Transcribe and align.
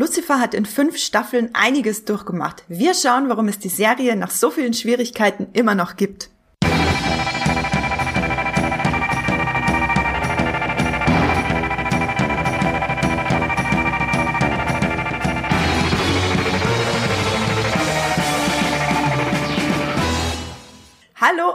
Lucifer 0.00 0.40
hat 0.40 0.54
in 0.54 0.64
fünf 0.64 0.96
Staffeln 0.96 1.50
einiges 1.52 2.06
durchgemacht. 2.06 2.64
Wir 2.68 2.94
schauen, 2.94 3.28
warum 3.28 3.48
es 3.48 3.58
die 3.58 3.68
Serie 3.68 4.16
nach 4.16 4.30
so 4.30 4.50
vielen 4.50 4.72
Schwierigkeiten 4.72 5.48
immer 5.52 5.74
noch 5.74 5.96
gibt. 5.96 6.30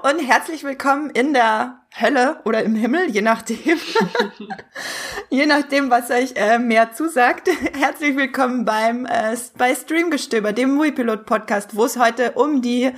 Und 0.08 0.20
herzlich 0.20 0.64
willkommen 0.64 1.10
in 1.10 1.34
der 1.34 1.82
Hölle 2.00 2.40
oder 2.46 2.62
im 2.62 2.76
Himmel, 2.76 3.10
je 3.10 3.24
nachdem. 3.24 3.58
je 5.32 5.48
nachdem, 5.48 5.90
was 5.90 6.12
euch 6.12 6.34
äh, 6.36 6.60
mehr 6.60 6.94
zusagt. 6.94 7.50
herzlich 7.74 8.16
willkommen 8.16 8.66
beim 8.66 9.08
äh, 9.08 9.36
bei 9.58 9.74
Streamgestöber, 9.74 10.54
dem 10.54 10.76
Muipilot 10.76 11.26
Podcast, 11.26 11.76
wo 11.76 11.86
es 11.86 11.98
heute 11.98 12.34
um 12.34 12.62
die 12.62 12.92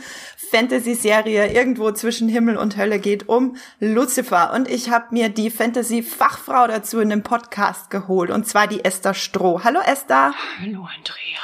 Fantasy-Serie 0.52 1.54
irgendwo 1.54 1.92
zwischen 1.92 2.28
Himmel 2.28 2.58
und 2.58 2.76
Hölle 2.76 3.00
geht, 3.00 3.30
um 3.30 3.56
Lucifer. 3.80 4.52
Und 4.54 4.70
ich 4.70 4.90
habe 4.90 5.06
mir 5.12 5.30
die 5.30 5.50
Fantasy-Fachfrau 5.50 6.68
dazu 6.68 7.00
in 7.00 7.10
den 7.10 7.24
Podcast 7.24 7.90
geholt, 7.90 8.32
und 8.32 8.46
zwar 8.46 8.68
die 8.68 8.84
Esther 8.84 9.14
Stroh. 9.14 9.64
Hallo 9.64 9.80
Esther. 9.80 10.34
Hallo 10.60 10.86
Andrea. 10.94 11.40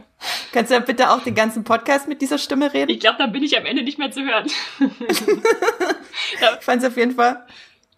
Kannst 0.52 0.70
du 0.70 0.74
ja 0.74 0.80
bitte 0.80 1.10
auch 1.10 1.22
den 1.22 1.34
ganzen 1.34 1.64
Podcast 1.64 2.08
mit 2.08 2.20
dieser 2.22 2.38
Stimme 2.38 2.72
reden? 2.72 2.90
Ich 2.90 3.00
glaube, 3.00 3.18
dann 3.18 3.32
bin 3.32 3.42
ich 3.42 3.56
am 3.56 3.66
Ende 3.66 3.82
nicht 3.82 3.98
mehr 3.98 4.10
zu 4.10 4.22
hören. 4.22 4.46
ich 4.80 6.64
fand's 6.64 6.84
auf 6.84 6.96
jeden 6.96 7.12
Fall. 7.12 7.46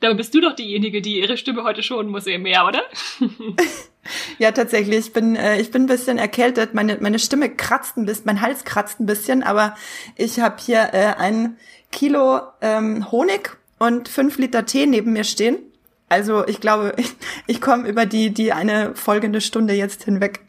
Da 0.00 0.14
bist 0.14 0.34
du 0.34 0.40
doch 0.40 0.54
diejenige, 0.54 1.02
die 1.02 1.20
ihre 1.20 1.36
Stimme 1.36 1.62
heute 1.62 1.82
schonen 1.82 2.10
muss, 2.10 2.26
eben 2.26 2.44
mehr, 2.44 2.66
oder? 2.66 2.82
ja, 4.38 4.50
tatsächlich. 4.50 4.98
Ich 4.98 5.12
bin, 5.12 5.36
äh, 5.36 5.60
ich 5.60 5.70
bin 5.70 5.82
ein 5.82 5.88
bisschen 5.88 6.16
erkältet. 6.16 6.72
Meine, 6.72 6.96
meine 7.00 7.18
Stimme 7.18 7.50
kratzt 7.54 7.98
ein 7.98 8.06
bisschen, 8.06 8.24
mein 8.26 8.40
Hals 8.40 8.64
kratzt 8.64 8.98
ein 8.98 9.06
bisschen, 9.06 9.42
aber 9.42 9.76
ich 10.16 10.40
habe 10.40 10.56
hier 10.58 10.90
äh, 10.92 11.14
ein 11.18 11.58
Kilo 11.92 12.40
ähm, 12.62 13.10
Honig 13.12 13.58
und 13.78 14.08
fünf 14.08 14.38
Liter 14.38 14.64
Tee 14.64 14.86
neben 14.86 15.12
mir 15.12 15.24
stehen. 15.24 15.69
Also 16.10 16.44
ich 16.44 16.60
glaube, 16.60 16.92
ich, 16.96 17.16
ich 17.46 17.60
komme 17.60 17.88
über 17.88 18.04
die 18.04 18.34
die 18.34 18.52
eine 18.52 18.94
folgende 18.96 19.40
Stunde 19.40 19.74
jetzt 19.74 20.02
hinweg. 20.02 20.40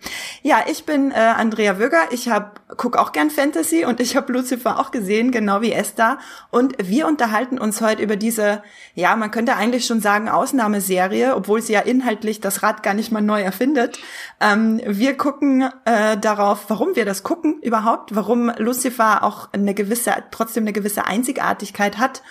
Ja, 0.42 0.66
ich 0.70 0.86
bin 0.86 1.12
äh, 1.12 1.16
Andrea 1.16 1.80
Wöger. 1.80 2.02
Ich 2.09 2.30
hab 2.30 2.59
guck 2.78 2.98
auch 2.98 3.12
gern 3.12 3.30
Fantasy 3.30 3.86
und 3.86 4.00
ich 4.00 4.16
habe 4.16 4.34
Lucifer 4.34 4.80
auch 4.80 4.90
gesehen, 4.90 5.31
genau 5.31 5.62
wie 5.62 5.72
Esther. 5.72 6.18
Und 6.50 6.76
wir 6.81 7.08
unterhalten 7.08 7.59
uns 7.59 7.80
heute 7.80 8.02
über 8.02 8.16
diese, 8.16 8.64
ja, 8.95 9.16
man 9.16 9.30
könnte 9.30 9.56
eigentlich 9.56 9.86
schon 9.86 10.02
sagen 10.02 10.30
Ausnahmeserie, 10.30 11.36
obwohl 11.36 11.62
sie 11.62 11.73
ja 11.73 11.81
inhaltlich 11.81 12.42
das 12.42 12.64
Rad 12.64 12.81
gar 12.81 12.96
nicht 12.96 13.12
mal 13.12 13.22
neu 13.22 13.42
erfindet. 13.42 14.00
Ähm, 14.40 14.81
wir 14.84 15.16
gucken 15.16 15.70
äh, 15.86 16.18
darauf, 16.18 16.66
warum 16.70 16.96
wir 16.96 17.06
das 17.06 17.22
gucken 17.22 17.59
überhaupt, 17.62 18.16
warum 18.16 18.52
Lucifer 18.58 19.23
auch 19.23 19.50
eine 19.52 19.75
gewisse, 19.75 20.12
trotzdem 20.31 20.64
eine 20.64 20.73
gewisse 20.73 21.06
Einzigartigkeit 21.06 22.00
hat 22.00 22.23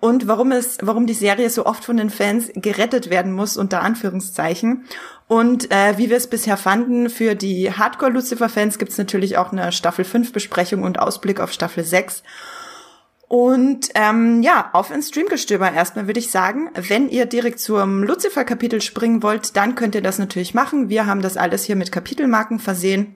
und 0.00 0.28
warum 0.28 0.52
es, 0.52 0.78
warum 0.82 1.06
die 1.06 1.14
Serie 1.14 1.50
so 1.50 1.66
oft 1.66 1.84
von 1.84 1.96
den 1.96 2.10
Fans 2.10 2.50
gerettet 2.54 3.10
werden 3.10 3.32
muss, 3.32 3.56
unter 3.56 3.82
Anführungszeichen. 3.82 4.84
Und 5.28 5.70
äh, 5.70 5.98
wie 5.98 6.10
wir 6.10 6.16
es 6.16 6.28
bisher 6.28 6.56
fanden, 6.56 7.10
für 7.10 7.34
die 7.34 7.72
Hardcore-Lucifer-Fans 7.72 8.78
gibt's 8.78 8.98
natürlich 8.98 9.38
auch 9.38 9.52
eine 9.52 9.72
Staffel 9.72 10.04
5 10.04 10.32
Besprechung 10.32 10.82
und 10.82 10.98
Ausblick 10.98 11.40
auf 11.40 11.52
Staffel 11.52 11.84
6. 11.84 12.22
Und 13.28 13.88
ähm, 13.94 14.42
ja, 14.42 14.70
auf 14.72 14.92
ins 14.92 15.08
Streamgestöber 15.08 15.72
erstmal 15.72 16.06
würde 16.06 16.20
ich 16.20 16.30
sagen, 16.30 16.70
wenn 16.74 17.08
ihr 17.08 17.26
direkt 17.26 17.58
zum 17.58 18.04
Lucifer-Kapitel 18.04 18.80
springen 18.80 19.22
wollt, 19.22 19.56
dann 19.56 19.74
könnt 19.74 19.96
ihr 19.96 20.02
das 20.02 20.18
natürlich 20.18 20.54
machen. 20.54 20.90
Wir 20.90 21.06
haben 21.06 21.22
das 21.22 21.36
alles 21.36 21.64
hier 21.64 21.74
mit 21.74 21.90
Kapitelmarken 21.90 22.60
versehen. 22.60 23.14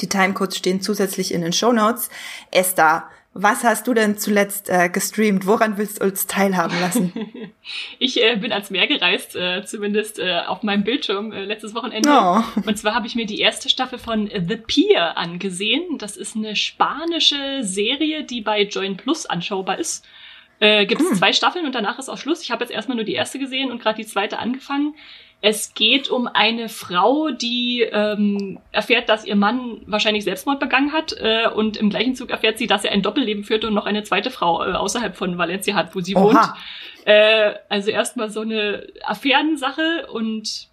Die 0.00 0.08
Timecodes 0.08 0.56
stehen 0.56 0.80
zusätzlich 0.80 1.32
in 1.32 1.42
den 1.42 1.52
Show 1.52 1.72
Notes. 1.72 2.10
Esther, 2.50 3.08
was 3.38 3.64
hast 3.64 3.86
du 3.86 3.92
denn 3.92 4.16
zuletzt 4.16 4.70
äh, 4.70 4.88
gestreamt? 4.88 5.46
Woran 5.46 5.76
willst 5.76 6.00
du 6.00 6.06
uns 6.06 6.26
teilhaben 6.26 6.80
lassen? 6.80 7.12
ich 7.98 8.22
äh, 8.22 8.36
bin 8.36 8.50
ans 8.50 8.70
Meer 8.70 8.86
gereist, 8.86 9.36
äh, 9.36 9.62
zumindest 9.64 10.18
äh, 10.18 10.40
auf 10.46 10.62
meinem 10.62 10.84
Bildschirm 10.84 11.32
äh, 11.32 11.44
letztes 11.44 11.74
Wochenende. 11.74 12.08
Oh. 12.10 12.42
Und 12.66 12.78
zwar 12.78 12.94
habe 12.94 13.06
ich 13.06 13.14
mir 13.14 13.26
die 13.26 13.40
erste 13.40 13.68
Staffel 13.68 13.98
von 13.98 14.30
The 14.30 14.56
Pier 14.56 15.18
angesehen. 15.18 15.98
Das 15.98 16.16
ist 16.16 16.34
eine 16.34 16.56
spanische 16.56 17.62
Serie, 17.62 18.24
die 18.24 18.40
bei 18.40 18.62
Join 18.62 18.96
Plus 18.96 19.26
anschaubar 19.26 19.78
ist. 19.78 20.06
Äh, 20.58 20.86
Gibt 20.86 21.02
es 21.02 21.10
hm. 21.10 21.16
zwei 21.16 21.34
Staffeln 21.34 21.66
und 21.66 21.74
danach 21.74 21.98
ist 21.98 22.08
auch 22.08 22.16
Schluss. 22.16 22.42
Ich 22.42 22.50
habe 22.50 22.64
jetzt 22.64 22.72
erstmal 22.72 22.96
nur 22.96 23.04
die 23.04 23.12
erste 23.12 23.38
gesehen 23.38 23.70
und 23.70 23.82
gerade 23.82 23.96
die 23.96 24.08
zweite 24.08 24.38
angefangen. 24.38 24.94
Es 25.42 25.74
geht 25.74 26.08
um 26.10 26.26
eine 26.26 26.68
Frau, 26.68 27.30
die 27.30 27.82
ähm, 27.82 28.58
erfährt, 28.72 29.08
dass 29.08 29.24
ihr 29.24 29.36
Mann 29.36 29.82
wahrscheinlich 29.86 30.24
Selbstmord 30.24 30.58
begangen 30.58 30.92
hat 30.92 31.14
äh, 31.20 31.48
und 31.48 31.76
im 31.76 31.90
gleichen 31.90 32.14
Zug 32.14 32.30
erfährt 32.30 32.58
sie, 32.58 32.66
dass 32.66 32.84
er 32.84 32.92
ein 32.92 33.02
Doppelleben 33.02 33.44
führte 33.44 33.68
und 33.68 33.74
noch 33.74 33.86
eine 33.86 34.02
zweite 34.02 34.30
Frau 34.30 34.64
äh, 34.64 34.72
außerhalb 34.72 35.14
von 35.14 35.38
Valencia 35.38 35.74
hat, 35.74 35.94
wo 35.94 36.00
sie 36.00 36.16
Oha. 36.16 36.24
wohnt. 36.24 36.48
Äh, 37.04 37.54
also 37.68 37.90
erstmal 37.90 38.30
so 38.30 38.40
eine 38.40 38.86
Affärensache 39.04 40.08
und 40.10 40.68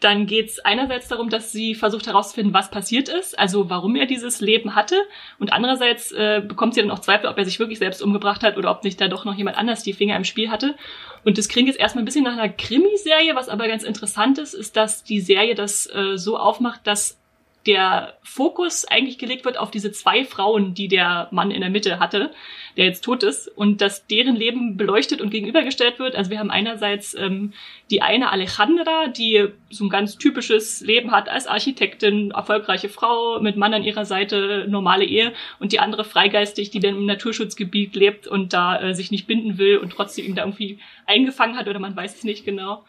dann 0.00 0.26
geht's 0.26 0.58
einerseits 0.60 1.08
darum, 1.08 1.28
dass 1.28 1.52
sie 1.52 1.74
versucht 1.74 2.06
herauszufinden, 2.06 2.54
was 2.54 2.70
passiert 2.70 3.10
ist, 3.10 3.38
also 3.38 3.68
warum 3.68 3.96
er 3.96 4.06
dieses 4.06 4.40
Leben 4.40 4.74
hatte. 4.74 4.96
Und 5.38 5.52
andererseits 5.52 6.10
äh, 6.12 6.42
bekommt 6.44 6.74
sie 6.74 6.80
dann 6.80 6.90
auch 6.90 7.00
Zweifel, 7.00 7.28
ob 7.28 7.36
er 7.36 7.44
sich 7.44 7.58
wirklich 7.58 7.78
selbst 7.78 8.00
umgebracht 8.02 8.42
hat 8.42 8.56
oder 8.56 8.70
ob 8.70 8.82
nicht 8.82 8.98
da 9.00 9.08
doch 9.08 9.26
noch 9.26 9.34
jemand 9.34 9.58
anders 9.58 9.82
die 9.82 9.92
Finger 9.92 10.16
im 10.16 10.24
Spiel 10.24 10.50
hatte. 10.50 10.74
Und 11.22 11.36
das 11.36 11.48
klingt 11.48 11.68
jetzt 11.68 11.78
erstmal 11.78 12.02
ein 12.02 12.06
bisschen 12.06 12.24
nach 12.24 12.32
einer 12.32 12.48
Krimiserie, 12.48 13.34
was 13.34 13.50
aber 13.50 13.68
ganz 13.68 13.82
interessant 13.82 14.38
ist, 14.38 14.54
ist, 14.54 14.74
dass 14.74 15.04
die 15.04 15.20
Serie 15.20 15.54
das 15.54 15.86
äh, 15.86 16.16
so 16.16 16.38
aufmacht, 16.38 16.86
dass 16.86 17.18
der 17.66 18.14
Fokus 18.22 18.86
eigentlich 18.86 19.18
gelegt 19.18 19.44
wird 19.44 19.58
auf 19.58 19.70
diese 19.70 19.92
zwei 19.92 20.24
Frauen, 20.24 20.72
die 20.72 20.88
der 20.88 21.28
Mann 21.30 21.50
in 21.50 21.60
der 21.60 21.68
Mitte 21.68 21.98
hatte, 21.98 22.30
der 22.76 22.86
jetzt 22.86 23.02
tot 23.04 23.22
ist, 23.22 23.48
und 23.48 23.82
dass 23.82 24.06
deren 24.06 24.34
Leben 24.34 24.78
beleuchtet 24.78 25.20
und 25.20 25.30
gegenübergestellt 25.30 25.98
wird. 25.98 26.16
Also 26.16 26.30
wir 26.30 26.38
haben 26.38 26.50
einerseits 26.50 27.14
ähm, 27.14 27.52
die 27.90 28.00
eine 28.00 28.30
Alejandra, 28.32 29.08
die 29.08 29.48
so 29.68 29.84
ein 29.84 29.90
ganz 29.90 30.16
typisches 30.16 30.80
Leben 30.80 31.10
hat 31.10 31.28
als 31.28 31.46
Architektin, 31.46 32.30
erfolgreiche 32.30 32.88
Frau, 32.88 33.40
mit 33.40 33.56
Mann 33.56 33.74
an 33.74 33.84
ihrer 33.84 34.06
Seite, 34.06 34.66
normale 34.68 35.04
Ehe, 35.04 35.34
und 35.58 35.72
die 35.72 35.80
andere 35.80 36.04
freigeistig, 36.04 36.70
die 36.70 36.80
dann 36.80 36.96
im 36.96 37.06
Naturschutzgebiet 37.06 37.94
lebt 37.94 38.26
und 38.26 38.54
da 38.54 38.80
äh, 38.80 38.94
sich 38.94 39.10
nicht 39.10 39.26
binden 39.26 39.58
will 39.58 39.76
und 39.76 39.92
trotzdem 39.92 40.24
ihn 40.24 40.34
da 40.34 40.42
irgendwie 40.42 40.78
eingefangen 41.06 41.56
hat 41.56 41.68
oder 41.68 41.78
man 41.78 41.94
weiß 41.94 42.16
es 42.16 42.24
nicht 42.24 42.44
genau. 42.44 42.84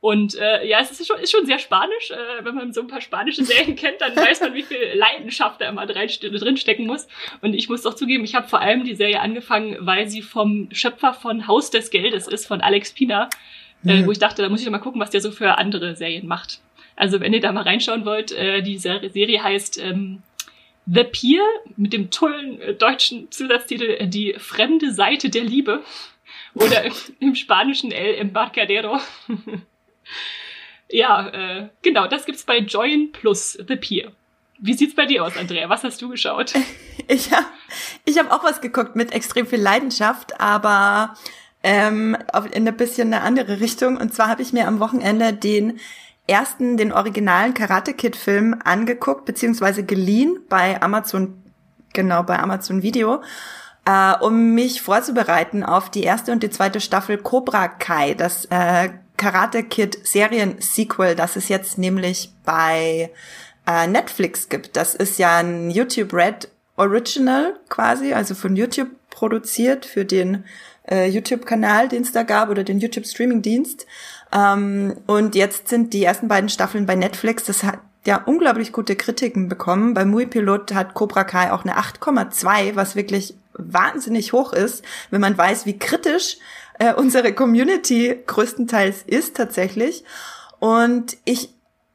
Und 0.00 0.36
äh, 0.36 0.66
ja, 0.66 0.80
es 0.80 0.90
ist 0.90 1.06
schon, 1.06 1.18
ist 1.18 1.32
schon 1.32 1.46
sehr 1.46 1.58
spanisch. 1.58 2.10
Äh, 2.10 2.44
wenn 2.44 2.54
man 2.54 2.72
so 2.72 2.80
ein 2.82 2.86
paar 2.86 3.00
spanische 3.00 3.44
Serien 3.44 3.76
kennt, 3.76 4.00
dann 4.00 4.14
weiß 4.14 4.40
man, 4.40 4.54
wie 4.54 4.62
viel 4.62 4.78
Leidenschaft 4.94 5.60
da 5.60 5.68
immer 5.68 5.86
drin 5.86 6.56
stecken 6.56 6.86
muss. 6.86 7.08
Und 7.40 7.54
ich 7.54 7.68
muss 7.68 7.82
doch 7.82 7.94
zugeben, 7.94 8.24
ich 8.24 8.34
habe 8.34 8.48
vor 8.48 8.60
allem 8.60 8.84
die 8.84 8.94
Serie 8.94 9.20
angefangen, 9.20 9.76
weil 9.80 10.08
sie 10.08 10.22
vom 10.22 10.68
Schöpfer 10.70 11.14
von 11.14 11.46
Haus 11.46 11.70
des 11.70 11.90
Geldes 11.90 12.28
ist, 12.28 12.46
von 12.46 12.60
Alex 12.60 12.92
Pina, 12.92 13.28
äh, 13.84 13.94
mhm. 13.94 14.06
wo 14.06 14.12
ich 14.12 14.18
dachte, 14.18 14.42
da 14.42 14.48
muss 14.48 14.60
ich 14.60 14.66
doch 14.66 14.72
mal 14.72 14.78
gucken, 14.78 15.00
was 15.00 15.10
der 15.10 15.20
so 15.20 15.30
für 15.30 15.58
andere 15.58 15.96
Serien 15.96 16.26
macht. 16.26 16.60
Also 16.94 17.20
wenn 17.20 17.32
ihr 17.32 17.40
da 17.40 17.52
mal 17.52 17.62
reinschauen 17.62 18.04
wollt, 18.04 18.32
äh, 18.32 18.62
die 18.62 18.78
Serie 18.78 19.42
heißt 19.42 19.82
ähm, 19.82 20.22
The 20.86 21.04
Pier 21.04 21.42
mit 21.76 21.92
dem 21.92 22.10
tollen 22.10 22.60
äh, 22.60 22.74
deutschen 22.74 23.30
Zusatztitel 23.30 23.96
äh, 23.98 24.06
Die 24.06 24.34
fremde 24.38 24.92
Seite 24.92 25.30
der 25.30 25.42
Liebe 25.42 25.82
oder 26.54 26.84
im, 26.84 26.92
im 27.20 27.34
Spanischen 27.34 27.92
El 27.92 28.14
Embarcadero. 28.14 29.00
ja, 30.88 31.28
äh, 31.28 31.68
genau, 31.82 32.06
das 32.06 32.24
gibt's 32.26 32.44
bei 32.44 32.58
Join 32.58 33.12
Plus 33.12 33.52
The 33.52 33.76
Peer. 33.76 34.12
Wie 34.58 34.74
sieht's 34.74 34.94
bei 34.94 35.06
dir 35.06 35.24
aus, 35.24 35.36
Andrea? 35.36 35.68
Was 35.68 35.84
hast 35.84 36.00
du 36.02 36.08
geschaut? 36.08 36.54
Ich 37.08 37.30
habe 37.30 37.46
ich 38.04 38.18
hab 38.18 38.32
auch 38.32 38.42
was 38.42 38.60
geguckt 38.60 38.96
mit 38.96 39.12
extrem 39.12 39.46
viel 39.46 39.60
Leidenschaft, 39.60 40.40
aber 40.40 41.14
ähm, 41.62 42.16
in 42.50 42.66
ein 42.66 42.76
bisschen 42.76 43.14
eine 43.14 43.22
andere 43.22 43.60
Richtung. 43.60 43.96
Und 43.96 44.12
zwar 44.12 44.28
habe 44.28 44.42
ich 44.42 44.52
mir 44.52 44.66
am 44.66 44.80
Wochenende 44.80 45.32
den 45.32 45.78
ersten, 46.26 46.76
den 46.76 46.92
originalen 46.92 47.54
Karate 47.54 47.94
Kid 47.94 48.16
Film 48.16 48.60
angeguckt, 48.64 49.24
beziehungsweise 49.24 49.84
geliehen 49.84 50.40
bei 50.48 50.82
Amazon, 50.82 51.42
genau, 51.92 52.22
bei 52.24 52.38
Amazon 52.38 52.82
Video, 52.82 53.22
äh, 53.84 54.14
um 54.20 54.54
mich 54.54 54.82
vorzubereiten 54.82 55.62
auf 55.62 55.90
die 55.90 56.02
erste 56.02 56.32
und 56.32 56.42
die 56.42 56.50
zweite 56.50 56.80
Staffel 56.80 57.18
Cobra 57.18 57.68
Kai, 57.68 58.14
das 58.14 58.46
äh, 58.46 58.90
Karate 59.16 59.62
Kid 59.62 59.98
Serien-Sequel, 60.06 61.14
das 61.14 61.36
es 61.36 61.48
jetzt 61.48 61.78
nämlich 61.78 62.30
bei 62.44 63.10
äh, 63.66 63.86
Netflix 63.86 64.48
gibt. 64.48 64.76
Das 64.76 64.94
ist 64.94 65.18
ja 65.18 65.38
ein 65.38 65.70
YouTube 65.70 66.12
Red 66.12 66.48
Original 66.76 67.58
quasi, 67.68 68.12
also 68.12 68.34
von 68.34 68.56
YouTube 68.56 68.90
produziert 69.10 69.86
für 69.86 70.04
den 70.04 70.44
äh, 70.88 71.08
YouTube-Kanal, 71.08 71.88
den 71.88 72.02
es 72.02 72.12
da 72.12 72.22
gab, 72.22 72.50
oder 72.50 72.64
den 72.64 72.78
YouTube-Streaming-Dienst. 72.78 73.86
Ähm, 74.32 74.96
und 75.06 75.34
jetzt 75.34 75.68
sind 75.68 75.92
die 75.92 76.04
ersten 76.04 76.28
beiden 76.28 76.48
Staffeln 76.48 76.86
bei 76.86 76.94
Netflix. 76.94 77.44
Das 77.44 77.64
hat 77.64 77.80
ja 78.04 78.22
unglaublich 78.24 78.72
gute 78.72 78.94
Kritiken 78.94 79.48
bekommen. 79.48 79.94
Bei 79.94 80.04
Mui 80.04 80.26
Pilot 80.26 80.74
hat 80.74 80.94
Cobra 80.94 81.24
Kai 81.24 81.52
auch 81.52 81.64
eine 81.64 81.78
8,2, 81.78 82.76
was 82.76 82.94
wirklich 82.94 83.34
wahnsinnig 83.54 84.32
hoch 84.32 84.52
ist, 84.52 84.84
wenn 85.10 85.20
man 85.20 85.36
weiß, 85.36 85.66
wie 85.66 85.78
kritisch 85.78 86.38
äh, 86.78 86.94
unsere 86.94 87.32
Community 87.32 88.18
größtenteils 88.26 89.02
ist 89.06 89.36
tatsächlich. 89.36 90.04
Und 90.58 91.16
ich 91.24 91.50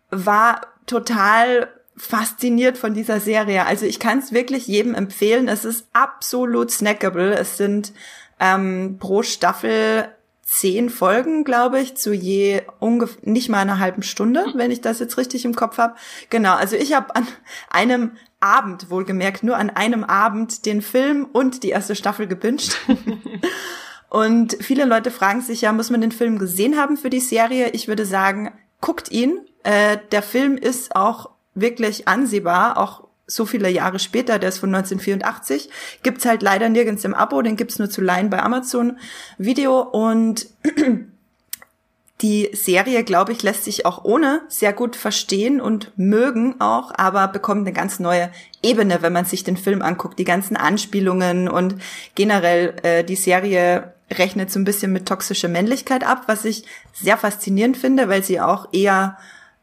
war 0.09 0.61
total 0.85 1.69
fasziniert 1.95 2.77
von 2.77 2.93
dieser 2.93 3.19
Serie. 3.19 3.65
Also 3.65 3.85
ich 3.85 3.99
kann 3.99 4.19
es 4.19 4.31
wirklich 4.31 4.67
jedem 4.67 4.95
empfehlen. 4.95 5.47
Es 5.47 5.65
ist 5.65 5.87
absolut 5.93 6.71
snackable. 6.71 7.33
Es 7.35 7.57
sind 7.57 7.93
ähm, 8.39 8.97
pro 8.99 9.23
Staffel 9.23 10.09
zehn 10.43 10.89
Folgen, 10.89 11.43
glaube 11.43 11.79
ich, 11.79 11.95
zu 11.95 12.13
je 12.13 12.63
ungefähr 12.79 13.21
nicht 13.23 13.49
mal 13.49 13.59
einer 13.59 13.79
halben 13.79 14.03
Stunde, 14.03 14.45
wenn 14.55 14.71
ich 14.71 14.81
das 14.81 14.99
jetzt 14.99 15.17
richtig 15.17 15.45
im 15.45 15.55
Kopf 15.55 15.77
habe. 15.77 15.95
Genau, 16.29 16.55
also 16.55 16.75
ich 16.75 16.93
habe 16.93 17.15
an 17.15 17.25
einem 17.69 18.17
Abend, 18.41 18.89
wohlgemerkt, 18.89 19.43
nur 19.43 19.55
an 19.55 19.69
einem 19.69 20.03
Abend 20.03 20.65
den 20.65 20.81
Film 20.81 21.25
und 21.31 21.63
die 21.63 21.69
erste 21.69 21.95
Staffel 21.95 22.27
gebinged. 22.27 22.75
und 24.11 24.57
viele 24.59 24.83
Leute 24.83 25.09
fragen 25.09 25.39
sich 25.39 25.61
ja, 25.61 25.71
muss 25.71 25.89
man 25.89 26.01
den 26.01 26.11
Film 26.11 26.37
gesehen 26.37 26.77
haben 26.77 26.97
für 26.97 27.09
die 27.09 27.21
Serie? 27.21 27.69
Ich 27.69 27.87
würde 27.87 28.05
sagen, 28.05 28.51
guckt 28.81 29.09
ihn. 29.09 29.39
Äh, 29.63 29.99
der 30.11 30.21
Film 30.21 30.57
ist 30.57 30.97
auch 30.97 31.29
wirklich 31.53 32.09
ansehbar, 32.09 32.77
auch 32.77 33.07
so 33.25 33.45
viele 33.45 33.69
Jahre 33.69 33.99
später, 33.99 34.37
der 34.37 34.49
ist 34.49 34.57
von 34.57 34.75
1984, 34.75 35.69
gibt's 36.03 36.25
halt 36.25 36.41
leider 36.41 36.67
nirgends 36.67 37.05
im 37.05 37.13
Abo, 37.13 37.41
den 37.41 37.55
gibt's 37.55 37.79
nur 37.79 37.89
zu 37.89 38.01
leihen 38.01 38.29
bei 38.29 38.43
Amazon 38.43 38.99
Video 39.37 39.79
und 39.79 40.47
die 42.21 42.49
Serie, 42.53 43.03
glaube 43.03 43.31
ich, 43.31 43.41
lässt 43.41 43.63
sich 43.63 43.85
auch 43.85 44.03
ohne 44.03 44.41
sehr 44.47 44.73
gut 44.73 44.95
verstehen 44.95 45.59
und 45.59 45.91
mögen 45.97 46.55
auch, 46.59 46.91
aber 46.95 47.27
bekommt 47.27 47.61
eine 47.61 47.73
ganz 47.73 47.99
neue 47.99 48.29
Ebene, 48.61 49.01
wenn 49.01 49.13
man 49.13 49.25
sich 49.25 49.43
den 49.43 49.57
Film 49.57 49.81
anguckt. 49.81 50.19
Die 50.19 50.23
ganzen 50.23 50.55
Anspielungen 50.55 51.49
und 51.49 51.75
generell 52.15 52.75
äh, 52.83 53.03
die 53.03 53.15
Serie 53.15 53.93
rechnet 54.11 54.51
so 54.51 54.59
ein 54.59 54.65
bisschen 54.65 54.91
mit 54.93 55.07
toxischer 55.07 55.47
Männlichkeit 55.47 56.03
ab, 56.03 56.23
was 56.27 56.45
ich 56.45 56.65
sehr 56.93 57.17
faszinierend 57.17 57.77
finde, 57.77 58.09
weil 58.09 58.23
sie 58.23 58.39
auch 58.39 58.67
eher 58.71 59.17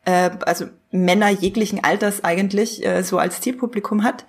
äh, 0.04 0.30
also 0.44 0.66
Männer 0.90 1.28
jeglichen 1.28 1.84
Alters 1.84 2.24
eigentlich 2.24 2.84
äh, 2.84 3.02
so 3.02 3.18
als 3.18 3.40
Zielpublikum 3.40 4.04
hat. 4.04 4.24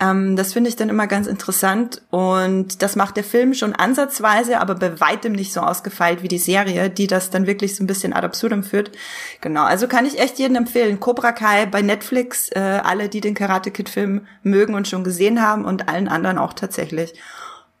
Ähm, 0.00 0.36
das 0.36 0.52
finde 0.52 0.68
ich 0.68 0.76
dann 0.76 0.88
immer 0.88 1.06
ganz 1.06 1.26
interessant 1.26 2.02
und 2.10 2.82
das 2.82 2.94
macht 2.94 3.16
der 3.16 3.24
Film 3.24 3.52
schon 3.54 3.74
ansatzweise, 3.74 4.60
aber 4.60 4.76
bei 4.76 5.00
weitem 5.00 5.32
nicht 5.32 5.52
so 5.52 5.60
ausgefeilt 5.60 6.22
wie 6.22 6.28
die 6.28 6.38
Serie, 6.38 6.88
die 6.88 7.08
das 7.08 7.30
dann 7.30 7.46
wirklich 7.46 7.74
so 7.74 7.82
ein 7.82 7.88
bisschen 7.88 8.12
ad 8.12 8.24
absurdum 8.24 8.62
führt. 8.62 8.92
Genau, 9.40 9.64
also 9.64 9.88
kann 9.88 10.06
ich 10.06 10.20
echt 10.20 10.38
jedem 10.38 10.56
empfehlen. 10.56 11.00
Cobra 11.00 11.32
Kai 11.32 11.66
bei 11.66 11.82
Netflix, 11.82 12.48
äh, 12.50 12.80
alle, 12.82 13.08
die 13.08 13.20
den 13.20 13.34
Karate 13.34 13.70
Kid 13.72 13.88
Film 13.88 14.26
mögen 14.42 14.74
und 14.74 14.86
schon 14.86 15.02
gesehen 15.02 15.42
haben 15.42 15.64
und 15.64 15.88
allen 15.88 16.08
anderen 16.08 16.38
auch 16.38 16.52
tatsächlich. 16.52 17.14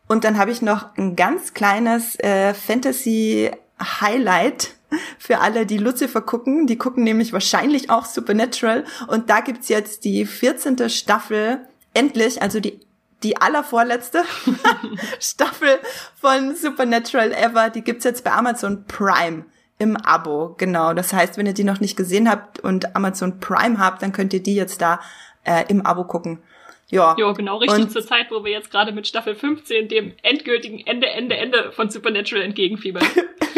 Und 0.08 0.24
dann 0.24 0.38
habe 0.38 0.50
ich 0.50 0.62
noch 0.62 0.96
ein 0.96 1.14
ganz 1.14 1.54
kleines 1.54 2.18
äh, 2.18 2.54
Fantasy 2.54 3.50
Highlight 3.80 4.70
für 5.18 5.38
alle, 5.38 5.66
die 5.66 5.78
Lucifer 5.78 6.22
gucken. 6.22 6.66
Die 6.66 6.78
gucken 6.78 7.04
nämlich 7.04 7.32
wahrscheinlich 7.32 7.90
auch 7.90 8.06
Supernatural. 8.06 8.84
Und 9.06 9.30
da 9.30 9.40
gibt's 9.40 9.68
jetzt 9.68 10.04
die 10.04 10.24
14. 10.24 10.88
Staffel 10.88 11.60
endlich, 11.98 12.40
also 12.40 12.60
die 12.60 12.80
die 13.22 13.36
allervorletzte 13.36 14.24
Staffel 15.20 15.80
von 16.14 16.54
Supernatural 16.54 17.32
ever, 17.32 17.70
die 17.70 17.82
gibt's 17.82 18.04
jetzt 18.04 18.22
bei 18.24 18.32
Amazon 18.32 18.84
Prime 18.86 19.44
im 19.78 19.96
Abo. 19.96 20.54
Genau. 20.58 20.94
Das 20.94 21.12
heißt, 21.12 21.36
wenn 21.36 21.46
ihr 21.46 21.54
die 21.54 21.64
noch 21.64 21.80
nicht 21.80 21.96
gesehen 21.96 22.30
habt 22.30 22.60
und 22.60 22.94
Amazon 22.96 23.40
Prime 23.40 23.78
habt, 23.78 24.02
dann 24.02 24.12
könnt 24.12 24.32
ihr 24.34 24.42
die 24.42 24.54
jetzt 24.54 24.80
da 24.80 25.00
äh, 25.44 25.64
im 25.68 25.84
Abo 25.84 26.04
gucken. 26.04 26.42
Ja. 26.90 27.16
Ja, 27.18 27.32
genau, 27.32 27.58
richtig 27.58 27.84
und 27.84 27.92
zur 27.92 28.06
Zeit, 28.06 28.30
wo 28.30 28.44
wir 28.44 28.52
jetzt 28.52 28.70
gerade 28.70 28.92
mit 28.92 29.06
Staffel 29.06 29.34
15 29.34 29.88
dem 29.88 30.14
endgültigen 30.22 30.86
Ende, 30.86 31.08
Ende, 31.08 31.36
Ende 31.36 31.72
von 31.72 31.90
Supernatural 31.90 32.44
entgegenfiebern. 32.44 33.06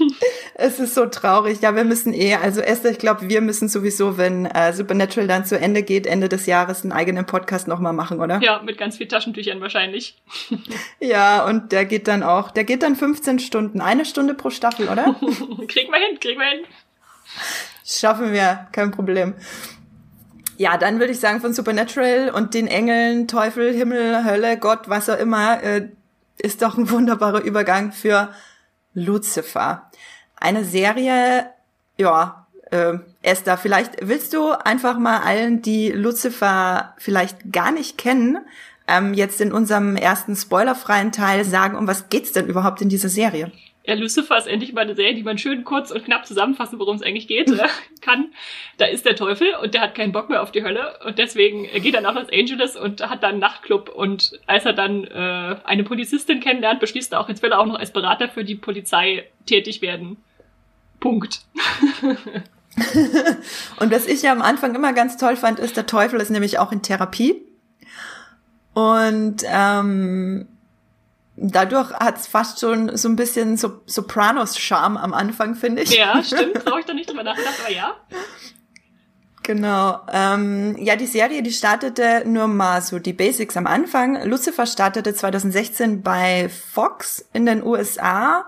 Es 0.54 0.78
ist 0.78 0.94
so 0.94 1.06
traurig. 1.06 1.60
Ja, 1.62 1.74
wir 1.74 1.84
müssen 1.84 2.12
eh, 2.12 2.34
also 2.34 2.60
Esther, 2.60 2.90
ich 2.90 2.98
glaube, 2.98 3.28
wir 3.28 3.40
müssen 3.40 3.68
sowieso, 3.68 4.18
wenn 4.18 4.44
äh, 4.46 4.72
Supernatural 4.72 5.26
dann 5.26 5.46
zu 5.46 5.58
Ende 5.58 5.82
geht, 5.82 6.06
Ende 6.06 6.28
des 6.28 6.46
Jahres, 6.46 6.82
einen 6.82 6.92
eigenen 6.92 7.24
Podcast 7.24 7.66
nochmal 7.66 7.92
machen, 7.92 8.20
oder? 8.20 8.40
Ja, 8.42 8.60
mit 8.62 8.76
ganz 8.76 8.98
viel 8.98 9.08
Taschentüchern 9.08 9.60
wahrscheinlich. 9.60 10.20
ja, 11.00 11.46
und 11.46 11.72
der 11.72 11.86
geht 11.86 12.08
dann 12.08 12.22
auch, 12.22 12.50
der 12.50 12.64
geht 12.64 12.82
dann 12.82 12.96
15 12.96 13.38
Stunden, 13.38 13.80
eine 13.80 14.04
Stunde 14.04 14.34
pro 14.34 14.50
Staffel, 14.50 14.88
oder? 14.88 15.14
kriegen 15.68 15.90
wir 15.90 15.98
hin, 15.98 16.20
kriegen 16.20 16.38
wir 16.38 16.48
hin. 16.48 16.64
Schaffen 17.84 18.32
wir, 18.32 18.68
kein 18.72 18.90
Problem. 18.90 19.34
Ja, 20.58 20.76
dann 20.76 20.98
würde 20.98 21.12
ich 21.12 21.20
sagen, 21.20 21.40
von 21.40 21.54
Supernatural 21.54 22.30
und 22.34 22.52
den 22.52 22.66
Engeln, 22.66 23.28
Teufel, 23.28 23.72
Himmel, 23.72 24.24
Hölle, 24.24 24.58
Gott, 24.58 24.88
was 24.90 25.08
auch 25.08 25.18
immer, 25.18 25.62
äh, 25.62 25.88
ist 26.36 26.60
doch 26.60 26.76
ein 26.76 26.90
wunderbarer 26.90 27.40
Übergang 27.40 27.92
für 27.92 28.28
Lucifer. 28.92 29.89
Eine 30.40 30.64
Serie, 30.64 31.50
ja, 31.98 32.46
äh, 32.70 32.94
Esther, 33.22 33.58
vielleicht 33.58 33.92
willst 34.00 34.32
du 34.32 34.52
einfach 34.52 34.98
mal 34.98 35.18
allen, 35.18 35.60
die 35.60 35.90
Lucifer 35.90 36.94
vielleicht 36.98 37.52
gar 37.52 37.72
nicht 37.72 37.98
kennen, 37.98 38.38
ähm, 38.88 39.14
jetzt 39.14 39.40
in 39.40 39.52
unserem 39.52 39.96
ersten 39.96 40.34
spoilerfreien 40.34 41.12
Teil 41.12 41.44
sagen, 41.44 41.76
um 41.76 41.86
was 41.86 42.08
geht's 42.08 42.32
denn 42.32 42.46
überhaupt 42.46 42.80
in 42.80 42.88
dieser 42.88 43.10
Serie? 43.10 43.52
Ja, 43.84 43.94
Lucifer 43.94 44.36
ist 44.36 44.46
endlich 44.46 44.72
mal 44.72 44.82
eine 44.82 44.94
Serie, 44.94 45.14
die 45.14 45.22
man 45.22 45.38
schön 45.38 45.64
kurz 45.64 45.90
und 45.90 46.04
knapp 46.04 46.26
zusammenfassen, 46.26 46.78
worum 46.78 46.96
es 46.96 47.02
eigentlich 47.02 47.26
geht, 47.26 47.50
äh, 47.50 47.66
kann. 48.00 48.32
Da 48.78 48.86
ist 48.86 49.04
der 49.04 49.16
Teufel 49.16 49.54
und 49.62 49.74
der 49.74 49.80
hat 49.80 49.94
keinen 49.94 50.12
Bock 50.12 50.28
mehr 50.28 50.42
auf 50.42 50.52
die 50.52 50.62
Hölle 50.62 50.98
und 51.04 51.18
deswegen 51.18 51.64
geht 51.64 51.94
er 51.94 52.00
nach 52.00 52.14
Los 52.14 52.28
Angeles 52.32 52.76
und 52.76 53.02
hat 53.08 53.22
dann 53.22 53.32
einen 53.32 53.40
Nachtclub 53.40 53.88
und 53.88 54.38
als 54.46 54.64
er 54.64 54.74
dann 54.74 55.04
äh, 55.04 55.56
eine 55.64 55.84
Polizistin 55.84 56.40
kennenlernt, 56.40 56.80
beschließt 56.80 57.12
er 57.12 57.20
auch, 57.20 57.28
jetzt 57.28 57.42
will 57.42 57.52
er 57.52 57.58
auch 57.58 57.66
noch 57.66 57.78
als 57.78 57.92
Berater 57.92 58.28
für 58.28 58.44
die 58.44 58.54
Polizei 58.54 59.26
tätig 59.46 59.82
werden. 59.82 60.18
Punkt. 61.00 61.40
und 63.78 63.90
was 63.90 64.06
ich 64.06 64.22
ja 64.22 64.32
am 64.32 64.42
Anfang 64.42 64.74
immer 64.74 64.92
ganz 64.92 65.16
toll 65.16 65.36
fand, 65.36 65.58
ist, 65.58 65.76
der 65.76 65.86
Teufel 65.86 66.20
ist 66.20 66.30
nämlich 66.30 66.58
auch 66.58 66.72
in 66.72 66.82
Therapie. 66.82 67.42
Und 68.74 69.42
ähm, 69.46 70.48
dadurch 71.36 71.92
hat 71.92 72.18
es 72.18 72.26
fast 72.26 72.60
schon 72.60 72.96
so 72.96 73.08
ein 73.08 73.16
bisschen 73.16 73.56
so 73.56 73.80
Sopranos-Charme 73.86 74.96
am 74.96 75.12
Anfang, 75.12 75.54
finde 75.54 75.82
ich. 75.82 75.96
Ja, 75.96 76.22
stimmt. 76.24 76.64
Brauche 76.64 76.80
ich 76.80 76.86
da 76.86 76.94
nicht 76.94 77.10
drüber 77.10 77.24
nachgedacht, 77.24 77.56
aber 77.64 77.72
ja. 77.72 77.96
Genau. 79.42 80.00
Ähm, 80.12 80.76
ja, 80.78 80.96
die 80.96 81.06
Serie, 81.06 81.42
die 81.42 81.52
startete 81.52 82.22
nur 82.26 82.46
mal 82.46 82.82
so 82.82 82.98
die 82.98 83.14
Basics 83.14 83.56
am 83.56 83.66
Anfang. 83.66 84.22
Lucifer 84.28 84.66
startete 84.66 85.14
2016 85.14 86.02
bei 86.02 86.48
Fox 86.48 87.26
in 87.32 87.46
den 87.46 87.64
USA 87.64 88.44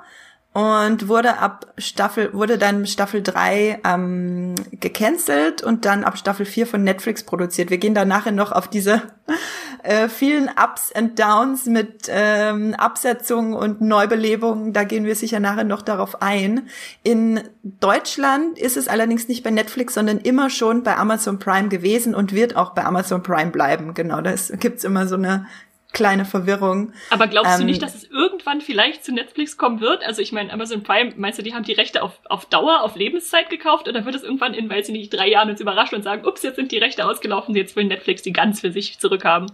und 0.53 1.09
wurde 1.09 1.39
ab 1.39 1.73
Staffel, 1.79 2.35
wurde 2.35 2.59
dann 2.59 2.87
Staffel 2.87 3.23
3 3.23 3.81
ähm, 3.85 4.55
gecancelt 4.73 5.63
und 5.63 5.87
dann 5.87 6.05
ab 6.05 6.19
Staffel 6.19 6.45
4 6.45 6.67
von 6.67 6.85
Netflix 6.85 7.25
produziert. 7.25 7.71
Wir 7.71 7.79
gehen 7.79 7.95
da 7.95 8.05
nachher 8.05 8.33
noch 8.33 8.53
auf 8.53 8.69
diese 8.69 9.01
äh, 9.83 10.09
vielen 10.11 10.51
Ups 10.51 10.93
and 10.93 11.19
Downs 11.19 11.65
mit 11.65 12.07
ähm, 12.09 12.75
Absetzungen 12.75 13.55
und 13.55 13.81
Neubelebungen, 13.81 14.75
da 14.75 14.85
gehen 14.85 15.07
wir 15.07 15.17
sicher 15.17 15.41
nachher 15.41 15.65
noch 15.65 15.81
darauf 15.81 16.21
ein. 16.21 16.69
In 17.03 17.41
Deutschland 17.63 18.59
ist 18.59 18.77
es 18.77 18.89
allerdings 18.89 19.29
nicht 19.29 19.43
bei 19.45 19.51
Netflix, 19.51 19.95
sondern 19.95 20.19
immer 20.19 20.51
schon 20.51 20.83
bei 20.83 20.99
Amazon 20.99 21.39
Prime 21.39 21.69
gewesen 21.69 22.15
und 22.15 22.35
wird 22.35 22.57
auch 22.57 22.75
bei 22.75 22.85
Amazon 22.85 23.23
Prime 23.23 23.53
bleiben. 23.53 23.95
Genau, 23.95 24.21
da 24.21 24.35
gibt's 24.59 24.85
immer 24.85 25.07
so 25.07 25.15
eine 25.15 25.47
kleine 25.93 26.25
Verwirrung. 26.25 26.93
Aber 27.11 27.27
glaubst 27.27 27.61
du 27.61 27.65
nicht, 27.65 27.83
ähm, 27.83 27.87
dass 27.87 27.95
es 27.95 28.05
irgendwann 28.11 28.61
vielleicht 28.61 29.05
zu 29.05 29.13
Netflix 29.13 29.57
kommen 29.57 29.81
wird? 29.81 30.05
Also 30.05 30.23
ich 30.23 30.33
meine, 30.33 30.53
Amazon 30.53 30.83
Prime, 30.83 31.13
meinst 31.17 31.39
du, 31.39 31.43
die 31.43 31.55
haben 31.55 31.65
die 31.65 31.73
Rechte 31.73 32.03
auf, 32.03 32.19
auf 32.25 32.47
Dauer, 32.47 32.83
auf 32.83 32.97
Lebenszeit 32.97 33.51
gekauft? 33.51 33.89
Oder 33.89 34.05
wird 34.05 34.15
es 34.15 34.23
irgendwann 34.23 34.55
in, 34.55 34.71
weiß 34.71 34.89
ich 34.89 34.93
nicht, 34.93 35.13
drei 35.13 35.29
Jahren 35.29 35.51
uns 35.51 35.61
überraschen 35.61 35.97
und 35.97 36.03
sagen, 36.03 36.27
ups, 36.27 36.43
jetzt 36.43 36.57
sind 36.57 36.73
die 36.73 36.79
Rechte 36.79 37.07
ausgelaufen, 37.07 37.55
jetzt 37.55 37.77
will 37.77 37.85
Netflix 37.85 38.23
die 38.23 38.33
ganz 38.33 38.61
für 38.61 38.73
sich 38.73 38.99
zurückhaben? 38.99 39.53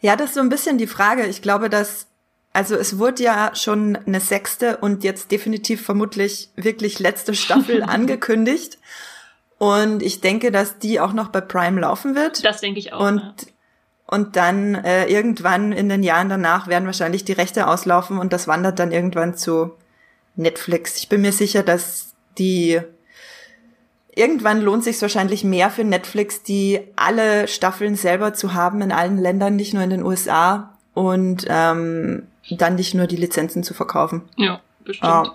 Ja, 0.00 0.16
das 0.16 0.30
ist 0.30 0.34
so 0.34 0.40
ein 0.40 0.48
bisschen 0.48 0.78
die 0.78 0.86
Frage. 0.86 1.26
Ich 1.26 1.42
glaube, 1.42 1.68
dass, 1.68 2.08
also 2.52 2.76
es 2.76 2.98
wurde 2.98 3.22
ja 3.22 3.52
schon 3.54 3.96
eine 4.06 4.20
sechste 4.20 4.76
und 4.78 5.04
jetzt 5.04 5.30
definitiv 5.32 5.82
vermutlich 5.82 6.50
wirklich 6.56 6.98
letzte 6.98 7.34
Staffel 7.34 7.82
angekündigt. 7.86 8.78
Und 9.58 10.02
ich 10.02 10.20
denke, 10.20 10.50
dass 10.50 10.78
die 10.78 10.98
auch 10.98 11.12
noch 11.12 11.28
bei 11.28 11.40
Prime 11.40 11.80
laufen 11.80 12.16
wird. 12.16 12.44
Das 12.44 12.60
denke 12.60 12.80
ich 12.80 12.92
auch. 12.92 13.00
Und 13.06 13.22
ja. 13.22 13.51
Und 14.12 14.36
dann 14.36 14.74
äh, 14.74 15.06
irgendwann 15.06 15.72
in 15.72 15.88
den 15.88 16.02
Jahren 16.02 16.28
danach 16.28 16.66
werden 16.66 16.84
wahrscheinlich 16.84 17.24
die 17.24 17.32
Rechte 17.32 17.66
auslaufen 17.66 18.18
und 18.18 18.34
das 18.34 18.46
wandert 18.46 18.78
dann 18.78 18.92
irgendwann 18.92 19.38
zu 19.38 19.72
Netflix. 20.36 20.98
Ich 20.98 21.08
bin 21.08 21.22
mir 21.22 21.32
sicher, 21.32 21.62
dass 21.62 22.12
die 22.36 22.78
irgendwann 24.14 24.60
lohnt 24.60 24.84
sich 24.84 25.00
wahrscheinlich 25.00 25.44
mehr 25.44 25.70
für 25.70 25.84
Netflix, 25.84 26.42
die 26.42 26.80
alle 26.94 27.48
Staffeln 27.48 27.94
selber 27.94 28.34
zu 28.34 28.52
haben 28.52 28.82
in 28.82 28.92
allen 28.92 29.16
Ländern, 29.16 29.56
nicht 29.56 29.72
nur 29.72 29.82
in 29.82 29.88
den 29.88 30.02
USA 30.02 30.76
und 30.92 31.46
ähm, 31.48 32.24
dann 32.50 32.74
nicht 32.74 32.92
nur 32.92 33.06
die 33.06 33.16
Lizenzen 33.16 33.62
zu 33.62 33.72
verkaufen. 33.72 34.28
Ja, 34.36 34.60
bestimmt. 34.84 35.28
Uh, 35.28 35.30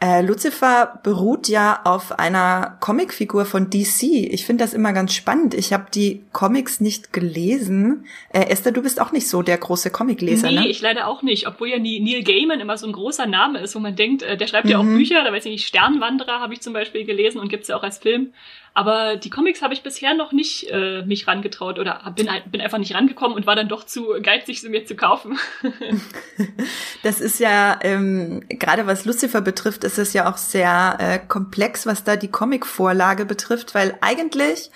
Äh, 0.00 0.22
Lucifer 0.22 1.00
beruht 1.02 1.48
ja 1.48 1.80
auf 1.82 2.20
einer 2.20 2.76
Comicfigur 2.78 3.44
von 3.44 3.68
DC. 3.68 4.02
Ich 4.02 4.46
finde 4.46 4.62
das 4.62 4.72
immer 4.72 4.92
ganz 4.92 5.12
spannend. 5.12 5.54
Ich 5.54 5.72
habe 5.72 5.86
die 5.92 6.22
Comics 6.32 6.80
nicht 6.80 7.12
gelesen. 7.12 8.04
Äh, 8.32 8.46
Esther, 8.48 8.70
du 8.70 8.80
bist 8.80 9.00
auch 9.00 9.10
nicht 9.10 9.28
so 9.28 9.42
der 9.42 9.58
große 9.58 9.90
Comicleser, 9.90 10.52
nee, 10.52 10.60
ne? 10.60 10.68
ich 10.68 10.80
leider 10.80 11.08
auch 11.08 11.22
nicht. 11.22 11.48
Obwohl 11.48 11.68
ja 11.68 11.80
Neil 11.80 12.22
Gaiman 12.22 12.60
immer 12.60 12.78
so 12.78 12.86
ein 12.86 12.92
großer 12.92 13.26
Name 13.26 13.58
ist, 13.58 13.74
wo 13.74 13.80
man 13.80 13.96
denkt, 13.96 14.22
äh, 14.22 14.36
der 14.36 14.46
schreibt 14.46 14.66
mhm. 14.66 14.70
ja 14.70 14.78
auch 14.78 14.84
mhm. 14.84 14.98
Bücher. 14.98 15.24
Da 15.24 15.32
weiß 15.32 15.44
ich 15.46 15.52
nicht, 15.52 15.66
Sternwanderer 15.66 16.38
habe 16.38 16.54
ich 16.54 16.60
zum 16.60 16.74
Beispiel 16.74 17.04
gelesen 17.04 17.40
und 17.40 17.48
gibt's 17.48 17.66
ja 17.66 17.76
auch 17.76 17.82
als 17.82 17.98
Film. 17.98 18.32
Aber 18.78 19.16
die 19.16 19.28
Comics 19.28 19.60
habe 19.60 19.74
ich 19.74 19.82
bisher 19.82 20.14
noch 20.14 20.30
nicht 20.30 20.70
äh, 20.70 21.02
mich 21.02 21.26
rangetraut 21.26 21.80
oder 21.80 22.00
bin, 22.14 22.28
bin 22.48 22.60
einfach 22.60 22.78
nicht 22.78 22.94
rangekommen 22.94 23.36
und 23.36 23.44
war 23.44 23.56
dann 23.56 23.66
doch 23.66 23.84
zu 23.84 24.06
geizig, 24.22 24.60
sie 24.60 24.68
mir 24.68 24.86
zu 24.86 24.94
kaufen. 24.94 25.36
das 27.02 27.20
ist 27.20 27.40
ja, 27.40 27.80
ähm, 27.82 28.44
gerade 28.48 28.86
was 28.86 29.04
Lucifer 29.04 29.40
betrifft, 29.40 29.82
ist 29.82 29.98
es 29.98 30.12
ja 30.12 30.30
auch 30.30 30.36
sehr 30.36 30.96
äh, 31.00 31.18
komplex, 31.18 31.86
was 31.86 32.04
da 32.04 32.14
die 32.14 32.28
Comic-Vorlage 32.28 33.24
betrifft, 33.26 33.74
weil 33.74 33.98
eigentlich 34.00 34.70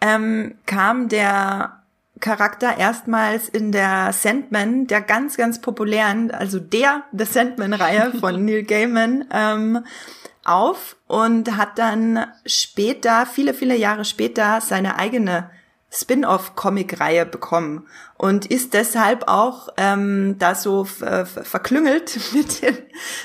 ähm, 0.00 0.54
kam 0.64 1.10
der 1.10 1.82
Charakter 2.20 2.78
erstmals 2.78 3.50
in 3.50 3.70
der 3.70 4.14
Sandman, 4.14 4.86
der 4.86 5.02
ganz, 5.02 5.36
ganz 5.36 5.60
populären, 5.60 6.30
also 6.30 6.58
der 6.58 7.02
The 7.12 7.26
Sandman-Reihe 7.26 8.14
von 8.18 8.42
Neil 8.46 8.62
Gaiman, 8.62 9.26
ähm, 9.30 9.84
auf 10.48 10.96
und 11.06 11.56
hat 11.56 11.78
dann 11.78 12.26
später, 12.44 13.26
viele, 13.26 13.54
viele 13.54 13.76
Jahre 13.76 14.04
später, 14.04 14.60
seine 14.60 14.98
eigene 14.98 15.50
Spin-off-Comic-Reihe 15.90 17.24
bekommen 17.24 17.86
und 18.18 18.46
ist 18.46 18.74
deshalb 18.74 19.28
auch 19.28 19.68
ähm, 19.76 20.36
da 20.38 20.54
so 20.54 20.84
verklüngelt 20.84 22.18
mit, 22.34 22.62
den, 22.62 22.76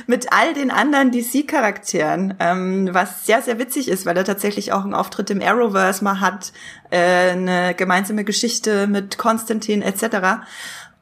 mit 0.07 0.31
all 0.31 0.53
den 0.53 0.71
anderen 0.71 1.11
DC-Charakteren, 1.11 2.35
ähm, 2.39 2.89
was 2.91 3.25
sehr, 3.25 3.41
sehr 3.41 3.59
witzig 3.59 3.89
ist, 3.89 4.05
weil 4.05 4.15
er 4.15 4.25
tatsächlich 4.25 4.73
auch 4.73 4.83
einen 4.83 4.93
Auftritt 4.93 5.29
im 5.31 5.41
Arrowverse 5.41 6.03
mal 6.03 6.19
hat, 6.21 6.53
äh, 6.91 7.31
eine 7.31 7.73
gemeinsame 7.75 8.23
Geschichte 8.23 8.87
mit 8.87 9.17
Konstantin 9.17 9.81
etc. 9.81 10.45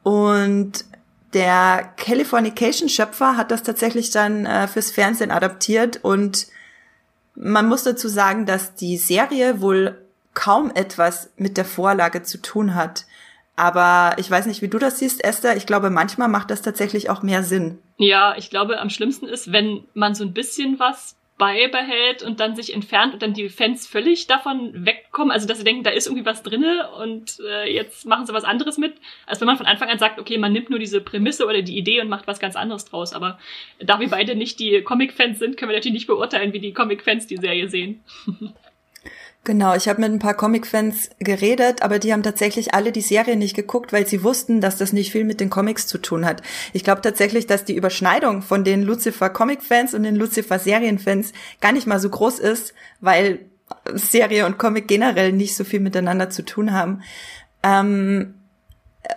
Und 0.02 0.84
der 1.32 1.92
Californication-Schöpfer 1.96 3.36
hat 3.36 3.50
das 3.50 3.62
tatsächlich 3.62 4.10
dann 4.10 4.46
äh, 4.46 4.66
fürs 4.68 4.90
Fernsehen 4.90 5.30
adaptiert 5.30 6.00
und 6.02 6.48
man 7.34 7.68
muss 7.68 7.84
dazu 7.84 8.08
sagen, 8.08 8.46
dass 8.46 8.74
die 8.74 8.96
Serie 8.96 9.60
wohl 9.60 9.96
kaum 10.34 10.70
etwas 10.74 11.30
mit 11.36 11.56
der 11.56 11.64
Vorlage 11.64 12.22
zu 12.22 12.38
tun 12.38 12.74
hat. 12.74 13.06
Aber 13.56 14.16
ich 14.18 14.30
weiß 14.30 14.46
nicht, 14.46 14.62
wie 14.62 14.68
du 14.68 14.78
das 14.78 14.98
siehst, 14.98 15.22
Esther. 15.22 15.56
Ich 15.56 15.66
glaube, 15.66 15.90
manchmal 15.90 16.28
macht 16.28 16.50
das 16.50 16.62
tatsächlich 16.62 17.10
auch 17.10 17.22
mehr 17.22 17.42
Sinn. 17.42 17.78
Ja, 17.98 18.34
ich 18.36 18.50
glaube, 18.50 18.78
am 18.78 18.90
schlimmsten 18.90 19.26
ist, 19.26 19.52
wenn 19.52 19.84
man 19.94 20.14
so 20.14 20.24
ein 20.24 20.32
bisschen 20.32 20.78
was 20.78 21.16
beibehält 21.40 22.22
und 22.22 22.38
dann 22.38 22.54
sich 22.54 22.74
entfernt 22.74 23.14
und 23.14 23.22
dann 23.22 23.32
die 23.32 23.48
Fans 23.48 23.86
völlig 23.86 24.26
davon 24.26 24.84
wegkommen, 24.84 25.32
also 25.32 25.48
dass 25.48 25.56
sie 25.56 25.64
denken, 25.64 25.82
da 25.82 25.90
ist 25.90 26.06
irgendwie 26.06 26.26
was 26.26 26.42
drinne 26.42 26.90
und 26.98 27.40
äh, 27.40 27.72
jetzt 27.72 28.04
machen 28.04 28.26
sie 28.26 28.34
was 28.34 28.44
anderes 28.44 28.76
mit, 28.76 28.92
als 29.26 29.40
wenn 29.40 29.46
man 29.46 29.56
von 29.56 29.64
Anfang 29.64 29.88
an 29.88 29.98
sagt, 29.98 30.20
okay, 30.20 30.36
man 30.36 30.52
nimmt 30.52 30.68
nur 30.68 30.78
diese 30.78 31.00
Prämisse 31.00 31.46
oder 31.46 31.62
die 31.62 31.78
Idee 31.78 32.02
und 32.02 32.10
macht 32.10 32.26
was 32.26 32.40
ganz 32.40 32.56
anderes 32.56 32.84
draus. 32.84 33.14
Aber 33.14 33.38
da 33.78 33.98
wir 33.98 34.10
beide 34.10 34.36
nicht 34.36 34.60
die 34.60 34.82
Comic-Fans 34.82 35.38
sind, 35.38 35.56
können 35.56 35.70
wir 35.70 35.76
natürlich 35.76 35.94
nicht 35.94 36.06
beurteilen, 36.08 36.52
wie 36.52 36.60
die 36.60 36.74
Comic-Fans 36.74 37.26
die 37.26 37.38
Serie 37.38 37.68
sehen. 37.70 38.04
Genau, 39.44 39.74
ich 39.74 39.88
habe 39.88 40.02
mit 40.02 40.12
ein 40.12 40.18
paar 40.18 40.34
Comic-Fans 40.34 41.10
geredet, 41.18 41.80
aber 41.80 41.98
die 41.98 42.12
haben 42.12 42.22
tatsächlich 42.22 42.74
alle 42.74 42.92
die 42.92 43.00
Serie 43.00 43.36
nicht 43.36 43.56
geguckt, 43.56 43.90
weil 43.90 44.06
sie 44.06 44.22
wussten, 44.22 44.60
dass 44.60 44.76
das 44.76 44.92
nicht 44.92 45.12
viel 45.12 45.24
mit 45.24 45.40
den 45.40 45.48
Comics 45.48 45.86
zu 45.86 45.96
tun 45.96 46.26
hat. 46.26 46.42
Ich 46.74 46.84
glaube 46.84 47.00
tatsächlich, 47.00 47.46
dass 47.46 47.64
die 47.64 47.74
Überschneidung 47.74 48.42
von 48.42 48.64
den 48.64 48.82
Lucifer 48.82 49.30
Comic-Fans 49.30 49.94
und 49.94 50.02
den 50.02 50.16
Lucifer 50.16 50.58
Serien-Fans 50.58 51.32
gar 51.62 51.72
nicht 51.72 51.86
mal 51.86 51.98
so 51.98 52.10
groß 52.10 52.38
ist, 52.38 52.74
weil 53.00 53.46
Serie 53.94 54.44
und 54.44 54.58
Comic 54.58 54.88
generell 54.88 55.32
nicht 55.32 55.56
so 55.56 55.64
viel 55.64 55.80
miteinander 55.80 56.28
zu 56.28 56.44
tun 56.44 56.72
haben. 56.72 57.02
Ähm, 57.62 58.34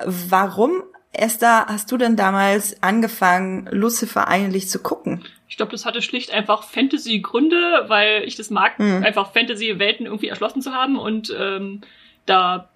warum 0.05 0.83
Esther, 1.13 1.67
hast 1.67 1.91
du 1.91 1.97
denn 1.97 2.15
damals 2.15 2.81
angefangen, 2.81 3.69
Lucifer 3.71 4.27
eigentlich 4.27 4.67
zu 4.67 4.81
gucken? 4.81 5.23
Ich 5.47 5.57
glaube, 5.57 5.71
das 5.71 5.85
hatte 5.85 6.01
schlicht 6.01 6.33
einfach 6.33 6.63
Fantasy-Gründe, 6.63 7.85
weil 7.87 8.23
ich 8.23 8.35
das 8.35 8.49
mag, 8.49 8.79
mhm. 8.79 9.03
einfach 9.03 9.31
Fantasy-Welten 9.31 10.07
irgendwie 10.07 10.27
erschlossen 10.27 10.63
zu 10.63 10.73
haben 10.73 10.97
und 10.97 11.33
ähm, 11.37 11.81
da 12.25 12.69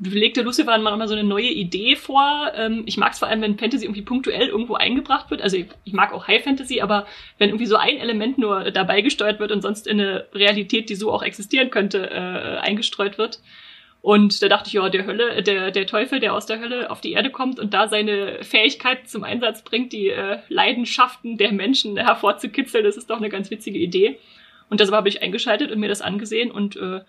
legte 0.00 0.42
Lucifer 0.42 0.74
immer 0.74 1.06
so 1.06 1.14
eine 1.14 1.24
neue 1.24 1.50
Idee 1.50 1.96
vor. 1.96 2.52
Ähm, 2.56 2.82
ich 2.86 2.96
mag 2.96 3.12
es 3.12 3.18
vor 3.18 3.28
allem, 3.28 3.42
wenn 3.42 3.58
Fantasy 3.58 3.84
irgendwie 3.84 4.02
punktuell 4.02 4.48
irgendwo 4.48 4.74
eingebracht 4.74 5.30
wird. 5.30 5.42
Also 5.42 5.56
ich, 5.56 5.66
ich, 5.84 5.92
mag 5.92 6.12
auch 6.12 6.26
High 6.26 6.42
Fantasy, 6.42 6.80
aber 6.80 7.06
wenn 7.38 7.50
irgendwie 7.50 7.66
so 7.66 7.76
ein 7.76 7.98
Element 7.98 8.38
nur 8.38 8.70
dabei 8.70 9.02
gesteuert 9.02 9.38
wird 9.38 9.52
und 9.52 9.60
sonst 9.60 9.86
in 9.86 10.00
eine 10.00 10.26
Realität, 10.32 10.88
die 10.88 10.94
so 10.94 11.12
auch 11.12 11.22
existieren 11.22 11.70
könnte, 11.70 12.10
äh, 12.10 12.58
eingestreut 12.58 13.18
wird, 13.18 13.40
und 14.02 14.42
da 14.42 14.48
dachte 14.48 14.66
ich, 14.66 14.74
ja, 14.74 14.88
der 14.88 15.06
Hölle, 15.06 15.44
der, 15.44 15.70
der 15.70 15.86
Teufel, 15.86 16.18
der 16.18 16.34
aus 16.34 16.46
der 16.46 16.58
Hölle 16.58 16.90
auf 16.90 17.00
die 17.00 17.12
Erde 17.12 17.30
kommt 17.30 17.60
und 17.60 17.72
da 17.72 17.86
seine 17.86 18.42
Fähigkeit 18.42 19.08
zum 19.08 19.22
Einsatz 19.22 19.62
bringt, 19.62 19.92
die 19.92 20.08
äh, 20.08 20.40
Leidenschaften 20.48 21.38
der 21.38 21.52
Menschen 21.52 21.96
hervorzukitzeln, 21.96 22.84
das 22.84 22.96
ist 22.96 23.10
doch 23.10 23.18
eine 23.18 23.28
ganz 23.28 23.50
witzige 23.52 23.78
Idee. 23.78 24.18
Und 24.68 24.80
deshalb 24.80 24.96
habe 24.96 25.08
ich 25.08 25.22
eingeschaltet 25.22 25.70
und 25.70 25.78
mir 25.78 25.88
das 25.88 26.02
angesehen 26.02 26.50
und 26.50 26.74
äh, 26.74 27.02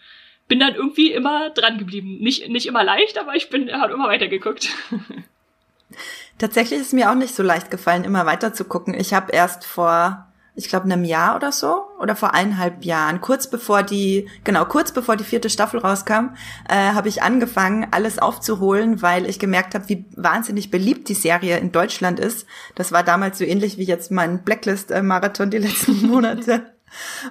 bin 0.47 0.59
dann 0.59 0.75
irgendwie 0.75 1.11
immer 1.11 1.49
dran 1.49 1.79
geblieben. 1.79 2.19
Nicht, 2.19 2.47
nicht 2.49 2.67
immer 2.67 2.83
leicht, 2.83 3.17
aber 3.17 3.35
ich 3.35 3.49
bin, 3.49 3.71
habe 3.71 3.93
immer 3.93 4.07
weitergeguckt. 4.07 4.69
Tatsächlich 6.37 6.79
ist 6.79 6.93
mir 6.93 7.09
auch 7.09 7.15
nicht 7.15 7.33
so 7.33 7.41
leicht 7.41 7.71
gefallen, 7.71 8.03
immer 8.03 8.27
weiter 8.27 8.53
zu 8.53 8.65
gucken. 8.65 8.93
Ich 8.93 9.15
habe 9.15 9.31
erst 9.31 9.65
vor 9.65 10.31
ich 10.55 10.69
glaube, 10.69 10.85
einem 10.85 11.03
Jahr 11.03 11.35
oder 11.35 11.51
so 11.51 11.85
oder 11.99 12.15
vor 12.15 12.33
eineinhalb 12.33 12.85
Jahren, 12.85 13.21
kurz 13.21 13.49
bevor 13.49 13.81
die, 13.81 14.29
genau, 14.43 14.65
kurz 14.65 14.91
bevor 14.91 15.15
die 15.15 15.23
vierte 15.23 15.49
Staffel 15.49 15.79
rauskam, 15.79 16.35
äh, 16.69 16.93
habe 16.93 17.09
ich 17.09 17.23
angefangen, 17.23 17.87
alles 17.89 18.19
aufzuholen, 18.19 19.01
weil 19.01 19.27
ich 19.27 19.39
gemerkt 19.39 19.73
habe, 19.73 19.89
wie 19.89 20.05
wahnsinnig 20.15 20.69
beliebt 20.69 21.09
die 21.09 21.15
Serie 21.15 21.57
in 21.57 21.71
Deutschland 21.71 22.19
ist. 22.19 22.45
Das 22.75 22.91
war 22.91 23.03
damals 23.03 23.39
so 23.39 23.45
ähnlich 23.45 23.77
wie 23.77 23.85
jetzt 23.85 24.11
mein 24.11 24.43
Blacklist-Marathon 24.43 25.49
die 25.49 25.57
letzten 25.57 26.01
Monate, 26.07 26.73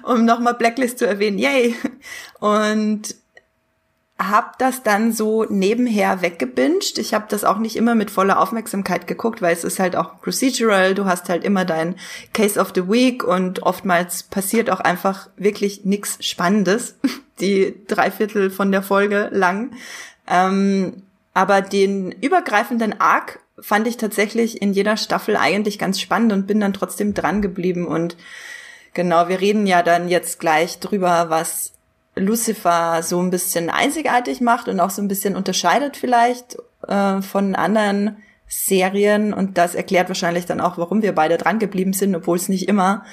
um 0.03 0.25
nochmal 0.25 0.55
Blacklist 0.55 0.99
zu 0.99 1.07
erwähnen. 1.07 1.37
Yay! 1.37 1.75
Und 2.41 3.15
hab 4.29 4.57
das 4.59 4.83
dann 4.83 5.11
so 5.11 5.45
nebenher 5.45 6.21
weggebinged. 6.21 6.97
Ich 6.97 7.13
habe 7.13 7.25
das 7.29 7.43
auch 7.43 7.57
nicht 7.57 7.75
immer 7.75 7.95
mit 7.95 8.11
voller 8.11 8.39
Aufmerksamkeit 8.39 9.07
geguckt, 9.07 9.41
weil 9.41 9.53
es 9.53 9.63
ist 9.63 9.79
halt 9.79 9.95
auch 9.95 10.21
procedural. 10.21 10.95
Du 10.95 11.05
hast 11.05 11.29
halt 11.29 11.43
immer 11.43 11.65
dein 11.65 11.95
Case 12.33 12.59
of 12.59 12.71
the 12.75 12.87
Week 12.89 13.23
und 13.23 13.63
oftmals 13.63 14.23
passiert 14.23 14.69
auch 14.69 14.79
einfach 14.79 15.29
wirklich 15.37 15.85
nichts 15.85 16.17
Spannendes, 16.25 16.95
die 17.39 17.75
Dreiviertel 17.87 18.49
von 18.49 18.71
der 18.71 18.83
Folge 18.83 19.29
lang. 19.31 19.71
Ähm, 20.27 21.03
aber 21.33 21.61
den 21.61 22.11
übergreifenden 22.11 22.99
Arc 22.99 23.39
fand 23.59 23.87
ich 23.87 23.97
tatsächlich 23.97 24.61
in 24.61 24.73
jeder 24.73 24.97
Staffel 24.97 25.37
eigentlich 25.37 25.79
ganz 25.79 25.99
spannend 25.99 26.33
und 26.33 26.47
bin 26.47 26.59
dann 26.59 26.73
trotzdem 26.73 27.13
dran 27.13 27.41
geblieben 27.41 27.87
und 27.87 28.15
Genau, 28.93 29.27
wir 29.27 29.41
reden 29.41 29.65
ja 29.65 29.81
dann 29.81 30.07
jetzt 30.07 30.39
gleich 30.39 30.79
drüber, 30.79 31.29
was 31.29 31.73
Lucifer 32.15 33.01
so 33.03 33.19
ein 33.19 33.31
bisschen 33.31 33.69
einzigartig 33.69 34.41
macht 34.41 34.67
und 34.67 34.79
auch 34.79 34.89
so 34.89 35.01
ein 35.01 35.07
bisschen 35.07 35.35
unterscheidet 35.35 35.97
vielleicht 35.97 36.57
äh, 36.87 37.21
von 37.21 37.55
anderen 37.55 38.17
Serien 38.47 39.33
und 39.33 39.57
das 39.57 39.73
erklärt 39.73 40.09
wahrscheinlich 40.09 40.45
dann 40.45 40.61
auch, 40.61 40.77
warum 40.77 41.01
wir 41.01 41.13
beide 41.13 41.37
dran 41.37 41.59
geblieben 41.59 41.93
sind, 41.93 42.15
obwohl 42.15 42.37
es 42.37 42.49
nicht 42.49 42.67
immer 42.67 43.03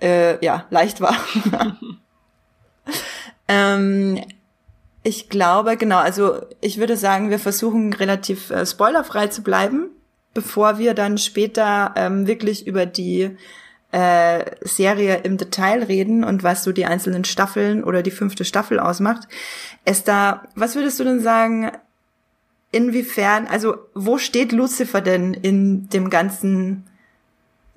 äh, 0.00 0.44
ja 0.44 0.66
leicht 0.70 1.00
war. 1.00 1.16
ähm, 3.48 4.20
ich 5.02 5.30
glaube, 5.30 5.76
genau, 5.76 5.98
also 5.98 6.42
ich 6.60 6.78
würde 6.78 6.96
sagen, 6.96 7.30
wir 7.30 7.38
versuchen 7.38 7.92
relativ 7.92 8.50
äh, 8.50 8.66
spoilerfrei 8.66 9.28
zu 9.28 9.42
bleiben, 9.42 9.88
bevor 10.34 10.78
wir 10.78 10.94
dann 10.94 11.16
später 11.16 11.94
ähm, 11.96 12.26
wirklich 12.26 12.66
über 12.66 12.84
die 12.84 13.36
äh, 13.94 14.56
Serie 14.62 15.20
im 15.22 15.36
Detail 15.36 15.84
reden 15.84 16.24
und 16.24 16.42
was 16.42 16.64
so 16.64 16.72
die 16.72 16.84
einzelnen 16.84 17.24
Staffeln 17.24 17.84
oder 17.84 18.02
die 18.02 18.10
fünfte 18.10 18.44
Staffel 18.44 18.80
ausmacht. 18.80 19.28
Esther, 19.84 20.48
was 20.56 20.74
würdest 20.74 20.98
du 20.98 21.04
denn 21.04 21.20
sagen, 21.20 21.70
inwiefern, 22.72 23.46
also 23.46 23.76
wo 23.94 24.18
steht 24.18 24.50
Lucifer 24.50 25.00
denn 25.00 25.32
in 25.32 25.88
dem 25.90 26.10
ganzen 26.10 26.88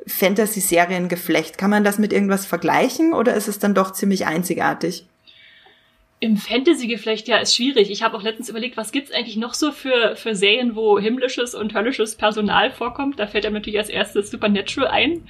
Fantasy-Seriengeflecht? 0.07 1.59
Kann 1.59 1.69
man 1.69 1.83
das 1.83 1.99
mit 1.99 2.11
irgendwas 2.11 2.47
vergleichen 2.47 3.13
oder 3.13 3.35
ist 3.35 3.47
es 3.47 3.59
dann 3.59 3.75
doch 3.75 3.91
ziemlich 3.91 4.25
einzigartig? 4.25 5.05
Im 6.19 6.37
Fantasy-Geflecht, 6.37 7.27
ja, 7.27 7.37
ist 7.37 7.55
schwierig. 7.55 7.91
Ich 7.91 8.01
habe 8.01 8.17
auch 8.17 8.23
letztens 8.23 8.49
überlegt, 8.49 8.75
was 8.75 8.91
gibt's 8.91 9.11
eigentlich 9.11 9.37
noch 9.37 9.53
so 9.53 9.71
für, 9.71 10.15
für 10.15 10.33
Serien, 10.33 10.75
wo 10.75 10.97
himmlisches 10.97 11.53
und 11.53 11.75
höllisches 11.75 12.15
Personal 12.15 12.71
vorkommt. 12.71 13.19
Da 13.19 13.27
fällt 13.27 13.45
einem 13.45 13.53
natürlich 13.53 13.77
als 13.77 13.89
erstes 13.89 14.31
Supernatural 14.31 14.89
ein 14.89 15.27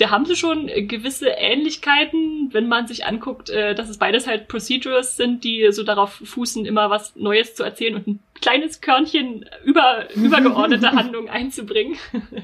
da 0.00 0.10
haben 0.10 0.24
sie 0.24 0.34
schon 0.34 0.66
gewisse 0.88 1.28
Ähnlichkeiten, 1.28 2.48
wenn 2.52 2.68
man 2.68 2.86
sich 2.86 3.04
anguckt, 3.04 3.50
äh, 3.50 3.74
dass 3.74 3.90
es 3.90 3.98
beides 3.98 4.26
halt 4.26 4.48
Procedures 4.48 5.16
sind, 5.16 5.44
die 5.44 5.70
so 5.72 5.82
darauf 5.82 6.22
fußen, 6.24 6.64
immer 6.64 6.88
was 6.88 7.14
Neues 7.16 7.54
zu 7.54 7.64
erzählen 7.64 7.96
und 7.96 8.06
ein 8.06 8.20
kleines 8.40 8.80
Körnchen 8.80 9.44
über, 9.62 10.08
übergeordnete 10.14 10.92
Handlung 10.92 11.28
einzubringen. 11.28 11.98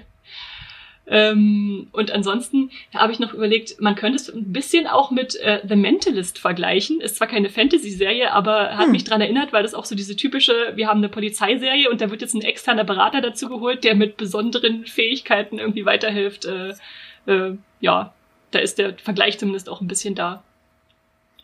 Ähm, 1.09 1.87
und 1.93 2.11
ansonsten 2.11 2.73
habe 2.93 3.13
ich 3.13 3.21
noch 3.21 3.33
überlegt, 3.33 3.81
man 3.81 3.95
könnte 3.95 4.17
es 4.17 4.29
ein 4.29 4.53
bisschen 4.53 4.89
auch 4.89 5.13
mit 5.13 5.37
äh, 5.37 5.61
The 5.65 5.77
Mentalist 5.77 6.41
vergleichen. 6.41 7.01
Ist 7.01 7.15
zwar 7.15 7.29
keine 7.29 7.49
Fantasy-Serie, 7.49 8.33
aber 8.33 8.77
hat 8.77 8.87
hm. 8.87 8.91
mich 8.91 9.05
dran 9.05 9.21
erinnert, 9.21 9.53
weil 9.53 9.63
das 9.63 9.75
auch 9.75 9.85
so 9.85 9.95
diese 9.95 10.17
typische, 10.17 10.73
wir 10.75 10.89
haben 10.89 10.99
eine 10.99 11.09
Polizeiserie 11.09 11.89
und 11.89 12.01
da 12.01 12.11
wird 12.11 12.23
jetzt 12.23 12.35
ein 12.35 12.43
externer 12.43 12.83
Berater 12.83 13.21
dazu 13.21 13.49
geholt, 13.49 13.85
der 13.85 13.95
mit 13.95 14.17
besonderen 14.17 14.85
Fähigkeiten 14.85 15.61
irgendwie 15.61 15.85
weiterhilft. 15.85 16.45
Äh, 16.45 16.75
äh, 17.27 17.53
ja, 17.81 18.13
da 18.51 18.59
ist 18.59 18.79
der 18.79 18.97
Vergleich 18.99 19.39
zumindest 19.39 19.69
auch 19.69 19.81
ein 19.81 19.89
bisschen 19.89 20.15
da. 20.15 20.43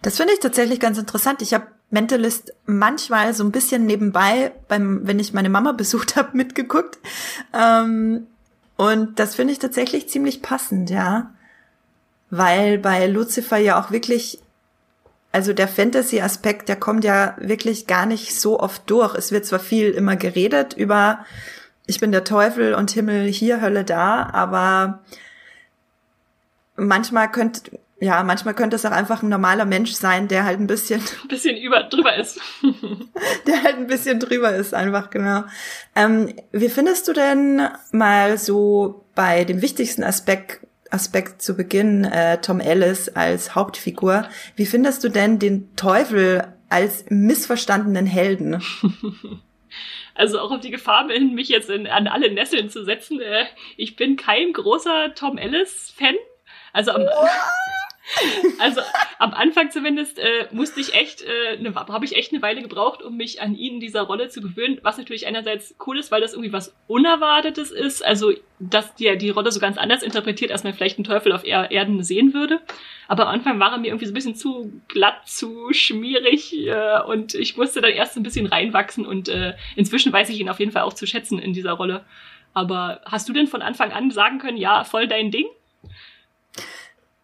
Das 0.02 0.16
finde 0.16 0.32
ich 0.32 0.40
tatsächlich 0.40 0.80
ganz 0.80 0.98
interessant. 0.98 1.42
Ich 1.42 1.54
habe 1.54 1.68
Mentalist 1.90 2.52
manchmal 2.66 3.34
so 3.34 3.44
ein 3.44 3.52
bisschen 3.52 3.86
nebenbei, 3.86 4.52
beim, 4.66 5.06
wenn 5.06 5.20
ich 5.20 5.32
meine 5.32 5.48
Mama 5.48 5.72
besucht 5.76 6.16
habe, 6.16 6.36
mitgeguckt. 6.36 6.98
Ähm, 7.54 8.26
und 8.76 9.18
das 9.18 9.36
finde 9.36 9.52
ich 9.52 9.58
tatsächlich 9.58 10.08
ziemlich 10.08 10.42
passend, 10.42 10.90
ja. 10.90 11.32
Weil 12.30 12.78
bei 12.78 13.06
Lucifer 13.06 13.58
ja 13.58 13.80
auch 13.80 13.90
wirklich, 13.90 14.40
also 15.30 15.52
der 15.52 15.68
Fantasy-Aspekt, 15.68 16.68
der 16.68 16.76
kommt 16.76 17.04
ja 17.04 17.36
wirklich 17.38 17.86
gar 17.86 18.06
nicht 18.06 18.34
so 18.34 18.58
oft 18.58 18.88
durch. 18.90 19.14
Es 19.14 19.30
wird 19.30 19.44
zwar 19.44 19.60
viel 19.60 19.90
immer 19.90 20.16
geredet 20.16 20.72
über, 20.72 21.24
ich 21.86 22.00
bin 22.00 22.10
der 22.10 22.24
Teufel 22.24 22.74
und 22.74 22.90
Himmel 22.90 23.26
hier, 23.30 23.60
Hölle 23.60 23.84
da, 23.84 24.30
aber 24.32 25.00
manchmal 26.86 27.30
könnte, 27.30 27.78
ja, 28.00 28.22
manchmal 28.22 28.54
könnte 28.54 28.76
es 28.76 28.84
auch 28.84 28.90
einfach 28.90 29.22
ein 29.22 29.28
normaler 29.28 29.64
Mensch 29.64 29.92
sein, 29.92 30.28
der 30.28 30.44
halt 30.44 30.60
ein 30.60 30.66
bisschen, 30.66 31.00
ein 31.00 31.28
bisschen 31.28 31.56
über 31.56 31.84
drüber 31.84 32.16
ist. 32.16 32.40
der 33.46 33.62
halt 33.62 33.76
ein 33.76 33.86
bisschen 33.86 34.20
drüber 34.20 34.54
ist, 34.54 34.74
einfach 34.74 35.10
genau. 35.10 35.44
Ähm, 35.94 36.34
wie 36.52 36.68
findest 36.68 37.08
du 37.08 37.12
denn 37.12 37.68
mal 37.92 38.38
so 38.38 39.04
bei 39.14 39.44
dem 39.44 39.62
wichtigsten 39.62 40.04
Aspekt 40.04 40.60
Aspekt 40.90 41.40
zu 41.40 41.56
Beginn 41.56 42.04
äh, 42.04 42.38
Tom 42.42 42.60
Ellis 42.60 43.08
als 43.08 43.54
Hauptfigur? 43.54 44.28
Wie 44.56 44.66
findest 44.66 45.02
du 45.02 45.08
denn 45.08 45.38
den 45.38 45.74
Teufel 45.74 46.46
als 46.68 47.06
missverstandenen 47.08 48.06
Helden? 48.06 48.62
Also 50.14 50.40
auch 50.40 50.50
auf 50.50 50.60
die 50.60 50.70
Gefahr 50.70 51.08
hin, 51.08 51.34
mich 51.34 51.48
jetzt 51.48 51.70
in, 51.70 51.86
an 51.86 52.06
alle 52.06 52.30
Nesseln 52.30 52.68
zu 52.68 52.84
setzen. 52.84 53.18
Äh, 53.20 53.46
ich 53.78 53.96
bin 53.96 54.16
kein 54.16 54.52
großer 54.52 55.14
Tom 55.14 55.38
Ellis-Fan. 55.38 56.14
Also 56.72 56.92
am, 56.92 57.02
also 58.58 58.80
am 59.18 59.32
Anfang 59.34 59.70
zumindest 59.70 60.18
äh, 60.18 60.48
musste 60.50 60.80
ich 60.80 60.94
echt, 60.94 61.22
äh, 61.22 61.56
ne, 61.58 61.74
habe 61.74 62.04
ich 62.04 62.16
echt 62.16 62.32
eine 62.32 62.42
Weile 62.42 62.62
gebraucht, 62.62 63.02
um 63.02 63.16
mich 63.16 63.40
an 63.40 63.54
ihn 63.54 63.74
in 63.74 63.80
dieser 63.80 64.02
Rolle 64.02 64.28
zu 64.28 64.40
gewöhnen, 64.40 64.78
was 64.82 64.98
natürlich 64.98 65.26
einerseits 65.26 65.76
cool 65.86 65.98
ist, 65.98 66.10
weil 66.10 66.20
das 66.20 66.32
irgendwie 66.32 66.52
was 66.52 66.74
Unerwartetes 66.88 67.70
ist, 67.70 68.04
also 68.04 68.32
dass 68.58 68.94
die, 68.94 69.16
die 69.18 69.30
Rolle 69.30 69.52
so 69.52 69.60
ganz 69.60 69.78
anders 69.78 70.02
interpretiert, 70.02 70.50
als 70.50 70.64
man 70.64 70.74
vielleicht 70.74 70.98
einen 70.98 71.04
Teufel 71.04 71.32
auf 71.32 71.44
er 71.44 71.70
Erden 71.70 72.02
sehen 72.02 72.34
würde. 72.34 72.60
Aber 73.08 73.24
am 73.24 73.34
Anfang 73.34 73.60
war 73.60 73.72
er 73.72 73.78
mir 73.78 73.88
irgendwie 73.88 74.06
so 74.06 74.12
ein 74.12 74.14
bisschen 74.14 74.36
zu 74.36 74.72
glatt, 74.88 75.26
zu 75.26 75.72
schmierig 75.72 76.54
äh, 76.66 77.00
und 77.06 77.34
ich 77.34 77.56
musste 77.56 77.80
dann 77.80 77.92
erst 77.92 78.16
ein 78.16 78.22
bisschen 78.22 78.46
reinwachsen 78.46 79.06
und 79.06 79.28
äh, 79.28 79.54
inzwischen 79.76 80.12
weiß 80.12 80.28
ich 80.30 80.40
ihn 80.40 80.48
auf 80.48 80.60
jeden 80.60 80.72
Fall 80.72 80.82
auch 80.82 80.94
zu 80.94 81.06
schätzen 81.06 81.38
in 81.38 81.52
dieser 81.52 81.72
Rolle. 81.72 82.04
Aber 82.54 83.00
hast 83.04 83.28
du 83.28 83.32
denn 83.32 83.46
von 83.46 83.62
Anfang 83.62 83.92
an 83.92 84.10
sagen 84.10 84.38
können, 84.38 84.58
ja, 84.58 84.84
voll 84.84 85.08
dein 85.08 85.30
Ding? 85.30 85.46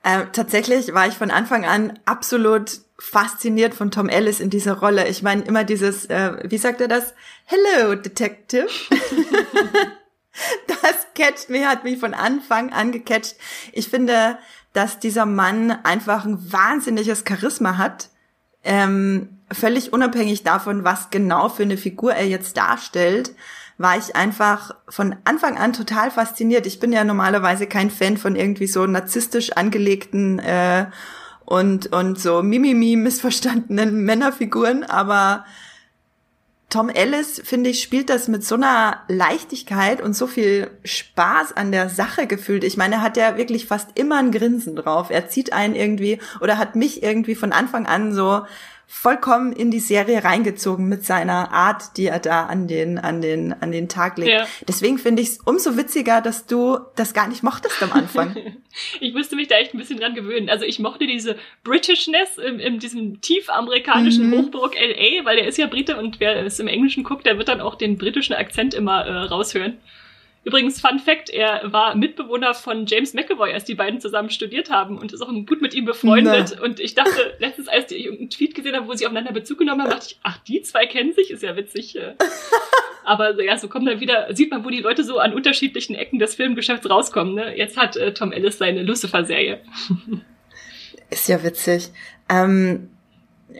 Äh, 0.09 0.29
tatsächlich 0.33 0.95
war 0.95 1.07
ich 1.07 1.15
von 1.15 1.31
Anfang 1.31 1.67
an 1.67 1.99
absolut 2.07 2.81
fasziniert 2.99 3.75
von 3.75 3.91
Tom 3.91 4.09
Ellis 4.09 4.41
in 4.41 4.49
dieser 4.49 4.79
Rolle. 4.79 5.07
Ich 5.07 5.23
meine 5.23 5.43
immer 5.43 5.65
dieses, 5.65 6.07
äh, 6.07 6.33
wie 6.45 6.57
sagt 6.57 6.81
er 6.81 6.89
das? 6.89 7.13
Hello, 7.45 7.95
Detective. 7.95 8.69
das 10.67 11.07
catcht 11.15 11.51
mich, 11.51 11.67
hat 11.67 11.85
mich 11.85 11.99
von 11.99 12.15
Anfang 12.15 12.73
an 12.73 12.91
gecatcht. 12.91 13.37
Ich 13.73 13.89
finde, 13.89 14.39
dass 14.73 14.99
dieser 14.99 15.27
Mann 15.27 15.73
einfach 15.73 16.25
ein 16.25 16.53
wahnsinniges 16.53 17.25
Charisma 17.29 17.77
hat. 17.77 18.09
Ähm, 18.65 19.41
völlig 19.53 19.93
unabhängig 19.93 20.43
davon, 20.43 20.85
was 20.85 21.11
genau 21.11 21.51
für 21.51 21.65
eine 21.65 21.77
Figur 21.77 22.15
er 22.15 22.27
jetzt 22.27 22.57
darstellt 22.57 23.35
war 23.79 23.97
ich 23.97 24.17
einfach 24.17 24.75
von 24.89 25.15
Anfang 25.25 25.57
an 25.57 25.73
total 25.73 26.11
fasziniert. 26.11 26.67
Ich 26.67 26.81
bin 26.81 26.93
ja 26.93 27.05
normalerweise 27.05 27.69
kein 27.69 27.91
Fan 27.91 28.17
von 28.17 28.35
irgendwie 28.35 28.67
so 28.67 28.87
narzisstisch 28.87 29.53
angelegten 29.53 30.41
äh, 30.41 30.87
und, 31.45 31.93
und 31.93 32.19
so 32.19 32.43
mimimi 32.43 32.97
missverstandenen 32.97 33.95
Männerfiguren, 34.05 34.83
aber 34.85 35.45
Tom 36.71 36.91
Ellis, 36.91 37.41
finde 37.43 37.71
ich, 37.71 37.81
spielt 37.81 38.11
das 38.11 38.29
mit 38.29 38.45
so 38.45 38.57
einer 38.57 39.05
Leichtigkeit 39.09 40.03
und 40.03 40.15
so 40.15 40.27
viel 40.27 40.71
Spaß 40.85 41.57
an 41.57 41.73
der 41.73 41.89
Sache 41.89 42.27
gefühlt. 42.27 42.63
Ich 42.63 42.77
meine, 42.77 42.97
er 42.97 43.03
hat 43.03 43.17
ja 43.17 43.39
wirklich 43.39 43.65
fast 43.67 43.99
immer 43.99 44.19
ein 44.19 44.33
Grinsen 44.33 44.77
drauf. 44.77 45.09
Er 45.09 45.29
zieht 45.29 45.55
einen 45.55 45.75
irgendwie 45.75 46.19
oder 46.43 46.59
hat 46.59 46.77
mich 46.77 47.03
irgendwie 47.03 47.37
von 47.37 47.53
Anfang 47.53 47.87
an 47.87 48.13
so 48.13 48.43
vollkommen 48.91 49.53
in 49.53 49.71
die 49.71 49.81
Serie 49.81 50.25
reingezogen 50.25 50.89
mit 50.89 51.05
seiner 51.05 51.53
Art, 51.53 51.99
die 51.99 52.07
er 52.07 52.19
da 52.21 52.47
an 52.47 52.67
den, 52.69 52.99
an 52.99 53.21
den, 53.21 53.53
an 53.53 53.71
den 53.71 53.87
Tag 53.87 54.17
legt. 54.17 54.31
Ja. 54.31 54.47
Deswegen 54.67 54.97
finde 54.97 55.21
ich 55.21 55.29
es 55.29 55.39
umso 55.45 55.77
witziger, 55.77 56.23
dass 56.23 56.47
du 56.47 56.79
das 56.97 57.13
gar 57.13 57.29
nicht 57.29 57.43
mochtest 57.43 57.83
am 57.83 57.93
Anfang. 57.93 58.35
ich 59.01 59.13
musste 59.13 59.37
mich 59.37 59.49
da 59.49 59.57
echt 59.57 59.75
ein 59.75 59.79
bisschen 59.79 60.01
dran 60.01 60.15
gewöhnen. 60.15 60.49
Also 60.49 60.65
ich 60.65 60.79
mochte 60.79 61.07
diese 61.07 61.37
Britishness 61.65 62.39
in, 62.39 62.61
in 62.61 62.79
diesem 62.79 63.21
tief 63.21 63.51
amerikanischen 63.51 64.31
mhm. 64.31 64.39
Hochburg 64.39 64.75
LA, 64.75 65.27
weil 65.27 65.37
er 65.37 65.47
ist 65.47 65.59
ja 65.59 65.67
Brite 65.67 65.99
und 65.99 66.19
wer 66.19 66.43
es 66.43 66.59
im 66.59 66.67
Englischen 66.67 67.05
guckt, 67.05 67.27
der 67.27 67.37
wird 67.37 67.49
dann 67.49 67.61
auch 67.61 67.75
den 67.75 67.99
britischen 67.99 68.35
Akzent 68.35 68.73
immer 68.73 69.05
äh, 69.05 69.13
raushören. 69.13 69.77
Übrigens, 70.49 70.81
Fun 70.81 70.99
Fact, 70.99 71.29
er 71.29 71.61
war 71.75 71.95
Mitbewohner 71.95 72.55
von 72.55 72.87
James 72.87 73.13
McAvoy, 73.13 73.53
als 73.53 73.65
die 73.65 73.75
beiden 73.75 74.01
zusammen 74.01 74.31
studiert 74.31 74.71
haben 74.71 74.97
und 74.97 75.13
ist 75.13 75.21
auch 75.21 75.29
gut 75.29 75.61
mit 75.61 75.75
ihm 75.75 75.85
befreundet. 75.85 76.55
Na. 76.57 76.63
Und 76.63 76.81
ich 76.81 76.95
dachte, 76.95 77.35
letztens, 77.39 77.69
als 77.69 77.93
ich 77.93 78.05
irgendeinen 78.05 78.31
Tweet 78.31 78.55
gesehen 78.55 78.75
habe, 78.75 78.89
wo 78.89 78.95
sie 78.95 79.05
aufeinander 79.05 79.35
Bezug 79.35 79.59
genommen 79.59 79.83
haben, 79.83 79.91
dachte 79.91 80.07
ich, 80.09 80.19
ach, 80.23 80.39
die 80.39 80.63
zwei 80.63 80.87
kennen 80.87 81.13
sich, 81.13 81.31
ist 81.31 81.43
ja 81.43 81.55
witzig. 81.55 81.97
Äh. 81.97 82.15
Aber 83.05 83.39
ja, 83.45 83.59
so 83.59 83.69
kommt 83.69 83.87
dann 83.89 84.01
wieder, 84.01 84.35
sieht 84.35 84.51
man, 84.51 84.65
wo 84.65 84.71
die 84.71 84.81
Leute 84.81 85.05
so 85.05 85.19
an 85.19 85.35
unterschiedlichen 85.35 85.95
Ecken 85.95 86.19
des 86.19 86.35
Filmgeschäfts 86.37 86.89
rauskommen. 86.89 87.35
Ne? 87.35 87.55
Jetzt 87.55 87.77
hat 87.77 87.99
äh, 87.99 88.15
Tom 88.15 88.33
Ellis 88.33 88.57
seine 88.57 88.83
Lucifer-Serie. 88.85 89.61
ist 91.11 91.29
ja 91.29 91.43
witzig. 91.43 91.91
Ähm 92.31 92.89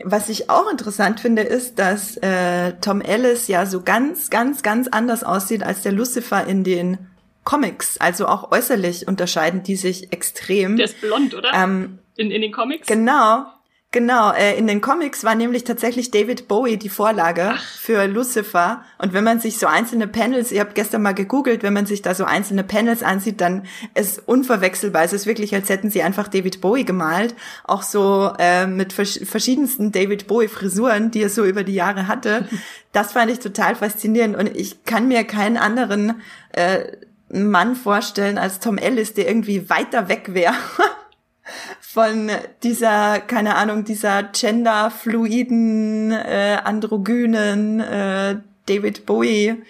was 0.03 0.29
ich 0.29 0.49
auch 0.49 0.69
interessant 0.69 1.19
finde, 1.19 1.41
ist, 1.41 1.79
dass 1.79 2.17
äh, 2.17 2.73
Tom 2.81 3.01
Ellis 3.01 3.47
ja 3.47 3.65
so 3.65 3.81
ganz, 3.81 4.29
ganz, 4.29 4.61
ganz 4.63 4.87
anders 4.87 5.23
aussieht 5.23 5.63
als 5.63 5.81
der 5.81 5.91
Lucifer 5.91 6.45
in 6.45 6.63
den 6.63 6.97
Comics. 7.43 7.97
Also 7.97 8.27
auch 8.27 8.51
äußerlich 8.51 9.07
unterscheiden 9.07 9.63
die 9.63 9.75
sich 9.75 10.13
extrem. 10.13 10.77
Der 10.77 10.85
ist 10.85 11.01
blond, 11.01 11.33
oder? 11.33 11.51
Ähm, 11.53 11.99
in, 12.15 12.31
in 12.31 12.41
den 12.41 12.51
Comics? 12.51 12.87
Genau. 12.87 13.45
Genau, 13.91 14.31
äh, 14.33 14.55
in 14.55 14.67
den 14.67 14.81
Comics 14.81 15.23
war 15.23 15.33
nämlich 15.33 15.63
tatsächlich 15.63 16.11
David 16.11 16.47
Bowie 16.47 16.77
die 16.77 16.89
Vorlage 16.89 17.53
Ach. 17.55 17.63
für 17.79 18.05
Lucifer. 18.05 18.83
Und 18.99 19.13
wenn 19.13 19.23
man 19.23 19.39
sich 19.39 19.57
so 19.57 19.65
einzelne 19.65 20.07
Panels, 20.07 20.51
ich 20.51 20.59
habe 20.59 20.73
gestern 20.75 21.01
mal 21.01 21.15
gegoogelt, 21.15 21.63
wenn 21.63 21.73
man 21.73 21.87
sich 21.87 22.03
da 22.03 22.13
so 22.13 22.23
einzelne 22.23 22.63
Panels 22.63 23.01
ansieht, 23.01 23.41
dann 23.41 23.65
ist 23.95 24.21
unverwechselbar. 24.27 25.03
Es 25.03 25.13
ist 25.13 25.25
wirklich, 25.25 25.55
als 25.55 25.69
hätten 25.69 25.89
sie 25.89 26.03
einfach 26.03 26.27
David 26.27 26.61
Bowie 26.61 26.85
gemalt. 26.85 27.33
Auch 27.63 27.81
so 27.81 28.31
äh, 28.37 28.67
mit 28.67 28.93
vers 28.93 29.19
verschiedensten 29.23 29.91
David 29.91 30.27
Bowie-Frisuren, 30.27 31.09
die 31.09 31.23
er 31.23 31.29
so 31.29 31.43
über 31.43 31.63
die 31.63 31.75
Jahre 31.75 32.07
hatte. 32.07 32.47
Das 32.91 33.11
fand 33.11 33.29
ich 33.29 33.37
total 33.37 33.75
faszinierend. 33.75 34.35
Und 34.35 34.57
ich 34.57 34.83
kann 34.83 35.07
mir 35.07 35.23
keinen 35.23 35.57
anderen 35.57 36.21
äh, 36.53 36.85
Mann 37.31 37.75
vorstellen 37.75 38.39
als 38.39 38.59
Tom 38.59 38.79
Ellis, 38.79 39.13
der 39.13 39.27
irgendwie 39.27 39.69
weiter 39.69 40.09
weg 40.09 40.33
wäre 40.33 40.55
von 41.91 42.29
dieser, 42.61 43.19
keine 43.19 43.55
Ahnung, 43.55 43.83
dieser 43.83 44.21
genderfluiden, 44.21 46.11
äh, 46.11 46.59
androgynen 46.63 47.79
äh, 47.79 48.37
David 48.67 49.07
Bowie 49.07 49.63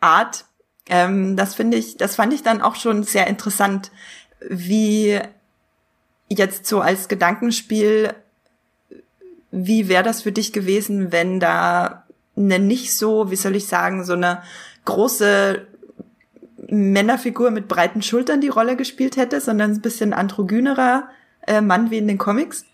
Art. 0.00 0.44
Ähm, 0.88 1.36
das 1.36 1.54
finde 1.54 1.76
ich, 1.76 1.96
das 1.96 2.16
fand 2.16 2.32
ich 2.32 2.42
dann 2.42 2.62
auch 2.62 2.74
schon 2.74 3.04
sehr 3.04 3.28
interessant, 3.28 3.92
wie 4.40 5.20
jetzt 6.28 6.66
so 6.66 6.80
als 6.80 7.06
Gedankenspiel, 7.06 8.12
wie 9.52 9.88
wäre 9.88 10.02
das 10.02 10.22
für 10.22 10.32
dich 10.32 10.52
gewesen, 10.52 11.12
wenn 11.12 11.38
da 11.38 12.02
eine 12.36 12.58
nicht 12.58 12.92
so, 12.92 13.30
wie 13.30 13.36
soll 13.36 13.54
ich 13.54 13.68
sagen, 13.68 14.04
so 14.04 14.14
eine 14.14 14.42
große 14.84 15.64
Männerfigur 16.66 17.52
mit 17.52 17.68
breiten 17.68 18.02
Schultern 18.02 18.40
die 18.40 18.48
Rolle 18.48 18.74
gespielt 18.74 19.16
hätte, 19.16 19.40
sondern 19.40 19.70
ein 19.70 19.80
bisschen 19.80 20.12
androgynerer 20.12 21.08
äh, 21.46 21.60
Mann 21.60 21.90
wie 21.90 21.98
in 21.98 22.08
den 22.08 22.18
Comics? 22.18 22.64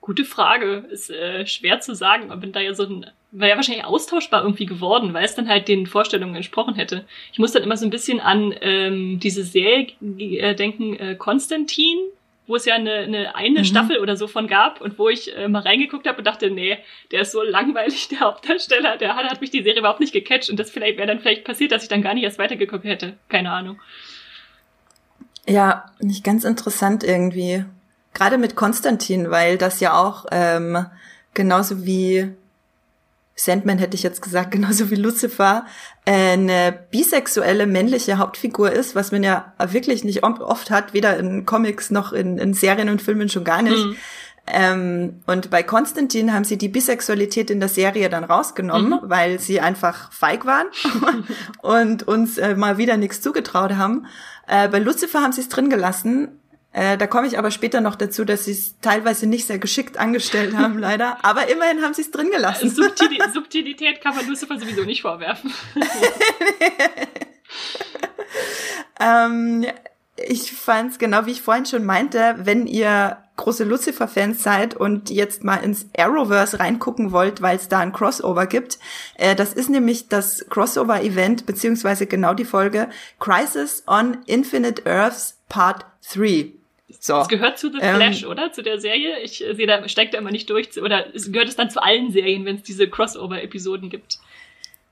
Gute 0.00 0.24
Frage. 0.24 0.84
Ist 0.90 1.10
äh, 1.10 1.46
schwer 1.46 1.80
zu 1.80 1.94
sagen, 1.94 2.30
aber 2.30 2.46
da 2.46 2.60
ja 2.60 2.74
so 2.74 2.84
ein 2.84 3.06
wäre 3.30 3.50
ja 3.50 3.56
wahrscheinlich 3.56 3.84
austauschbar 3.84 4.42
irgendwie 4.42 4.66
geworden, 4.66 5.12
weil 5.12 5.24
es 5.24 5.34
dann 5.34 5.48
halt 5.48 5.68
den 5.68 5.86
Vorstellungen 5.86 6.34
entsprochen 6.34 6.74
hätte. 6.74 7.04
Ich 7.32 7.38
muss 7.38 7.52
dann 7.52 7.62
immer 7.62 7.76
so 7.76 7.86
ein 7.86 7.90
bisschen 7.90 8.20
an 8.20 8.54
ähm, 8.60 9.20
diese 9.20 9.44
Serie 9.44 9.88
äh, 10.00 10.54
denken, 10.54 10.98
äh, 10.98 11.14
Konstantin, 11.14 11.98
wo 12.46 12.56
es 12.56 12.64
ja 12.64 12.74
eine, 12.76 12.94
eine, 12.94 13.36
eine 13.36 13.58
mhm. 13.60 13.64
Staffel 13.64 13.98
oder 13.98 14.16
so 14.16 14.26
von 14.26 14.46
gab 14.46 14.80
und 14.80 14.98
wo 14.98 15.10
ich 15.10 15.36
äh, 15.36 15.48
mal 15.48 15.60
reingeguckt 15.60 16.06
habe 16.06 16.18
und 16.18 16.26
dachte, 16.26 16.50
nee, 16.50 16.78
der 17.10 17.20
ist 17.20 17.32
so 17.32 17.42
langweilig, 17.42 18.08
der 18.08 18.20
Hauptdarsteller, 18.20 18.96
der 18.96 19.14
hat, 19.14 19.26
hat 19.26 19.40
mich 19.42 19.50
die 19.50 19.62
Serie 19.62 19.80
überhaupt 19.80 20.00
nicht 20.00 20.14
gecatcht 20.14 20.48
und 20.48 20.58
das 20.58 20.70
vielleicht 20.70 20.96
wäre 20.96 21.06
dann 21.06 21.20
vielleicht 21.20 21.44
passiert, 21.44 21.72
dass 21.72 21.82
ich 21.82 21.90
dann 21.90 22.02
gar 22.02 22.14
nicht 22.14 22.24
erst 22.24 22.38
weitergeguckt 22.38 22.84
hätte. 22.84 23.14
Keine 23.28 23.50
Ahnung. 23.50 23.78
Ja, 25.46 25.92
nicht 26.00 26.24
ganz 26.24 26.44
interessant 26.44 27.04
irgendwie. 27.04 27.64
Gerade 28.14 28.38
mit 28.38 28.56
Konstantin, 28.56 29.30
weil 29.30 29.58
das 29.58 29.80
ja 29.80 29.94
auch 29.94 30.26
ähm, 30.30 30.86
genauso 31.34 31.84
wie 31.84 32.34
Sandman 33.38 33.78
hätte 33.78 33.94
ich 33.94 34.02
jetzt 34.02 34.20
gesagt, 34.20 34.50
genauso 34.52 34.90
wie 34.90 34.96
Lucifer, 34.96 35.64
äh, 36.04 36.32
eine 36.32 36.78
bisexuelle 36.90 37.66
männliche 37.66 38.18
Hauptfigur 38.18 38.72
ist, 38.72 38.94
was 38.94 39.12
man 39.12 39.22
ja 39.22 39.52
wirklich 39.58 40.04
nicht 40.04 40.24
oft 40.24 40.70
hat, 40.70 40.92
weder 40.92 41.16
in 41.16 41.46
Comics 41.46 41.90
noch 41.90 42.12
in, 42.12 42.38
in 42.38 42.54
Serien 42.54 42.88
und 42.88 43.00
Filmen 43.00 43.28
schon 43.28 43.44
gar 43.44 43.62
nicht. 43.62 43.84
Mhm. 43.84 43.96
Ähm, 44.50 45.20
und 45.26 45.50
bei 45.50 45.62
Konstantin 45.62 46.32
haben 46.32 46.44
sie 46.44 46.56
die 46.56 46.68
Bisexualität 46.68 47.50
in 47.50 47.60
der 47.60 47.68
Serie 47.68 48.08
dann 48.08 48.24
rausgenommen, 48.24 49.00
mhm. 49.02 49.10
weil 49.10 49.38
sie 49.38 49.60
einfach 49.60 50.10
feig 50.10 50.46
waren 50.46 50.68
und 51.62 52.08
uns 52.08 52.38
äh, 52.38 52.56
mal 52.56 52.78
wieder 52.78 52.96
nichts 52.96 53.20
zugetraut 53.20 53.72
haben. 53.72 54.06
Äh, 54.46 54.68
bei 54.68 54.78
Lucifer 54.78 55.20
haben 55.20 55.32
sie 55.32 55.42
es 55.42 55.48
drin 55.48 55.68
gelassen. 55.68 56.40
Äh, 56.72 56.98
da 56.98 57.06
komme 57.06 57.26
ich 57.26 57.38
aber 57.38 57.50
später 57.50 57.80
noch 57.80 57.96
dazu, 57.96 58.24
dass 58.24 58.44
sie 58.44 58.52
es 58.52 58.78
teilweise 58.80 59.26
nicht 59.26 59.46
sehr 59.46 59.58
geschickt 59.58 59.96
angestellt 59.96 60.56
haben, 60.56 60.78
leider. 60.78 61.24
Aber 61.24 61.48
immerhin 61.48 61.82
haben 61.82 61.94
sie 61.94 62.02
es 62.02 62.10
drin 62.10 62.30
gelassen. 62.30 62.70
Subtil 62.70 63.18
Subtilität 63.32 64.00
kann 64.00 64.14
man 64.14 64.26
Lucifer 64.26 64.58
sowieso 64.58 64.84
nicht 64.84 65.02
vorwerfen. 65.02 65.52
ähm, 69.00 69.66
ich 70.16 70.52
fand 70.52 70.92
es 70.92 70.98
genau 70.98 71.26
wie 71.26 71.30
ich 71.30 71.42
vorhin 71.42 71.64
schon 71.64 71.84
meinte, 71.84 72.34
wenn 72.38 72.66
ihr 72.66 73.18
große 73.36 73.64
Lucifer-Fans 73.64 74.42
seid 74.42 74.74
und 74.74 75.10
jetzt 75.10 75.44
mal 75.44 75.56
ins 75.56 75.86
Arrowverse 75.96 76.60
reingucken 76.60 77.12
wollt, 77.12 77.40
weil 77.40 77.56
es 77.56 77.68
da 77.68 77.78
ein 77.78 77.92
Crossover 77.92 78.46
gibt. 78.46 78.78
Äh, 79.14 79.34
das 79.34 79.54
ist 79.54 79.70
nämlich 79.70 80.08
das 80.08 80.44
Crossover-Event, 80.50 81.46
beziehungsweise 81.46 82.06
genau 82.06 82.34
die 82.34 82.44
Folge 82.44 82.90
Crisis 83.20 83.84
on 83.86 84.18
Infinite 84.26 84.84
Earths 84.84 85.38
Part 85.48 85.86
3. 86.12 86.57
So. 87.00 87.14
Das 87.14 87.28
gehört 87.28 87.58
zu 87.58 87.70
The 87.70 87.78
ähm, 87.80 87.96
Flash, 87.96 88.24
oder? 88.24 88.52
Zu 88.52 88.62
der 88.62 88.80
Serie? 88.80 89.20
Ich 89.20 89.38
sehe, 89.38 89.66
da 89.66 89.88
steckt 89.88 90.14
da 90.14 90.18
immer 90.18 90.30
nicht 90.30 90.50
durch. 90.50 90.80
Oder 90.80 91.06
gehört 91.12 91.48
es 91.48 91.56
dann 91.56 91.70
zu 91.70 91.82
allen 91.82 92.10
Serien, 92.10 92.44
wenn 92.44 92.56
es 92.56 92.62
diese 92.62 92.88
Crossover-Episoden 92.88 93.88
gibt? 93.88 94.18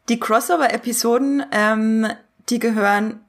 Die 0.09 0.21
Crossover-Episoden, 0.21 1.45
ähm, 1.51 2.07
die 2.49 2.61
gehören 2.61 3.21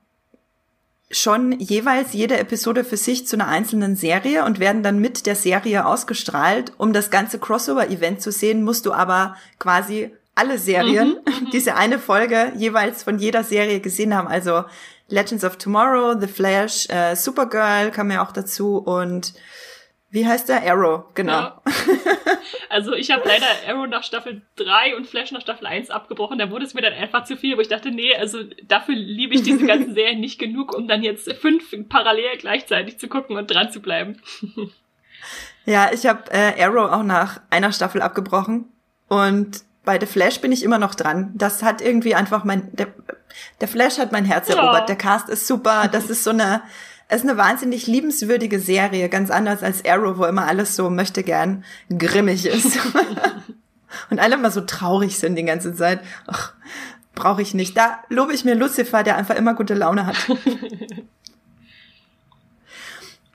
schon 1.10 1.54
jeweils 1.60 2.14
jede 2.14 2.38
Episode 2.38 2.84
für 2.84 2.98
sich 2.98 3.26
zu 3.28 3.38
einer 3.38 3.48
einzelnen 3.48 3.96
Serie 3.96 4.44
und 4.46 4.60
werden 4.60 4.84
dann 4.84 5.00
mit 5.00 5.26
der 5.26 5.36
Serie 5.36 5.86
ausgestrahlt. 5.86 6.74
Um 6.78 6.94
das 6.94 7.10
ganze 7.10 7.40
Crossover-Event 7.40 8.22
zu 8.22 8.32
sehen, 8.32 8.64
musst 8.64 8.86
du 8.86 8.94
aber 8.94 9.36
quasi 9.58 10.12
alle 10.38 10.58
Serien, 10.58 11.20
mhm, 11.26 11.46
mhm. 11.46 11.50
diese 11.52 11.76
eine 11.76 12.00
Folge 12.00 12.52
jeweils 12.56 13.04
von 13.04 13.20
jeder 13.20 13.44
Serie 13.44 13.80
gesehen 13.80 14.16
haben. 14.16 14.28
Also 14.28 14.64
Legends 15.10 15.44
of 15.44 15.58
Tomorrow, 15.58 16.20
The 16.20 16.28
Flash, 16.28 16.88
äh, 16.90 17.16
Supergirl 17.16 17.92
kam 17.92 18.12
ja 18.12 18.26
auch 18.26 18.32
dazu 18.32 18.78
und 18.78 19.34
wie 20.10 20.26
heißt 20.26 20.48
der? 20.48 20.64
Arrow, 20.64 21.06
genau. 21.14 21.34
Ja. 21.34 21.62
Also 22.70 22.94
ich 22.94 23.12
habe 23.12 23.24
leider 23.26 23.46
Arrow 23.68 23.88
nach 23.88 24.04
Staffel 24.04 24.42
3 24.58 24.96
und 24.96 25.08
Flash 25.08 25.32
nach 25.32 25.42
Staffel 25.42 25.66
1 25.66 25.90
abgebrochen. 25.90 26.38
Da 26.38 26.52
wurde 26.52 26.66
es 26.66 26.74
mir 26.74 26.82
dann 26.82 26.94
einfach 26.94 27.24
zu 27.24 27.38
viel, 27.38 27.56
wo 27.58 27.62
ich 27.62 27.70
dachte, 27.70 27.92
nee, 27.92 28.14
also 28.16 28.44
dafür 28.68 28.96
liebe 28.96 29.36
ich 29.36 29.44
diese 29.44 29.66
ganzen 29.66 29.94
Serien 29.96 30.20
nicht 30.20 30.38
genug, 30.38 30.76
um 30.76 30.88
dann 30.88 31.02
jetzt 31.02 31.32
fünf 31.34 31.74
parallel 31.88 32.38
gleichzeitig 32.38 33.00
zu 33.00 33.08
gucken 33.08 33.38
und 33.38 33.48
dran 33.48 33.72
zu 33.72 33.82
bleiben. 33.82 34.22
Ja, 35.66 35.92
ich 35.94 36.06
habe 36.06 36.32
äh, 36.32 36.62
Arrow 36.64 36.92
auch 36.92 37.04
nach 37.04 37.42
einer 37.50 37.72
Staffel 37.72 38.02
abgebrochen 38.02 38.72
und 39.08 39.64
bei 39.88 39.98
The 40.00 40.06
Flash 40.06 40.42
bin 40.42 40.52
ich 40.52 40.64
immer 40.64 40.80
noch 40.80 40.94
dran. 40.94 41.32
Das 41.34 41.64
hat 41.64 41.82
irgendwie 41.82 42.14
einfach 42.14 42.44
mein 42.44 42.70
der, 42.76 42.88
der 43.62 43.70
Flash 43.70 43.98
hat 43.98 44.12
mein 44.12 44.26
Herz 44.26 44.50
erobert. 44.50 44.82
Ja. 44.82 44.86
Der 44.86 44.96
Cast 44.98 45.30
ist 45.30 45.48
super. 45.48 45.88
Das 45.88 46.10
ist 46.10 46.26
so 46.26 46.32
eine 46.32 46.62
es 47.08 47.24
ist 47.24 47.30
eine 47.30 47.38
wahnsinnig 47.38 47.88
liebenswürdige 47.88 48.60
Serie, 48.60 49.08
ganz 49.08 49.32
anders 49.32 49.64
als 49.64 49.86
Arrow, 49.86 50.18
wo 50.18 50.26
immer 50.26 50.46
alles 50.46 50.76
so 50.76 50.90
möchte 50.90 51.24
gern 51.24 51.64
grimmig 51.98 52.46
ist. 52.46 52.78
Und 54.10 54.20
alle 54.20 54.36
immer 54.36 54.52
so 54.52 54.60
traurig 54.60 55.18
sind 55.18 55.38
die 55.38 55.46
ganze 55.46 55.74
Zeit. 55.74 56.02
Ach, 56.28 56.54
brauche 57.16 57.42
ich 57.42 57.54
nicht. 57.54 57.78
Da 57.78 58.00
lobe 58.10 58.34
ich 58.34 58.44
mir 58.44 58.56
Lucifer, 58.56 59.04
der 59.04 59.16
einfach 59.16 59.36
immer 59.36 59.54
gute 59.54 59.74
Laune 59.74 60.06
hat. 60.06 60.18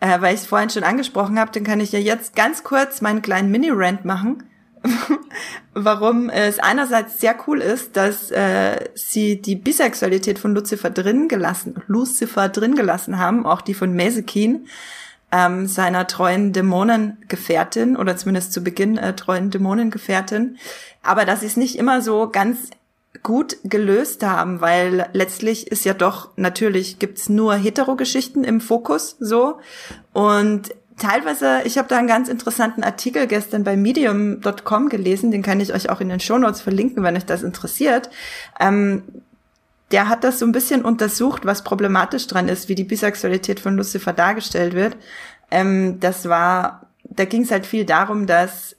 äh, 0.00 0.20
weil 0.20 0.34
ich 0.34 0.42
es 0.42 0.46
vorhin 0.46 0.68
schon 0.68 0.84
angesprochen 0.84 1.38
habe, 1.38 1.50
dann 1.52 1.64
kann 1.64 1.80
ich 1.80 1.92
ja 1.92 1.98
jetzt 1.98 2.36
ganz 2.36 2.64
kurz 2.64 3.00
meinen 3.00 3.22
kleinen 3.22 3.50
Mini-Rant 3.50 4.04
machen. 4.04 4.44
warum 5.74 6.28
es 6.28 6.58
einerseits 6.58 7.20
sehr 7.20 7.36
cool 7.46 7.60
ist, 7.60 7.96
dass 7.96 8.30
äh, 8.30 8.88
sie 8.94 9.40
die 9.40 9.56
Bisexualität 9.56 10.38
von 10.38 10.54
Lucifer 10.54 10.90
drin 10.90 11.28
gelassen, 11.28 11.76
Lucifer 11.86 12.48
drin 12.48 12.74
gelassen 12.74 13.18
haben, 13.18 13.46
auch 13.46 13.60
die 13.60 13.74
von 13.74 13.92
Mesekin, 13.92 14.66
ähm, 15.30 15.66
seiner 15.66 16.06
treuen 16.06 16.52
Dämonengefährtin 16.52 17.96
oder 17.96 18.16
zumindest 18.16 18.52
zu 18.52 18.62
Beginn 18.62 18.98
äh, 18.98 19.14
treuen 19.14 19.50
Dämonengefährtin, 19.50 20.58
aber 21.02 21.24
dass 21.24 21.40
sie 21.40 21.46
es 21.46 21.56
nicht 21.56 21.76
immer 21.76 22.02
so 22.02 22.28
ganz 22.28 22.70
gut 23.22 23.56
gelöst 23.62 24.22
haben, 24.24 24.60
weil 24.60 25.08
letztlich 25.12 25.68
ist 25.68 25.84
ja 25.84 25.94
doch 25.94 26.30
natürlich 26.36 26.98
gibt's 26.98 27.28
nur 27.28 27.54
Hetero-Geschichten 27.54 28.42
im 28.42 28.60
Fokus 28.60 29.16
so. 29.20 29.58
Und 30.12 30.74
teilweise, 30.98 31.62
ich 31.64 31.78
habe 31.78 31.88
da 31.88 31.98
einen 31.98 32.08
ganz 32.08 32.28
interessanten 32.28 32.82
Artikel 32.82 33.26
gestern 33.26 33.64
bei 33.64 33.76
medium.com 33.76 34.88
gelesen, 34.88 35.30
den 35.30 35.42
kann 35.42 35.60
ich 35.60 35.72
euch 35.72 35.90
auch 35.90 36.00
in 36.00 36.08
den 36.08 36.20
Shownotes 36.20 36.60
verlinken, 36.60 37.02
wenn 37.02 37.16
euch 37.16 37.26
das 37.26 37.42
interessiert. 37.42 38.10
Ähm, 38.60 39.02
der 39.90 40.08
hat 40.08 40.24
das 40.24 40.38
so 40.38 40.46
ein 40.46 40.52
bisschen 40.52 40.84
untersucht, 40.84 41.44
was 41.44 41.64
problematisch 41.64 42.26
dran 42.26 42.48
ist, 42.48 42.68
wie 42.68 42.74
die 42.74 42.84
Bisexualität 42.84 43.60
von 43.60 43.76
Lucifer 43.76 44.12
dargestellt 44.12 44.74
wird. 44.74 44.96
Ähm, 45.50 46.00
das 46.00 46.28
war, 46.28 46.86
da 47.04 47.24
ging 47.26 47.42
es 47.42 47.50
halt 47.50 47.66
viel 47.66 47.84
darum, 47.84 48.26
dass 48.26 48.74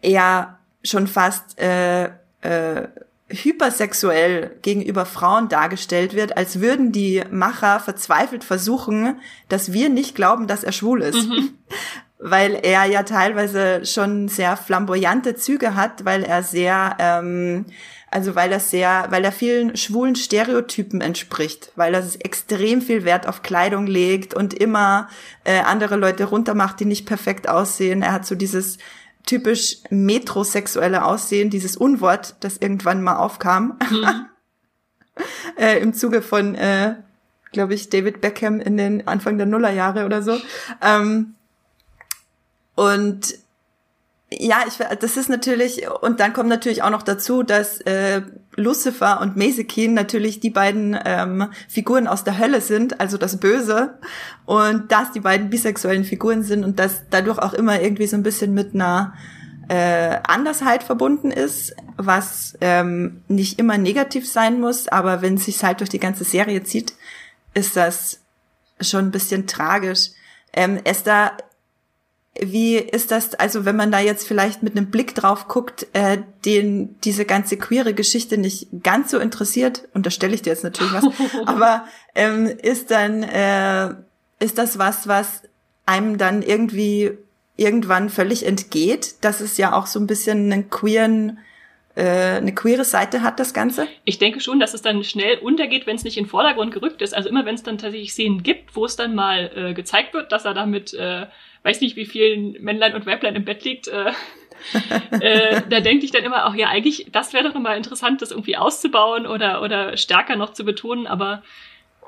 er 0.00 0.58
schon 0.82 1.06
fast 1.06 1.58
äh, 1.60 2.06
äh, 2.40 2.88
hypersexuell 3.32 4.56
gegenüber 4.62 5.06
Frauen 5.06 5.48
dargestellt 5.48 6.14
wird, 6.14 6.36
als 6.36 6.60
würden 6.60 6.92
die 6.92 7.22
Macher 7.30 7.80
verzweifelt 7.80 8.44
versuchen, 8.44 9.20
dass 9.48 9.72
wir 9.72 9.88
nicht 9.88 10.14
glauben, 10.14 10.46
dass 10.46 10.64
er 10.64 10.72
schwul 10.72 11.02
ist. 11.02 11.28
Mhm. 11.28 11.50
Weil 12.24 12.60
er 12.62 12.84
ja 12.84 13.02
teilweise 13.02 13.84
schon 13.84 14.28
sehr 14.28 14.56
flamboyante 14.56 15.34
Züge 15.34 15.74
hat, 15.74 16.04
weil 16.04 16.22
er 16.22 16.44
sehr, 16.44 16.94
ähm, 17.00 17.66
also 18.12 18.36
weil 18.36 18.52
er 18.52 18.60
sehr, 18.60 19.06
weil 19.10 19.24
er 19.24 19.32
vielen 19.32 19.76
schwulen 19.76 20.14
Stereotypen 20.14 21.00
entspricht, 21.00 21.72
weil 21.74 21.94
er 21.94 22.04
extrem 22.20 22.80
viel 22.80 23.04
Wert 23.04 23.26
auf 23.26 23.42
Kleidung 23.42 23.88
legt 23.88 24.34
und 24.34 24.54
immer 24.54 25.08
äh, 25.42 25.62
andere 25.62 25.96
Leute 25.96 26.22
runtermacht, 26.26 26.78
die 26.78 26.84
nicht 26.84 27.06
perfekt 27.06 27.48
aussehen. 27.48 28.02
Er 28.02 28.12
hat 28.12 28.24
so 28.24 28.36
dieses 28.36 28.78
typisch 29.26 29.78
metrosexuelle 29.90 31.04
Aussehen, 31.04 31.50
dieses 31.50 31.76
Unwort, 31.76 32.36
das 32.40 32.56
irgendwann 32.58 33.02
mal 33.02 33.16
aufkam, 33.16 33.78
mhm. 33.90 34.26
äh, 35.56 35.78
im 35.80 35.94
Zuge 35.94 36.22
von, 36.22 36.54
äh, 36.54 36.96
glaube 37.52 37.74
ich, 37.74 37.90
David 37.90 38.20
Beckham 38.20 38.60
in 38.60 38.76
den 38.76 39.06
Anfang 39.06 39.38
der 39.38 39.46
Nullerjahre 39.46 40.04
oder 40.04 40.22
so. 40.22 40.38
Ähm, 40.80 41.34
und 42.74 43.34
ja, 44.38 44.64
ich, 44.66 44.78
das 44.98 45.16
ist 45.16 45.28
natürlich, 45.28 45.88
und 46.00 46.20
dann 46.20 46.32
kommt 46.32 46.48
natürlich 46.48 46.82
auch 46.82 46.90
noch 46.90 47.02
dazu, 47.02 47.42
dass 47.42 47.80
äh, 47.82 48.22
Lucifer 48.56 49.20
und 49.20 49.36
Mesekin 49.36 49.94
natürlich 49.94 50.40
die 50.40 50.50
beiden 50.50 50.98
ähm, 51.04 51.48
Figuren 51.68 52.06
aus 52.06 52.24
der 52.24 52.38
Hölle 52.38 52.60
sind, 52.60 53.00
also 53.00 53.18
das 53.18 53.38
Böse, 53.38 53.98
und 54.44 54.92
dass 54.92 55.12
die 55.12 55.20
beiden 55.20 55.50
bisexuellen 55.50 56.04
Figuren 56.04 56.42
sind 56.42 56.64
und 56.64 56.78
dass 56.78 57.02
dadurch 57.10 57.38
auch 57.38 57.54
immer 57.54 57.80
irgendwie 57.80 58.06
so 58.06 58.16
ein 58.16 58.22
bisschen 58.22 58.54
mit 58.54 58.74
einer 58.74 59.14
äh, 59.68 60.18
Andersheit 60.24 60.82
verbunden 60.82 61.30
ist, 61.30 61.74
was 61.96 62.56
ähm, 62.60 63.22
nicht 63.28 63.58
immer 63.58 63.78
negativ 63.78 64.30
sein 64.30 64.60
muss, 64.60 64.88
aber 64.88 65.22
wenn 65.22 65.34
es 65.34 65.46
sich 65.46 65.62
halt 65.62 65.80
durch 65.80 65.90
die 65.90 66.00
ganze 66.00 66.24
Serie 66.24 66.62
zieht, 66.62 66.94
ist 67.54 67.76
das 67.76 68.20
schon 68.80 69.06
ein 69.06 69.10
bisschen 69.12 69.46
tragisch. 69.46 70.10
Ähm, 70.52 70.80
Esther 70.84 71.32
wie 72.40 72.76
ist 72.76 73.10
das, 73.10 73.34
also 73.34 73.64
wenn 73.64 73.76
man 73.76 73.92
da 73.92 74.00
jetzt 74.00 74.26
vielleicht 74.26 74.62
mit 74.62 74.76
einem 74.76 74.90
Blick 74.90 75.14
drauf 75.14 75.48
guckt, 75.48 75.86
äh, 75.92 76.18
den 76.46 76.98
diese 77.04 77.26
ganze 77.26 77.58
queere 77.58 77.92
Geschichte 77.92 78.38
nicht 78.38 78.68
ganz 78.82 79.10
so 79.10 79.18
interessiert, 79.18 79.88
unterstelle 79.92 80.34
ich 80.34 80.42
dir 80.42 80.50
jetzt 80.50 80.64
natürlich 80.64 80.92
was, 80.94 81.04
aber 81.46 81.84
ähm, 82.14 82.46
ist 82.46 82.90
dann, 82.90 83.22
äh, 83.22 83.94
ist 84.38 84.56
das 84.56 84.78
was, 84.78 85.08
was 85.08 85.42
einem 85.84 86.16
dann 86.16 86.42
irgendwie 86.42 87.12
irgendwann 87.56 88.08
völlig 88.08 88.46
entgeht, 88.46 89.16
dass 89.20 89.40
es 89.40 89.58
ja 89.58 89.74
auch 89.74 89.86
so 89.86 90.00
ein 90.00 90.06
bisschen 90.06 90.50
einen 90.50 90.70
queeren 90.70 91.38
äh, 91.94 92.36
eine 92.36 92.54
queere 92.54 92.84
Seite 92.84 93.22
hat, 93.22 93.38
das 93.38 93.52
Ganze? 93.52 93.86
Ich 94.04 94.18
denke 94.18 94.40
schon, 94.40 94.58
dass 94.58 94.72
es 94.72 94.80
dann 94.80 95.04
schnell 95.04 95.38
untergeht, 95.38 95.86
wenn 95.86 95.96
es 95.96 96.04
nicht 96.04 96.16
in 96.16 96.24
den 96.24 96.30
Vordergrund 96.30 96.72
gerückt 96.72 97.02
ist. 97.02 97.14
Also 97.14 97.28
immer 97.28 97.44
wenn 97.44 97.54
es 97.54 97.62
dann 97.62 97.76
tatsächlich 97.76 98.12
Szenen 98.12 98.42
gibt, 98.42 98.74
wo 98.74 98.86
es 98.86 98.96
dann 98.96 99.14
mal 99.14 99.50
äh, 99.54 99.74
gezeigt 99.74 100.14
wird, 100.14 100.32
dass 100.32 100.46
er 100.46 100.54
damit 100.54 100.94
äh, 100.94 101.26
weiß 101.62 101.80
nicht, 101.80 101.96
wie 101.96 102.06
vielen 102.06 102.52
Männlein 102.62 102.94
und 102.94 103.06
Weiblein 103.06 103.36
im 103.36 103.44
Bett 103.44 103.64
liegt, 103.64 103.88
äh, 103.88 104.12
äh, 105.20 105.60
da 105.68 105.80
denke 105.80 106.04
ich 106.04 106.10
dann 106.12 106.24
immer 106.24 106.46
auch, 106.46 106.54
ja, 106.54 106.68
eigentlich, 106.68 107.06
das 107.10 107.32
wäre 107.32 107.44
doch 107.44 107.54
nochmal 107.54 107.76
interessant, 107.76 108.22
das 108.22 108.30
irgendwie 108.30 108.56
auszubauen 108.56 109.26
oder, 109.26 109.62
oder 109.62 109.96
stärker 109.96 110.36
noch 110.36 110.52
zu 110.52 110.64
betonen, 110.64 111.06
aber 111.06 111.42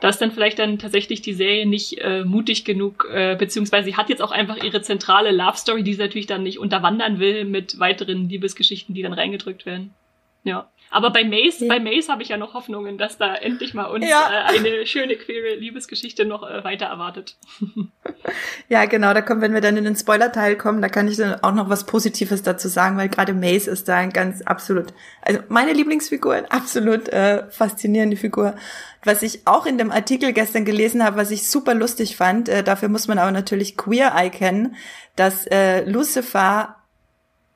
Da 0.01 0.11
dann 0.11 0.33
vielleicht 0.33 0.59
dann 0.59 0.79
tatsächlich 0.79 1.23
die 1.23 1.33
Serie 1.33 1.67
nicht 1.67 1.99
äh, 1.99 2.25
mutig 2.25 2.65
genug, 2.65 3.09
äh, 3.11 3.37
beziehungsweise 3.37 3.87
sie 3.87 3.97
hat 3.97 4.09
jetzt 4.09 4.23
auch 4.23 4.33
einfach 4.33 4.63
ihre 4.63 4.83
zentrale 4.83 5.31
Love 5.31 5.57
Story, 5.57 5.83
die 5.83 5.95
sie 5.95 6.03
natürlich 6.03 6.27
dann 6.27 6.43
nicht 6.43 6.59
unterwandern 6.59 7.21
will 7.21 7.45
mit 7.45 7.79
weiteren 7.79 8.29
Liebesgeschichten, 8.29 8.95
die 8.95 9.03
dann 9.03 9.15
reingedrückt 9.15 9.67
werden. 9.67 9.95
Ja. 10.43 10.69
Aber 10.95 11.11
bei 11.11 11.25
Mace, 11.25 11.59
ja. 11.59 11.69
bei 11.69 11.81
Mace 11.81 12.09
habe 12.09 12.23
ich 12.23 12.29
ja 12.29 12.37
noch 12.37 12.55
Hoffnungen, 12.55 12.99
dass 12.99 13.19
da 13.19 13.35
endlich 13.35 13.75
mal 13.75 13.87
uns 13.87 14.09
ja. 14.09 14.31
äh, 14.31 14.57
eine 14.57 14.87
schöne 14.87 15.17
queere 15.17 15.57
Liebesgeschichte 15.57 16.25
noch 16.25 16.49
äh, 16.49 16.63
weiter 16.63 16.87
erwartet. 16.87 17.37
ja, 18.69 18.85
genau, 18.85 19.13
da 19.13 19.21
kommen, 19.21 19.41
wenn 19.41 19.55
wir 19.55 19.61
dann 19.61 19.77
in 19.77 19.83
den 19.83 19.97
Spoiler-Teil 19.97 20.55
kommen, 20.57 20.81
da 20.81 20.89
kann 20.89 21.09
ich 21.09 21.17
dann 21.17 21.43
auch 21.43 21.53
noch 21.53 21.69
was 21.69 21.85
Positives 21.85 22.45
dazu 22.45 22.69
sagen, 22.69 22.97
weil 22.97 23.09
gerade 23.09 23.35
Mace 23.35 23.67
ist 23.67 23.89
da 23.89 23.97
ein 23.97 24.11
ganz 24.11 24.43
absolut, 24.43 24.95
also 25.21 25.41
meine 25.49 25.73
Lieblingsfigur, 25.73 26.35
eine 26.35 26.51
absolut 26.53 27.09
äh, 27.09 27.51
faszinierende 27.51 28.17
Figur. 28.17 28.55
Was 29.03 29.25
ich 29.25 29.49
auch 29.49 29.67
in 29.67 29.79
dem 29.79 29.91
Artikel 29.91 30.33
gestern 30.33 30.65
gelesen 30.65 31.05
habe, 31.05 31.17
was 31.17 31.33
ich 31.33 31.51
super 31.51 31.75
lustig 31.75 32.17
fand, 32.17 32.49
äh, 32.49 32.63
dafür 32.63 32.89
muss 32.89 33.09
man 33.09 33.19
aber 33.19 33.33
natürlich 33.33 33.77
Queer 33.77 34.15
Eye 34.15 34.31
kennen, 34.31 34.77
dass 35.17 35.45
äh, 35.49 35.83
Lucifer 35.91 36.77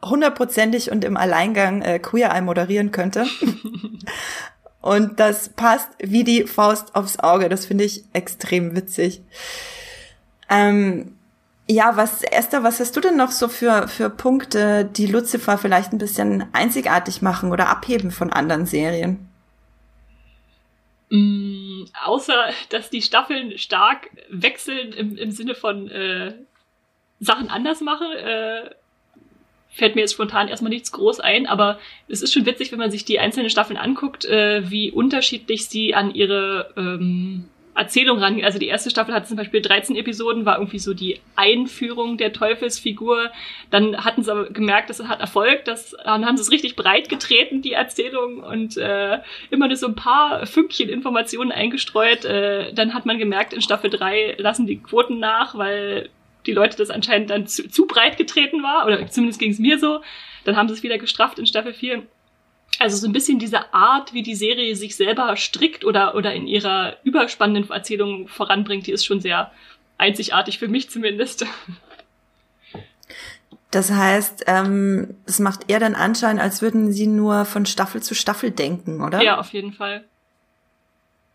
hundertprozentig 0.02 0.90
und 0.90 1.04
im 1.04 1.16
Alleingang 1.16 1.82
äh, 1.82 1.98
Queer 1.98 2.30
Eye 2.30 2.42
moderieren 2.42 2.92
könnte. 2.92 3.26
und 4.80 5.18
das 5.20 5.50
passt 5.50 5.90
wie 5.98 6.24
die 6.24 6.44
Faust 6.44 6.94
aufs 6.94 7.18
Auge. 7.18 7.48
Das 7.48 7.66
finde 7.66 7.84
ich 7.84 8.04
extrem 8.12 8.76
witzig. 8.76 9.22
Ähm, 10.48 11.18
ja, 11.70 11.96
was, 11.96 12.22
Esther, 12.22 12.62
was 12.62 12.80
hast 12.80 12.96
du 12.96 13.00
denn 13.00 13.16
noch 13.16 13.30
so 13.30 13.48
für, 13.48 13.88
für 13.88 14.08
Punkte, 14.08 14.86
die 14.86 15.06
Lucifer 15.06 15.58
vielleicht 15.58 15.92
ein 15.92 15.98
bisschen 15.98 16.46
einzigartig 16.52 17.20
machen 17.20 17.52
oder 17.52 17.68
abheben 17.68 18.10
von 18.10 18.32
anderen 18.32 18.64
Serien? 18.64 19.28
Mm, 21.10 21.84
außer, 22.04 22.50
dass 22.70 22.88
die 22.88 23.02
Staffeln 23.02 23.58
stark 23.58 24.10
wechseln 24.30 24.92
im, 24.92 25.16
im 25.16 25.30
Sinne 25.30 25.54
von 25.54 25.88
äh, 25.90 26.34
Sachen 27.20 27.48
anders 27.48 27.80
machen, 27.80 28.12
äh, 28.12 28.70
fällt 29.68 29.94
mir 29.94 30.02
jetzt 30.02 30.14
spontan 30.14 30.48
erstmal 30.48 30.70
nichts 30.70 30.92
groß 30.92 31.20
ein, 31.20 31.46
aber 31.46 31.78
es 32.08 32.22
ist 32.22 32.32
schon 32.32 32.46
witzig, 32.46 32.72
wenn 32.72 32.78
man 32.78 32.90
sich 32.90 33.04
die 33.04 33.18
einzelnen 33.18 33.50
Staffeln 33.50 33.78
anguckt, 33.78 34.24
äh, 34.24 34.68
wie 34.70 34.90
unterschiedlich 34.90 35.68
sie 35.68 35.94
an 35.94 36.14
ihre 36.14 36.72
ähm, 36.76 37.48
Erzählung 37.78 38.18
rangehen. 38.18 38.44
Also 38.44 38.58
die 38.58 38.66
erste 38.66 38.90
Staffel 38.90 39.14
hatte 39.14 39.28
zum 39.28 39.36
Beispiel 39.36 39.62
13 39.62 39.94
Episoden, 39.94 40.44
war 40.44 40.58
irgendwie 40.58 40.80
so 40.80 40.94
die 40.94 41.20
Einführung 41.36 42.16
der 42.16 42.32
Teufelsfigur. 42.32 43.30
Dann 43.70 44.04
hatten 44.04 44.24
sie 44.24 44.32
aber 44.32 44.50
gemerkt, 44.50 44.90
das 44.90 45.02
hat 45.04 45.20
Erfolg, 45.20 45.64
das, 45.64 45.96
dann 46.04 46.26
haben 46.26 46.36
sie 46.36 46.42
es 46.42 46.50
richtig 46.50 46.74
breit 46.74 47.08
getreten, 47.08 47.62
die 47.62 47.72
Erzählung, 47.72 48.40
und 48.40 48.76
äh, 48.76 49.20
immer 49.50 49.68
nur 49.68 49.76
so 49.76 49.86
ein 49.86 49.94
paar 49.94 50.44
Fünkchen 50.46 50.88
Informationen 50.88 51.52
eingestreut. 51.52 52.24
Äh, 52.24 52.72
dann 52.74 52.94
hat 52.94 53.06
man 53.06 53.18
gemerkt, 53.18 53.52
in 53.52 53.62
Staffel 53.62 53.90
3 53.90 54.34
lassen 54.38 54.66
die 54.66 54.78
Quoten 54.78 55.20
nach, 55.20 55.56
weil 55.56 56.10
die 56.48 56.54
Leute 56.54 56.76
das 56.76 56.90
anscheinend 56.90 57.30
dann 57.30 57.46
zu, 57.46 57.68
zu 57.68 57.86
breit 57.86 58.16
getreten 58.16 58.62
war, 58.62 58.86
oder 58.86 59.06
zumindest 59.06 59.38
ging 59.38 59.52
es 59.52 59.58
mir 59.58 59.78
so. 59.78 60.00
Dann 60.44 60.56
haben 60.56 60.68
sie 60.68 60.74
es 60.74 60.82
wieder 60.82 60.98
gestrafft 60.98 61.38
in 61.38 61.46
Staffel 61.46 61.74
4. 61.74 62.02
Also 62.78 62.96
so 62.96 63.06
ein 63.06 63.12
bisschen 63.12 63.38
diese 63.38 63.72
Art, 63.74 64.14
wie 64.14 64.22
die 64.22 64.34
Serie 64.34 64.74
sich 64.74 64.96
selber 64.96 65.36
strickt 65.36 65.84
oder, 65.84 66.14
oder 66.14 66.32
in 66.32 66.46
ihrer 66.46 66.96
überspannenden 67.04 67.70
Erzählung 67.70 68.28
voranbringt, 68.28 68.86
die 68.86 68.92
ist 68.92 69.04
schon 69.04 69.20
sehr 69.20 69.52
einzigartig 69.98 70.58
für 70.58 70.68
mich 70.68 70.88
zumindest. 70.88 71.44
Das 73.70 73.90
heißt, 73.90 74.44
ähm, 74.46 75.16
das 75.26 75.40
macht 75.40 75.70
eher 75.70 75.80
den 75.80 75.94
Anschein, 75.94 76.38
als 76.38 76.62
würden 76.62 76.92
sie 76.92 77.06
nur 77.06 77.44
von 77.44 77.66
Staffel 77.66 78.02
zu 78.02 78.14
Staffel 78.14 78.50
denken, 78.50 79.02
oder? 79.02 79.22
Ja, 79.22 79.38
auf 79.38 79.52
jeden 79.52 79.72
Fall. 79.72 80.04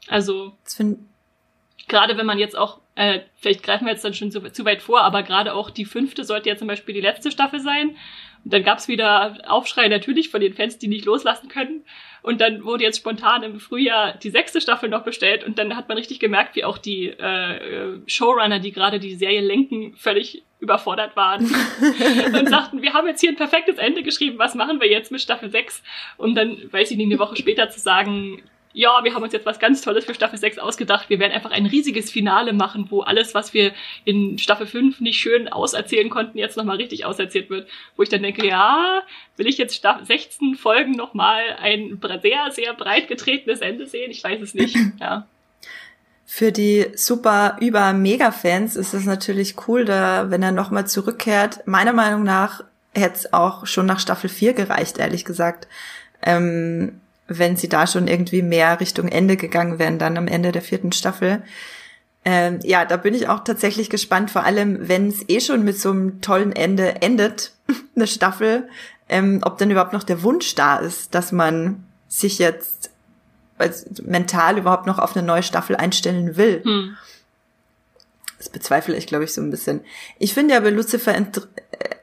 Also 0.08 0.58
gerade 1.88 2.18
wenn 2.18 2.26
man 2.26 2.40
jetzt 2.40 2.58
auch 2.58 2.80
äh, 2.96 3.22
vielleicht 3.38 3.64
greifen 3.64 3.86
wir 3.86 3.94
jetzt 3.94 4.06
dann 4.06 4.14
schon 4.14 4.32
zu, 4.32 4.42
zu 4.52 4.66
weit 4.66 4.82
vor, 4.82 5.02
aber 5.02 5.24
gerade 5.24 5.54
auch 5.54 5.70
die 5.70 5.86
fünfte 5.86 6.24
sollte 6.24 6.50
ja 6.50 6.58
zum 6.58 6.68
Beispiel 6.68 6.94
die 6.94 7.02
letzte 7.02 7.32
Staffel 7.32 7.60
sein. 7.60 7.96
Und 8.44 8.54
dann 8.54 8.64
gab's 8.64 8.88
wieder 8.88 9.38
Aufschrei 9.48 9.88
natürlich 9.88 10.30
von 10.30 10.42
den 10.42 10.54
Fans, 10.54 10.78
die 10.78 10.88
nicht 10.88 11.06
loslassen 11.06 11.48
können. 11.48 11.86
Und 12.22 12.40
dann 12.42 12.64
wurde 12.66 12.84
jetzt 12.84 12.98
spontan 12.98 13.42
im 13.44 13.60
Frühjahr 13.60 14.18
die 14.18 14.30
sechste 14.30 14.62
Staffel 14.62 14.90
noch 14.90 15.04
bestellt. 15.04 15.44
Und 15.44 15.58
dann 15.58 15.76
hat 15.76 15.88
man 15.88 15.98
richtig 15.98 16.20
gemerkt, 16.20 16.56
wie 16.56 16.66
auch 16.66 16.78
die 16.78 17.08
äh, 17.08 18.00
Showrunner, 18.06 18.60
die 18.60 18.72
gerade 18.72 19.00
die 19.00 19.16
Serie 19.16 19.42
lenken, 19.42 19.96
völlig 19.96 20.44
überfordert 20.60 21.16
waren 21.16 21.46
und 22.34 22.50
sagten, 22.50 22.82
wir 22.82 22.94
haben 22.94 23.08
jetzt 23.08 23.22
hier 23.22 23.32
ein 23.32 23.36
perfektes 23.36 23.78
Ende 23.78 24.04
geschrieben, 24.04 24.40
was 24.40 24.56
machen 24.56 24.80
wir 24.80 24.90
jetzt 24.90 25.12
mit 25.12 25.22
Staffel 25.22 25.50
6? 25.50 25.84
Um 26.18 26.36
dann, 26.36 26.58
weiß 26.72 26.92
ich 26.92 26.98
nicht, 26.98 27.08
eine 27.08 27.20
Woche 27.20 27.36
später 27.36 27.70
zu 27.70 27.80
sagen, 27.80 28.42
ja, 28.74 29.04
wir 29.04 29.14
haben 29.14 29.22
uns 29.22 29.34
jetzt 29.34 29.46
was 29.46 29.60
ganz 29.60 29.82
Tolles 29.82 30.06
für 30.06 30.16
Staffel 30.16 30.40
6 30.40 30.58
ausgedacht. 30.58 31.10
Wir 31.10 31.20
werden 31.20 31.32
einfach 31.32 31.52
ein 31.52 31.68
riesiges 31.68 32.12
Finale 32.12 32.54
machen, 32.54 32.88
wo 32.90 33.02
alles, 33.02 33.36
was 33.36 33.54
wir 33.54 33.72
in 34.04 34.40
Staffel 34.40 34.66
5 34.66 35.00
nicht 35.00 35.20
schön 35.20 35.48
auserzählen 35.48 36.10
konnten, 36.10 36.40
jetzt 36.40 36.58
nochmal 36.58 36.78
richtig 36.78 37.06
auserzählt 37.06 37.52
wird. 37.52 37.70
Wo 37.96 38.04
ich 38.04 38.10
dann 38.10 38.24
denke, 38.24 38.48
ja, 38.48 39.04
will 39.38 39.48
ich 39.48 39.60
jetzt 39.60 39.76
Staffel 39.76 40.06
16 40.06 40.56
Folgen 40.56 40.92
nochmal 40.92 41.44
ein 41.62 42.00
sehr, 42.22 42.52
sehr 42.52 42.74
breit 42.74 43.08
getretenes 43.08 43.62
Ende 43.62 43.86
sehen? 43.86 44.10
Ich 44.10 44.24
weiß 44.24 44.42
es 44.42 44.56
nicht, 44.56 44.76
ja. 45.00 45.28
Für 46.26 46.52
die 46.52 46.88
super 46.96 47.58
über 47.60 47.94
Mega-Fans 47.94 48.76
ist 48.76 48.96
es 48.96 49.06
natürlich 49.06 49.56
cool, 49.68 49.86
da, 49.86 50.32
wenn 50.32 50.42
er 50.42 50.52
nochmal 50.52 50.88
zurückkehrt. 50.88 51.68
Meiner 51.68 51.94
Meinung 51.94 52.24
nach 52.24 52.64
hätte 52.96 53.16
es 53.16 53.34
auch 53.34 53.68
schon 53.68 53.86
nach 53.86 54.00
Staffel 54.00 54.32
4 54.32 54.54
gereicht, 54.54 54.98
ehrlich 54.98 55.26
gesagt. 55.26 55.68
Ähm, 56.24 57.02
wenn 57.28 57.56
sie 57.56 57.70
da 57.70 57.88
schon 57.88 58.08
irgendwie 58.08 58.42
mehr 58.42 58.80
Richtung 58.80 59.08
Ende 59.08 59.38
gegangen 59.38 59.80
wären, 59.80 60.00
dann 60.00 60.18
am 60.18 60.28
Ende 60.28 60.52
der 60.52 60.62
vierten 60.62 60.92
Staffel. 60.92 61.44
Ähm, 62.26 62.60
ja, 62.64 62.86
da 62.86 62.98
bin 62.98 63.14
ich 63.14 63.28
auch 63.28 63.44
tatsächlich 63.44 63.90
gespannt, 63.90 64.32
vor 64.32 64.44
allem 64.44 64.88
wenn 64.88 65.08
es 65.08 65.28
eh 65.28 65.42
schon 65.42 65.64
mit 65.64 65.80
so 65.80 65.92
einem 65.92 66.22
tollen 66.22 66.54
Ende 66.54 67.02
endet, 67.02 67.54
eine 67.96 68.08
Staffel, 68.08 68.70
ähm, 69.10 69.42
ob 69.44 69.58
dann 69.58 69.72
überhaupt 69.72 69.94
noch 69.94 70.04
der 70.04 70.24
Wunsch 70.24 70.56
da 70.56 70.78
ist, 70.78 71.14
dass 71.16 71.32
man 71.32 71.84
sich 72.08 72.40
jetzt 72.40 72.92
also 73.58 73.86
mental 74.04 74.58
überhaupt 74.58 74.88
noch 74.88 75.00
auf 75.00 75.16
eine 75.16 75.26
neue 75.26 75.44
Staffel 75.44 75.76
einstellen 75.76 76.38
will. 76.38 76.62
Hm. 76.64 76.98
Das 78.44 78.50
bezweifle 78.50 78.98
ich, 78.98 79.08
glaube 79.08 79.24
ich, 79.24 79.34
so 79.34 79.40
ein 79.40 79.52
bisschen. 79.52 79.82
Ich 80.20 80.34
finde 80.34 80.54
ja 80.54 80.60
bei 80.60 80.70
Lucifer 80.70 81.16
äh, 81.16 81.22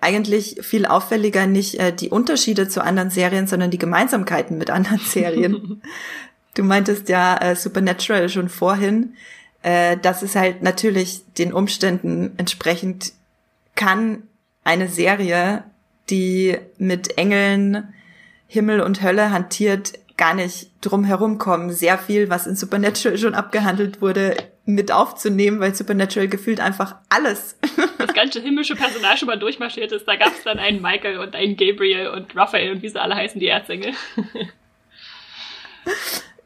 eigentlich 0.01 0.57
viel 0.63 0.87
auffälliger 0.87 1.47
nicht 1.47 1.79
äh, 1.79 1.93
die 1.93 2.09
Unterschiede 2.09 2.67
zu 2.67 2.83
anderen 2.83 3.11
Serien, 3.11 3.47
sondern 3.47 3.71
die 3.71 3.79
Gemeinsamkeiten 3.79 4.57
mit 4.57 4.71
anderen 4.71 4.99
Serien. 5.05 5.83
du 6.55 6.63
meintest 6.63 7.11
ja 7.11 7.37
äh, 7.37 7.55
Supernatural 7.55 8.31
schon 8.31 8.49
vorhin. 8.49 9.17
Äh, 9.63 9.99
das 10.01 10.23
ist 10.23 10.35
halt 10.35 10.63
natürlich 10.63 11.25
den 11.37 11.53
Umständen 11.53 12.33
entsprechend 12.39 13.13
kann 13.75 14.23
eine 14.65 14.89
Serie, 14.89 15.65
die 16.09 16.57
mit 16.79 17.19
Engeln, 17.19 17.93
Himmel 18.47 18.81
und 18.81 19.03
Hölle 19.03 19.31
hantiert, 19.31 19.93
gar 20.17 20.33
nicht 20.33 20.71
drum 20.81 21.05
herum 21.05 21.37
kommen. 21.37 21.71
Sehr 21.71 21.99
viel, 21.99 22.31
was 22.31 22.47
in 22.47 22.57
Supernatural 22.57 23.19
schon 23.19 23.35
abgehandelt 23.35 24.01
wurde, 24.01 24.37
mit 24.75 24.93
aufzunehmen, 24.93 25.61
weil 25.61 25.75
Supernatural 25.75 26.29
gefühlt 26.29 26.61
einfach 26.61 26.97
alles. 27.09 27.57
Das 27.99 28.15
ganze 28.15 28.41
himmlische 28.41 28.77
Personal 28.77 29.19
schon 29.19 29.27
mal 29.27 29.39
durchmarschiert 29.39 29.93
ist. 29.93 30.09
Da 30.09 30.17
gab 30.17 30.29
es 30.29 30.43
dann 30.43 30.59
einen 30.59 30.81
Michael 30.81 31.19
und 31.19 31.35
einen 31.35 31.59
Gabriel 31.59 32.09
und 32.09 32.35
Raphael 32.35 32.73
und 32.73 32.83
wie 32.83 32.89
sie 32.89 32.99
alle 32.99 33.15
heißen, 33.15 33.39
die 33.39 33.49
Erzengel. 33.49 33.93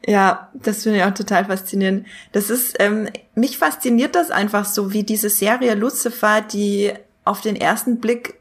Ja, 0.07 0.49
das 0.53 0.83
finde 0.83 0.99
ich 0.99 1.03
auch 1.03 1.13
total 1.13 1.45
faszinierend. 1.45 2.05
Das 2.31 2.51
ist, 2.51 2.75
ähm, 2.79 3.09
mich 3.33 3.57
fasziniert 3.57 4.13
das 4.13 4.29
einfach 4.29 4.65
so, 4.65 4.93
wie 4.93 5.03
diese 5.03 5.29
Serie 5.29 5.73
Lucifer, 5.73 6.41
die 6.41 6.93
auf 7.23 7.41
den 7.41 7.55
ersten 7.55 7.99
Blick 7.99 8.35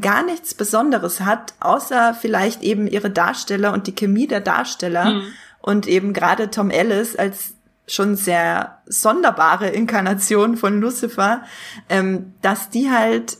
gar 0.00 0.24
nichts 0.24 0.54
Besonderes 0.54 1.20
hat, 1.20 1.54
außer 1.60 2.14
vielleicht 2.20 2.62
eben 2.64 2.88
ihre 2.88 3.10
Darsteller 3.10 3.72
und 3.72 3.86
die 3.86 3.94
Chemie 3.94 4.26
der 4.26 4.40
Darsteller 4.40 5.04
hm. 5.04 5.22
und 5.60 5.86
eben 5.86 6.12
gerade 6.12 6.50
Tom 6.50 6.70
Ellis 6.70 7.14
als 7.14 7.54
schon 7.86 8.16
sehr 8.16 8.82
sonderbare 8.86 9.68
Inkarnation 9.68 10.56
von 10.56 10.80
Lucifer, 10.80 11.42
ähm, 11.88 12.34
dass 12.42 12.70
die 12.70 12.90
halt 12.90 13.38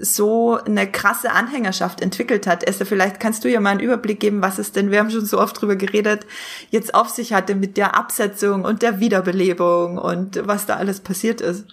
so 0.00 0.58
eine 0.64 0.90
krasse 0.90 1.30
Anhängerschaft 1.30 2.00
entwickelt 2.00 2.46
hat. 2.46 2.64
Esther, 2.64 2.86
vielleicht 2.86 3.20
kannst 3.20 3.44
du 3.44 3.50
ja 3.50 3.60
mal 3.60 3.70
einen 3.70 3.80
Überblick 3.80 4.18
geben, 4.18 4.40
was 4.40 4.58
es 4.58 4.72
denn, 4.72 4.90
wir 4.90 4.98
haben 4.98 5.10
schon 5.10 5.26
so 5.26 5.38
oft 5.38 5.60
drüber 5.60 5.76
geredet, 5.76 6.26
jetzt 6.70 6.94
auf 6.94 7.10
sich 7.10 7.32
hatte 7.32 7.54
mit 7.54 7.76
der 7.76 7.96
Absetzung 7.96 8.64
und 8.64 8.82
der 8.82 9.00
Wiederbelebung 9.00 9.98
und 9.98 10.46
was 10.46 10.66
da 10.66 10.76
alles 10.76 11.00
passiert 11.00 11.40
ist. 11.40 11.66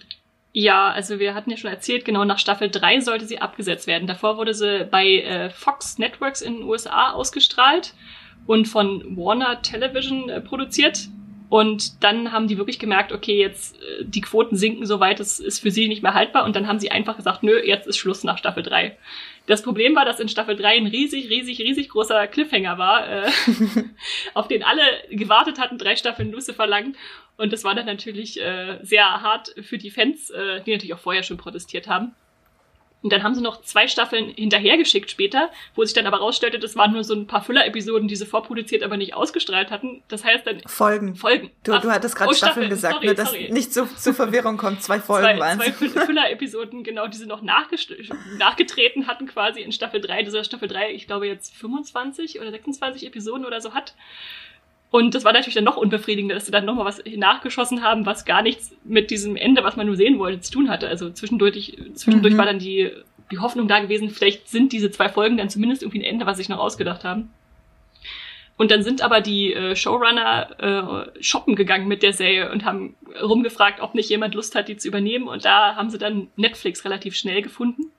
Ja, 0.52 0.90
also 0.90 1.18
wir 1.18 1.34
hatten 1.34 1.50
ja 1.50 1.56
schon 1.56 1.70
erzählt, 1.70 2.04
genau 2.04 2.24
nach 2.24 2.38
Staffel 2.38 2.70
3 2.70 3.00
sollte 3.00 3.26
sie 3.26 3.40
abgesetzt 3.40 3.86
werden. 3.86 4.08
Davor 4.08 4.36
wurde 4.36 4.54
sie 4.54 4.86
bei 4.90 5.06
äh, 5.06 5.50
Fox 5.50 5.98
Networks 5.98 6.42
in 6.42 6.54
den 6.54 6.62
USA 6.64 7.12
ausgestrahlt 7.12 7.94
und 8.46 8.66
von 8.66 9.16
Warner 9.16 9.62
Television 9.62 10.28
äh, 10.28 10.40
produziert. 10.40 11.08
Und 11.48 12.04
dann 12.04 12.32
haben 12.32 12.46
die 12.46 12.58
wirklich 12.58 12.78
gemerkt, 12.78 13.10
okay, 13.10 13.38
jetzt 13.38 13.80
äh, 13.80 14.04
die 14.04 14.20
Quoten 14.20 14.56
sinken 14.56 14.84
so 14.84 15.00
weit, 15.00 15.18
das 15.18 15.40
ist 15.40 15.60
für 15.60 15.70
sie 15.70 15.88
nicht 15.88 16.02
mehr 16.02 16.14
haltbar. 16.14 16.44
Und 16.44 16.54
dann 16.54 16.66
haben 16.66 16.78
sie 16.78 16.90
einfach 16.90 17.16
gesagt, 17.16 17.42
nö, 17.42 17.58
jetzt 17.64 17.86
ist 17.86 17.96
Schluss 17.96 18.22
nach 18.22 18.36
Staffel 18.36 18.62
3. 18.62 18.96
Das 19.46 19.62
Problem 19.62 19.96
war, 19.96 20.04
dass 20.04 20.20
in 20.20 20.28
Staffel 20.28 20.56
3 20.56 20.76
ein 20.76 20.86
riesig, 20.86 21.30
riesig, 21.30 21.58
riesig 21.60 21.88
großer 21.88 22.26
Cliffhanger 22.26 22.76
war, 22.76 23.08
äh, 23.08 23.30
auf 24.34 24.46
den 24.46 24.62
alle 24.62 24.82
gewartet 25.10 25.58
hatten, 25.58 25.78
drei 25.78 25.96
Staffeln 25.96 26.30
Lucifer 26.30 26.66
lang. 26.66 26.94
Und 27.38 27.52
das 27.54 27.64
war 27.64 27.74
dann 27.74 27.86
natürlich 27.86 28.40
äh, 28.40 28.78
sehr 28.82 29.04
hart 29.04 29.54
für 29.62 29.78
die 29.78 29.90
Fans, 29.90 30.28
äh, 30.28 30.60
die 30.62 30.72
natürlich 30.72 30.92
auch 30.92 30.98
vorher 30.98 31.22
schon 31.22 31.38
protestiert 31.38 31.88
haben. 31.88 32.14
Und 33.00 33.12
dann 33.12 33.22
haben 33.22 33.34
sie 33.34 33.40
noch 33.40 33.62
zwei 33.62 33.86
Staffeln 33.86 34.30
hinterhergeschickt 34.30 35.10
später, 35.10 35.50
wo 35.76 35.84
sich 35.84 35.94
dann 35.94 36.06
aber 36.06 36.18
rausstellte, 36.18 36.58
das 36.58 36.74
waren 36.74 36.92
nur 36.92 37.04
so 37.04 37.14
ein 37.14 37.28
paar 37.28 37.42
Füller-Episoden, 37.42 38.08
die 38.08 38.16
sie 38.16 38.26
vorproduziert, 38.26 38.82
aber 38.82 38.96
nicht 38.96 39.14
ausgestrahlt 39.14 39.70
hatten. 39.70 40.02
Das 40.08 40.24
heißt 40.24 40.44
dann 40.46 40.60
Folgen. 40.66 41.14
Folgen. 41.14 41.50
Du, 41.62 41.74
Ach, 41.74 41.80
du 41.80 41.92
hattest 41.92 42.16
gerade 42.16 42.30
oh, 42.30 42.34
Staffeln 42.34 42.68
gesagt, 42.68 42.94
sorry, 42.94 43.06
nur 43.06 43.14
dass 43.14 43.30
sorry. 43.30 43.52
nicht 43.52 43.72
zu, 43.72 43.86
zu 43.86 44.12
Verwirrung 44.12 44.56
kommt. 44.56 44.82
Zwei 44.82 44.98
Folgen 45.00 45.38
waren 45.38 45.60
Zwei 45.60 45.72
Füller-Episoden, 45.72 46.82
genau, 46.82 47.06
die 47.06 47.16
sie 47.16 47.26
noch 47.26 47.42
nachgetreten 47.42 49.06
hatten 49.06 49.26
quasi 49.26 49.60
in 49.60 49.70
Staffel 49.70 50.00
3. 50.00 50.24
Das 50.24 50.34
ist 50.34 50.46
Staffel 50.46 50.66
3, 50.66 50.92
ich 50.92 51.06
glaube 51.06 51.28
jetzt 51.28 51.54
25 51.54 52.40
oder 52.40 52.50
26 52.50 53.06
Episoden 53.06 53.46
oder 53.46 53.60
so 53.60 53.74
hat. 53.74 53.94
Und 54.90 55.14
das 55.14 55.24
war 55.24 55.32
natürlich 55.32 55.54
dann 55.54 55.64
noch 55.64 55.76
unbefriedigender, 55.76 56.34
dass 56.34 56.46
sie 56.46 56.52
dann 56.52 56.64
nochmal 56.64 56.86
was 56.86 57.02
nachgeschossen 57.04 57.82
haben, 57.82 58.06
was 58.06 58.24
gar 58.24 58.42
nichts 58.42 58.74
mit 58.84 59.10
diesem 59.10 59.36
Ende, 59.36 59.62
was 59.62 59.76
man 59.76 59.86
nur 59.86 59.96
sehen 59.96 60.18
wollte, 60.18 60.40
zu 60.40 60.52
tun 60.52 60.70
hatte. 60.70 60.88
Also 60.88 61.10
zwischendurch, 61.10 61.76
zwischendurch 61.94 62.34
mhm. 62.34 62.38
war 62.38 62.46
dann 62.46 62.58
die, 62.58 62.90
die 63.30 63.38
Hoffnung 63.38 63.68
da 63.68 63.80
gewesen, 63.80 64.08
vielleicht 64.08 64.48
sind 64.48 64.72
diese 64.72 64.90
zwei 64.90 65.10
Folgen 65.10 65.36
dann 65.36 65.50
zumindest 65.50 65.82
irgendwie 65.82 66.00
ein 66.00 66.10
Ende, 66.12 66.24
was 66.24 66.38
sich 66.38 66.48
noch 66.48 66.58
ausgedacht 66.58 67.04
haben. 67.04 67.30
Und 68.56 68.72
dann 68.72 68.82
sind 68.82 69.02
aber 69.02 69.20
die 69.20 69.52
äh, 69.52 69.76
Showrunner 69.76 71.12
äh, 71.14 71.22
shoppen 71.22 71.54
gegangen 71.54 71.86
mit 71.86 72.02
der 72.02 72.12
Serie 72.12 72.50
und 72.50 72.64
haben 72.64 72.96
rumgefragt, 73.22 73.80
ob 73.80 73.94
nicht 73.94 74.10
jemand 74.10 74.34
Lust 74.34 74.54
hat, 74.56 74.68
die 74.68 74.76
zu 74.76 74.88
übernehmen. 74.88 75.28
Und 75.28 75.44
da 75.44 75.76
haben 75.76 75.90
sie 75.90 75.98
dann 75.98 76.28
Netflix 76.34 76.84
relativ 76.84 77.14
schnell 77.14 77.40
gefunden. 77.40 77.92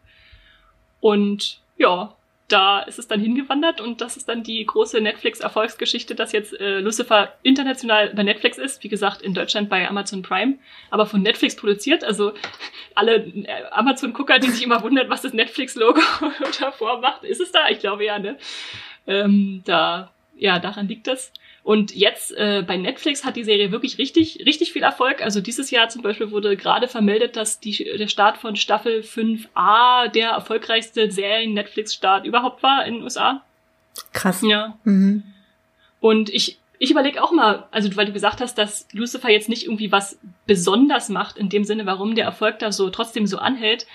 Und 0.99 1.61
ja, 1.77 2.13
da 2.49 2.79
ist 2.79 2.99
es 2.99 3.07
dann 3.07 3.19
hingewandert 3.19 3.79
und 3.79 4.01
das 4.01 4.17
ist 4.17 4.27
dann 4.27 4.43
die 4.43 4.65
große 4.65 4.99
Netflix-Erfolgsgeschichte, 4.99 6.15
dass 6.15 6.31
jetzt 6.31 6.59
äh, 6.59 6.79
Lucifer 6.79 7.33
international 7.43 8.11
bei 8.13 8.23
Netflix 8.23 8.57
ist, 8.57 8.83
wie 8.83 8.89
gesagt 8.89 9.21
in 9.21 9.33
Deutschland 9.33 9.69
bei 9.69 9.87
Amazon 9.87 10.21
Prime, 10.21 10.55
aber 10.89 11.05
von 11.05 11.21
Netflix 11.21 11.55
produziert. 11.55 12.03
Also 12.03 12.33
alle 12.95 13.17
äh, 13.17 13.63
Amazon-Gucker, 13.71 14.39
die 14.39 14.49
sich 14.49 14.63
immer 14.63 14.81
wundern, 14.83 15.09
was 15.09 15.21
das 15.21 15.33
Netflix-Logo 15.33 16.01
davor 16.59 16.99
macht, 16.99 17.23
ist 17.23 17.39
es 17.39 17.51
da? 17.51 17.69
Ich 17.69 17.79
glaube 17.79 18.05
ja, 18.05 18.19
ne? 18.19 18.37
Ähm, 19.07 19.61
da, 19.65 20.11
ja, 20.35 20.59
daran 20.59 20.87
liegt 20.87 21.07
das. 21.07 21.31
Und 21.63 21.93
jetzt 21.93 22.31
äh, 22.31 22.63
bei 22.65 22.77
Netflix 22.77 23.25
hat 23.25 23.35
die 23.35 23.43
Serie 23.43 23.71
wirklich 23.71 23.97
richtig, 23.97 24.43
richtig 24.45 24.71
viel 24.71 24.83
Erfolg. 24.83 25.21
Also 25.21 25.41
dieses 25.41 25.71
Jahr 25.71 25.89
zum 25.89 26.01
Beispiel 26.01 26.31
wurde 26.31 26.55
gerade 26.55 26.87
vermeldet, 26.87 27.35
dass 27.35 27.59
die, 27.59 27.83
der 27.97 28.07
Start 28.07 28.37
von 28.37 28.55
Staffel 28.55 29.01
5a 29.01 30.07
der 30.09 30.29
erfolgreichste 30.29 31.11
Serien-Netflix-Start 31.11 32.25
überhaupt 32.25 32.63
war 32.63 32.85
in 32.85 32.95
den 32.95 33.03
USA. 33.03 33.43
Krass. 34.13 34.41
Ja. 34.41 34.77
Mhm. 34.83 35.23
Und 35.99 36.29
ich, 36.29 36.59
ich 36.77 36.91
überlege 36.91 37.21
auch 37.21 37.31
mal, 37.31 37.67
also 37.71 37.93
weil 37.97 38.05
du 38.05 38.13
gesagt 38.13 38.39
hast, 38.39 38.57
dass 38.57 38.87
Lucifer 38.93 39.29
jetzt 39.29 39.49
nicht 39.49 39.65
irgendwie 39.65 39.91
was 39.91 40.17
besonders 40.47 41.09
macht, 41.09 41.37
in 41.37 41.49
dem 41.49 41.65
Sinne, 41.65 41.85
warum 41.85 42.15
der 42.15 42.25
Erfolg 42.25 42.59
da 42.59 42.71
so 42.71 42.89
trotzdem 42.89 43.27
so 43.27 43.37
anhält. 43.37 43.85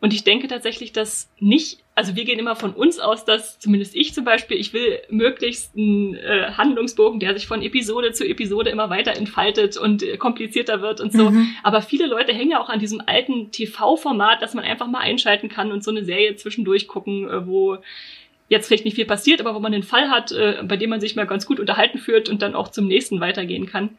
Und 0.00 0.14
ich 0.14 0.24
denke 0.24 0.48
tatsächlich, 0.48 0.92
dass 0.92 1.30
nicht, 1.38 1.80
also 1.94 2.16
wir 2.16 2.24
gehen 2.24 2.38
immer 2.38 2.56
von 2.56 2.72
uns 2.72 2.98
aus, 2.98 3.26
dass 3.26 3.58
zumindest 3.58 3.94
ich 3.94 4.14
zum 4.14 4.24
Beispiel, 4.24 4.56
ich 4.56 4.72
will 4.72 4.98
möglichst 5.10 5.76
einen 5.76 6.14
äh, 6.14 6.52
Handlungsbogen, 6.56 7.20
der 7.20 7.34
sich 7.34 7.46
von 7.46 7.60
Episode 7.60 8.12
zu 8.12 8.26
Episode 8.26 8.70
immer 8.70 8.88
weiter 8.88 9.14
entfaltet 9.14 9.76
und 9.76 10.02
äh, 10.02 10.16
komplizierter 10.16 10.80
wird 10.80 11.02
und 11.02 11.12
so. 11.12 11.30
Mhm. 11.30 11.54
Aber 11.62 11.82
viele 11.82 12.06
Leute 12.06 12.32
hängen 12.32 12.52
ja 12.52 12.62
auch 12.62 12.70
an 12.70 12.80
diesem 12.80 13.02
alten 13.04 13.50
TV-Format, 13.50 14.40
dass 14.40 14.54
man 14.54 14.64
einfach 14.64 14.86
mal 14.86 15.00
einschalten 15.00 15.50
kann 15.50 15.70
und 15.70 15.84
so 15.84 15.90
eine 15.90 16.04
Serie 16.04 16.34
zwischendurch 16.36 16.88
gucken, 16.88 17.28
äh, 17.28 17.46
wo 17.46 17.76
jetzt 18.48 18.66
vielleicht 18.66 18.86
nicht 18.86 18.94
viel 18.94 19.06
passiert, 19.06 19.40
aber 19.40 19.54
wo 19.54 19.60
man 19.60 19.74
einen 19.74 19.82
Fall 19.82 20.10
hat, 20.10 20.32
äh, 20.32 20.62
bei 20.64 20.78
dem 20.78 20.90
man 20.90 21.00
sich 21.00 21.14
mal 21.14 21.26
ganz 21.26 21.44
gut 21.44 21.60
unterhalten 21.60 21.98
führt 21.98 22.30
und 22.30 22.40
dann 22.40 22.54
auch 22.54 22.68
zum 22.68 22.86
nächsten 22.86 23.20
weitergehen 23.20 23.66
kann. 23.66 23.90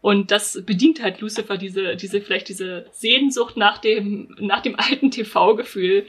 Und 0.00 0.30
das 0.30 0.62
bedient 0.64 1.02
halt 1.02 1.20
Lucifer 1.20 1.56
diese, 1.56 1.96
diese, 1.96 2.20
vielleicht 2.20 2.48
diese 2.48 2.86
Sehnsucht 2.92 3.56
nach 3.56 3.78
dem, 3.78 4.36
nach 4.38 4.60
dem 4.60 4.78
alten 4.78 5.10
TV-Gefühl, 5.10 6.06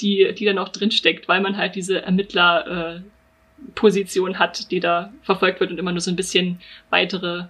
die, 0.00 0.32
die 0.36 0.44
dann 0.44 0.58
auch 0.58 0.68
drinsteckt, 0.68 1.26
weil 1.28 1.40
man 1.40 1.56
halt 1.56 1.74
diese 1.74 2.02
Ermittler-Position 2.02 4.32
äh, 4.32 4.36
hat, 4.36 4.70
die 4.70 4.78
da 4.80 5.12
verfolgt 5.22 5.58
wird 5.60 5.72
und 5.72 5.78
immer 5.78 5.92
nur 5.92 6.00
so 6.00 6.10
ein 6.10 6.16
bisschen 6.16 6.60
weitere 6.90 7.44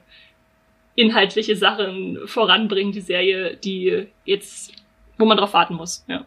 inhaltliche 0.94 1.56
Sachen 1.56 2.18
voranbringen, 2.26 2.92
die 2.92 3.00
Serie, 3.00 3.56
die 3.56 4.06
jetzt, 4.24 4.72
wo 5.18 5.24
man 5.24 5.38
drauf 5.38 5.54
warten 5.54 5.74
muss, 5.74 6.04
ja. 6.08 6.24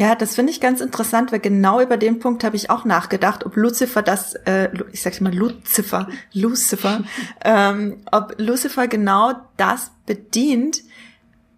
Ja, 0.00 0.14
das 0.14 0.34
finde 0.34 0.50
ich 0.50 0.62
ganz 0.62 0.80
interessant, 0.80 1.30
weil 1.30 1.40
genau 1.40 1.78
über 1.78 1.98
den 1.98 2.20
Punkt 2.20 2.42
habe 2.42 2.56
ich 2.56 2.70
auch 2.70 2.86
nachgedacht, 2.86 3.44
ob 3.44 3.54
Lucifer 3.54 4.00
das, 4.00 4.32
äh, 4.46 4.70
ich 4.92 5.02
sage 5.02 5.22
mal 5.22 5.34
Lucifer, 5.34 6.08
Lucifer, 6.32 7.04
ähm, 7.44 7.98
ob 8.10 8.34
Lucifer 8.38 8.88
genau 8.88 9.34
das 9.58 9.90
bedient. 10.06 10.84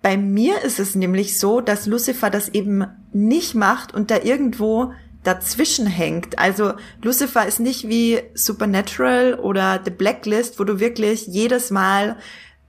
Bei 0.03 0.17
mir 0.17 0.61
ist 0.63 0.81
es 0.81 0.97
nämlich 0.97 1.39
so, 1.39 1.61
dass 1.61 1.87
Lucifer 1.87 2.31
das 2.31 2.49
eben 2.49 2.85
nicht 3.13 3.55
macht 3.55 3.95
und 3.95 4.11
da 4.11 4.19
irgendwo 4.21 4.93
dazwischen 5.23 5.87
hängt. 5.87 6.41
Also 6.41 6.73
Lucifer 7.01 7.47
ist 7.47 7.61
nicht 7.61 7.87
wie 7.87 8.23
Supernatural 8.35 9.35
oder 9.35 9.83
The 9.85 9.93
Blacklist, 9.93 10.59
wo 10.59 10.65
du 10.65 10.81
wirklich 10.81 11.29
jedes 11.29 11.71
Mal 11.71 12.17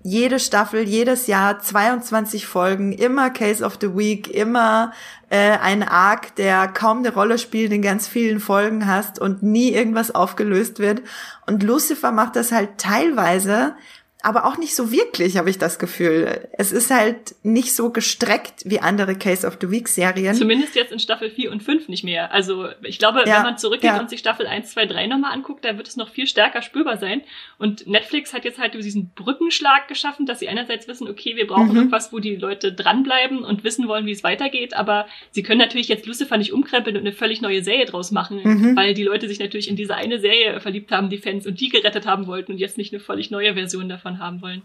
jede 0.03 0.39
Staffel, 0.39 0.83
jedes 0.83 1.27
Jahr 1.27 1.59
22 1.59 2.45
Folgen, 2.45 2.91
immer 2.91 3.29
Case 3.29 3.63
of 3.63 3.77
the 3.79 3.95
Week, 3.95 4.29
immer 4.29 4.91
äh, 5.29 5.57
ein 5.57 5.81
Arc, 5.81 6.35
der 6.35 6.67
kaum 6.67 6.99
eine 6.99 7.13
Rolle 7.13 7.39
spielt, 7.39 7.71
in 7.71 7.81
ganz 7.81 8.07
vielen 8.07 8.41
Folgen 8.41 8.85
hast 8.85 9.17
und 9.17 9.43
nie 9.43 9.71
irgendwas 9.71 10.13
aufgelöst 10.13 10.79
wird. 10.79 11.01
Und 11.47 11.63
Lucifer 11.63 12.11
macht 12.11 12.35
das 12.35 12.51
halt 12.51 12.77
teilweise 12.77 13.75
aber 14.23 14.45
auch 14.45 14.57
nicht 14.57 14.73
so 14.73 14.89
wirklich, 14.89 15.37
habe 15.37 15.49
ich 15.49 15.57
das 15.57 15.79
Gefühl. 15.79 16.47
Es 16.53 16.71
ist 16.71 16.89
halt 16.89 17.35
nicht 17.43 17.75
so 17.75 17.89
gestreckt 17.89 18.63
wie 18.63 18.79
andere 18.79 19.15
Case 19.15 19.45
of 19.45 19.57
the 19.59 19.69
Week 19.69 19.89
Serien. 19.89 20.33
Zumindest 20.33 20.75
jetzt 20.75 20.93
in 20.93 20.99
Staffel 20.99 21.29
4 21.29 21.51
und 21.51 21.61
5 21.61 21.89
nicht 21.89 22.05
mehr. 22.05 22.31
Also 22.31 22.69
ich 22.83 22.99
glaube, 22.99 23.23
ja, 23.27 23.35
wenn 23.35 23.43
man 23.43 23.57
zurückgeht 23.57 23.89
ja. 23.89 23.99
und 23.99 24.09
sich 24.09 24.21
Staffel 24.21 24.47
1, 24.47 24.71
2, 24.71 24.85
3 24.85 25.07
nochmal 25.07 25.33
anguckt, 25.33 25.65
da 25.65 25.75
wird 25.75 25.89
es 25.89 25.97
noch 25.97 26.09
viel 26.09 26.25
stärker 26.25 26.61
spürbar 26.61 26.97
sein. 26.97 27.21
Und 27.57 27.85
Netflix 27.85 28.33
hat 28.33 28.45
jetzt 28.45 28.59
halt 28.59 28.73
diesen 28.75 29.09
Brückenschlag 29.09 29.89
geschaffen, 29.89 30.25
dass 30.25 30.39
sie 30.39 30.47
einerseits 30.47 30.87
wissen, 30.87 31.09
okay, 31.09 31.35
wir 31.35 31.45
brauchen 31.45 31.71
mhm. 31.71 31.75
irgendwas, 31.75 32.13
wo 32.13 32.19
die 32.19 32.37
Leute 32.37 32.71
dranbleiben 32.71 33.43
und 33.43 33.65
wissen 33.65 33.89
wollen, 33.89 34.05
wie 34.05 34.11
es 34.11 34.23
weitergeht, 34.23 34.73
aber 34.73 35.05
sie 35.31 35.43
können 35.43 35.59
natürlich 35.59 35.89
jetzt 35.89 36.05
Lucifer 36.05 36.37
nicht 36.37 36.53
umkrempeln 36.53 36.95
und 36.95 37.01
eine 37.01 37.11
völlig 37.11 37.41
neue 37.41 37.61
Serie 37.61 37.85
draus 37.85 38.11
machen, 38.11 38.39
mhm. 38.41 38.75
weil 38.77 38.93
die 38.93 39.03
Leute 39.03 39.27
sich 39.27 39.39
natürlich 39.39 39.67
in 39.67 39.75
diese 39.75 39.95
eine 39.95 40.19
Serie 40.19 40.61
verliebt 40.61 40.91
haben, 40.91 41.09
die 41.09 41.17
Fans, 41.17 41.45
und 41.45 41.59
die 41.59 41.67
gerettet 41.67 42.05
haben 42.05 42.25
wollten 42.25 42.53
und 42.53 42.57
jetzt 42.57 42.77
nicht 42.77 42.93
eine 42.93 43.01
völlig 43.01 43.31
neue 43.31 43.53
Version 43.53 43.89
davon 43.89 44.12
davon 44.13 44.25
haben 44.25 44.41
wollen. 44.41 44.61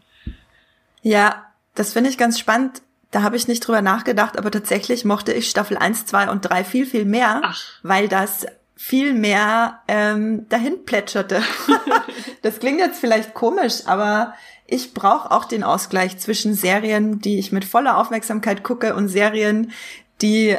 Ja, 1.02 1.46
das 1.74 1.92
finde 1.92 2.10
ich 2.10 2.18
ganz 2.18 2.38
spannend. 2.38 2.82
Da 3.10 3.22
habe 3.22 3.36
ich 3.36 3.48
nicht 3.48 3.66
drüber 3.66 3.80
nachgedacht, 3.80 4.36
aber 4.36 4.50
tatsächlich 4.50 5.04
mochte 5.04 5.32
ich 5.32 5.48
Staffel 5.48 5.78
1, 5.78 6.06
2 6.06 6.30
und 6.30 6.42
3 6.42 6.64
viel, 6.64 6.86
viel 6.86 7.04
mehr, 7.06 7.40
Ach. 7.42 7.62
weil 7.82 8.08
das 8.08 8.46
viel 8.76 9.14
mehr 9.14 9.80
ähm, 9.88 10.46
dahin 10.48 10.84
plätscherte. 10.84 11.42
das 12.42 12.60
klingt 12.60 12.80
jetzt 12.80 13.00
vielleicht 13.00 13.34
komisch, 13.34 13.86
aber 13.86 14.34
ich 14.66 14.92
brauche 14.92 15.30
auch 15.30 15.46
den 15.46 15.64
Ausgleich 15.64 16.18
zwischen 16.18 16.54
Serien, 16.54 17.20
die 17.20 17.38
ich 17.38 17.50
mit 17.50 17.64
voller 17.64 17.96
Aufmerksamkeit 17.96 18.62
gucke 18.62 18.94
und 18.94 19.08
Serien, 19.08 19.72
die 20.20 20.56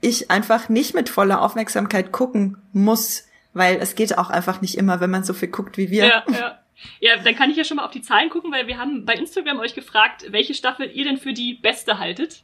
ich 0.00 0.30
einfach 0.30 0.68
nicht 0.68 0.94
mit 0.94 1.08
voller 1.08 1.40
Aufmerksamkeit 1.40 2.12
gucken 2.12 2.58
muss, 2.72 3.24
weil 3.54 3.76
es 3.76 3.94
geht 3.94 4.18
auch 4.18 4.28
einfach 4.28 4.60
nicht 4.60 4.76
immer, 4.76 5.00
wenn 5.00 5.10
man 5.10 5.24
so 5.24 5.32
viel 5.32 5.48
guckt 5.48 5.78
wie 5.78 5.90
wir. 5.90 6.06
Ja, 6.06 6.24
ja. 6.30 6.58
Ja, 7.00 7.16
dann 7.16 7.34
kann 7.34 7.50
ich 7.50 7.56
ja 7.56 7.64
schon 7.64 7.78
mal 7.78 7.84
auf 7.84 7.90
die 7.90 8.02
Zahlen 8.02 8.30
gucken, 8.30 8.52
weil 8.52 8.66
wir 8.66 8.78
haben 8.78 9.04
bei 9.04 9.14
Instagram 9.14 9.60
euch 9.60 9.74
gefragt, 9.74 10.26
welche 10.30 10.54
Staffel 10.54 10.90
ihr 10.92 11.04
denn 11.04 11.18
für 11.18 11.32
die 11.32 11.54
beste 11.54 11.98
haltet. 11.98 12.42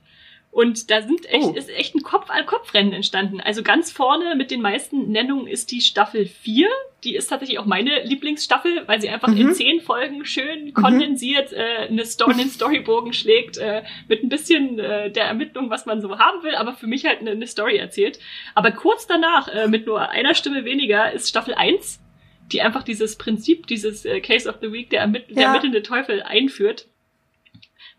Und 0.53 0.91
da 0.91 1.01
sind 1.01 1.25
echt, 1.31 1.47
oh. 1.47 1.55
ist 1.55 1.71
echt 1.71 1.95
ein 1.95 2.03
Kopf-an-Kopf-Rennen 2.03 2.93
entstanden. 2.93 3.41
Also 3.41 3.63
ganz 3.63 3.91
vorne 3.91 4.35
mit 4.37 4.51
den 4.51 4.61
meisten 4.61 5.11
Nennungen 5.11 5.47
ist 5.47 5.71
die 5.71 5.81
Staffel 5.81 6.27
4. 6.27 6.69
Die 7.05 7.17
ist 7.17 7.29
tatsächlich 7.29 7.59
auch 7.59 7.65
meine 7.65 8.05
Lieblingsstaffel, 8.05 8.87
weil 8.87 9.01
sie 9.01 9.09
einfach 9.09 9.29
mhm. 9.29 9.39
in 9.39 9.55
zehn 9.55 9.81
Folgen 9.81 10.27
schön 10.27 10.67
mhm. 10.67 10.75
kondensiert 10.75 11.55
äh, 11.55 11.89
eine 11.89 12.05
Story, 12.05 12.33
einen 12.33 12.51
Storybogen 12.51 13.15
schlägt, 13.15 13.57
äh, 13.57 13.83
mit 14.09 14.23
ein 14.23 14.29
bisschen 14.29 14.79
äh, 14.79 15.11
der 15.11 15.25
Ermittlung, 15.25 15.71
was 15.71 15.87
man 15.87 16.03
so 16.03 16.19
haben 16.19 16.43
will, 16.43 16.55
aber 16.55 16.75
für 16.75 16.87
mich 16.87 17.07
halt 17.07 17.21
eine, 17.21 17.31
eine 17.31 17.47
Story 17.47 17.79
erzählt. 17.79 18.19
Aber 18.55 18.73
kurz 18.73 19.07
danach, 19.07 19.49
äh, 19.49 19.69
mit 19.69 19.87
nur 19.87 20.11
einer 20.11 20.35
Stimme 20.35 20.67
weniger, 20.67 21.13
ist 21.13 21.31
Staffel 21.31 21.55
1 21.55 22.02
die 22.51 22.63
einfach 22.63 22.83
dieses 22.83 23.17
Prinzip, 23.17 23.67
dieses 23.67 24.05
äh, 24.05 24.21
Case 24.21 24.49
of 24.49 24.57
the 24.61 24.73
Week, 24.73 24.91
der, 24.91 25.01
ermitt 25.01 25.29
ja. 25.29 25.35
der 25.35 25.47
ermittelnde 25.47 25.83
Teufel 25.83 26.23
einführt. 26.23 26.89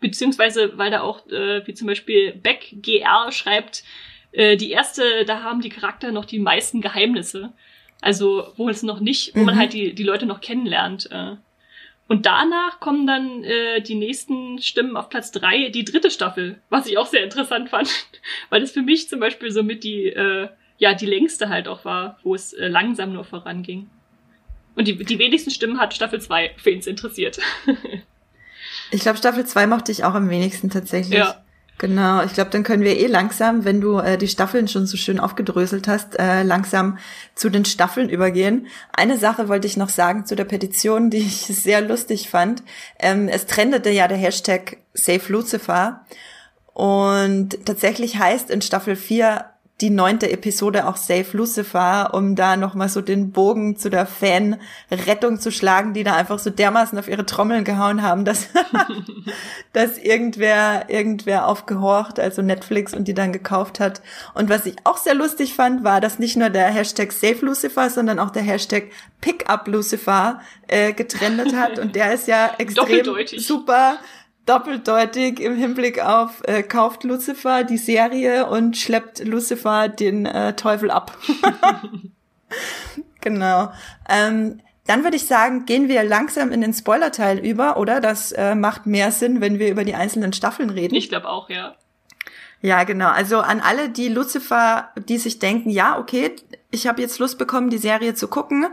Beziehungsweise, 0.00 0.76
weil 0.76 0.90
da 0.90 1.00
auch, 1.00 1.26
äh, 1.28 1.66
wie 1.66 1.74
zum 1.74 1.86
Beispiel 1.86 2.32
Beck 2.32 2.74
GR 2.82 3.32
schreibt, 3.32 3.84
äh, 4.32 4.56
die 4.56 4.70
erste, 4.70 5.24
da 5.24 5.42
haben 5.42 5.60
die 5.60 5.70
Charakter 5.70 6.12
noch 6.12 6.24
die 6.24 6.38
meisten 6.38 6.80
Geheimnisse. 6.80 7.52
Also, 8.00 8.52
wo 8.56 8.68
es 8.68 8.82
noch 8.82 9.00
nicht, 9.00 9.34
wo 9.34 9.40
mhm. 9.40 9.46
man 9.46 9.56
halt 9.56 9.72
die, 9.72 9.94
die 9.94 10.02
Leute 10.02 10.26
noch 10.26 10.40
kennenlernt. 10.40 11.08
Äh. 11.10 11.36
Und 12.06 12.26
danach 12.26 12.80
kommen 12.80 13.06
dann 13.06 13.44
äh, 13.44 13.80
die 13.80 13.94
nächsten 13.94 14.60
Stimmen 14.60 14.96
auf 14.96 15.08
Platz 15.08 15.32
drei, 15.32 15.70
die 15.70 15.84
dritte 15.84 16.10
Staffel, 16.10 16.60
was 16.68 16.86
ich 16.86 16.98
auch 16.98 17.06
sehr 17.06 17.24
interessant 17.24 17.70
fand, 17.70 17.88
weil 18.50 18.62
es 18.62 18.72
für 18.72 18.82
mich 18.82 19.08
zum 19.08 19.20
Beispiel 19.20 19.50
so 19.50 19.62
mit 19.62 19.84
die, 19.84 20.06
äh, 20.06 20.48
ja, 20.76 20.92
die 20.92 21.06
längste 21.06 21.48
halt 21.48 21.66
auch 21.66 21.84
war, 21.84 22.18
wo 22.22 22.34
es 22.34 22.52
äh, 22.52 22.68
langsam 22.68 23.14
nur 23.14 23.24
voranging. 23.24 23.88
Und 24.76 24.88
die, 24.88 24.96
die 25.04 25.18
wenigsten 25.18 25.50
Stimmen 25.50 25.78
hat 25.78 25.94
Staffel 25.94 26.20
2, 26.20 26.52
für 26.56 26.70
ihn 26.70 26.80
interessiert. 26.80 27.38
ich 28.90 29.00
glaube, 29.00 29.18
Staffel 29.18 29.46
2 29.46 29.66
mochte 29.66 29.92
ich 29.92 30.04
auch 30.04 30.14
am 30.14 30.30
wenigsten 30.30 30.70
tatsächlich. 30.70 31.18
Ja. 31.18 31.44
Genau, 31.78 32.22
ich 32.22 32.32
glaube, 32.34 32.50
dann 32.50 32.62
können 32.62 32.84
wir 32.84 32.98
eh 32.98 33.08
langsam, 33.08 33.64
wenn 33.64 33.80
du 33.80 33.98
äh, 33.98 34.16
die 34.16 34.28
Staffeln 34.28 34.68
schon 34.68 34.86
so 34.86 34.96
schön 34.96 35.18
aufgedröselt 35.18 35.88
hast, 35.88 36.18
äh, 36.18 36.44
langsam 36.44 36.98
zu 37.34 37.50
den 37.50 37.64
Staffeln 37.64 38.08
übergehen. 38.08 38.68
Eine 38.92 39.18
Sache 39.18 39.48
wollte 39.48 39.66
ich 39.66 39.76
noch 39.76 39.88
sagen 39.88 40.24
zu 40.24 40.36
der 40.36 40.44
Petition, 40.44 41.10
die 41.10 41.18
ich 41.18 41.36
sehr 41.46 41.80
lustig 41.80 42.30
fand. 42.30 42.62
Ähm, 43.00 43.26
es 43.26 43.46
trendete 43.46 43.90
ja 43.90 44.06
der 44.06 44.18
Hashtag 44.18 44.78
Save 44.92 45.24
Lucifer. 45.28 46.04
Und 46.72 47.66
tatsächlich 47.66 48.18
heißt 48.18 48.50
in 48.50 48.62
Staffel 48.62 48.94
4 48.94 49.44
die 49.80 49.90
neunte 49.90 50.30
Episode 50.30 50.86
auch 50.86 50.96
Save 50.96 51.26
Lucifer, 51.32 52.14
um 52.14 52.36
da 52.36 52.56
nochmal 52.56 52.88
so 52.88 53.00
den 53.00 53.32
Bogen 53.32 53.76
zu 53.76 53.90
der 53.90 54.06
Fan-Rettung 54.06 55.40
zu 55.40 55.50
schlagen, 55.50 55.94
die 55.94 56.04
da 56.04 56.14
einfach 56.14 56.38
so 56.38 56.50
dermaßen 56.50 56.96
auf 56.96 57.08
ihre 57.08 57.26
Trommeln 57.26 57.64
gehauen 57.64 58.02
haben, 58.02 58.24
dass, 58.24 58.50
dass 59.72 59.98
irgendwer, 59.98 60.88
irgendwer 60.88 61.48
aufgehorcht, 61.48 62.20
also 62.20 62.40
Netflix 62.40 62.94
und 62.94 63.08
die 63.08 63.14
dann 63.14 63.32
gekauft 63.32 63.80
hat. 63.80 64.00
Und 64.34 64.48
was 64.48 64.64
ich 64.64 64.76
auch 64.84 64.96
sehr 64.96 65.14
lustig 65.14 65.54
fand, 65.54 65.82
war, 65.82 66.00
dass 66.00 66.20
nicht 66.20 66.36
nur 66.36 66.50
der 66.50 66.66
Hashtag 66.66 67.10
Save 67.10 67.44
Lucifer, 67.44 67.90
sondern 67.90 68.20
auch 68.20 68.30
der 68.30 68.42
Hashtag 68.42 68.92
Pickup 69.20 69.66
Lucifer 69.66 70.40
äh, 70.68 70.92
getrendet 70.92 71.56
hat. 71.56 71.78
Und 71.80 71.96
der 71.96 72.14
ist 72.14 72.28
ja 72.28 72.52
extrem 72.58 73.04
super 73.38 73.98
doppeldeutig 74.46 75.40
im 75.40 75.56
Hinblick 75.56 76.04
auf 76.04 76.42
äh, 76.44 76.62
kauft 76.62 77.04
Lucifer 77.04 77.64
die 77.64 77.78
Serie 77.78 78.46
und 78.46 78.76
schleppt 78.76 79.24
Lucifer 79.24 79.88
den 79.88 80.26
äh, 80.26 80.54
Teufel 80.54 80.90
ab. 80.90 81.16
genau. 83.20 83.72
Ähm, 84.08 84.60
dann 84.86 85.02
würde 85.02 85.16
ich 85.16 85.26
sagen, 85.26 85.64
gehen 85.64 85.88
wir 85.88 86.04
langsam 86.04 86.52
in 86.52 86.60
den 86.60 86.74
Spoilerteil 86.74 87.38
über, 87.38 87.78
oder? 87.78 88.00
Das 88.00 88.32
äh, 88.32 88.54
macht 88.54 88.84
mehr 88.84 89.12
Sinn, 89.12 89.40
wenn 89.40 89.58
wir 89.58 89.70
über 89.70 89.84
die 89.84 89.94
einzelnen 89.94 90.34
Staffeln 90.34 90.68
reden. 90.68 90.94
Ich 90.94 91.08
glaube 91.08 91.28
auch, 91.28 91.48
ja. 91.48 91.74
Ja, 92.64 92.84
genau. 92.84 93.10
Also 93.10 93.40
an 93.40 93.60
alle, 93.60 93.90
die 93.90 94.08
Lucifer, 94.08 94.88
die 94.96 95.18
sich 95.18 95.38
denken, 95.38 95.68
ja, 95.68 95.98
okay, 95.98 96.34
ich 96.70 96.86
habe 96.86 97.02
jetzt 97.02 97.18
Lust 97.18 97.36
bekommen, 97.36 97.68
die 97.68 97.76
Serie 97.76 98.14
zu 98.14 98.26
gucken, 98.26 98.68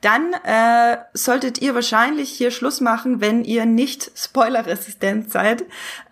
dann 0.00 0.32
äh, 0.44 0.98
solltet 1.12 1.60
ihr 1.60 1.74
wahrscheinlich 1.74 2.30
hier 2.30 2.52
Schluss 2.52 2.80
machen, 2.80 3.20
wenn 3.20 3.42
ihr 3.42 3.66
nicht 3.66 4.12
spoilerresistent 4.16 5.32
seid 5.32 5.64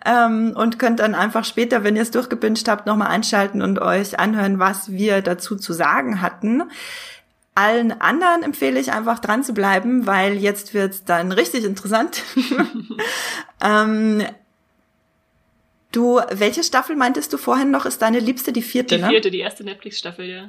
ähm, 0.05 0.51
und 0.57 0.77
könnt 0.77 0.99
dann 0.99 1.15
einfach 1.15 1.45
später, 1.45 1.85
wenn 1.85 1.95
ihr 1.95 2.01
es 2.01 2.11
durchgebinged 2.11 2.67
habt, 2.67 2.85
nochmal 2.85 3.07
einschalten 3.07 3.61
und 3.61 3.79
euch 3.79 4.19
anhören, 4.19 4.59
was 4.59 4.91
wir 4.91 5.21
dazu 5.21 5.55
zu 5.55 5.71
sagen 5.71 6.21
hatten. 6.21 6.63
Allen 7.55 7.93
anderen 8.01 8.43
empfehle 8.43 8.77
ich 8.77 8.91
einfach 8.91 9.19
dran 9.19 9.45
zu 9.45 9.53
bleiben, 9.53 10.05
weil 10.05 10.33
jetzt 10.33 10.73
wird's 10.73 11.05
dann 11.05 11.31
richtig 11.31 11.63
interessant. 11.63 12.23
ähm, 13.63 14.21
Du, 15.91 16.21
welche 16.31 16.63
Staffel 16.63 16.95
meintest 16.95 17.33
du 17.33 17.37
vorhin 17.37 17.71
noch, 17.71 17.85
ist 17.85 18.01
deine 18.01 18.19
liebste, 18.19 18.53
die 18.53 18.61
vierte, 18.61 18.97
Die 18.97 19.03
vierte, 19.03 19.27
ne? 19.27 19.31
die 19.31 19.39
erste 19.39 19.63
Netflix-Staffel, 19.63 20.25
ja. 20.25 20.47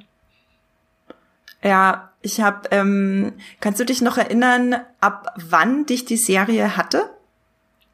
Ja, 1.64 2.12
ich 2.22 2.40
habe, 2.40 2.68
ähm, 2.70 3.32
kannst 3.60 3.80
du 3.80 3.84
dich 3.84 4.00
noch 4.00 4.18
erinnern, 4.18 4.80
ab 5.00 5.34
wann 5.36 5.86
dich 5.86 6.04
die 6.04 6.16
Serie 6.16 6.76
hatte? 6.76 7.10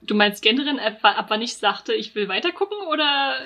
Du 0.01 0.15
meinst 0.15 0.43
generell, 0.43 0.79
ab, 0.81 0.99
ab 1.03 1.27
wann 1.29 1.43
ich 1.43 1.57
sagte, 1.57 1.93
ich 1.93 2.15
will 2.15 2.29
weitergucken, 2.29 2.79
oder? 2.91 3.37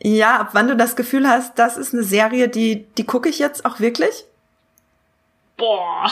Ja, 0.00 0.40
ab 0.40 0.50
wann 0.52 0.68
du 0.68 0.76
das 0.76 0.96
Gefühl 0.96 1.28
hast, 1.28 1.58
das 1.58 1.76
ist 1.76 1.92
eine 1.92 2.04
Serie, 2.04 2.48
die, 2.48 2.86
die 2.98 3.04
gucke 3.04 3.28
ich 3.28 3.38
jetzt 3.38 3.64
auch 3.64 3.80
wirklich? 3.80 4.24
Boah. 5.56 6.10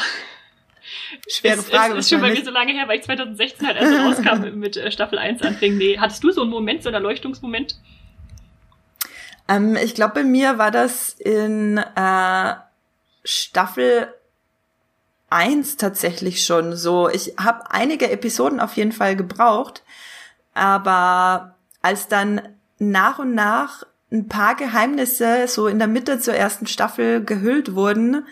Schwere 1.28 1.58
ist, 1.58 1.70
Frage. 1.70 1.94
Ist, 1.94 2.00
ist 2.00 2.10
schon 2.10 2.20
bei 2.20 2.30
mir 2.30 2.44
so 2.44 2.50
lange 2.50 2.72
her, 2.72 2.88
weil 2.88 2.98
ich 2.98 3.04
2016 3.04 3.66
halt 3.66 3.76
erst 3.76 3.92
rauskam 3.92 4.42
mit 4.58 4.76
äh, 4.76 4.90
Staffel 4.90 5.18
1 5.18 5.42
anfing. 5.42 5.76
Nee, 5.76 5.98
hattest 5.98 6.22
du 6.24 6.30
so 6.30 6.42
einen 6.42 6.50
Moment, 6.50 6.82
so 6.82 6.88
einen 6.88 6.94
Erleuchtungsmoment? 6.94 7.76
Ähm, 9.48 9.76
ich 9.76 9.94
glaube, 9.94 10.14
bei 10.14 10.24
mir 10.24 10.58
war 10.58 10.70
das 10.70 11.14
in 11.14 11.78
äh, 11.78 12.54
Staffel 13.24 14.12
1 15.30 15.76
tatsächlich 15.76 16.44
schon 16.44 16.76
so. 16.76 17.08
Ich 17.08 17.34
habe 17.38 17.70
einige 17.70 18.10
Episoden 18.10 18.60
auf 18.60 18.76
jeden 18.76 18.92
Fall 18.92 19.16
gebraucht, 19.16 19.82
aber 20.54 21.56
als 21.80 22.08
dann 22.08 22.42
nach 22.78 23.18
und 23.18 23.34
nach 23.34 23.84
ein 24.10 24.28
paar 24.28 24.54
Geheimnisse 24.54 25.48
so 25.48 25.66
in 25.66 25.78
der 25.78 25.88
Mitte 25.88 26.20
zur 26.20 26.34
ersten 26.34 26.66
Staffel 26.66 27.24
gehüllt 27.24 27.74
wurden, 27.74 28.26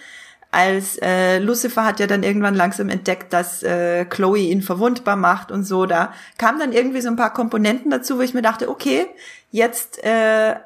als 0.50 0.98
äh, 1.00 1.38
Lucifer 1.38 1.84
hat 1.84 2.00
ja 2.00 2.06
dann 2.06 2.22
irgendwann 2.22 2.54
langsam 2.54 2.88
entdeckt, 2.88 3.32
dass 3.32 3.62
äh, 3.62 4.04
Chloe 4.04 4.38
ihn 4.38 4.62
verwundbar 4.62 5.16
macht 5.16 5.52
und 5.52 5.64
so. 5.64 5.86
Da 5.86 6.12
kamen 6.38 6.58
dann 6.58 6.72
irgendwie 6.72 7.00
so 7.00 7.08
ein 7.08 7.16
paar 7.16 7.32
Komponenten 7.32 7.90
dazu, 7.90 8.18
wo 8.18 8.22
ich 8.22 8.34
mir 8.34 8.42
dachte, 8.42 8.68
okay, 8.68 9.06
jetzt 9.50 10.02
äh, 10.02 10.56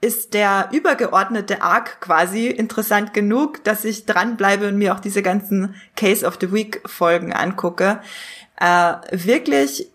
ist 0.00 0.34
der 0.34 0.68
übergeordnete 0.72 1.62
Arc 1.62 2.00
quasi 2.00 2.46
interessant 2.46 3.12
genug, 3.12 3.64
dass 3.64 3.84
ich 3.84 4.06
dranbleibe 4.06 4.68
und 4.68 4.78
mir 4.78 4.94
auch 4.94 5.00
diese 5.00 5.22
ganzen 5.22 5.74
Case 5.94 6.26
of 6.26 6.38
the 6.40 6.52
Week 6.52 6.80
Folgen 6.86 7.32
angucke. 7.32 8.00
Äh, 8.58 8.94
wirklich 9.10 9.90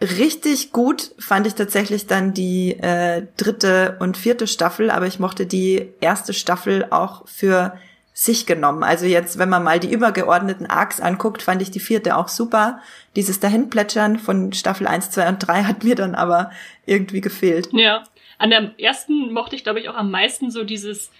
Richtig 0.00 0.72
gut 0.72 1.12
fand 1.18 1.46
ich 1.46 1.54
tatsächlich 1.54 2.06
dann 2.06 2.34
die 2.34 2.72
äh, 2.72 3.26
dritte 3.38 3.96
und 3.98 4.18
vierte 4.18 4.46
Staffel, 4.46 4.90
aber 4.90 5.06
ich 5.06 5.18
mochte 5.18 5.46
die 5.46 5.88
erste 6.00 6.34
Staffel 6.34 6.86
auch 6.90 7.26
für 7.26 7.78
sich 8.12 8.46
genommen. 8.46 8.82
Also 8.82 9.06
jetzt, 9.06 9.38
wenn 9.38 9.48
man 9.48 9.62
mal 9.62 9.80
die 9.80 9.90
übergeordneten 9.90 10.66
Arcs 10.66 11.00
anguckt, 11.00 11.42
fand 11.42 11.62
ich 11.62 11.70
die 11.70 11.80
vierte 11.80 12.16
auch 12.16 12.28
super. 12.28 12.80
Dieses 13.14 13.40
Dahinplätschern 13.40 14.18
von 14.18 14.52
Staffel 14.52 14.86
1, 14.86 15.10
2 15.10 15.28
und 15.28 15.38
3 15.38 15.64
hat 15.64 15.84
mir 15.84 15.94
dann 15.94 16.14
aber 16.14 16.50
irgendwie 16.84 17.20
gefehlt. 17.20 17.68
Ja, 17.72 18.04
an 18.38 18.50
der 18.50 18.72
ersten 18.78 19.32
mochte 19.32 19.56
ich, 19.56 19.64
glaube 19.64 19.80
ich, 19.80 19.88
auch 19.88 19.96
am 19.96 20.10
meisten 20.10 20.50
so 20.50 20.64
dieses 20.64 21.10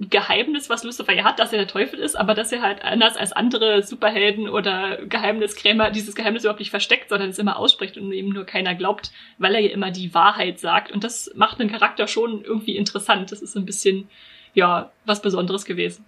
Geheimnis, 0.00 0.70
was 0.70 0.84
Lucifer 0.84 1.12
ja 1.12 1.24
hat, 1.24 1.40
dass 1.40 1.52
er 1.52 1.58
der 1.58 1.66
Teufel 1.66 1.98
ist, 1.98 2.14
aber 2.14 2.34
dass 2.34 2.52
er 2.52 2.62
halt 2.62 2.82
anders 2.84 3.16
als 3.16 3.32
andere 3.32 3.82
Superhelden 3.82 4.48
oder 4.48 4.98
Geheimniskrämer 5.04 5.90
dieses 5.90 6.14
Geheimnis 6.14 6.44
überhaupt 6.44 6.60
nicht 6.60 6.70
versteckt, 6.70 7.08
sondern 7.08 7.30
es 7.30 7.38
immer 7.38 7.58
ausspricht 7.58 7.98
und 7.98 8.12
ihm 8.12 8.28
nur 8.28 8.44
keiner 8.44 8.76
glaubt, 8.76 9.10
weil 9.38 9.56
er 9.56 9.60
ja 9.60 9.70
immer 9.70 9.90
die 9.90 10.14
Wahrheit 10.14 10.60
sagt. 10.60 10.92
Und 10.92 11.02
das 11.02 11.32
macht 11.34 11.60
einen 11.60 11.70
Charakter 11.70 12.06
schon 12.06 12.44
irgendwie 12.44 12.76
interessant. 12.76 13.32
Das 13.32 13.42
ist 13.42 13.56
ein 13.56 13.66
bisschen, 13.66 14.08
ja, 14.54 14.92
was 15.04 15.20
Besonderes 15.20 15.64
gewesen. 15.64 16.04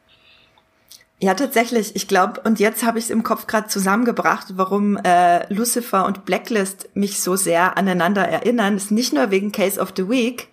Ja, 1.23 1.35
tatsächlich. 1.35 1.95
Ich 1.97 2.09
glaube, 2.09 2.41
und 2.45 2.61
jetzt 2.61 2.85
habe 2.85 2.99
ich 2.99 3.07
es 3.07 3.11
im 3.11 3.25
Kopf 3.25 3.47
gerade 3.47 3.69
zusammengebracht, 3.69 4.53
warum 4.57 4.97
äh, 4.99 5.53
Lucifer 5.53 6.07
und 6.07 6.25
Blacklist 6.25 6.89
mich 6.95 7.21
so 7.21 7.37
sehr 7.37 7.77
aneinander 7.77 8.23
erinnern. 8.23 8.77
Ist 8.77 8.91
nicht 8.91 9.13
nur 9.13 9.31
wegen 9.31 9.53
Case 9.53 9.79
of 9.79 9.93
the 9.97 10.09
Week, 10.09 10.49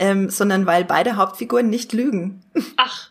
ähm, 0.00 0.30
sondern 0.30 0.66
weil 0.66 0.84
beide 0.84 1.16
Hauptfiguren 1.16 1.70
nicht 1.70 1.92
lügen. 1.92 2.42
Ach. 2.76 3.10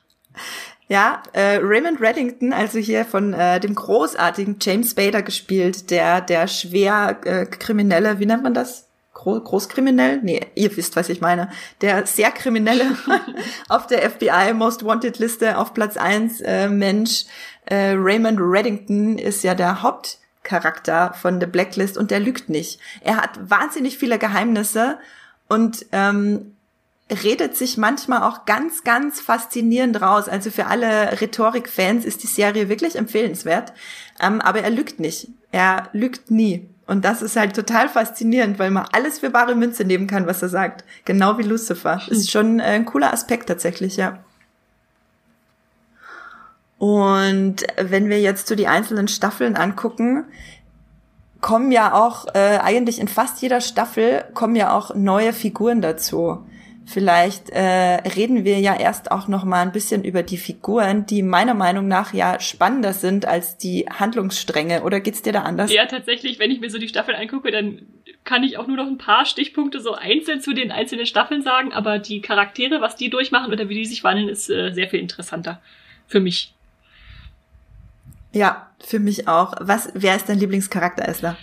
Ja, 0.89 1.21
äh, 1.33 1.59
Raymond 1.61 2.01
Reddington, 2.01 2.51
also 2.51 2.79
hier 2.79 3.05
von 3.05 3.33
äh, 3.33 3.59
dem 3.59 3.75
großartigen 3.75 4.57
James 4.59 4.95
Bader 4.95 5.21
gespielt, 5.21 5.91
der 5.91 6.19
der 6.19 6.47
schwer 6.47 7.19
äh, 7.23 7.45
kriminelle, 7.45 8.19
wie 8.19 8.25
nennt 8.25 8.41
man 8.41 8.55
das? 8.55 8.87
Gro 9.13 9.39
Großkriminell? 9.39 10.21
Nee, 10.23 10.47
ihr 10.55 10.75
wisst, 10.75 10.95
was 10.95 11.09
ich 11.09 11.21
meine. 11.21 11.51
Der 11.81 12.07
sehr 12.07 12.31
kriminelle 12.31 12.97
auf 13.67 13.85
der 13.85 14.09
FBI 14.09 14.53
Most 14.53 14.83
Wanted 14.83 15.19
Liste 15.19 15.57
auf 15.57 15.73
Platz 15.75 15.95
eins 15.95 16.41
äh, 16.41 16.69
Mensch. 16.69 17.25
Äh, 17.65 17.95
Raymond 17.95 18.39
Reddington 18.41 19.19
ist 19.19 19.43
ja 19.43 19.53
der 19.53 19.83
Hauptcharakter 19.83 21.13
von 21.13 21.39
The 21.39 21.47
Blacklist 21.47 21.97
und 21.97 22.09
der 22.09 22.19
lügt 22.19 22.49
nicht. 22.49 22.79
Er 23.01 23.17
hat 23.17 23.31
wahnsinnig 23.47 23.97
viele 23.97 24.17
Geheimnisse 24.17 24.97
und 25.49 25.85
ähm, 25.91 26.55
redet 27.11 27.57
sich 27.57 27.77
manchmal 27.77 28.23
auch 28.23 28.45
ganz, 28.45 28.83
ganz 28.83 29.19
faszinierend 29.19 30.01
raus. 30.01 30.29
Also 30.29 30.51
für 30.51 30.67
alle 30.67 31.19
Rhetorik-Fans 31.19 32.05
ist 32.05 32.23
die 32.23 32.27
Serie 32.27 32.69
wirklich 32.69 32.95
empfehlenswert. 32.95 33.73
Ähm, 34.21 34.41
aber 34.41 34.61
er 34.61 34.69
lügt 34.69 34.99
nicht. 34.99 35.29
Er 35.51 35.89
lügt 35.93 36.29
nie. 36.29 36.69
Und 36.85 37.05
das 37.05 37.21
ist 37.21 37.35
halt 37.35 37.55
total 37.55 37.89
faszinierend, 37.89 38.59
weil 38.59 38.71
man 38.71 38.87
alles 38.91 39.19
für 39.19 39.29
bare 39.29 39.55
Münze 39.55 39.85
nehmen 39.85 40.07
kann, 40.07 40.27
was 40.27 40.41
er 40.41 40.49
sagt. 40.49 40.83
Genau 41.05 41.37
wie 41.37 41.43
Lucifer. 41.43 42.01
Ist 42.07 42.31
schon 42.31 42.59
äh, 42.59 42.63
ein 42.63 42.85
cooler 42.85 43.13
Aspekt 43.13 43.47
tatsächlich, 43.47 43.97
ja. 43.97 44.19
Und 46.77 47.57
wenn 47.77 48.09
wir 48.09 48.21
jetzt 48.21 48.47
so 48.47 48.55
die 48.55 48.67
einzelnen 48.67 49.07
Staffeln 49.07 49.55
angucken, 49.55 50.25
kommen 51.41 51.71
ja 51.71 51.93
auch 51.93 52.27
äh, 52.33 52.57
eigentlich 52.57 52.99
in 52.99 53.07
fast 53.07 53.41
jeder 53.41 53.61
Staffel 53.61 54.25
kommen 54.33 54.55
ja 54.55 54.71
auch 54.75 54.95
neue 54.95 55.33
Figuren 55.33 55.81
dazu. 55.81 56.43
Vielleicht 56.91 57.51
äh, 57.51 57.61
reden 57.61 58.45
wir 58.45 58.59
ja 58.59 58.75
erst 58.75 59.11
auch 59.11 59.27
noch 59.27 59.45
mal 59.45 59.61
ein 59.61 59.71
bisschen 59.71 60.03
über 60.03 60.23
die 60.23 60.37
Figuren, 60.37 61.05
die 61.05 61.21
meiner 61.21 61.53
Meinung 61.53 61.87
nach 61.87 62.15
ja 62.15 62.39
spannender 62.39 62.93
sind 62.93 63.27
als 63.27 63.57
die 63.57 63.85
Handlungsstränge. 63.87 64.81
Oder 64.81 64.99
geht's 64.99 65.21
dir 65.21 65.31
da 65.31 65.43
anders? 65.43 65.71
Ja, 65.71 65.85
tatsächlich, 65.85 66.39
wenn 66.39 66.49
ich 66.49 66.61
mir 66.61 66.71
so 66.71 66.79
die 66.79 66.87
Staffeln 66.87 67.15
angucke, 67.15 67.51
dann 67.51 67.83
kann 68.23 68.43
ich 68.43 68.57
auch 68.57 68.65
nur 68.65 68.75
noch 68.75 68.87
ein 68.87 68.97
paar 68.97 69.27
Stichpunkte 69.27 69.81
so 69.81 69.93
einzeln 69.93 70.41
zu 70.41 70.53
den 70.53 70.71
einzelnen 70.71 71.05
Staffeln 71.05 71.43
sagen. 71.43 71.73
Aber 71.73 71.99
die 71.99 72.21
Charaktere, 72.21 72.81
was 72.81 72.95
die 72.95 73.11
durchmachen 73.11 73.53
oder 73.53 73.69
wie 73.69 73.75
die 73.75 73.85
sich 73.85 74.03
wandeln, 74.03 74.27
ist 74.27 74.49
äh, 74.49 74.71
sehr 74.71 74.89
viel 74.89 74.99
interessanter 74.99 75.61
für 76.07 76.19
mich. 76.19 76.55
Ja, 78.33 78.71
für 78.79 78.99
mich 78.99 79.27
auch. 79.27 79.53
Was, 79.59 79.91
wer 79.93 80.15
ist 80.15 80.27
dein 80.27 80.39
Lieblingscharakter, 80.39 81.07
Esther? 81.07 81.37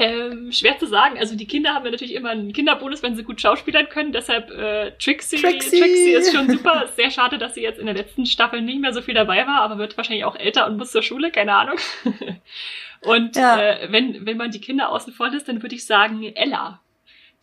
Ähm, 0.00 0.52
schwer 0.52 0.78
zu 0.78 0.86
sagen. 0.86 1.18
Also 1.18 1.34
die 1.34 1.46
Kinder 1.48 1.74
haben 1.74 1.84
ja 1.84 1.90
natürlich 1.90 2.14
immer 2.14 2.30
einen 2.30 2.52
Kinderbonus, 2.52 3.02
wenn 3.02 3.16
sie 3.16 3.24
gut 3.24 3.40
schauspielern 3.40 3.88
können. 3.88 4.12
Deshalb 4.12 4.48
äh, 4.52 4.92
Trixie, 4.92 5.38
Trixie. 5.38 5.80
Trixie 5.80 6.12
ist 6.12 6.32
schon 6.32 6.48
super. 6.48 6.86
Sehr 6.94 7.10
schade, 7.10 7.36
dass 7.36 7.54
sie 7.54 7.62
jetzt 7.62 7.80
in 7.80 7.86
der 7.86 7.96
letzten 7.96 8.24
Staffel 8.24 8.62
nicht 8.62 8.80
mehr 8.80 8.92
so 8.92 9.02
viel 9.02 9.14
dabei 9.14 9.44
war, 9.48 9.60
aber 9.60 9.76
wird 9.76 9.96
wahrscheinlich 9.96 10.24
auch 10.24 10.36
älter 10.36 10.68
und 10.68 10.76
muss 10.76 10.92
zur 10.92 11.02
Schule, 11.02 11.32
keine 11.32 11.52
Ahnung. 11.52 11.78
und 13.00 13.34
ja. 13.34 13.60
äh, 13.60 13.88
wenn, 13.90 14.24
wenn 14.24 14.36
man 14.36 14.52
die 14.52 14.60
Kinder 14.60 14.90
außen 14.90 15.12
vor 15.12 15.30
lässt, 15.30 15.48
dann 15.48 15.62
würde 15.62 15.74
ich 15.74 15.84
sagen 15.84 16.22
Ella 16.22 16.80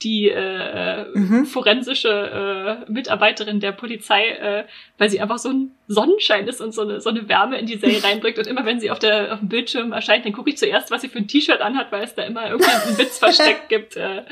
die 0.04 0.30
äh, 0.30 1.06
mhm. 1.14 1.46
forensische 1.46 2.86
äh, 2.88 2.92
Mitarbeiterin 2.92 3.60
der 3.60 3.72
Polizei, 3.72 4.28
äh, 4.30 4.66
weil 4.98 5.10
sie 5.10 5.22
einfach 5.22 5.38
so 5.38 5.50
ein 5.50 5.72
Sonnenschein 5.88 6.48
ist 6.48 6.60
und 6.60 6.74
so 6.74 6.82
eine, 6.82 7.00
so 7.00 7.10
eine 7.10 7.30
Wärme 7.30 7.58
in 7.58 7.66
die 7.66 7.78
Serie 7.78 8.04
reinbringt. 8.04 8.38
Und 8.38 8.48
immer 8.48 8.66
wenn 8.66 8.80
sie 8.80 8.92
auf, 8.92 9.00
der, 9.00 9.34
auf 9.34 9.40
dem 9.40 9.48
Bildschirm 9.48 9.94
erscheint, 9.94 10.26
dann 10.26 10.34
gucke 10.34 10.50
ich 10.50 10.58
zuerst, 10.58 10.92
was 10.92 11.02
sie 11.02 11.10
für 11.10 11.20
ein 11.20 11.28
T-Shirt 11.28 11.62
anhat, 11.62 11.92
weil 11.92 12.04
es 12.04 12.14
da 12.14 12.24
immer 12.24 12.50
irgendwie 12.50 12.72
einen 12.72 12.98
Witz 12.98 13.18
versteckt 13.20 13.70
gibt. 13.70 13.96
Äh, 13.96 14.24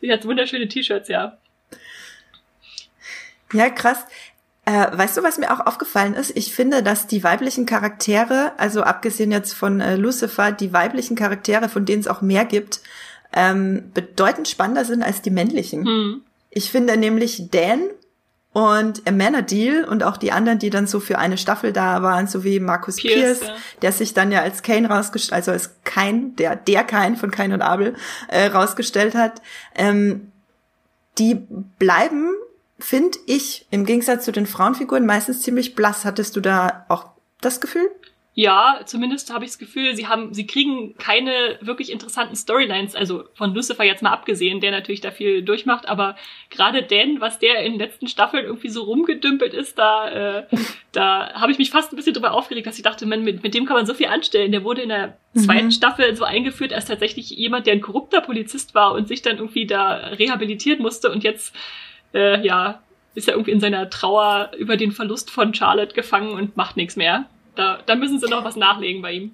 sie 0.00 0.12
hat 0.12 0.24
wunderschöne 0.24 0.66
T-Shirts, 0.66 1.08
ja. 1.08 1.38
Ja, 3.52 3.70
krass. 3.70 4.04
Äh, 4.64 4.86
weißt 4.96 5.16
du, 5.16 5.22
was 5.22 5.38
mir 5.38 5.52
auch 5.52 5.66
aufgefallen 5.66 6.14
ist? 6.14 6.36
Ich 6.36 6.54
finde, 6.54 6.82
dass 6.82 7.06
die 7.06 7.22
weiblichen 7.22 7.66
Charaktere, 7.66 8.52
also 8.58 8.82
abgesehen 8.82 9.32
jetzt 9.32 9.54
von 9.54 9.80
äh, 9.80 9.96
Lucifer, 9.96 10.52
die 10.52 10.72
weiblichen 10.72 11.16
Charaktere, 11.16 11.68
von 11.68 11.84
denen 11.84 12.00
es 12.00 12.08
auch 12.08 12.22
mehr 12.22 12.44
gibt, 12.44 12.80
ähm, 13.34 13.90
bedeutend 13.94 14.48
spannender 14.48 14.84
sind 14.84 15.02
als 15.02 15.22
die 15.22 15.30
männlichen. 15.30 15.84
Hm. 15.84 16.22
Ich 16.50 16.70
finde 16.70 16.96
nämlich 16.96 17.50
Dan 17.50 17.80
und 18.52 19.08
Amanda 19.08 19.40
Deal 19.40 19.84
und 19.84 20.02
auch 20.02 20.18
die 20.18 20.32
anderen, 20.32 20.58
die 20.58 20.68
dann 20.68 20.86
so 20.86 21.00
für 21.00 21.18
eine 21.18 21.38
Staffel 21.38 21.72
da 21.72 22.02
waren, 22.02 22.26
so 22.26 22.44
wie 22.44 22.60
Markus 22.60 22.96
Pierce, 22.96 23.38
Pierce 23.38 23.40
ja. 23.40 23.56
der 23.80 23.92
sich 23.92 24.12
dann 24.12 24.30
ja 24.30 24.42
als 24.42 24.62
Kane 24.62 24.88
rausgestellt, 24.88 25.32
also 25.32 25.52
als 25.52 25.70
Kain, 25.84 26.36
der 26.36 26.56
der 26.56 26.84
Kain 26.84 27.16
von 27.16 27.30
Kain 27.30 27.52
und 27.52 27.62
Abel 27.62 27.94
äh, 28.28 28.46
rausgestellt 28.46 29.14
hat, 29.14 29.40
ähm, 29.74 30.32
die 31.18 31.34
bleiben, 31.78 32.30
finde 32.78 33.18
ich, 33.26 33.66
im 33.70 33.86
Gegensatz 33.86 34.24
zu 34.24 34.32
den 34.32 34.46
Frauenfiguren 34.46 35.06
meistens 35.06 35.42
ziemlich 35.42 35.74
blass. 35.74 36.04
Hattest 36.04 36.36
du 36.36 36.40
da 36.40 36.84
auch 36.88 37.06
das 37.40 37.60
Gefühl? 37.60 37.88
Ja, 38.34 38.80
zumindest 38.86 39.32
habe 39.32 39.44
ich 39.44 39.50
das 39.50 39.58
Gefühl, 39.58 39.94
sie 39.94 40.06
haben, 40.06 40.32
sie 40.32 40.46
kriegen 40.46 40.96
keine 40.96 41.58
wirklich 41.60 41.92
interessanten 41.92 42.34
Storylines, 42.34 42.94
also 42.94 43.24
von 43.34 43.52
Lucifer 43.52 43.84
jetzt 43.84 44.02
mal 44.02 44.10
abgesehen, 44.10 44.60
der 44.60 44.70
natürlich 44.70 45.02
da 45.02 45.10
viel 45.10 45.42
durchmacht, 45.42 45.86
aber 45.86 46.16
gerade 46.48 46.82
Dan, 46.82 47.20
was 47.20 47.38
der 47.38 47.62
in 47.62 47.72
den 47.72 47.78
letzten 47.78 48.08
Staffeln 48.08 48.46
irgendwie 48.46 48.70
so 48.70 48.84
rumgedümpelt 48.84 49.52
ist, 49.52 49.78
da, 49.78 50.08
äh, 50.08 50.46
da 50.92 51.34
habe 51.34 51.52
ich 51.52 51.58
mich 51.58 51.68
fast 51.68 51.92
ein 51.92 51.96
bisschen 51.96 52.14
drüber 52.14 52.32
aufgeregt, 52.32 52.66
dass 52.66 52.78
ich 52.78 52.82
dachte, 52.82 53.04
man, 53.04 53.22
mit, 53.22 53.42
mit 53.42 53.52
dem 53.52 53.66
kann 53.66 53.76
man 53.76 53.84
so 53.84 53.92
viel 53.92 54.06
anstellen. 54.06 54.50
Der 54.50 54.64
wurde 54.64 54.80
in 54.80 54.88
der 54.88 55.18
zweiten 55.34 55.66
mhm. 55.66 55.72
Staffel 55.72 56.16
so 56.16 56.24
eingeführt 56.24 56.72
als 56.72 56.86
tatsächlich 56.86 57.28
jemand, 57.30 57.66
der 57.66 57.74
ein 57.74 57.82
korrupter 57.82 58.22
Polizist 58.22 58.74
war 58.74 58.92
und 58.92 59.08
sich 59.08 59.20
dann 59.20 59.36
irgendwie 59.36 59.66
da 59.66 59.92
rehabilitiert 59.92 60.80
musste 60.80 61.10
und 61.10 61.22
jetzt, 61.22 61.54
äh, 62.14 62.42
ja, 62.46 62.82
ist 63.14 63.28
er 63.28 63.34
irgendwie 63.34 63.50
in 63.50 63.60
seiner 63.60 63.90
Trauer 63.90 64.52
über 64.56 64.78
den 64.78 64.92
Verlust 64.92 65.30
von 65.30 65.52
Charlotte 65.52 65.94
gefangen 65.94 66.30
und 66.30 66.56
macht 66.56 66.78
nichts 66.78 66.96
mehr. 66.96 67.26
Da, 67.54 67.78
da 67.84 67.94
müssen 67.94 68.18
sie 68.18 68.28
noch 68.28 68.44
was 68.44 68.56
nachlegen 68.56 69.02
bei 69.02 69.12
ihm. 69.12 69.32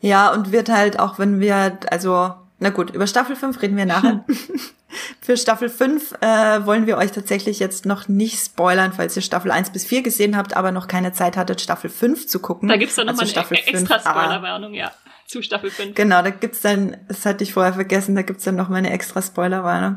Ja, 0.00 0.32
und 0.32 0.52
wird 0.52 0.68
halt 0.68 0.98
auch, 0.98 1.18
wenn 1.18 1.40
wir, 1.40 1.78
also, 1.90 2.34
na 2.58 2.70
gut, 2.70 2.90
über 2.90 3.06
Staffel 3.06 3.36
5 3.36 3.62
reden 3.62 3.76
wir 3.76 3.86
nachher. 3.86 4.24
Für 5.22 5.36
Staffel 5.36 5.70
5 5.70 6.12
äh, 6.20 6.66
wollen 6.66 6.86
wir 6.86 6.98
euch 6.98 7.12
tatsächlich 7.12 7.58
jetzt 7.60 7.86
noch 7.86 8.08
nicht 8.08 8.38
spoilern, 8.38 8.92
falls 8.92 9.16
ihr 9.16 9.22
Staffel 9.22 9.50
1 9.50 9.70
bis 9.70 9.84
4 9.86 10.02
gesehen 10.02 10.36
habt, 10.36 10.54
aber 10.54 10.70
noch 10.70 10.86
keine 10.86 11.12
Zeit 11.12 11.36
hattet, 11.36 11.60
Staffel 11.60 11.88
5 11.88 12.26
zu 12.26 12.40
gucken. 12.40 12.68
Da 12.68 12.76
gibt's 12.76 12.96
dann 12.96 13.06
nochmal 13.06 13.24
also 13.24 13.40
eine 13.40 13.58
e 13.58 13.62
extra 13.62 13.98
Spoilerwarnung, 14.00 14.74
ja, 14.74 14.92
zu 15.26 15.40
Staffel 15.42 15.70
5. 15.70 15.94
Genau, 15.94 16.22
da 16.22 16.30
gibt's 16.30 16.60
dann, 16.60 16.98
das 17.08 17.24
hatte 17.24 17.42
ich 17.42 17.54
vorher 17.54 17.72
vergessen, 17.72 18.14
da 18.14 18.22
gibt's 18.22 18.44
dann 18.44 18.56
nochmal 18.56 18.78
eine 18.78 18.90
extra 18.90 19.22
Spoilerwarnung. 19.22 19.96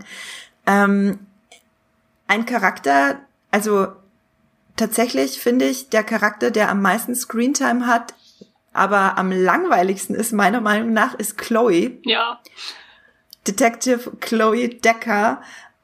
Ähm, 0.66 1.20
ein 2.28 2.45
Charakter, 2.45 3.20
also 3.51 3.88
tatsächlich 4.76 5.39
finde 5.39 5.65
ich, 5.65 5.89
der 5.89 6.03
Charakter, 6.03 6.51
der 6.51 6.69
am 6.69 6.82
meisten 6.82 7.15
Screentime 7.15 7.88
hat, 7.88 8.13
aber 8.73 9.17
am 9.17 9.32
langweiligsten 9.32 10.15
ist, 10.15 10.34
meiner 10.34 10.61
Meinung 10.61 10.93
nach, 10.93 11.13
ist 11.15 11.38
Chloe. 11.38 11.99
Ja. 12.03 12.41
Detective 13.47 14.17
Chloe 14.19 14.69
Decker. 14.69 15.41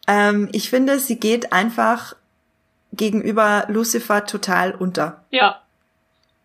Ähm, 0.07 0.49
ich 0.51 0.69
finde, 0.69 0.99
sie 0.99 1.19
geht 1.19 1.53
einfach 1.53 2.15
gegenüber 2.91 3.65
Lucifer 3.69 4.25
total 4.25 4.75
unter. 4.75 5.25
Ja. 5.29 5.61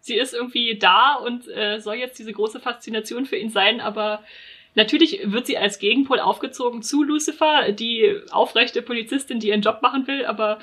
Sie 0.00 0.14
ist 0.14 0.34
irgendwie 0.34 0.78
da 0.78 1.14
und 1.14 1.48
äh, 1.48 1.80
soll 1.80 1.96
jetzt 1.96 2.16
diese 2.20 2.32
große 2.32 2.60
Faszination 2.60 3.26
für 3.26 3.34
ihn 3.34 3.50
sein, 3.50 3.80
aber 3.80 4.22
natürlich 4.76 5.20
wird 5.24 5.48
sie 5.48 5.58
als 5.58 5.80
Gegenpol 5.80 6.20
aufgezogen 6.20 6.82
zu 6.82 7.02
Lucifer, 7.02 7.72
die 7.72 8.20
aufrechte 8.30 8.82
Polizistin, 8.82 9.40
die 9.40 9.48
ihren 9.48 9.62
Job 9.62 9.82
machen 9.82 10.06
will, 10.06 10.24
aber 10.24 10.60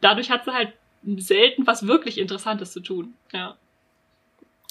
dadurch 0.00 0.30
hat 0.30 0.46
sie 0.46 0.54
halt 0.54 0.72
selten 1.18 1.66
was 1.66 1.86
wirklich 1.86 2.18
Interessantes 2.18 2.72
zu 2.72 2.80
tun. 2.80 3.14
Ja. 3.32 3.56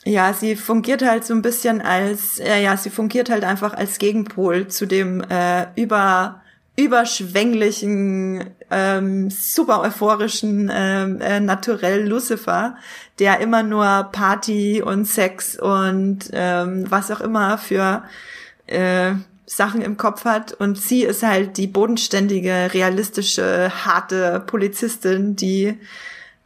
Ja, 0.06 0.34
sie 0.34 0.56
fungiert 0.56 1.02
halt 1.02 1.26
so 1.26 1.34
ein 1.34 1.42
bisschen 1.42 1.82
als, 1.82 2.40
äh, 2.40 2.64
ja, 2.64 2.78
sie 2.78 2.90
fungiert 2.90 3.30
halt 3.30 3.44
einfach 3.44 3.74
als 3.74 3.98
Gegenpol 4.00 4.68
zu 4.68 4.86
dem 4.86 5.22
äh, 5.30 5.68
über 5.76 6.42
überschwänglichen, 6.80 8.52
ähm, 8.72 9.30
super 9.30 9.82
euphorischen 9.82 10.72
ähm, 10.74 11.20
äh, 11.20 11.42
Naturell 11.42 12.08
Lucifer, 12.08 12.78
der 13.20 13.42
immer 13.42 13.64
nur 13.64 14.08
Party 14.14 14.82
und 14.82 15.04
Sex 15.04 15.60
und 15.60 16.30
ähm, 16.32 16.90
was 16.90 17.12
auch 17.12 17.20
immer 17.20 17.58
für 17.58 18.04
äh, 18.68 19.12
Sachen 19.46 19.82
im 19.82 19.98
Kopf 19.98 20.24
hat. 20.24 20.54
Und 20.54 20.78
sie 20.78 21.04
ist 21.04 21.22
halt 21.22 21.58
die 21.58 21.68
bodenständige, 21.68 22.70
realistische, 22.74 23.72
harte 23.84 24.42
Polizistin, 24.48 25.36
die 25.36 25.78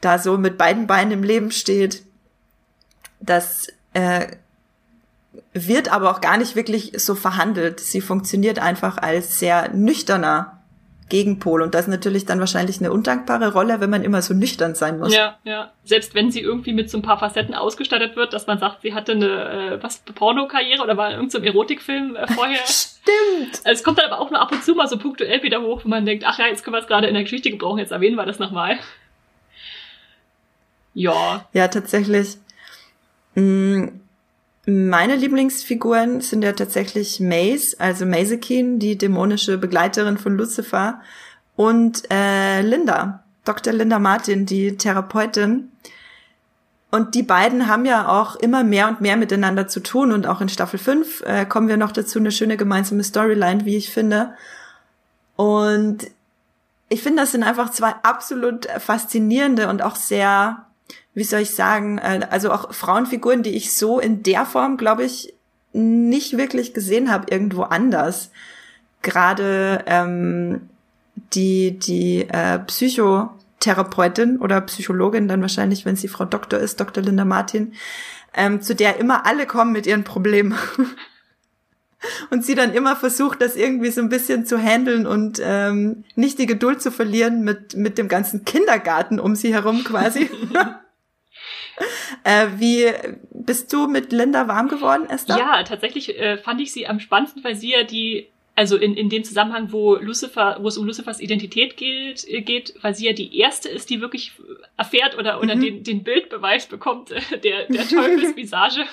da 0.03 0.19
so 0.19 0.37
mit 0.37 0.57
beiden 0.57 0.87
Beinen 0.87 1.11
im 1.11 1.23
Leben 1.23 1.51
steht. 1.51 2.03
Das 3.19 3.67
äh, 3.93 4.27
wird 5.53 5.91
aber 5.91 6.11
auch 6.11 6.21
gar 6.21 6.37
nicht 6.37 6.55
wirklich 6.55 6.93
so 6.97 7.15
verhandelt. 7.15 7.79
Sie 7.79 8.01
funktioniert 8.01 8.59
einfach 8.59 8.97
als 8.97 9.39
sehr 9.39 9.69
nüchterner 9.69 10.63
Gegenpol. 11.09 11.61
Und 11.61 11.75
das 11.75 11.81
ist 11.81 11.89
natürlich 11.89 12.25
dann 12.25 12.39
wahrscheinlich 12.39 12.79
eine 12.79 12.91
undankbare 12.91 13.53
Rolle, 13.53 13.79
wenn 13.79 13.89
man 13.89 14.03
immer 14.03 14.21
so 14.21 14.33
nüchtern 14.33 14.73
sein 14.73 14.99
muss. 14.99 15.15
Ja, 15.15 15.37
ja. 15.43 15.71
Selbst 15.83 16.15
wenn 16.15 16.31
sie 16.31 16.39
irgendwie 16.39 16.73
mit 16.73 16.89
so 16.89 16.97
ein 16.97 17.01
paar 17.01 17.19
Facetten 17.19 17.53
ausgestattet 17.53 18.15
wird, 18.15 18.33
dass 18.33 18.47
man 18.47 18.57
sagt, 18.57 18.81
sie 18.81 18.93
hatte 18.93 19.11
eine 19.11 19.75
äh, 19.75 19.83
was 19.83 19.99
Pornokarriere 19.99 20.81
oder 20.81 20.97
war 20.97 21.09
in 21.09 21.15
irgendeinem 21.15 21.43
Erotikfilm 21.43 22.15
äh, 22.15 22.27
vorher. 22.27 22.61
Stimmt. 22.65 23.61
Also 23.63 23.71
es 23.71 23.83
kommt 23.83 23.99
dann 23.99 24.09
aber 24.11 24.21
auch 24.21 24.31
nur 24.31 24.39
ab 24.39 24.51
und 24.51 24.63
zu 24.63 24.73
mal 24.73 24.87
so 24.87 24.97
punktuell 24.97 25.43
wieder 25.43 25.61
hoch, 25.61 25.81
wo 25.83 25.89
man 25.89 26.05
denkt, 26.05 26.23
ach 26.25 26.39
ja, 26.39 26.47
jetzt 26.47 26.63
können 26.63 26.75
wir 26.75 26.81
es 26.81 26.87
gerade 26.87 27.07
in 27.07 27.13
der 27.13 27.23
Geschichte 27.23 27.51
gebrauchen, 27.51 27.79
jetzt 27.79 27.91
erwähnen 27.91 28.15
wir 28.15 28.25
das 28.25 28.39
nochmal. 28.39 28.79
Ja. 30.93 31.47
Ja, 31.53 31.67
tatsächlich. 31.67 32.37
Mm, 33.35 33.85
meine 34.65 35.15
Lieblingsfiguren 35.15 36.21
sind 36.21 36.43
ja 36.43 36.53
tatsächlich 36.53 37.19
Maze, 37.19 37.75
also 37.79 38.05
Mazekin, 38.05 38.79
die 38.79 38.97
dämonische 38.97 39.57
Begleiterin 39.57 40.17
von 40.17 40.37
Lucifer, 40.37 41.01
und 41.55 42.09
äh, 42.11 42.61
Linda, 42.61 43.23
Dr. 43.45 43.73
Linda 43.73 43.99
Martin, 43.99 44.45
die 44.45 44.77
Therapeutin. 44.77 45.71
Und 46.89 47.15
die 47.15 47.23
beiden 47.23 47.67
haben 47.67 47.85
ja 47.85 48.07
auch 48.07 48.35
immer 48.35 48.63
mehr 48.63 48.87
und 48.87 49.01
mehr 49.01 49.17
miteinander 49.17 49.67
zu 49.67 49.79
tun. 49.79 50.11
Und 50.11 50.27
auch 50.27 50.41
in 50.41 50.49
Staffel 50.49 50.79
5 50.79 51.21
äh, 51.21 51.45
kommen 51.45 51.67
wir 51.67 51.77
noch 51.77 51.91
dazu, 51.91 52.19
eine 52.19 52.31
schöne 52.31 52.57
gemeinsame 52.57 53.03
Storyline, 53.03 53.65
wie 53.65 53.77
ich 53.77 53.91
finde. 53.91 54.33
Und 55.35 56.07
ich 56.89 57.01
finde, 57.01 57.23
das 57.23 57.31
sind 57.31 57.43
einfach 57.43 57.71
zwei 57.71 57.95
absolut 58.03 58.67
faszinierende 58.79 59.67
und 59.67 59.81
auch 59.81 59.95
sehr 59.95 60.62
wie 61.13 61.23
soll 61.23 61.41
ich 61.41 61.55
sagen, 61.55 61.97
äh, 61.99 62.27
also 62.29 62.51
auch 62.51 62.73
Frauenfiguren, 62.73 63.43
die 63.43 63.55
ich 63.55 63.73
so 63.73 63.99
in 63.99 64.23
der 64.23 64.45
Form, 64.45 64.77
glaube 64.77 65.03
ich, 65.03 65.33
nicht 65.73 66.37
wirklich 66.37 66.73
gesehen 66.73 67.11
habe 67.11 67.31
irgendwo 67.31 67.63
anders. 67.63 68.31
Gerade 69.01 69.83
ähm, 69.85 70.69
die 71.33 71.77
die 71.77 72.27
äh, 72.29 72.59
Psychotherapeutin 72.59 74.37
oder 74.39 74.61
Psychologin 74.61 75.27
dann 75.27 75.41
wahrscheinlich, 75.41 75.85
wenn 75.85 75.95
sie 75.95 76.07
Frau 76.07 76.25
Doktor 76.25 76.59
ist, 76.59 76.79
Dr. 76.79 77.03
Linda 77.03 77.25
Martin, 77.25 77.73
ähm, 78.33 78.61
zu 78.61 78.75
der 78.75 78.97
immer 78.97 79.25
alle 79.25 79.45
kommen 79.45 79.71
mit 79.71 79.85
ihren 79.85 80.03
Problemen. 80.03 80.57
und 82.29 82.45
sie 82.45 82.55
dann 82.55 82.73
immer 82.73 82.95
versucht, 82.95 83.41
das 83.41 83.55
irgendwie 83.55 83.91
so 83.91 84.01
ein 84.01 84.09
bisschen 84.09 84.45
zu 84.45 84.57
handeln 84.57 85.05
und 85.05 85.41
ähm, 85.43 86.03
nicht 86.15 86.39
die 86.39 86.45
Geduld 86.45 86.81
zu 86.81 86.91
verlieren 86.91 87.43
mit 87.43 87.75
mit 87.75 87.97
dem 87.97 88.07
ganzen 88.07 88.45
Kindergarten 88.45 89.19
um 89.19 89.35
sie 89.35 89.53
herum 89.53 89.83
quasi. 89.83 90.29
Äh, 92.23 92.47
wie 92.57 92.91
bist 93.31 93.71
du 93.73 93.87
mit 93.87 94.11
Linda 94.11 94.47
warm 94.47 94.67
geworden, 94.67 95.09
Esther? 95.09 95.37
Ja, 95.37 95.63
tatsächlich 95.63 96.17
äh, 96.19 96.37
fand 96.37 96.61
ich 96.61 96.71
sie 96.71 96.87
am 96.87 96.99
spannendsten, 96.99 97.43
weil 97.43 97.55
sie 97.55 97.71
ja 97.71 97.83
die 97.83 98.32
also 98.55 98.77
in, 98.77 98.93
in 98.93 99.09
dem 99.09 99.23
Zusammenhang, 99.23 99.71
wo 99.71 99.95
Lucifer, 99.95 100.57
wo 100.61 100.67
es 100.67 100.77
um 100.77 100.85
Lucifers 100.85 101.19
Identität 101.19 101.75
geht, 101.75 102.23
äh, 102.27 102.41
geht, 102.41 102.75
weil 102.81 102.93
sie 102.93 103.07
ja 103.07 103.13
die 103.13 103.35
erste 103.37 103.67
ist, 103.67 103.89
die 103.89 103.99
wirklich 103.99 104.31
erfährt 104.77 105.17
oder, 105.17 105.41
oder 105.41 105.55
mhm. 105.55 105.61
den, 105.61 105.83
den 105.83 106.03
Bildbeweis 106.03 106.67
bekommt, 106.67 107.09
der, 107.43 107.65
der 107.67 107.87
Teufelsvisage 107.87 108.85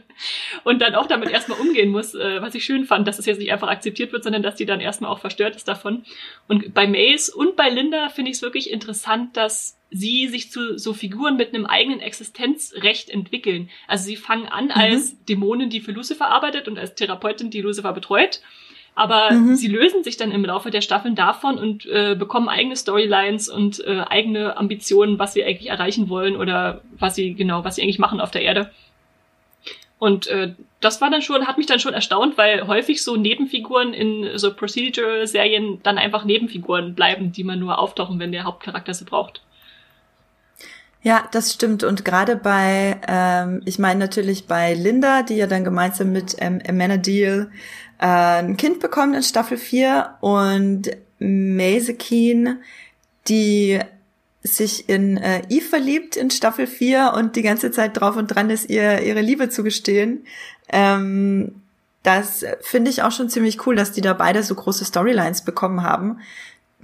und 0.64 0.82
dann 0.82 0.96
auch 0.96 1.06
damit 1.06 1.30
erstmal 1.30 1.60
umgehen 1.60 1.90
muss, 1.90 2.14
äh, 2.14 2.42
was 2.42 2.56
ich 2.56 2.64
schön 2.64 2.86
fand, 2.86 3.06
dass 3.06 3.20
es 3.20 3.26
jetzt 3.26 3.38
nicht 3.38 3.52
einfach 3.52 3.68
akzeptiert 3.68 4.12
wird, 4.12 4.24
sondern 4.24 4.42
dass 4.42 4.56
die 4.56 4.66
dann 4.66 4.80
erstmal 4.80 5.12
auch 5.12 5.20
verstört 5.20 5.54
ist 5.54 5.68
davon. 5.68 6.04
Und 6.48 6.74
bei 6.74 6.88
Mace 6.88 7.28
und 7.28 7.54
bei 7.54 7.70
Linda 7.70 8.08
finde 8.08 8.32
ich 8.32 8.38
es 8.38 8.42
wirklich 8.42 8.68
interessant, 8.70 9.36
dass 9.36 9.78
sie 9.90 10.26
sich 10.26 10.50
zu 10.50 10.76
so 10.76 10.92
Figuren 10.92 11.36
mit 11.36 11.54
einem 11.54 11.66
eigenen 11.66 12.00
Existenzrecht 12.00 13.10
entwickeln. 13.10 13.70
Also 13.86 14.06
sie 14.06 14.16
fangen 14.16 14.46
an 14.46 14.64
mhm. 14.64 14.70
als 14.72 15.24
Dämonen, 15.26 15.70
die 15.70 15.80
für 15.80 15.92
Lucifer 15.92 16.26
arbeitet 16.26 16.66
und 16.66 16.80
als 16.80 16.96
Therapeutin, 16.96 17.50
die 17.50 17.60
Lucifer 17.60 17.92
betreut 17.92 18.40
aber 18.94 19.32
mhm. 19.32 19.56
sie 19.56 19.68
lösen 19.68 20.04
sich 20.04 20.16
dann 20.16 20.30
im 20.30 20.44
Laufe 20.44 20.70
der 20.70 20.80
Staffeln 20.80 21.14
davon 21.14 21.58
und 21.58 21.86
äh, 21.86 22.14
bekommen 22.14 22.48
eigene 22.48 22.76
Storylines 22.76 23.48
und 23.48 23.84
äh, 23.84 24.04
eigene 24.08 24.56
Ambitionen, 24.56 25.18
was 25.18 25.32
sie 25.32 25.44
eigentlich 25.44 25.70
erreichen 25.70 26.08
wollen 26.08 26.36
oder 26.36 26.80
was 26.98 27.16
sie 27.16 27.34
genau, 27.34 27.64
was 27.64 27.76
sie 27.76 27.82
eigentlich 27.82 27.98
machen 27.98 28.20
auf 28.20 28.30
der 28.30 28.42
Erde. 28.42 28.70
Und 29.98 30.26
äh, 30.26 30.54
das 30.80 31.00
war 31.00 31.10
dann 31.10 31.22
schon, 31.22 31.46
hat 31.46 31.56
mich 31.56 31.66
dann 31.66 31.80
schon 31.80 31.94
erstaunt, 31.94 32.36
weil 32.36 32.66
häufig 32.66 33.02
so 33.02 33.16
Nebenfiguren 33.16 33.94
in 33.94 34.38
so 34.38 34.52
Procedural-Serien 34.52 35.80
dann 35.82 35.98
einfach 35.98 36.24
Nebenfiguren 36.24 36.94
bleiben, 36.94 37.32
die 37.32 37.44
man 37.44 37.58
nur 37.58 37.78
auftauchen, 37.78 38.18
wenn 38.20 38.32
der 38.32 38.44
Hauptcharakter 38.44 38.92
sie 38.92 39.04
braucht. 39.04 39.40
Ja, 41.02 41.28
das 41.32 41.52
stimmt. 41.52 41.84
Und 41.84 42.04
gerade 42.04 42.36
bei, 42.36 42.98
ähm, 43.06 43.62
ich 43.66 43.78
meine 43.78 44.00
natürlich 44.00 44.46
bei 44.46 44.74
Linda, 44.74 45.22
die 45.22 45.36
ja 45.36 45.46
dann 45.46 45.64
gemeinsam 45.64 46.12
mit 46.12 46.36
ähm, 46.38 46.60
Amanda 46.66 46.96
Deal 46.96 47.50
äh, 48.04 48.42
ein 48.42 48.58
Kind 48.58 48.80
bekommen 48.80 49.14
in 49.14 49.22
Staffel 49.22 49.56
4 49.56 50.16
und 50.20 50.90
Maze 51.18 51.94
Keen, 51.94 52.58
die 53.28 53.80
sich 54.42 54.90
in 54.90 55.16
äh, 55.16 55.40
Eve 55.48 55.64
verliebt 55.64 56.14
in 56.16 56.30
Staffel 56.30 56.66
4 56.66 57.14
und 57.16 57.34
die 57.34 57.40
ganze 57.40 57.70
Zeit 57.70 57.98
drauf 57.98 58.16
und 58.16 58.26
dran 58.26 58.50
ist, 58.50 58.68
ihr 58.68 59.00
ihre 59.00 59.22
Liebe 59.22 59.48
zu 59.48 59.62
gestehen. 59.62 60.26
Ähm, 60.68 61.62
das 62.02 62.44
finde 62.60 62.90
ich 62.90 63.02
auch 63.02 63.12
schon 63.12 63.30
ziemlich 63.30 63.66
cool, 63.66 63.74
dass 63.74 63.92
die 63.92 64.02
da 64.02 64.12
beide 64.12 64.42
so 64.42 64.54
große 64.54 64.84
Storylines 64.84 65.42
bekommen 65.42 65.82
haben, 65.82 66.20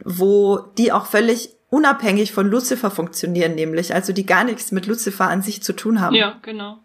wo 0.02 0.58
die 0.78 0.90
auch 0.90 1.04
völlig 1.04 1.50
unabhängig 1.68 2.32
von 2.32 2.46
Lucifer 2.46 2.90
funktionieren, 2.90 3.56
nämlich, 3.56 3.94
also 3.94 4.14
die 4.14 4.24
gar 4.24 4.44
nichts 4.44 4.72
mit 4.72 4.86
Lucifer 4.86 5.28
an 5.28 5.42
sich 5.42 5.62
zu 5.62 5.74
tun 5.74 6.00
haben. 6.00 6.16
Ja, 6.16 6.38
genau. 6.40 6.78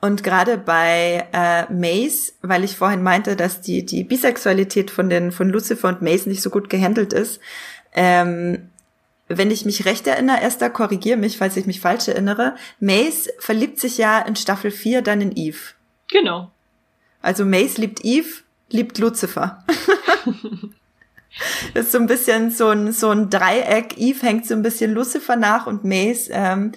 Und 0.00 0.22
gerade 0.22 0.58
bei 0.58 1.26
äh, 1.32 1.72
Mace, 1.72 2.34
weil 2.40 2.62
ich 2.62 2.76
vorhin 2.76 3.02
meinte, 3.02 3.34
dass 3.34 3.60
die, 3.60 3.84
die 3.84 4.04
Bisexualität 4.04 4.90
von, 4.90 5.10
den, 5.10 5.32
von 5.32 5.48
Lucifer 5.48 5.88
und 5.88 6.02
Mace 6.02 6.26
nicht 6.26 6.42
so 6.42 6.50
gut 6.50 6.70
gehandelt 6.70 7.12
ist, 7.12 7.40
ähm, 7.92 8.70
wenn 9.26 9.50
ich 9.50 9.64
mich 9.64 9.84
recht 9.84 10.06
erinnere, 10.06 10.40
Esther, 10.40 10.70
korrigiere 10.70 11.18
mich, 11.18 11.36
falls 11.36 11.56
ich 11.56 11.66
mich 11.66 11.80
falsch 11.80 12.08
erinnere, 12.08 12.54
Mace 12.80 13.28
verliebt 13.38 13.78
sich 13.80 13.98
ja 13.98 14.20
in 14.20 14.36
Staffel 14.36 14.70
4 14.70 15.02
dann 15.02 15.20
in 15.20 15.36
Eve. 15.36 15.58
Genau. 16.10 16.50
Also 17.20 17.44
Mace 17.44 17.78
liebt 17.78 18.04
Eve, 18.04 18.42
liebt 18.70 18.98
Lucifer. 18.98 19.64
das 21.74 21.86
ist 21.86 21.92
so 21.92 21.98
ein 21.98 22.06
bisschen 22.06 22.50
so 22.50 22.68
ein, 22.68 22.92
so 22.92 23.10
ein 23.10 23.28
Dreieck. 23.28 23.98
Eve 23.98 24.24
hängt 24.24 24.46
so 24.46 24.54
ein 24.54 24.62
bisschen 24.62 24.94
Lucifer 24.94 25.36
nach 25.36 25.66
und 25.66 25.84
Mace 25.84 26.28
ähm, 26.30 26.72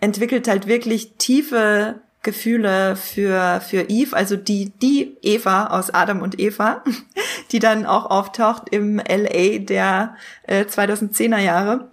entwickelt 0.00 0.46
halt 0.48 0.66
wirklich 0.66 1.14
tiefe 1.16 2.00
Gefühle 2.22 2.94
für, 2.94 3.60
für 3.60 3.88
Eve, 3.88 4.16
also 4.16 4.36
die, 4.36 4.72
die 4.80 5.16
Eva 5.22 5.66
aus 5.66 5.90
Adam 5.90 6.22
und 6.22 6.38
Eva, 6.38 6.84
die 7.52 7.58
dann 7.58 7.84
auch 7.84 8.06
auftaucht 8.10 8.68
im 8.70 8.98
LA 8.98 9.58
der 9.58 10.16
äh, 10.44 10.64
2010er 10.64 11.38
Jahre. 11.38 11.90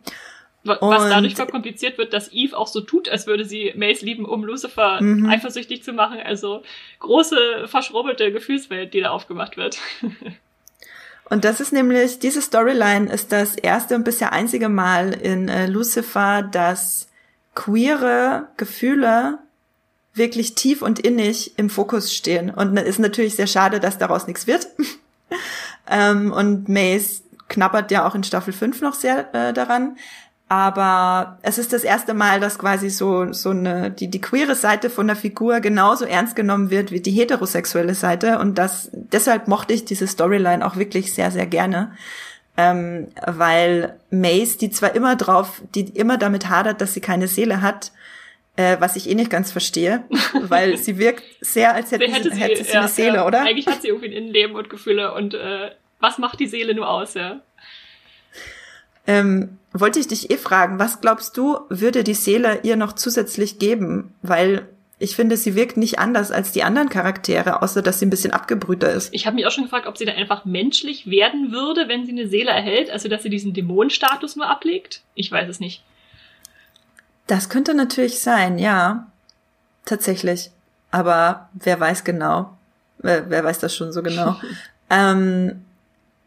Was 0.63 0.79
und 0.79 1.09
dadurch 1.09 1.35
verkompliziert 1.35 1.97
wird, 1.97 2.13
dass 2.13 2.31
Eve 2.31 2.57
auch 2.57 2.67
so 2.67 2.81
tut, 2.81 3.09
als 3.09 3.25
würde 3.27 3.45
sie 3.45 3.73
Mace 3.75 4.01
lieben, 4.01 4.25
um 4.25 4.43
Lucifer 4.43 5.01
mhm. 5.01 5.27
eifersüchtig 5.27 5.83
zu 5.83 5.93
machen. 5.93 6.19
Also 6.19 6.63
große, 6.99 7.67
verschrubbelte 7.67 8.31
Gefühlswelt, 8.31 8.93
die 8.93 9.01
da 9.01 9.09
aufgemacht 9.09 9.57
wird. 9.57 9.79
Und 11.29 11.45
das 11.45 11.59
ist 11.59 11.71
nämlich, 11.71 12.19
diese 12.19 12.41
Storyline 12.41 13.11
ist 13.11 13.31
das 13.31 13.55
erste 13.55 13.93
und 13.93 14.03
bisher 14.03 14.33
einzige 14.33 14.67
Mal 14.67 15.13
in 15.13 15.47
äh, 15.47 15.67
Lucifer, 15.67 16.41
dass 16.41 17.07
queere 17.53 18.47
Gefühle 18.57 19.37
wirklich 20.19 20.53
tief 20.53 20.83
und 20.83 20.99
innig 20.99 21.57
im 21.57 21.71
Fokus 21.71 22.13
stehen. 22.13 22.51
Und 22.51 22.77
ist 22.77 22.99
natürlich 22.99 23.35
sehr 23.35 23.47
schade, 23.47 23.79
dass 23.79 23.97
daraus 23.97 24.27
nichts 24.27 24.45
wird. 24.45 24.67
ähm, 25.89 26.31
und 26.31 26.69
Mace 26.69 27.23
knabbert 27.47 27.89
ja 27.89 28.07
auch 28.07 28.13
in 28.13 28.23
Staffel 28.23 28.53
5 28.53 28.81
noch 28.81 28.93
sehr 28.93 29.33
äh, 29.33 29.53
daran. 29.53 29.97
Aber 30.51 31.37
es 31.43 31.59
ist 31.59 31.73
das 31.73 31.83
erste 31.83 32.15
Mal, 32.15 32.39
dass 32.39 32.57
quasi 32.57 32.89
so, 32.89 33.31
so 33.33 33.51
eine, 33.51 33.91
die, 33.91 34.09
die 34.09 34.19
queere 34.19 34.55
Seite 34.55 34.89
von 34.89 35.05
der 35.05 35.15
Figur 35.15 35.59
genauso 35.59 36.05
ernst 36.05 36.35
genommen 36.35 36.71
wird 36.71 36.91
wie 36.91 37.01
die 37.01 37.11
heterosexuelle 37.11 37.93
Seite. 37.93 38.39
Und 38.39 38.57
das, 38.57 38.89
deshalb 38.91 39.47
mochte 39.47 39.73
ich 39.73 39.85
diese 39.85 40.07
Storyline 40.07 40.65
auch 40.65 40.75
wirklich 40.75 41.13
sehr, 41.13 41.29
sehr 41.29 41.45
gerne. 41.45 41.91
Ähm, 42.57 43.09
weil 43.25 43.95
Mace, 44.09 44.57
die 44.57 44.71
zwar 44.71 44.95
immer 44.95 45.15
drauf, 45.15 45.61
die 45.75 45.87
immer 45.89 46.17
damit 46.17 46.49
hadert, 46.49 46.81
dass 46.81 46.95
sie 46.95 47.01
keine 47.01 47.27
Seele 47.27 47.61
hat, 47.61 47.91
äh, 48.59 48.75
was 48.81 48.97
ich 48.97 49.09
eh 49.09 49.15
nicht 49.15 49.29
ganz 49.29 49.53
verstehe, 49.53 50.03
weil 50.33 50.75
sie 50.75 50.97
wirkt 50.97 51.23
sehr, 51.39 51.73
als 51.73 51.91
hätte, 51.91 52.11
hätte 52.11 52.29
sie, 52.29 52.41
hätte 52.41 52.63
sie 52.65 52.73
ja, 52.73 52.79
eine 52.81 52.89
Seele, 52.89 53.15
ja. 53.15 53.25
oder? 53.25 53.41
Eigentlich 53.41 53.67
hat 53.67 53.81
sie 53.81 53.87
irgendwie 53.87 54.07
ein 54.07 54.11
Innenleben 54.11 54.55
und 54.55 54.69
Gefühle 54.69 55.13
und 55.13 55.33
äh, 55.33 55.71
was 56.01 56.17
macht 56.17 56.41
die 56.41 56.47
Seele 56.47 56.75
nur 56.75 56.89
aus, 56.89 57.13
ja? 57.13 57.39
Ähm, 59.07 59.57
wollte 59.71 59.99
ich 59.99 60.07
dich 60.09 60.29
eh 60.29 60.35
fragen, 60.35 60.77
was 60.77 60.99
glaubst 60.99 61.37
du, 61.37 61.59
würde 61.69 62.03
die 62.03 62.13
Seele 62.13 62.59
ihr 62.63 62.75
noch 62.75 62.93
zusätzlich 62.93 63.59
geben? 63.59 64.13
Weil 64.23 64.67
ich 64.99 65.15
finde, 65.15 65.37
sie 65.37 65.55
wirkt 65.55 65.77
nicht 65.77 65.97
anders 65.97 66.29
als 66.29 66.51
die 66.51 66.63
anderen 66.63 66.89
Charaktere, 66.89 67.61
außer 67.61 67.81
dass 67.81 67.99
sie 67.99 68.07
ein 68.07 68.09
bisschen 68.09 68.33
abgebrühter 68.33 68.91
ist. 68.91 69.13
Ich 69.13 69.25
habe 69.25 69.35
mich 69.35 69.45
auch 69.45 69.51
schon 69.51 69.63
gefragt, 69.63 69.87
ob 69.87 69.97
sie 69.97 70.03
dann 70.03 70.17
einfach 70.17 70.43
menschlich 70.43 71.09
werden 71.09 71.53
würde, 71.53 71.87
wenn 71.87 72.05
sie 72.05 72.11
eine 72.11 72.27
Seele 72.27 72.51
erhält, 72.51 72.89
also 72.89 73.07
dass 73.07 73.23
sie 73.23 73.29
diesen 73.29 73.53
Dämonenstatus 73.53 74.35
nur 74.35 74.49
ablegt. 74.49 75.01
Ich 75.15 75.31
weiß 75.31 75.47
es 75.47 75.61
nicht. 75.61 75.81
Das 77.29 77.47
könnte 77.47 77.75
natürlich 77.75 78.21
sein, 78.21 78.57
ja. 78.57 79.07
Tatsächlich. 79.85 80.49
Aber 80.89 81.47
wer 81.53 81.79
weiß 81.79 82.03
genau? 82.03 82.57
Wer, 82.97 83.29
wer 83.29 83.43
weiß 83.43 83.59
das 83.59 83.75
schon 83.75 83.93
so 83.93 84.01
genau? 84.01 84.35
ähm, 84.89 85.63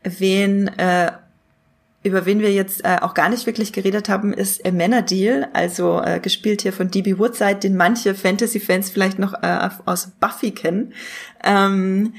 wen, 0.05 0.69
äh, 0.79 1.11
über 2.05 2.25
wen 2.25 2.39
wir 2.39 2.53
jetzt 2.53 2.85
äh, 2.85 2.99
auch 3.01 3.15
gar 3.15 3.29
nicht 3.31 3.47
wirklich 3.47 3.73
geredet 3.73 4.09
haben, 4.09 4.33
ist 4.33 4.65
Amenadiel, 4.65 5.49
also 5.53 6.01
äh, 6.01 6.21
gespielt 6.21 6.63
hier 6.63 6.73
von 6.73 6.89
D.B. 6.89 7.19
Woodside, 7.19 7.57
den 7.57 7.77
manche 7.77 8.15
Fantasy-Fans 8.15 8.91
vielleicht 8.91 9.19
noch 9.19 9.35
äh, 9.43 9.71
aus 9.85 10.13
Buffy 10.21 10.53
kennen. 10.53 10.95
Ähm, 11.43 12.15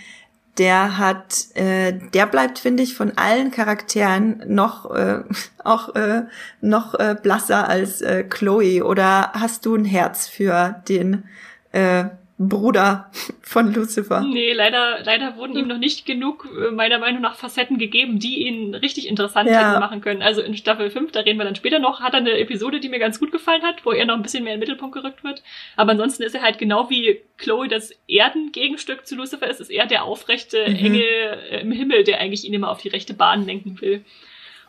der 0.58 0.98
hat, 0.98 1.48
äh, 1.56 1.94
der 2.14 2.28
bleibt, 2.28 2.60
finde 2.60 2.84
ich, 2.84 2.96
von 2.96 3.18
allen 3.18 3.52
Charakteren 3.52 4.44
noch 4.48 4.90
äh, 4.92 5.22
auch 5.64 5.96
äh, 5.96 6.24
noch 6.62 6.94
äh, 6.96 7.16
blasser 7.22 7.68
als 7.68 8.02
äh, 8.02 8.24
Chloe. 8.24 8.84
Oder 8.84 9.32
hast 9.34 9.66
du 9.66 9.76
ein 9.76 9.86
Herz 9.86 10.28
für 10.28 10.82
den 10.88 11.24
äh, 11.72 12.06
Bruder 12.40 13.12
von 13.42 13.74
Lucifer. 13.74 14.22
Nee, 14.22 14.54
leider, 14.54 15.04
leider 15.04 15.38
wurden 15.38 15.56
ihm 15.56 15.68
noch 15.68 15.78
nicht 15.78 16.06
genug, 16.06 16.48
äh, 16.58 16.72
meiner 16.72 16.98
Meinung 16.98 17.22
nach, 17.22 17.36
Facetten 17.36 17.78
gegeben, 17.78 18.18
die 18.18 18.48
ihn 18.48 18.74
richtig 18.74 19.08
interessant 19.08 19.50
ja. 19.50 19.70
hätten 19.70 19.80
machen 19.80 20.02
können. 20.02 20.24
Also 20.24 20.42
in 20.42 20.58
Staffel 20.58 20.90
5, 20.90 21.12
da 21.12 21.20
reden 21.20 21.38
wir 21.38 21.46
dann 21.46 21.56
später 21.56 21.78
noch, 21.78 22.02
hat 22.02 22.14
er 22.14 22.20
eine 22.20 22.38
Episode, 22.40 22.80
die 22.80 22.90
mir 22.90 23.00
ganz 23.00 23.20
gut 23.20 23.32
gefallen 23.32 23.62
hat, 23.62 23.86
wo 23.86 23.92
er 23.92 24.06
noch 24.06 24.16
ein 24.16 24.24
bisschen 24.24 24.44
mehr 24.44 24.54
in 24.54 24.60
den 24.60 24.68
Mittelpunkt 24.68 24.96
gerückt 24.96 25.24
wird. 25.24 25.44
Aber 25.76 25.92
ansonsten 25.92 26.24
ist 26.24 26.34
er 26.34 26.42
halt 26.42 26.58
genau 26.58 26.90
wie 26.90 27.22
Chloe 27.38 27.68
das 27.68 27.92
Erdengegenstück 28.08 29.06
zu 29.06 29.16
Lucifer 29.16 29.48
ist, 29.48 29.62
ist 29.62 29.72
er 29.72 29.86
der 29.86 30.04
aufrechte 30.04 30.68
mhm. 30.68 30.76
Engel 30.76 31.04
äh, 31.52 31.62
im 31.62 31.72
Himmel, 31.72 32.04
der 32.04 32.20
eigentlich 32.20 32.46
ihn 32.46 32.54
immer 32.54 32.72
auf 32.72 32.82
die 32.82 32.90
rechte 32.90 33.14
Bahn 33.14 33.46
lenken 33.46 33.80
will. 33.80 34.04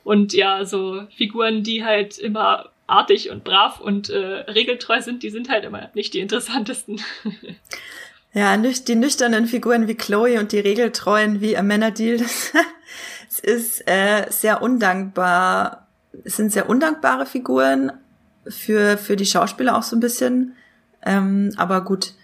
Und 0.05 0.35
ja, 0.35 0.67
so 0.67 1.05
Figuren, 1.17 1.63
die 1.63 1.83
halt 1.83 2.19
immer 2.19 2.71
artig 2.87 3.31
und 3.31 3.45
brav 3.45 3.81
und 3.81 4.11
äh, 4.11 4.19
regeltreu 4.19 5.01
sind, 5.01 5.23
die 5.23 5.31
sind 5.31 5.49
halt 5.49 5.65
immer 5.65 5.91
nicht 5.95 6.15
die 6.15 6.21
interessantesten. 6.21 7.01
ja, 8.33 8.57
die 8.57 8.95
nüchternen 8.95 9.47
Figuren 9.47 9.89
wie 9.89 9.95
Chloe 9.95 10.39
und 10.39 10.53
die 10.53 10.61
regeltreuen 10.61 11.41
wie 11.41 11.57
Amenadiel, 11.57 12.19
das, 12.19 12.53
das 13.29 13.41
ist 13.41 13.89
äh, 13.89 14.27
sehr 14.31 14.63
undankbar. 14.63 15.89
Es 16.25 16.37
sind 16.37 16.53
sehr 16.53 16.69
undankbare 16.69 17.27
Figuren 17.27 17.93
für, 18.47 18.99
für 18.99 19.17
die 19.17 19.27
Schauspieler 19.27 19.77
auch 19.77 19.83
so 19.83 19.97
ein 19.97 20.01
bisschen. 20.01 20.55
Ähm, 21.05 21.53
aber 21.57 21.83
gut, 21.83 22.15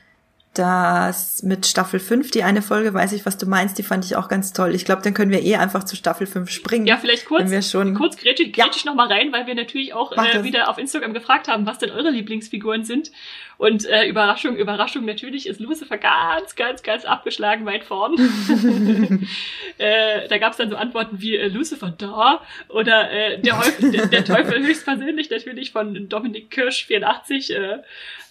das 0.54 1.44
mit 1.44 1.64
Staffel 1.66 2.00
5, 2.00 2.32
die 2.32 2.42
eine 2.42 2.60
Folge, 2.60 2.92
weiß 2.92 3.12
ich, 3.12 3.24
was 3.24 3.38
du 3.38 3.46
meinst, 3.46 3.78
die 3.78 3.84
fand 3.84 4.04
ich 4.04 4.16
auch 4.16 4.28
ganz 4.28 4.52
toll. 4.52 4.74
Ich 4.74 4.84
glaube, 4.84 5.00
dann 5.02 5.14
können 5.14 5.30
wir 5.30 5.42
eh 5.42 5.56
einfach 5.56 5.84
zu 5.84 5.94
Staffel 5.94 6.26
5 6.26 6.50
springen. 6.50 6.86
Ja, 6.86 6.96
vielleicht 6.96 7.26
kurz, 7.26 7.42
wenn 7.42 7.50
wir 7.50 7.62
schon 7.62 7.94
kurz 7.94 8.16
grätsch, 8.16 8.38
grätsch 8.38 8.56
ja. 8.56 8.66
ich 8.74 8.84
noch 8.84 8.96
mal 8.96 9.06
rein, 9.06 9.32
weil 9.32 9.46
wir 9.46 9.54
natürlich 9.54 9.94
auch 9.94 10.12
äh, 10.12 10.42
wieder 10.42 10.68
auf 10.68 10.78
Instagram 10.78 11.14
gefragt 11.14 11.46
haben, 11.46 11.66
was 11.66 11.78
denn 11.78 11.90
eure 11.90 12.10
Lieblingsfiguren 12.10 12.84
sind. 12.84 13.12
Und 13.60 13.84
äh, 13.84 14.06
Überraschung, 14.06 14.56
Überraschung, 14.56 15.04
natürlich 15.04 15.46
ist 15.46 15.60
Lucifer 15.60 15.98
ganz, 15.98 16.56
ganz, 16.56 16.82
ganz 16.82 17.04
abgeschlagen 17.04 17.66
weit 17.66 17.84
vorn. 17.84 18.14
äh, 19.76 20.26
da 20.28 20.38
gab 20.38 20.52
es 20.52 20.56
dann 20.56 20.70
so 20.70 20.76
Antworten 20.76 21.20
wie 21.20 21.36
äh, 21.36 21.48
Lucifer 21.48 21.92
da 21.98 22.40
oder 22.70 23.10
äh, 23.10 23.38
der, 23.38 23.52
Teufel, 23.52 23.90
der, 23.90 24.06
der 24.06 24.24
Teufel 24.24 24.62
höchstpersönlich 24.66 25.28
natürlich 25.28 25.72
von 25.72 26.08
Dominik 26.08 26.50
Kirsch 26.50 26.86
84. 26.86 27.50
Äh, 27.54 27.78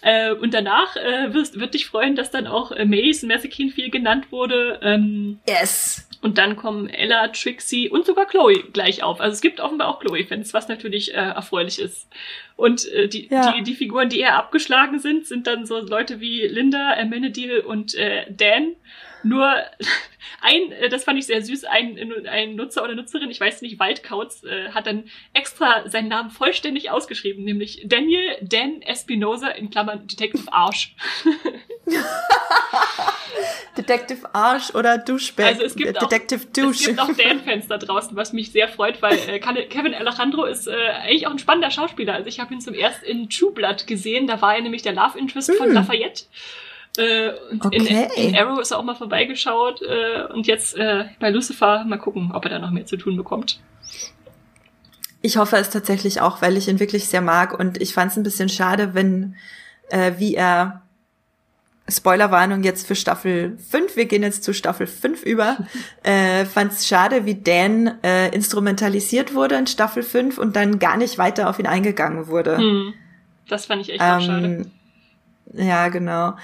äh, 0.00 0.32
und 0.32 0.52
danach 0.52 0.96
äh, 0.96 1.32
wirst, 1.32 1.60
wird 1.60 1.74
dich 1.74 1.86
freuen, 1.86 2.16
dass 2.16 2.32
dann 2.32 2.48
auch 2.48 2.72
äh, 2.72 2.84
Mace 2.84 3.22
Messekin 3.22 3.70
viel 3.70 3.90
genannt 3.90 4.32
wurde. 4.32 4.80
Ähm, 4.82 5.38
yes. 5.48 6.09
Und 6.22 6.36
dann 6.36 6.56
kommen 6.56 6.88
Ella, 6.88 7.28
Trixie 7.28 7.88
und 7.88 8.04
sogar 8.04 8.26
Chloe 8.26 8.62
gleich 8.72 9.02
auf. 9.02 9.20
Also 9.20 9.34
es 9.34 9.40
gibt 9.40 9.58
offenbar 9.58 9.88
auch 9.88 10.00
Chloe-Fans, 10.00 10.52
was 10.52 10.68
natürlich 10.68 11.14
äh, 11.14 11.16
erfreulich 11.16 11.78
ist. 11.78 12.08
Und 12.56 12.86
äh, 12.92 13.08
die, 13.08 13.28
ja. 13.28 13.52
die, 13.52 13.62
die 13.62 13.74
Figuren, 13.74 14.10
die 14.10 14.20
eher 14.20 14.36
abgeschlagen 14.36 14.98
sind, 14.98 15.26
sind 15.26 15.46
dann 15.46 15.64
so 15.64 15.80
Leute 15.80 16.20
wie 16.20 16.42
Linda, 16.46 16.94
Amenadiel 16.98 17.60
und 17.60 17.94
äh, 17.94 18.26
Dan. 18.30 18.76
Nur 19.22 19.50
ein, 20.42 20.72
äh, 20.72 20.90
das 20.90 21.04
fand 21.04 21.18
ich 21.18 21.26
sehr 21.26 21.42
süß, 21.42 21.64
ein, 21.64 21.98
ein 22.28 22.54
Nutzer 22.54 22.84
oder 22.84 22.94
Nutzerin, 22.94 23.30
ich 23.30 23.40
weiß 23.40 23.62
nicht, 23.62 23.78
Waldkauz, 23.78 24.44
äh, 24.44 24.72
hat 24.72 24.86
dann 24.86 25.04
extra 25.32 25.88
seinen 25.88 26.08
Namen 26.08 26.28
vollständig 26.28 26.90
ausgeschrieben, 26.90 27.44
nämlich 27.44 27.82
Daniel 27.86 28.36
Dan 28.42 28.82
Espinosa 28.82 29.48
in 29.48 29.70
Klammern 29.70 30.06
Detective 30.06 30.52
Arsch. 30.52 30.94
Detective 33.76 34.34
Arsch 34.34 34.74
oder 34.74 34.98
Duschbag. 34.98 35.46
Also 35.46 35.62
es 35.62 35.74
gibt 35.74 36.00
Detective 36.00 36.40
auch, 36.40 36.52
Douche. 36.52 36.70
Es 36.70 36.86
gibt 36.86 37.00
auch 37.00 37.12
Dan-Fans 37.12 37.68
da 37.68 37.78
draußen, 37.78 38.16
was 38.16 38.32
mich 38.32 38.52
sehr 38.52 38.68
freut, 38.68 39.00
weil 39.02 39.18
äh, 39.28 39.38
Kevin 39.38 39.94
Alejandro 39.94 40.44
ist 40.44 40.66
äh, 40.66 40.72
eigentlich 40.72 41.26
auch 41.26 41.32
ein 41.32 41.38
spannender 41.38 41.70
Schauspieler. 41.70 42.14
Also 42.14 42.28
ich 42.28 42.40
habe 42.40 42.52
ihn 42.52 42.60
zum 42.60 42.74
ersten 42.74 43.04
in 43.04 43.30
True 43.30 43.52
Blood 43.52 43.86
gesehen, 43.86 44.26
da 44.26 44.40
war 44.40 44.56
er 44.56 44.62
nämlich 44.62 44.82
der 44.82 44.92
Love 44.92 45.18
Interest 45.18 45.48
hm. 45.48 45.56
von 45.56 45.72
Lafayette. 45.72 46.24
Äh, 46.96 47.32
und 47.50 47.64
okay. 47.64 48.08
in, 48.16 48.28
in, 48.30 48.36
Arrow 48.36 48.60
ist 48.60 48.72
er 48.72 48.78
auch 48.78 48.84
mal 48.84 48.96
vorbeigeschaut 48.96 49.80
äh, 49.82 50.24
und 50.32 50.46
jetzt 50.46 50.76
äh, 50.76 51.04
bei 51.20 51.30
Lucifer 51.30 51.84
mal 51.84 51.98
gucken, 51.98 52.32
ob 52.34 52.44
er 52.44 52.50
da 52.50 52.58
noch 52.58 52.70
mehr 52.70 52.86
zu 52.86 52.96
tun 52.96 53.16
bekommt. 53.16 53.60
Ich 55.22 55.36
hoffe 55.36 55.56
es 55.56 55.70
tatsächlich 55.70 56.20
auch, 56.20 56.42
weil 56.42 56.56
ich 56.56 56.66
ihn 56.66 56.80
wirklich 56.80 57.06
sehr 57.06 57.20
mag 57.20 57.58
und 57.58 57.80
ich 57.80 57.94
fand 57.94 58.10
es 58.10 58.16
ein 58.16 58.22
bisschen 58.22 58.48
schade, 58.48 58.94
wenn 58.94 59.36
äh, 59.90 60.12
wie 60.18 60.34
er 60.34 60.82
Spoilerwarnung 61.90 62.62
jetzt 62.62 62.86
für 62.86 62.94
Staffel 62.94 63.56
5, 63.70 63.96
wir 63.96 64.06
gehen 64.06 64.22
jetzt 64.22 64.44
zu 64.44 64.52
Staffel 64.52 64.86
5 64.86 65.22
über, 65.22 65.58
äh, 66.02 66.44
fand 66.44 66.72
es 66.72 66.86
schade, 66.86 67.26
wie 67.26 67.34
Dan 67.34 67.98
äh, 68.02 68.28
instrumentalisiert 68.28 69.34
wurde 69.34 69.56
in 69.56 69.66
Staffel 69.66 70.02
5 70.02 70.38
und 70.38 70.56
dann 70.56 70.78
gar 70.78 70.96
nicht 70.96 71.18
weiter 71.18 71.48
auf 71.48 71.58
ihn 71.58 71.66
eingegangen 71.66 72.26
wurde. 72.28 72.58
Hm. 72.58 72.94
Das 73.48 73.66
fand 73.66 73.82
ich 73.82 73.90
echt 73.90 74.00
ähm, 74.02 74.10
auch 74.10 74.20
schade. 74.20 74.70
Ja, 75.52 75.88
genau. 75.88 76.34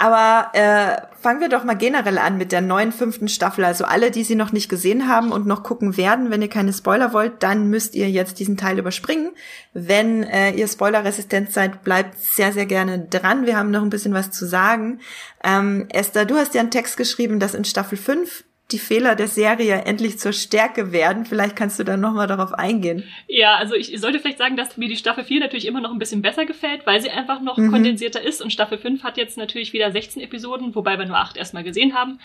Aber 0.00 0.48
äh, 0.54 0.96
fangen 1.20 1.42
wir 1.42 1.50
doch 1.50 1.62
mal 1.62 1.74
generell 1.74 2.16
an 2.16 2.38
mit 2.38 2.52
der 2.52 2.62
neuen 2.62 2.90
fünften 2.90 3.28
Staffel. 3.28 3.66
Also 3.66 3.84
alle, 3.84 4.10
die 4.10 4.24
sie 4.24 4.34
noch 4.34 4.50
nicht 4.50 4.70
gesehen 4.70 5.08
haben 5.08 5.30
und 5.30 5.46
noch 5.46 5.62
gucken 5.62 5.98
werden, 5.98 6.30
wenn 6.30 6.40
ihr 6.40 6.48
keine 6.48 6.72
Spoiler 6.72 7.12
wollt, 7.12 7.42
dann 7.42 7.68
müsst 7.68 7.94
ihr 7.94 8.08
jetzt 8.08 8.38
diesen 8.38 8.56
Teil 8.56 8.78
überspringen. 8.78 9.32
Wenn 9.74 10.22
äh, 10.22 10.52
ihr 10.52 10.68
spoilerresistent 10.68 11.52
seid, 11.52 11.84
bleibt 11.84 12.18
sehr, 12.18 12.50
sehr 12.54 12.64
gerne 12.64 12.98
dran. 12.98 13.44
Wir 13.44 13.58
haben 13.58 13.70
noch 13.70 13.82
ein 13.82 13.90
bisschen 13.90 14.14
was 14.14 14.30
zu 14.30 14.46
sagen. 14.46 15.00
Ähm, 15.44 15.84
Esther, 15.90 16.24
du 16.24 16.36
hast 16.36 16.54
ja 16.54 16.62
einen 16.62 16.70
Text 16.70 16.96
geschrieben, 16.96 17.38
dass 17.38 17.54
in 17.54 17.66
Staffel 17.66 17.98
5 17.98 18.44
die 18.72 18.78
Fehler 18.78 19.14
der 19.16 19.28
Serie 19.28 19.82
endlich 19.84 20.18
zur 20.18 20.32
Stärke 20.32 20.92
werden. 20.92 21.26
Vielleicht 21.26 21.56
kannst 21.56 21.78
du 21.78 21.84
dann 21.84 22.00
nochmal 22.00 22.26
darauf 22.26 22.52
eingehen. 22.52 23.04
Ja, 23.28 23.56
also 23.56 23.74
ich 23.74 23.98
sollte 24.00 24.20
vielleicht 24.20 24.38
sagen, 24.38 24.56
dass 24.56 24.76
mir 24.76 24.88
die 24.88 24.96
Staffel 24.96 25.24
4 25.24 25.40
natürlich 25.40 25.66
immer 25.66 25.80
noch 25.80 25.92
ein 25.92 25.98
bisschen 25.98 26.22
besser 26.22 26.46
gefällt, 26.46 26.86
weil 26.86 27.00
sie 27.00 27.10
einfach 27.10 27.40
noch 27.40 27.56
mhm. 27.56 27.70
kondensierter 27.70 28.22
ist. 28.22 28.42
Und 28.42 28.52
Staffel 28.52 28.78
5 28.78 29.02
hat 29.02 29.16
jetzt 29.16 29.36
natürlich 29.36 29.72
wieder 29.72 29.90
16 29.90 30.22
Episoden, 30.22 30.74
wobei 30.74 30.98
wir 30.98 31.06
nur 31.06 31.18
8 31.18 31.36
erstmal 31.36 31.64
gesehen 31.64 31.94
haben. 31.94 32.18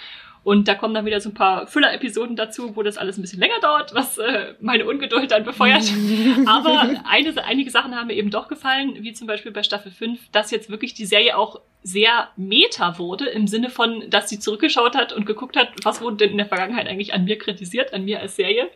Und 0.46 0.68
da 0.68 0.76
kommen 0.76 0.94
dann 0.94 1.08
wieder 1.08 1.20
so 1.20 1.30
ein 1.30 1.34
paar 1.34 1.66
Füller-Episoden 1.66 2.36
dazu, 2.36 2.76
wo 2.76 2.84
das 2.84 2.98
alles 2.98 3.18
ein 3.18 3.24
bisschen 3.24 3.40
länger 3.40 3.60
dauert, 3.64 3.96
was 3.96 4.20
äh, 4.20 4.54
meine 4.62 4.86
Ungeduld 4.86 5.32
dann 5.32 5.44
befeuert. 5.44 5.92
Aber 6.46 6.82
eine, 7.10 7.44
einige 7.44 7.72
Sachen 7.72 7.96
haben 7.96 8.06
mir 8.08 8.14
eben 8.14 8.30
doch 8.30 8.48
gefallen, 8.48 8.94
wie 9.00 9.12
zum 9.14 9.26
Beispiel 9.26 9.52
bei 9.52 9.64
Staffel 9.64 9.92
5, 9.92 10.30
dass 10.32 10.52
jetzt 10.52 10.70
wirklich 10.70 10.94
die 10.94 11.08
Serie 11.08 11.36
auch 11.36 11.62
sehr 11.82 12.30
meta 12.36 13.00
wurde, 13.00 13.26
im 13.26 13.48
Sinne 13.48 13.72
von, 13.72 14.08
dass 14.12 14.30
sie 14.30 14.38
zurückgeschaut 14.38 14.96
hat 14.96 15.14
und 15.14 15.26
geguckt 15.26 15.58
hat, 15.58 15.70
was 15.82 16.00
wurde 16.00 16.18
denn 16.18 16.30
in 16.34 16.38
der 16.38 16.46
Vergangenheit 16.46 16.88
eigentlich 16.88 17.16
an 17.16 17.26
mir 17.26 17.40
kritisiert, 17.40 17.92
an 17.92 18.06
mir 18.06 18.20
als 18.20 18.36
Serie. 18.36 18.70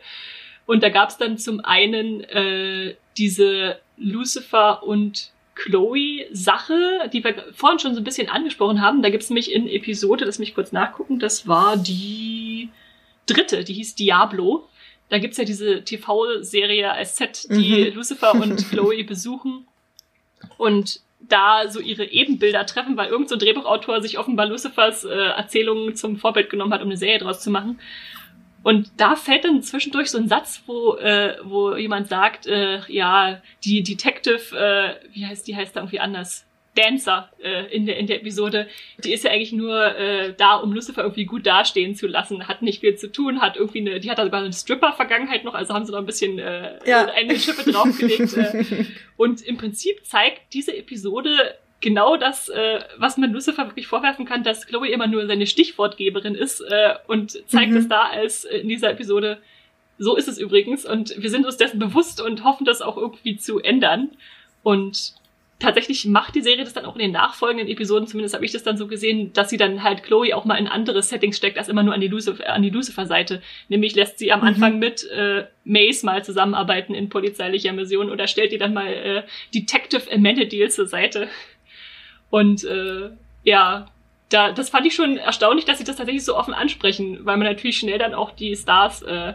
Und 0.66 0.82
da 0.82 0.88
gab 0.88 1.10
es 1.10 1.18
dann 1.18 1.38
zum 1.38 1.60
einen 1.60 2.24
äh, 2.24 2.96
diese 3.16 3.78
Lucifer 3.96 4.82
und 4.82 5.30
Chloe-Sache, 5.60 7.10
die 7.12 7.22
wir 7.22 7.34
vorhin 7.52 7.78
schon 7.78 7.94
so 7.94 8.00
ein 8.00 8.04
bisschen 8.04 8.28
angesprochen 8.28 8.80
haben. 8.80 9.02
Da 9.02 9.10
gibt 9.10 9.22
es 9.22 9.30
nämlich 9.30 9.52
in 9.52 9.68
Episode, 9.68 10.24
lass 10.24 10.38
mich 10.38 10.54
kurz 10.54 10.72
nachgucken, 10.72 11.18
das 11.18 11.46
war 11.46 11.76
die 11.76 12.70
dritte, 13.26 13.62
die 13.64 13.74
hieß 13.74 13.94
Diablo. 13.94 14.68
Da 15.10 15.18
gibt's 15.18 15.36
ja 15.36 15.44
diese 15.44 15.84
TV-Serie 15.84 16.92
als 16.92 17.16
Set, 17.16 17.46
die 17.50 17.90
mhm. 17.90 17.96
Lucifer 17.96 18.32
und 18.32 18.56
Chloe 18.70 19.04
besuchen 19.04 19.66
und 20.56 21.00
da 21.20 21.68
so 21.68 21.80
ihre 21.80 22.04
Ebenbilder 22.04 22.64
treffen, 22.64 22.96
weil 22.96 23.08
irgendein 23.08 23.38
so 23.38 23.44
Drehbuchautor 23.44 24.00
sich 24.00 24.18
offenbar 24.18 24.46
Lucifers 24.46 25.04
äh, 25.04 25.10
Erzählungen 25.10 25.94
zum 25.94 26.16
Vorbild 26.16 26.48
genommen 26.48 26.72
hat, 26.72 26.80
um 26.80 26.88
eine 26.88 26.96
Serie 26.96 27.18
draus 27.18 27.40
zu 27.40 27.50
machen. 27.50 27.78
Und 28.62 28.90
da 28.98 29.16
fällt 29.16 29.44
dann 29.44 29.62
zwischendurch 29.62 30.10
so 30.10 30.18
ein 30.18 30.28
Satz, 30.28 30.62
wo, 30.66 30.96
äh, 30.96 31.36
wo 31.42 31.74
jemand 31.76 32.08
sagt, 32.08 32.46
äh, 32.46 32.80
ja, 32.88 33.40
die 33.64 33.82
Detective, 33.82 34.56
äh, 34.56 35.14
wie 35.14 35.26
heißt 35.26 35.46
die, 35.46 35.56
heißt 35.56 35.76
da 35.76 35.80
irgendwie 35.80 36.00
anders? 36.00 36.44
Dancer 36.76 37.30
äh, 37.42 37.66
in, 37.74 37.86
der, 37.86 37.96
in 37.96 38.06
der 38.06 38.20
Episode, 38.20 38.68
die 39.02 39.12
ist 39.12 39.24
ja 39.24 39.32
eigentlich 39.32 39.52
nur 39.52 39.96
äh, 39.96 40.34
da, 40.36 40.54
um 40.56 40.72
Lucifer 40.72 41.02
irgendwie 41.02 41.24
gut 41.24 41.46
dastehen 41.46 41.96
zu 41.96 42.06
lassen, 42.06 42.46
hat 42.46 42.62
nicht 42.62 42.80
viel 42.80 42.94
zu 42.94 43.10
tun, 43.10 43.40
hat 43.40 43.56
irgendwie 43.56 43.80
eine, 43.80 44.00
die 44.00 44.10
hat 44.10 44.18
da 44.18 44.24
sogar 44.24 44.40
eine 44.40 44.52
Stripper-Vergangenheit 44.52 45.44
noch, 45.44 45.54
also 45.54 45.74
haben 45.74 45.84
sie 45.84 45.92
noch 45.92 45.98
ein 45.98 46.06
bisschen 46.06 46.38
äh, 46.38 46.78
ja. 46.86 47.06
eine 47.06 47.38
Schippe 47.38 47.70
draufgelegt. 47.70 48.36
äh, 48.36 48.84
und 49.16 49.42
im 49.42 49.56
Prinzip 49.56 50.06
zeigt 50.06 50.54
diese 50.54 50.76
Episode 50.76 51.56
genau 51.80 52.16
das, 52.16 52.48
äh, 52.48 52.80
was 52.98 53.16
man 53.16 53.32
Lucifer 53.32 53.66
wirklich 53.66 53.86
vorwerfen 53.86 54.26
kann, 54.26 54.42
dass 54.42 54.66
Chloe 54.66 54.88
immer 54.88 55.06
nur 55.06 55.26
seine 55.26 55.46
Stichwortgeberin 55.46 56.34
ist 56.34 56.60
äh, 56.60 56.94
und 57.06 57.32
zeigt 57.48 57.72
mhm. 57.72 57.78
es 57.78 57.88
da 57.88 58.02
als 58.02 58.44
äh, 58.44 58.58
in 58.58 58.68
dieser 58.68 58.90
Episode. 58.90 59.38
So 59.98 60.16
ist 60.16 60.28
es 60.28 60.38
übrigens 60.38 60.86
und 60.86 61.14
wir 61.18 61.30
sind 61.30 61.44
uns 61.44 61.56
dessen 61.56 61.78
bewusst 61.78 62.22
und 62.22 62.44
hoffen, 62.44 62.64
das 62.64 62.80
auch 62.80 62.96
irgendwie 62.96 63.36
zu 63.36 63.58
ändern. 63.58 64.10
Und 64.62 65.14
tatsächlich 65.60 66.06
macht 66.06 66.34
die 66.34 66.40
Serie 66.40 66.64
das 66.64 66.72
dann 66.72 66.86
auch 66.86 66.94
in 66.94 67.00
den 67.00 67.12
nachfolgenden 67.12 67.68
Episoden, 67.68 68.06
zumindest 68.06 68.34
habe 68.34 68.44
ich 68.44 68.52
das 68.52 68.62
dann 68.62 68.76
so 68.76 68.86
gesehen, 68.86 69.32
dass 69.34 69.50
sie 69.50 69.58
dann 69.58 69.82
halt 69.82 70.02
Chloe 70.02 70.34
auch 70.34 70.44
mal 70.44 70.56
in 70.56 70.66
andere 70.66 71.02
Settings 71.02 71.36
steckt, 71.36 71.58
als 71.58 71.68
immer 71.68 71.82
nur 71.82 71.94
an 71.94 72.00
die, 72.00 72.08
Lucifer, 72.08 72.48
an 72.52 72.62
die 72.62 72.70
Lucifer-Seite. 72.70 73.42
Nämlich 73.68 73.94
lässt 73.94 74.18
sie 74.18 74.32
am 74.32 74.40
mhm. 74.40 74.46
Anfang 74.46 74.78
mit 74.78 75.08
äh, 75.10 75.44
Mace 75.64 76.02
mal 76.02 76.24
zusammenarbeiten 76.24 76.94
in 76.94 77.10
polizeilicher 77.10 77.72
Mission 77.72 78.10
oder 78.10 78.26
stellt 78.26 78.52
ihr 78.52 78.58
dann 78.58 78.74
mal 78.74 78.88
äh, 78.88 79.22
Detective 79.54 80.10
Amenadiel 80.10 80.70
zur 80.70 80.86
Seite. 80.86 81.28
Und 82.30 82.64
äh, 82.64 83.10
ja, 83.42 83.86
da, 84.28 84.52
das 84.52 84.70
fand 84.70 84.86
ich 84.86 84.94
schon 84.94 85.16
erstaunlich, 85.16 85.64
dass 85.64 85.78
sie 85.78 85.84
das 85.84 85.96
tatsächlich 85.96 86.24
so 86.24 86.36
offen 86.36 86.54
ansprechen, 86.54 87.18
weil 87.24 87.36
man 87.36 87.46
natürlich 87.46 87.78
schnell 87.78 87.98
dann 87.98 88.14
auch 88.14 88.30
die 88.30 88.54
Stars 88.56 89.02
äh, 89.02 89.34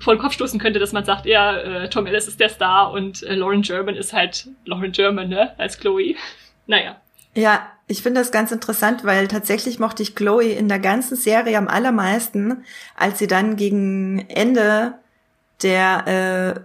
vor 0.00 0.14
den 0.14 0.20
Kopf 0.20 0.34
stoßen 0.34 0.60
könnte, 0.60 0.80
dass 0.80 0.92
man 0.92 1.04
sagt, 1.04 1.24
ja, 1.26 1.56
äh, 1.56 1.88
Tom 1.88 2.06
Ellis 2.06 2.28
ist 2.28 2.40
der 2.40 2.48
Star 2.48 2.90
und 2.92 3.22
äh, 3.22 3.34
Lauren 3.34 3.62
German 3.62 3.94
ist 3.94 4.12
halt 4.12 4.48
Lauren 4.64 4.92
German, 4.92 5.28
ne, 5.28 5.58
als 5.58 5.78
Chloe. 5.78 6.14
Naja. 6.66 6.96
Ja, 7.34 7.66
ich 7.88 8.02
finde 8.02 8.22
das 8.22 8.32
ganz 8.32 8.50
interessant, 8.50 9.04
weil 9.04 9.28
tatsächlich 9.28 9.78
mochte 9.78 10.02
ich 10.02 10.14
Chloe 10.14 10.52
in 10.52 10.66
der 10.66 10.78
ganzen 10.78 11.14
Serie 11.14 11.58
am 11.58 11.68
allermeisten, 11.68 12.64
als 12.96 13.18
sie 13.18 13.26
dann 13.26 13.56
gegen 13.56 14.24
Ende 14.30 14.94
der 15.62 16.64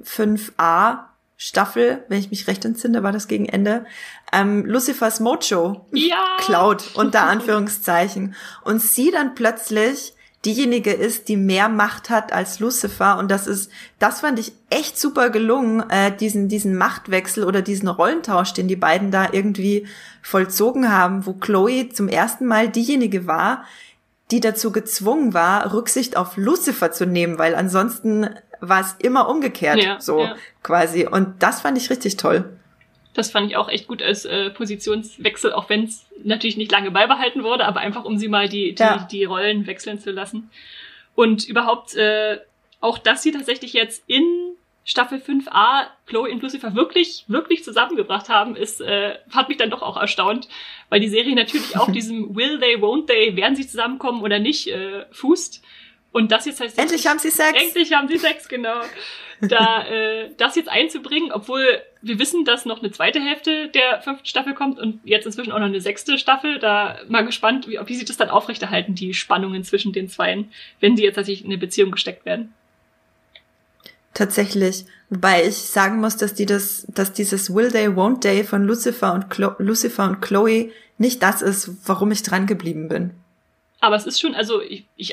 äh, 0.00 0.04
5a 0.04 0.98
Staffel, 1.36 2.04
wenn 2.08 2.18
ich 2.18 2.30
mich 2.30 2.46
recht 2.46 2.64
entsinne, 2.64 3.02
war 3.02 3.12
das 3.12 3.28
gegen 3.28 3.46
Ende, 3.46 3.84
ähm, 4.32 4.64
Lucifers 4.64 5.20
Mojo 5.20 5.86
ja. 5.92 6.24
klaut, 6.38 6.92
unter 6.94 7.24
Anführungszeichen. 7.24 8.34
Und 8.64 8.80
sie 8.80 9.10
dann 9.10 9.34
plötzlich 9.34 10.14
diejenige 10.46 10.92
ist, 10.92 11.28
die 11.28 11.36
mehr 11.36 11.68
Macht 11.68 12.08
hat 12.08 12.32
als 12.32 12.60
Lucifer. 12.60 13.18
Und 13.18 13.30
das 13.30 13.46
ist, 13.46 13.70
das 13.98 14.20
fand 14.20 14.38
ich 14.38 14.52
echt 14.70 14.98
super 14.98 15.28
gelungen, 15.28 15.88
äh, 15.90 16.16
diesen, 16.16 16.48
diesen 16.48 16.76
Machtwechsel 16.76 17.44
oder 17.44 17.62
diesen 17.62 17.88
Rollentausch, 17.88 18.52
den 18.54 18.68
die 18.68 18.76
beiden 18.76 19.10
da 19.10 19.28
irgendwie 19.32 19.86
vollzogen 20.22 20.90
haben, 20.90 21.26
wo 21.26 21.34
Chloe 21.34 21.88
zum 21.90 22.08
ersten 22.08 22.46
Mal 22.46 22.68
diejenige 22.68 23.26
war, 23.26 23.64
die 24.30 24.40
dazu 24.40 24.72
gezwungen 24.72 25.34
war, 25.34 25.72
Rücksicht 25.72 26.16
auf 26.16 26.36
Lucifer 26.36 26.92
zu 26.92 27.06
nehmen, 27.06 27.38
weil 27.38 27.54
ansonsten 27.54 28.28
war 28.60 28.80
es 28.80 28.94
immer 28.98 29.28
umgekehrt, 29.28 29.82
ja, 29.82 30.00
so 30.00 30.20
ja. 30.20 30.36
quasi. 30.62 31.06
Und 31.06 31.42
das 31.42 31.60
fand 31.60 31.78
ich 31.78 31.90
richtig 31.90 32.16
toll. 32.16 32.44
Das 33.14 33.30
fand 33.30 33.50
ich 33.50 33.56
auch 33.56 33.68
echt 33.68 33.88
gut 33.88 34.02
als 34.02 34.26
äh, 34.26 34.50
Positionswechsel, 34.50 35.52
auch 35.52 35.70
wenn 35.70 35.84
es 35.84 36.06
natürlich 36.22 36.58
nicht 36.58 36.70
lange 36.70 36.90
beibehalten 36.90 37.44
wurde, 37.44 37.64
aber 37.64 37.80
einfach 37.80 38.04
um 38.04 38.18
sie 38.18 38.28
mal 38.28 38.48
die, 38.48 38.74
die, 38.74 38.82
ja. 38.82 39.08
die 39.10 39.24
Rollen 39.24 39.66
wechseln 39.66 39.98
zu 39.98 40.10
lassen. 40.10 40.50
Und 41.14 41.48
überhaupt 41.48 41.94
äh, 41.94 42.38
auch, 42.80 42.98
dass 42.98 43.22
sie 43.22 43.32
tatsächlich 43.32 43.72
jetzt 43.72 44.04
in 44.06 44.22
Staffel 44.84 45.18
5a 45.18 45.86
Chloe 46.06 46.30
und 46.30 46.42
Lucifer 46.42 46.76
wirklich, 46.76 47.24
wirklich 47.26 47.64
zusammengebracht 47.64 48.28
haben, 48.28 48.54
ist, 48.54 48.80
äh, 48.80 49.16
hat 49.32 49.48
mich 49.48 49.58
dann 49.58 49.70
doch 49.70 49.82
auch 49.82 49.96
erstaunt, 49.96 50.48
weil 50.90 51.00
die 51.00 51.08
Serie 51.08 51.34
natürlich 51.34 51.76
auf 51.76 51.90
diesem 51.92 52.36
Will 52.36 52.60
they, 52.60 52.76
won't 52.76 53.06
they, 53.06 53.34
werden 53.34 53.56
sie 53.56 53.66
zusammenkommen 53.66 54.22
oder 54.22 54.38
nicht, 54.38 54.68
äh, 54.68 55.06
fußt. 55.10 55.62
Und 56.12 56.32
das 56.32 56.46
jetzt 56.46 56.60
heißt... 56.60 56.78
Endlich 56.78 57.06
haben 57.06 57.18
sie 57.18 57.30
Sex! 57.30 57.60
Endlich 57.60 57.92
haben 57.92 58.08
sie 58.08 58.18
Sex, 58.18 58.48
genau 58.48 58.80
da 59.40 59.86
äh, 59.86 60.30
das 60.36 60.56
jetzt 60.56 60.68
einzubringen, 60.68 61.32
obwohl 61.32 61.82
wir 62.02 62.18
wissen, 62.18 62.44
dass 62.44 62.64
noch 62.64 62.80
eine 62.80 62.90
zweite 62.90 63.20
Hälfte 63.20 63.68
der 63.68 64.00
fünften 64.02 64.26
Staffel 64.26 64.54
kommt 64.54 64.78
und 64.78 65.00
jetzt 65.04 65.26
inzwischen 65.26 65.52
auch 65.52 65.58
noch 65.58 65.66
eine 65.66 65.80
sechste 65.80 66.18
Staffel. 66.18 66.58
Da 66.58 66.98
mal 67.08 67.24
gespannt, 67.24 67.68
wie, 67.68 67.78
wie 67.84 67.94
sie 67.94 68.04
das 68.04 68.16
dann 68.16 68.30
aufrechterhalten, 68.30 68.94
die 68.94 69.14
Spannungen 69.14 69.64
zwischen 69.64 69.92
den 69.92 70.08
Zweien, 70.08 70.50
wenn 70.80 70.96
sie 70.96 71.04
jetzt 71.04 71.16
tatsächlich 71.16 71.44
in 71.44 71.50
eine 71.50 71.58
Beziehung 71.58 71.90
gesteckt 71.90 72.24
werden. 72.24 72.54
Tatsächlich. 74.14 74.86
Wobei 75.10 75.44
ich 75.44 75.56
sagen 75.56 76.00
muss, 76.00 76.16
dass 76.16 76.34
die 76.34 76.46
das, 76.46 76.86
dass 76.88 77.12
dieses 77.12 77.54
Will 77.54 77.70
Day, 77.70 77.88
Won't 77.88 78.20
Day 78.20 78.44
von 78.44 78.64
Lucifer 78.64 79.12
und 79.12 79.28
Chlo 79.30 79.52
Lucifer 79.58 80.04
und 80.04 80.22
Chloe 80.22 80.70
nicht 80.98 81.22
das 81.22 81.42
ist, 81.42 81.86
warum 81.86 82.10
ich 82.10 82.22
dran 82.22 82.46
geblieben 82.46 82.88
bin. 82.88 83.10
Aber 83.80 83.96
es 83.96 84.06
ist 84.06 84.18
schon, 84.18 84.34
also 84.34 84.62
ich, 84.62 84.86
ich 84.96 85.12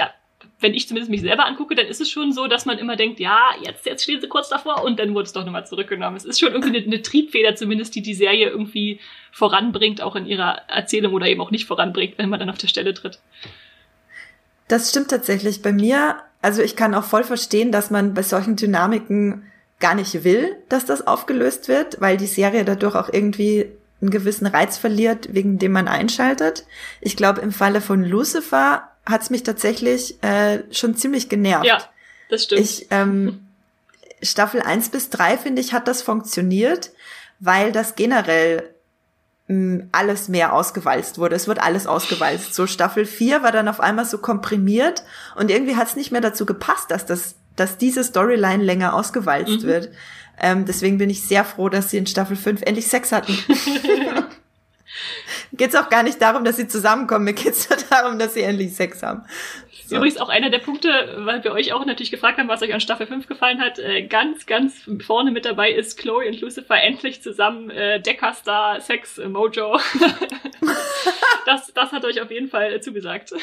wenn 0.60 0.74
ich 0.74 0.88
zumindest 0.88 1.12
mich 1.12 1.22
selber 1.22 1.46
angucke, 1.46 1.76
dann 1.76 1.88
ist 1.88 2.02
es 2.02 2.10
schon 2.10 2.32
so, 2.32 2.48
dass 2.48 2.66
man 2.66 2.78
immer 2.78 2.96
denkt, 2.96 3.20
ja, 3.20 3.40
jetzt, 3.64 3.86
jetzt 3.86 4.04
stehen 4.04 4.22
sie 4.22 4.28
kurz 4.28 4.50
davor 4.50 4.84
und 4.84 5.00
dann 5.00 5.14
wurde 5.14 5.26
es 5.26 5.34
doch 5.34 5.44
nochmal 5.44 5.66
zurückgenommen. 5.66 6.16
Es 6.16 6.26
ist 6.26 6.40
schon 6.40 6.54
irgendwie 6.54 6.78
eine, 6.78 6.86
eine, 6.86 7.02
Triebfeder 7.02 7.56
zumindest, 7.56 7.96
die 7.96 8.02
die 8.02 8.14
Serie 8.14 8.50
irgendwie 8.50 9.00
voranbringt, 9.32 10.02
auch 10.02 10.16
in 10.16 10.26
ihrer 10.26 10.62
Erzählung 10.70 11.14
oder 11.14 11.28
eben 11.28 11.42
auch 11.42 11.52
nicht 11.52 11.66
voranbringt, 11.66 12.18
wenn 12.18 12.30
man 12.30 12.40
dann 12.40 12.50
auf 12.50 12.58
der 12.58 12.68
Stelle 12.68 12.94
tritt. 12.94 13.20
Das 14.68 14.90
stimmt 14.90 15.10
tatsächlich. 15.10 15.62
Bei 15.62 15.74
mir, 15.74 16.16
also 16.42 16.62
ich 16.62 16.76
kann 16.76 16.96
auch 16.96 17.04
voll 17.04 17.24
verstehen, 17.24 17.72
dass 17.72 17.92
man 17.92 18.14
bei 18.14 18.24
solchen 18.24 18.56
Dynamiken 18.56 19.52
gar 19.80 19.96
nicht 19.96 20.24
will, 20.24 20.56
dass 20.70 20.86
das 20.86 21.06
aufgelöst 21.06 21.68
wird, 21.68 22.00
weil 22.00 22.16
die 22.16 22.28
Serie 22.28 22.64
dadurch 22.64 22.96
auch 22.96 23.10
irgendwie 23.12 23.66
einen 24.00 24.12
gewissen 24.12 24.48
Reiz 24.48 24.78
verliert, 24.78 25.34
wegen 25.34 25.60
dem 25.60 25.74
man 25.74 25.88
einschaltet. 25.88 26.66
Ich 27.02 27.18
glaube, 27.18 27.42
im 27.42 27.52
Falle 27.52 27.82
von 27.82 28.04
Lucifer 28.04 28.90
hat's 29.06 29.30
mich 29.30 29.44
tatsächlich 29.44 30.22
äh, 30.24 30.64
schon 30.72 30.96
ziemlich 30.96 31.30
genervt. 31.30 31.66
Ja, 31.66 31.80
das 32.30 32.46
stimmt. 32.46 32.62
Ich, 32.62 32.88
ähm, 32.92 33.48
Staffel 34.22 34.62
1 34.62 34.90
bis 34.90 35.10
3, 35.10 35.38
finde 35.38 35.62
ich, 35.62 35.74
hat 35.74 35.88
das 35.88 36.02
funktioniert, 36.02 36.92
weil 37.40 37.72
das 37.72 37.96
generell 37.96 38.74
mh, 39.48 39.56
mm, 39.56 39.90
alles 39.92 40.30
mehr 40.30 40.54
ausgewalzt 40.54 41.18
wurde. 41.18 41.36
Es 41.36 41.48
wird 41.48 41.60
alles 41.60 41.88
ausgewalzt. 41.88 42.56
So 42.56 42.66
Staffel 42.66 43.06
4 43.06 43.44
war 43.44 43.52
dann 43.52 43.68
auf 43.68 43.80
einmal 43.80 44.06
so 44.06 44.18
komprimiert 44.18 45.04
und 45.36 45.52
irgendwie 45.52 45.76
hat's 45.76 45.96
nicht 45.96 46.12
mehr 46.12 46.22
dazu 46.22 46.46
gepasst, 46.46 46.90
dass 46.92 47.06
das, 47.06 47.36
dass 47.56 47.78
diese 47.78 48.04
Storyline 48.04 48.64
länger 48.64 48.94
ausgewalzt 48.94 49.64
mhm. 49.64 49.64
wird. 49.64 49.90
Ähm, 50.40 50.66
deswegen 50.66 50.98
bin 50.98 51.10
ich 51.10 51.28
sehr 51.28 51.46
froh, 51.46 51.70
dass 51.70 51.90
sie 51.90 51.98
in 51.98 52.08
Staffel 52.08 52.36
5 52.36 52.62
endlich 52.64 52.88
Sex 52.88 53.12
hatten. 53.12 53.38
geht 55.54 55.70
es 55.70 55.76
auch 55.76 55.90
gar 55.90 56.04
nicht 56.04 56.22
darum, 56.22 56.44
dass 56.44 56.58
sie 56.58 56.68
zusammenkommen. 56.68 57.26
Mir 57.26 57.34
geht 57.34 57.54
es 57.54 57.70
nur 57.70 57.80
darum, 57.90 58.20
dass 58.20 58.34
sie 58.34 58.42
endlich 58.42 58.76
Sex 58.76 59.04
haben. 59.04 59.24
So. 59.86 59.98
Übrigens 59.98 60.18
auch 60.18 60.30
einer 60.30 60.50
der 60.50 60.60
Punkte, 60.60 60.90
weil 61.20 61.44
wir 61.44 61.52
euch 61.52 61.74
auch 61.74 61.86
natürlich 61.86 62.12
gefragt 62.12 62.38
haben, 62.40 62.48
was 62.48 62.62
euch 62.62 62.74
an 62.74 62.80
Staffel 62.80 63.06
5 63.06 63.28
gefallen 63.28 63.60
hat. 63.60 63.80
Äh, 63.80 64.08
ganz, 64.08 64.46
ganz 64.46 64.90
vorne 65.06 65.32
mit 65.32 65.46
dabei 65.46 65.72
ist 65.72 66.00
Chloe 66.00 66.28
und 66.28 66.40
Lucifer 66.42 66.82
endlich 66.82 67.22
zusammen 67.22 67.70
äh, 67.70 68.02
Deckerstar 68.02 68.80
Sex 68.82 69.18
Mojo. 69.18 69.80
das, 71.46 71.74
das 71.74 71.92
hat 71.92 72.06
euch 72.06 72.22
auf 72.22 72.32
jeden 72.32 72.48
Fall 72.48 72.82
zugesagt. 72.82 73.34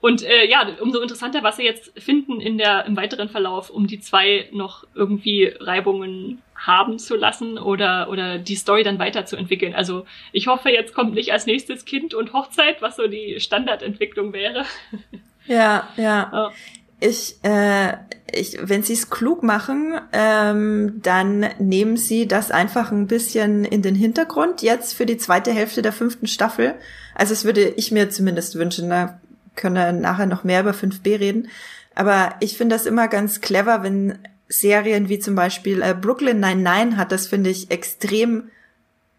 Und 0.00 0.22
äh, 0.22 0.46
ja, 0.48 0.68
umso 0.80 1.00
interessanter, 1.00 1.42
was 1.42 1.56
sie 1.56 1.64
jetzt 1.64 1.98
finden 2.00 2.40
in 2.40 2.58
der, 2.58 2.84
im 2.84 2.96
weiteren 2.96 3.28
Verlauf, 3.28 3.70
um 3.70 3.86
die 3.86 3.98
zwei 3.98 4.48
noch 4.52 4.84
irgendwie 4.94 5.52
Reibungen 5.58 6.42
haben 6.66 6.98
zu 6.98 7.16
lassen 7.16 7.58
oder, 7.58 8.08
oder 8.10 8.38
die 8.38 8.56
Story 8.56 8.82
dann 8.82 8.98
weiterzuentwickeln. 8.98 9.74
Also 9.74 10.04
ich 10.32 10.46
hoffe, 10.46 10.70
jetzt 10.70 10.94
kommt 10.94 11.14
nicht 11.14 11.32
als 11.32 11.46
nächstes 11.46 11.84
Kind 11.84 12.14
und 12.14 12.32
Hochzeit, 12.32 12.82
was 12.82 12.96
so 12.96 13.06
die 13.06 13.40
Standardentwicklung 13.40 14.32
wäre. 14.32 14.64
Ja, 15.48 15.88
ja. 15.96 16.30
Oh. 16.32 16.52
Ich, 16.98 17.36
äh, 17.44 17.92
ich, 18.32 18.58
wenn 18.60 18.82
sie 18.82 18.94
es 18.94 19.10
klug 19.10 19.42
machen, 19.42 20.00
ähm, 20.12 21.00
dann 21.02 21.46
nehmen 21.58 21.96
sie 21.96 22.26
das 22.26 22.50
einfach 22.50 22.90
ein 22.90 23.06
bisschen 23.06 23.64
in 23.64 23.82
den 23.82 23.94
Hintergrund 23.94 24.62
jetzt 24.62 24.94
für 24.94 25.06
die 25.06 25.18
zweite 25.18 25.52
Hälfte 25.52 25.82
der 25.82 25.92
fünften 25.92 26.26
Staffel. 26.26 26.74
Also 27.14 27.32
es 27.32 27.44
würde 27.44 27.68
ich 27.68 27.92
mir 27.92 28.10
zumindest 28.10 28.56
wünschen. 28.56 28.90
Da 28.90 29.20
können 29.54 29.76
wir 29.76 29.92
nachher 29.92 30.26
noch 30.26 30.42
mehr 30.42 30.62
über 30.62 30.72
5b 30.72 31.20
reden. 31.20 31.48
Aber 31.94 32.34
ich 32.40 32.56
finde 32.56 32.74
das 32.74 32.86
immer 32.86 33.08
ganz 33.08 33.40
clever, 33.40 33.82
wenn 33.82 34.18
Serien 34.48 35.08
wie 35.08 35.18
zum 35.18 35.34
Beispiel 35.34 35.82
äh, 35.82 35.94
Brooklyn 35.94 36.40
99 36.40 36.96
hat 36.96 37.12
das, 37.12 37.26
finde 37.26 37.50
ich, 37.50 37.70
extrem 37.70 38.50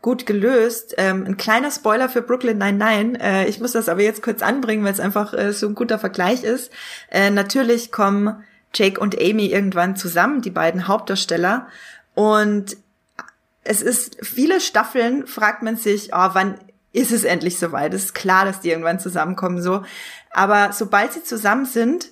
gut 0.01 0.25
gelöst. 0.25 0.95
Ähm, 0.97 1.25
ein 1.25 1.37
kleiner 1.37 1.71
Spoiler 1.71 2.07
für 2.07 2.21
Brooklyn 2.21 2.57
99. 2.57 3.21
Äh, 3.21 3.47
ich 3.47 3.59
muss 3.59 3.73
das 3.73 3.89
aber 3.89 4.01
jetzt 4.01 4.21
kurz 4.21 4.41
anbringen, 4.41 4.83
weil 4.83 4.93
es 4.93 4.99
einfach 4.99 5.33
äh, 5.33 5.51
so 5.51 5.67
ein 5.67 5.75
guter 5.75 5.99
Vergleich 5.99 6.43
ist. 6.43 6.71
Äh, 7.11 7.29
natürlich 7.29 7.91
kommen 7.91 8.43
Jake 8.73 8.99
und 8.99 9.19
Amy 9.19 9.47
irgendwann 9.47 9.95
zusammen, 9.95 10.41
die 10.41 10.51
beiden 10.51 10.87
Hauptdarsteller. 10.87 11.67
Und 12.13 12.77
es 13.63 13.81
ist 13.81 14.17
viele 14.21 14.61
Staffeln, 14.61 15.27
fragt 15.27 15.61
man 15.61 15.75
sich, 15.75 16.11
oh, 16.13 16.29
wann 16.33 16.55
ist 16.93 17.11
es 17.11 17.23
endlich 17.25 17.59
soweit? 17.59 17.93
Es 17.93 18.05
ist 18.05 18.15
klar, 18.15 18.45
dass 18.45 18.61
die 18.61 18.69
irgendwann 18.69 18.99
zusammenkommen, 18.99 19.61
so. 19.61 19.83
Aber 20.31 20.71
sobald 20.73 21.13
sie 21.13 21.23
zusammen 21.23 21.65
sind, 21.65 22.09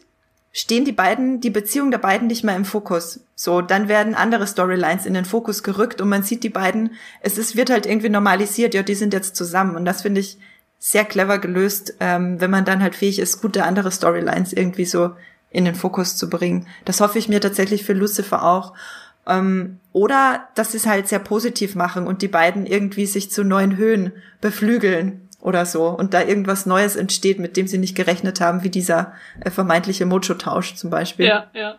stehen 0.57 0.85
die 0.85 0.93
beiden, 0.93 1.41
die 1.41 1.49
Beziehung 1.49 1.91
der 1.91 1.97
beiden 1.97 2.27
nicht 2.27 2.45
mehr 2.45 2.55
im 2.55 2.63
Fokus. 2.63 3.19
So, 3.35 3.61
dann 3.61 3.89
werden 3.89 4.15
andere 4.15 4.47
Storylines 4.47 5.05
in 5.05 5.13
den 5.13 5.25
Fokus 5.25 5.63
gerückt 5.63 5.99
und 5.99 6.07
man 6.07 6.23
sieht 6.23 6.45
die 6.45 6.49
beiden, 6.49 6.91
es 7.19 7.37
ist, 7.37 7.57
wird 7.57 7.69
halt 7.69 7.85
irgendwie 7.85 8.07
normalisiert, 8.07 8.73
ja, 8.73 8.81
die 8.81 8.95
sind 8.95 9.11
jetzt 9.11 9.35
zusammen. 9.35 9.75
Und 9.75 9.83
das 9.83 10.03
finde 10.03 10.21
ich 10.21 10.37
sehr 10.79 11.03
clever 11.03 11.39
gelöst, 11.39 11.95
ähm, 11.99 12.39
wenn 12.39 12.51
man 12.51 12.63
dann 12.63 12.81
halt 12.81 12.95
fähig 12.95 13.19
ist, 13.19 13.41
gute 13.41 13.65
andere 13.65 13.91
Storylines 13.91 14.53
irgendwie 14.53 14.85
so 14.85 15.11
in 15.49 15.65
den 15.65 15.75
Fokus 15.75 16.15
zu 16.15 16.29
bringen. 16.29 16.67
Das 16.85 17.01
hoffe 17.01 17.19
ich 17.19 17.27
mir 17.27 17.41
tatsächlich 17.41 17.83
für 17.83 17.91
Lucifer 17.91 18.41
auch. 18.41 18.73
Ähm, 19.27 19.79
oder 19.91 20.47
dass 20.55 20.71
sie 20.71 20.77
es 20.77 20.85
halt 20.85 21.09
sehr 21.09 21.19
positiv 21.19 21.75
machen 21.75 22.07
und 22.07 22.21
die 22.21 22.29
beiden 22.29 22.65
irgendwie 22.65 23.07
sich 23.07 23.29
zu 23.29 23.43
neuen 23.43 23.75
Höhen 23.75 24.13
beflügeln 24.39 25.24
oder 25.45 25.65
so 25.67 25.89
und 25.89 26.15
da 26.15 26.23
irgendwas 26.23 26.65
Neues 26.65 26.95
entsteht, 26.95 27.37
mit 27.37 27.55
dem 27.55 27.67
sie 27.67 27.77
nicht 27.77 27.95
gerechnet 27.95 28.41
haben, 28.41 28.63
wie 28.63 28.69
dieser 28.69 29.13
äh, 29.41 29.51
vermeintliche 29.51 30.07
Mojo-Tausch 30.07 30.73
zum 30.73 30.89
Beispiel. 30.89 31.27
Ja, 31.27 31.47
ja. 31.53 31.77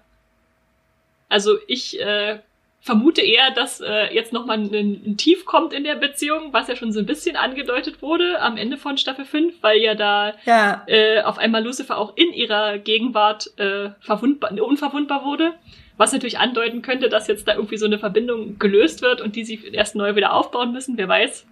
Also 1.29 1.57
ich 1.67 2.01
äh, 2.01 2.39
vermute 2.81 3.23
eher, 3.23 3.51
dass 3.51 3.81
äh, 3.81 4.14
jetzt 4.14 4.33
nochmal 4.33 4.59
ein, 4.59 4.73
ein 4.73 5.17
Tief 5.17 5.45
kommt 5.45 5.73
in 5.73 5.83
der 5.83 5.97
Beziehung, 5.97 6.53
was 6.53 6.69
ja 6.69 6.77
schon 6.77 6.93
so 6.93 7.01
ein 7.01 7.07
bisschen 7.07 7.35
angedeutet 7.35 8.03
wurde 8.03 8.41
am 8.41 8.57
Ende 8.57 8.77
von 8.77 8.99
Staffel 8.99 9.25
5, 9.25 9.57
weil 9.62 9.79
ja 9.79 9.97
da 9.97 10.35
ja. 10.45 10.85
Äh, 10.87 11.23
auf 11.23 11.39
einmal 11.39 11.64
Lucifer 11.64 11.99
auch 11.99 12.17
in 12.17 12.33
ihrer 12.33 12.79
Gegenwart 12.79 13.51
äh, 13.59 13.91
verwundbar, 13.99 14.53
unverwundbar 14.53 15.25
wurde. 15.25 15.55
Was 15.97 16.12
natürlich 16.12 16.39
andeuten 16.39 16.83
könnte, 16.83 17.09
dass 17.09 17.27
jetzt 17.27 17.49
da 17.49 17.55
irgendwie 17.55 17.79
so 17.79 17.87
eine 17.87 17.99
Verbindung 17.99 18.61
gelöst 18.61 19.03
wird 19.03 19.21
und 19.21 19.35
die 19.35 19.45
sie 19.45 19.59
erst 19.73 19.97
neu 19.97 20.14
wieder 20.14 20.35
aufbauen 20.35 20.71
müssen, 20.71 20.97
wer 20.99 21.09
weiß. 21.09 21.47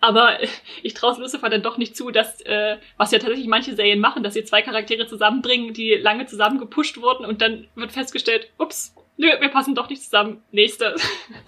Aber 0.00 0.38
ich 0.82 0.94
traue 0.94 1.18
Lucifer 1.20 1.48
dann 1.48 1.62
doch 1.62 1.78
nicht 1.78 1.96
zu, 1.96 2.10
dass, 2.10 2.40
äh, 2.42 2.78
was 2.96 3.12
ja 3.12 3.18
tatsächlich 3.18 3.46
manche 3.46 3.74
Serien 3.74 4.00
machen, 4.00 4.22
dass 4.22 4.34
sie 4.34 4.44
zwei 4.44 4.62
Charaktere 4.62 5.06
zusammenbringen, 5.06 5.74
die 5.74 5.94
lange 5.94 6.26
zusammen 6.26 6.58
gepusht 6.58 7.00
wurden 7.00 7.24
und 7.24 7.40
dann 7.42 7.68
wird 7.74 7.92
festgestellt, 7.92 8.50
ups, 8.58 8.94
nö, 9.16 9.28
wir 9.38 9.48
passen 9.50 9.74
doch 9.74 9.88
nicht 9.88 10.02
zusammen. 10.02 10.42
Nächste. 10.50 10.96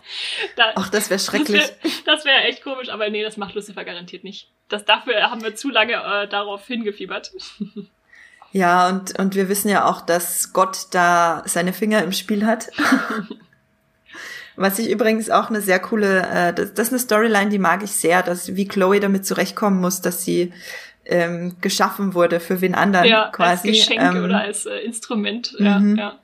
da, 0.57 0.73
Ach, 0.77 0.91
das 0.91 1.11
wäre 1.11 1.21
schrecklich. 1.21 1.63
Das 2.05 2.25
wäre 2.25 2.43
wär 2.43 2.49
echt 2.49 2.63
komisch, 2.63 2.89
aber 2.89 3.09
nee, 3.11 3.23
das 3.23 3.37
macht 3.37 3.55
Lucifer 3.55 3.85
garantiert 3.85 4.25
nicht. 4.25 4.51
Das, 4.69 4.85
dafür 4.85 5.31
haben 5.31 5.43
wir 5.43 5.55
zu 5.55 5.71
lange 5.71 5.95
äh, 5.95 6.29
darauf 6.29 6.67
hingefiebert. 6.67 7.33
Ja, 8.53 8.89
und, 8.89 9.19
und 9.19 9.35
wir 9.35 9.49
wissen 9.49 9.69
ja 9.69 9.89
auch, 9.89 10.03
dass 10.03 10.53
Gott 10.53 10.89
da 10.91 11.43
seine 11.47 11.73
Finger 11.73 12.03
im 12.03 12.13
Spiel 12.13 12.45
hat. 12.45 12.69
Was 14.57 14.79
ich 14.79 14.91
übrigens 14.91 15.31
auch 15.31 15.49
eine 15.49 15.61
sehr 15.61 15.79
coole, 15.79 16.21
äh, 16.21 16.53
das, 16.53 16.75
das 16.75 16.89
ist 16.89 16.93
eine 16.93 17.01
Storyline, 17.01 17.51
die 17.51 17.59
mag 17.59 17.83
ich 17.83 17.93
sehr, 17.93 18.23
dass 18.23 18.55
wie 18.55 18.69
Chloe 18.69 19.01
damit 19.01 19.27
zurechtkommen 19.27 19.81
muss, 19.81 20.01
dass 20.01 20.25
sie 20.25 20.53
ähm, 21.05 21.57
geschaffen 21.61 22.15
wurde 22.15 22.41
für 22.41 22.61
wen 22.61 22.75
anderen 22.75 23.07
ja, 23.07 23.31
quasi. 23.33 23.69
Als 23.69 23.79
Geschenk 23.79 24.01
ähm, 24.01 24.25
oder 24.25 24.41
als 24.41 24.67
äh, 24.67 24.77
Instrument. 24.79 25.55
Ja, 25.59 25.79
mhm. 25.79 25.97
ja. 25.97 26.19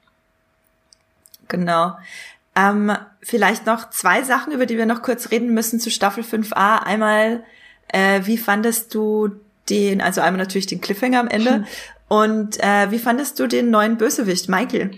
Genau. 1.49 1.97
Ähm, 2.55 2.93
vielleicht 3.23 3.67
noch 3.67 3.91
zwei 3.91 4.23
Sachen, 4.23 4.53
über 4.53 4.67
die 4.67 4.77
wir 4.77 4.87
noch 4.87 5.03
kurz 5.03 5.31
reden 5.31 5.55
müssen 5.55 5.81
zu 5.81 5.91
Staffel 5.91 6.23
5a. 6.23 6.83
Einmal, 6.83 7.45
äh, 7.89 8.23
wie 8.25 8.37
fandest 8.37 8.95
du 8.95 9.31
den, 9.71 10.01
also 10.01 10.21
einmal 10.21 10.39
natürlich 10.39 10.67
den 10.67 10.81
Cliffhanger 10.81 11.21
am 11.21 11.29
Ende. 11.29 11.65
Und 12.09 12.59
äh, 12.61 12.91
wie 12.91 12.99
fandest 12.99 13.39
du 13.39 13.47
den 13.47 13.71
neuen 13.71 13.99
Bösewicht, 13.99 14.49
Michael? 14.49 14.93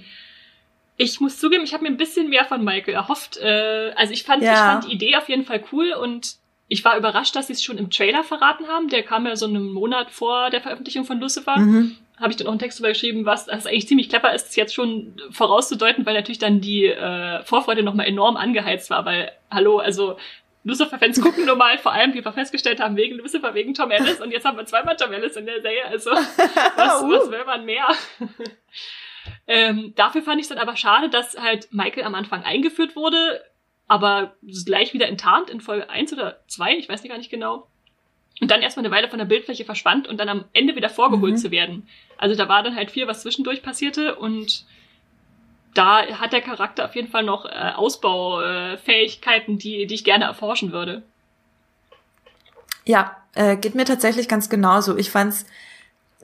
Ich 1.02 1.18
muss 1.18 1.38
zugeben, 1.38 1.64
ich 1.64 1.72
habe 1.72 1.84
mir 1.84 1.88
ein 1.88 1.96
bisschen 1.96 2.28
mehr 2.28 2.44
von 2.44 2.62
Michael 2.62 2.92
erhofft. 2.92 3.38
Äh, 3.38 3.92
also 3.96 4.12
ich 4.12 4.24
fand, 4.24 4.42
Ja. 4.42 4.52
ich 4.52 4.58
fand 4.58 4.84
die 4.84 4.92
Idee 4.92 5.16
auf 5.16 5.30
jeden 5.30 5.44
Fall 5.44 5.64
cool 5.72 5.92
und 5.94 6.34
ich 6.68 6.84
war 6.84 6.96
überrascht, 6.98 7.34
dass 7.34 7.46
sie 7.46 7.54
es 7.54 7.64
schon 7.64 7.78
im 7.78 7.88
Trailer 7.90 8.22
verraten 8.22 8.68
haben. 8.68 8.88
Der 8.88 9.02
kam 9.02 9.26
ja 9.26 9.34
so 9.34 9.46
einen 9.46 9.72
Monat 9.72 10.10
vor 10.10 10.50
der 10.50 10.60
Veröffentlichung 10.60 11.06
von 11.06 11.18
Lucifer. 11.18 11.58
Mhm. 11.58 11.96
Habe 12.18 12.32
ich 12.32 12.36
dann 12.36 12.46
auch 12.48 12.50
einen 12.52 12.58
Text 12.58 12.78
drüber 12.78 12.90
geschrieben, 12.90 13.24
was 13.24 13.46
das 13.46 13.64
eigentlich 13.66 13.88
ziemlich 13.88 14.10
clever 14.10 14.34
ist, 14.34 14.44
das 14.48 14.56
jetzt 14.56 14.74
schon 14.74 15.18
vorauszudeuten, 15.30 16.04
weil 16.04 16.12
natürlich 16.12 16.38
dann 16.38 16.60
die 16.60 16.84
äh, 16.84 17.42
Vorfreude 17.44 17.82
nochmal 17.82 18.06
enorm 18.06 18.36
angeheizt 18.36 18.90
war, 18.90 19.06
weil, 19.06 19.32
hallo, 19.50 19.78
also 19.78 20.18
Lucifer-Fans 20.64 21.18
gucken 21.22 21.46
nur 21.46 21.56
mal, 21.56 21.78
vor 21.78 21.92
allem, 21.92 22.12
wie 22.12 22.22
wir 22.22 22.32
festgestellt 22.34 22.78
haben, 22.78 22.94
wegen 22.96 23.16
Lucifer, 23.16 23.54
wegen 23.54 23.72
Tom 23.72 23.90
Ellis 23.90 24.20
und 24.20 24.32
jetzt 24.32 24.44
haben 24.44 24.58
wir 24.58 24.66
zweimal 24.66 24.96
Tom 24.96 25.10
Ellis 25.14 25.34
in 25.36 25.46
der 25.46 25.62
Serie, 25.62 25.86
also 25.86 26.10
was, 26.76 27.02
Uh. 27.02 27.10
was 27.10 27.30
will 27.30 27.44
man 27.46 27.64
mehr? 27.64 27.88
ähm, 29.52 29.94
dafür 29.96 30.22
fand 30.22 30.38
ich 30.38 30.44
es 30.44 30.48
dann 30.48 30.58
aber 30.58 30.76
schade, 30.76 31.10
dass 31.10 31.36
halt 31.36 31.72
Michael 31.72 32.04
am 32.04 32.14
Anfang 32.14 32.44
eingeführt 32.44 32.94
wurde, 32.94 33.42
aber 33.88 34.36
gleich 34.64 34.94
wieder 34.94 35.08
enttarnt 35.08 35.50
in 35.50 35.60
Folge 35.60 35.90
1 35.90 36.12
oder 36.12 36.38
2, 36.46 36.76
ich 36.76 36.88
weiß 36.88 37.02
nicht 37.02 37.10
gar 37.10 37.18
nicht 37.18 37.32
genau. 37.32 37.66
Und 38.40 38.48
dann 38.52 38.62
erstmal 38.62 38.86
eine 38.86 38.94
Weile 38.94 39.08
von 39.08 39.18
der 39.18 39.26
Bildfläche 39.26 39.64
verschwand 39.64 40.06
und 40.06 40.18
dann 40.18 40.28
am 40.28 40.44
Ende 40.52 40.76
wieder 40.76 40.88
vorgeholt 40.88 41.32
Mhm. 41.32 41.38
zu 41.38 41.50
werden. 41.50 41.88
Also 42.16 42.36
da 42.36 42.48
war 42.48 42.62
dann 42.62 42.76
halt 42.76 42.92
viel, 42.92 43.08
was 43.08 43.22
zwischendurch 43.22 43.60
passierte 43.62 44.14
und 44.14 44.64
da 45.74 46.06
hat 46.06 46.32
der 46.32 46.42
Charakter 46.42 46.84
auf 46.84 46.94
jeden 46.94 47.08
Fall 47.08 47.24
noch 47.24 47.44
äh, 47.44 47.72
Ausbaufähigkeiten, 47.74 48.74
äh, 48.74 48.78
Fähigkeiten, 48.78 49.58
die, 49.58 49.86
die 49.88 49.94
ich 49.96 50.04
gerne 50.04 50.26
erforschen 50.26 50.70
würde. 50.70 51.02
Ja, 52.86 53.16
äh, 53.34 53.56
geht 53.56 53.74
mir 53.74 53.84
tatsächlich 53.84 54.28
ganz 54.28 54.48
genauso. 54.48 54.96
Ich 54.96 55.10
fand's 55.10 55.44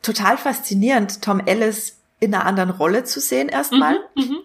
total 0.03 0.39
faszinierend, 0.39 1.23
Tom 1.23 1.41
Ellis 1.45 2.01
in 2.21 2.35
einer 2.35 2.47
anderen 2.47 2.71
Rolle 2.71 3.05
zu 3.05 3.21
sehen 3.21 3.49
erstmal. 3.49 3.95
Mhm, 4.15 4.23
mhm. 4.23 4.39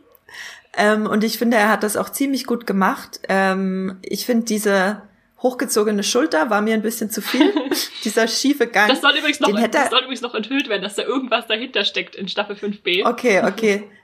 Ähm, 0.78 1.06
und 1.06 1.24
ich 1.24 1.38
finde, 1.38 1.58
er 1.58 1.70
hat 1.70 1.84
das 1.84 1.98
auch 1.98 2.10
ziemlich 2.10 2.46
gut 2.46 2.66
gemacht. 2.66 3.20
Ähm, 3.28 4.00
ich 4.02 4.26
finde, 4.26 4.46
diese 4.46 5.02
hochgezogene 5.42 6.04
Schulter 6.04 6.50
war 6.50 6.62
mir 6.62 6.74
ein 6.74 6.82
bisschen 6.82 7.10
zu 7.10 7.22
viel. 7.22 7.54
Dieser 8.04 8.28
schiefe 8.28 8.68
Gang. 8.68 8.90
Das 8.90 9.02
soll 9.02 9.18
übrigens 9.18 9.40
noch, 9.40 9.50
Den 9.50 9.58
hätte 9.58 9.80
das 9.80 9.90
soll 9.90 10.02
übrigens 10.02 10.22
noch 10.22 10.36
enthüllt 10.36 10.70
werden, 10.70 10.84
dass 10.84 10.96
da 10.96 11.04
irgendwas 11.04 11.48
dahinter 11.48 11.84
steckt 11.84 12.16
in 12.16 12.28
Staffel 12.28 12.56
5b. 12.56 13.06
Okay, 13.06 13.44
okay. 13.46 13.84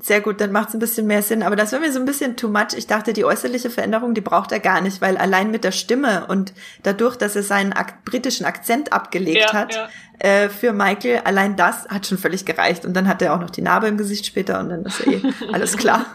Sehr 0.00 0.20
gut, 0.22 0.40
dann 0.40 0.52
macht 0.52 0.68
es 0.70 0.74
ein 0.74 0.80
bisschen 0.80 1.06
mehr 1.06 1.22
Sinn. 1.22 1.42
Aber 1.42 1.54
das 1.54 1.70
war 1.72 1.78
mir 1.80 1.92
so 1.92 1.98
ein 2.00 2.06
bisschen 2.06 2.36
too 2.36 2.48
much. 2.48 2.68
Ich 2.76 2.86
dachte, 2.86 3.12
die 3.12 3.24
äußerliche 3.26 3.68
Veränderung, 3.68 4.14
die 4.14 4.20
braucht 4.22 4.50
er 4.50 4.58
gar 4.58 4.80
nicht, 4.80 5.00
weil 5.02 5.18
allein 5.18 5.50
mit 5.50 5.64
der 5.64 5.70
Stimme 5.72 6.26
und 6.28 6.54
dadurch, 6.82 7.16
dass 7.16 7.36
er 7.36 7.42
seinen 7.42 7.72
ak 7.74 8.04
britischen 8.06 8.46
Akzent 8.46 8.92
abgelegt 8.92 9.50
Ja, 9.50 9.52
hat, 9.52 9.74
ja. 9.74 9.88
Äh, 10.18 10.48
für 10.48 10.72
Michael, 10.72 11.20
allein 11.24 11.56
das 11.56 11.86
hat 11.88 12.06
schon 12.06 12.16
völlig 12.16 12.46
gereicht. 12.46 12.84
Und 12.86 12.94
dann 12.94 13.06
hat 13.06 13.20
er 13.20 13.34
auch 13.34 13.40
noch 13.40 13.50
die 13.50 13.60
Narbe 13.62 13.86
im 13.88 13.98
Gesicht 13.98 14.24
später 14.24 14.60
und 14.60 14.70
dann 14.70 14.84
ist 14.84 15.06
eh 15.06 15.20
alles 15.52 15.76
klar. 15.76 16.06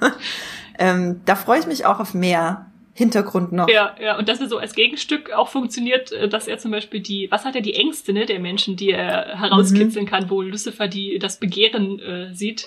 ähm, 0.79 1.21
da 1.25 1.35
freue 1.35 1.59
ich 1.59 1.67
mich 1.67 1.85
auch 1.85 1.99
auf 1.99 2.13
mehr 2.13 2.71
Hintergrund 2.93 3.51
noch. 3.51 3.69
Ja, 3.69 3.95
ja, 4.01 4.17
und 4.17 4.27
dass 4.27 4.41
er 4.41 4.49
so 4.49 4.57
als 4.57 4.73
Gegenstück 4.73 5.31
auch 5.31 5.49
funktioniert, 5.49 6.11
äh, 6.11 6.27
dass 6.27 6.47
er 6.47 6.57
zum 6.57 6.71
Beispiel 6.71 6.99
die, 6.99 7.27
was 7.29 7.45
hat 7.45 7.55
er, 7.55 7.61
die 7.61 7.75
Ängste 7.75 8.11
ne, 8.11 8.25
der 8.25 8.39
Menschen, 8.39 8.75
die 8.75 8.89
er 8.89 9.37
herauskitzeln 9.39 10.05
Mhm. 10.05 10.09
kann, 10.09 10.29
wo 10.31 10.41
Lucifer 10.41 10.87
die, 10.87 11.19
das 11.19 11.37
Begehren 11.39 11.99
äh, 11.99 12.33
sieht. 12.33 12.65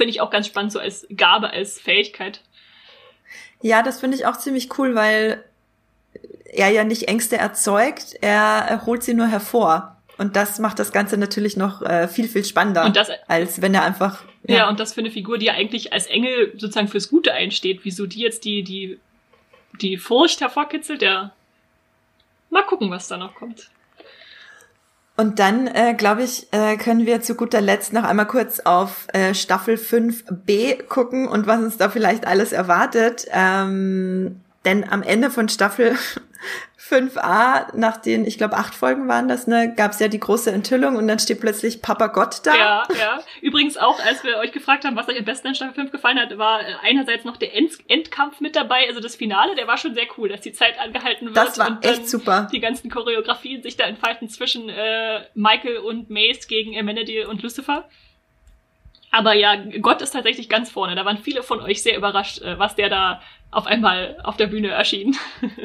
Finde 0.00 0.12
ich 0.12 0.22
auch 0.22 0.30
ganz 0.30 0.46
spannend, 0.46 0.72
so 0.72 0.78
als 0.78 1.06
Gabe, 1.14 1.50
als 1.50 1.78
Fähigkeit. 1.78 2.40
Ja, 3.60 3.82
das 3.82 4.00
finde 4.00 4.16
ich 4.16 4.24
auch 4.24 4.38
ziemlich 4.38 4.78
cool, 4.78 4.94
weil 4.94 5.44
er 6.46 6.70
ja 6.70 6.84
nicht 6.84 7.06
Ängste 7.06 7.36
erzeugt, 7.36 8.14
er, 8.22 8.86
holt 8.86 9.02
sie 9.02 9.12
nur 9.12 9.26
hervor. 9.26 9.98
Und 10.16 10.36
das 10.36 10.58
macht 10.58 10.78
das 10.78 10.92
Ganze 10.92 11.18
natürlich 11.18 11.58
noch 11.58 11.82
äh, 11.82 12.08
viel, 12.08 12.28
viel 12.28 12.46
spannender, 12.46 12.88
das, 12.88 13.10
als 13.28 13.60
wenn 13.60 13.74
er 13.74 13.82
einfach. 13.82 14.24
ja. 14.44 14.70
und 14.70 14.80
das 14.80 14.94
für 14.94 15.00
eine 15.00 15.10
Figur, 15.10 15.36
die 15.36 15.46
ja 15.46 15.52
eigentlich 15.52 15.92
als 15.92 16.06
Engel 16.06 16.52
sozusagen 16.56 16.88
fürs 16.88 17.10
Gute 17.10 17.34
einsteht, 17.34 17.80
wieso 17.82 18.06
die 18.06 18.20
jetzt 18.20 18.46
die, 18.46 18.62
die, 18.62 18.98
die 19.82 19.98
Furcht 19.98 20.40
hervorkitzelt, 20.40 21.02
ja. 21.02 21.30
Mal 22.48 22.62
gucken, 22.62 22.90
was 22.90 23.06
da 23.06 23.18
noch 23.18 23.34
kommt. 23.34 23.68
Und 25.20 25.38
dann, 25.38 25.66
äh, 25.66 25.92
glaube 25.92 26.22
ich, 26.22 26.46
äh, 26.50 26.78
können 26.78 27.04
wir 27.04 27.20
zu 27.20 27.34
guter 27.34 27.60
Letzt 27.60 27.92
noch 27.92 28.04
einmal 28.04 28.26
kurz 28.26 28.60
auf 28.60 29.06
äh, 29.12 29.34
Staffel 29.34 29.74
5b 29.74 30.84
gucken 30.84 31.28
und 31.28 31.46
was 31.46 31.60
uns 31.60 31.76
da 31.76 31.90
vielleicht 31.90 32.26
alles 32.26 32.52
erwartet. 32.52 33.26
Ähm, 33.30 34.40
denn 34.64 34.88
am 34.88 35.02
Ende 35.02 35.30
von 35.30 35.48
Staffel 35.48 35.96
5a, 36.78 37.76
nach 37.76 37.98
den, 37.98 38.24
ich 38.24 38.36
glaube, 38.36 38.56
acht 38.56 38.74
Folgen 38.74 39.06
waren 39.06 39.28
das, 39.28 39.46
ne, 39.46 39.72
gab 39.76 39.92
es 39.92 40.00
ja 40.00 40.08
die 40.08 40.18
große 40.18 40.50
Enthüllung 40.50 40.96
und 40.96 41.06
dann 41.06 41.18
steht 41.20 41.40
plötzlich 41.40 41.82
Papa 41.82 42.08
Gott 42.08 42.40
da. 42.44 42.54
Ja, 42.54 42.82
ja. 42.98 43.22
Übrigens 43.42 43.76
auch, 43.76 44.00
als 44.04 44.24
wir 44.24 44.38
euch 44.38 44.50
gefragt 44.50 44.84
haben, 44.84 44.96
was 44.96 45.08
euch 45.08 45.18
am 45.18 45.24
besten 45.24 45.48
an 45.48 45.54
Staffel 45.54 45.74
5 45.74 45.92
gefallen 45.92 46.18
hat, 46.18 46.36
war 46.36 46.60
äh, 46.62 46.74
einerseits 46.82 47.24
noch 47.24 47.36
der 47.36 47.54
End 47.54 47.72
Endkampf 47.88 48.40
mit 48.40 48.56
dabei, 48.56 48.88
also 48.88 49.00
das 49.00 49.14
Finale, 49.14 49.54
der 49.54 49.68
war 49.68 49.76
schon 49.78 49.94
sehr 49.94 50.06
cool, 50.18 50.28
dass 50.30 50.40
die 50.40 50.52
Zeit 50.52 50.80
angehalten 50.80 51.26
wird 51.26 51.36
Das 51.36 51.58
war 51.58 51.78
echt 51.82 52.08
super. 52.08 52.48
die 52.52 52.60
ganzen 52.60 52.90
Choreografien 52.90 53.62
sich 53.62 53.76
da 53.76 53.84
entfalten 53.84 54.28
zwischen 54.28 54.68
äh, 54.68 55.20
Michael 55.34 55.78
und 55.78 56.10
Mace 56.10 56.48
gegen 56.48 56.76
Amenadiel 56.76 57.26
und 57.26 57.42
Lucifer. 57.42 57.88
Aber 59.12 59.34
ja, 59.34 59.56
Gott 59.80 60.02
ist 60.02 60.12
tatsächlich 60.12 60.48
ganz 60.48 60.70
vorne. 60.70 60.94
Da 60.94 61.04
waren 61.04 61.18
viele 61.18 61.42
von 61.42 61.60
euch 61.60 61.82
sehr 61.82 61.96
überrascht, 61.96 62.40
äh, 62.42 62.58
was 62.58 62.74
der 62.74 62.88
da 62.88 63.20
auf 63.50 63.66
einmal 63.66 64.16
auf 64.22 64.36
der 64.36 64.46
Bühne 64.46 64.68
erschien. 64.68 65.16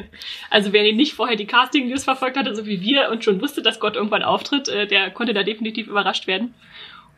also 0.50 0.72
wer 0.72 0.92
nicht 0.92 1.14
vorher 1.14 1.36
die 1.36 1.46
Casting-News 1.46 2.04
verfolgt 2.04 2.36
hatte, 2.36 2.54
so 2.54 2.66
wie 2.66 2.80
wir, 2.80 3.10
und 3.10 3.24
schon 3.24 3.40
wusste, 3.40 3.62
dass 3.62 3.80
Gott 3.80 3.96
irgendwann 3.96 4.22
auftritt, 4.22 4.68
äh, 4.68 4.86
der 4.86 5.10
konnte 5.10 5.34
da 5.34 5.42
definitiv 5.42 5.86
überrascht 5.86 6.26
werden. 6.26 6.54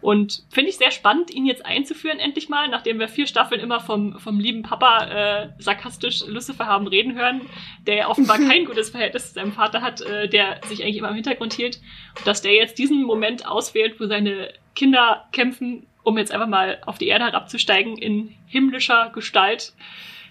Und 0.01 0.45
finde 0.51 0.71
ich 0.71 0.77
sehr 0.77 0.93
spannend, 0.93 1.35
ihn 1.35 1.45
jetzt 1.45 1.67
einzuführen, 1.67 2.21
endlich 2.21 2.49
mal, 2.49 2.69
nachdem 2.69 3.01
wir 3.01 3.09
vier 3.09 3.27
Staffeln 3.27 3.61
immer 3.61 3.81
vom, 3.81 4.19
vom 4.21 4.39
lieben 4.39 4.63
Papa 4.63 5.07
äh, 5.07 5.49
sarkastisch 5.59 6.25
Lucifer 6.27 6.67
haben 6.67 6.87
reden 6.87 7.17
hören, 7.17 7.41
der 7.85 7.97
ja 7.97 8.09
offenbar 8.09 8.39
kein 8.39 8.65
gutes 8.67 8.91
Verhältnis 8.91 9.29
zu 9.29 9.35
seinem 9.35 9.53
Vater 9.53 9.83
hat, 9.83 10.01
äh, 10.03 10.29
der 10.29 10.61
sich 10.67 10.83
eigentlich 10.83 10.99
immer 10.99 11.09
im 11.09 11.17
Hintergrund 11.17 11.53
hielt. 11.53 11.81
Und 12.17 12.27
dass 12.27 12.43
der 12.43 12.55
jetzt 12.55 12.79
diesen 12.79 13.03
Moment 13.03 13.47
auswählt, 13.47 13.99
wo 13.99 14.07
seine 14.07 14.53
Kinder 14.77 15.27
kämpfen, 15.33 15.87
um 16.05 16.17
jetzt 16.17 16.31
einfach 16.31 16.47
mal 16.47 16.79
auf 16.87 16.99
die 16.99 17.09
Erde 17.09 17.25
herabzusteigen 17.25 17.99
in 17.99 18.35
himmlischer 18.47 19.11
Gestalt. 19.13 19.73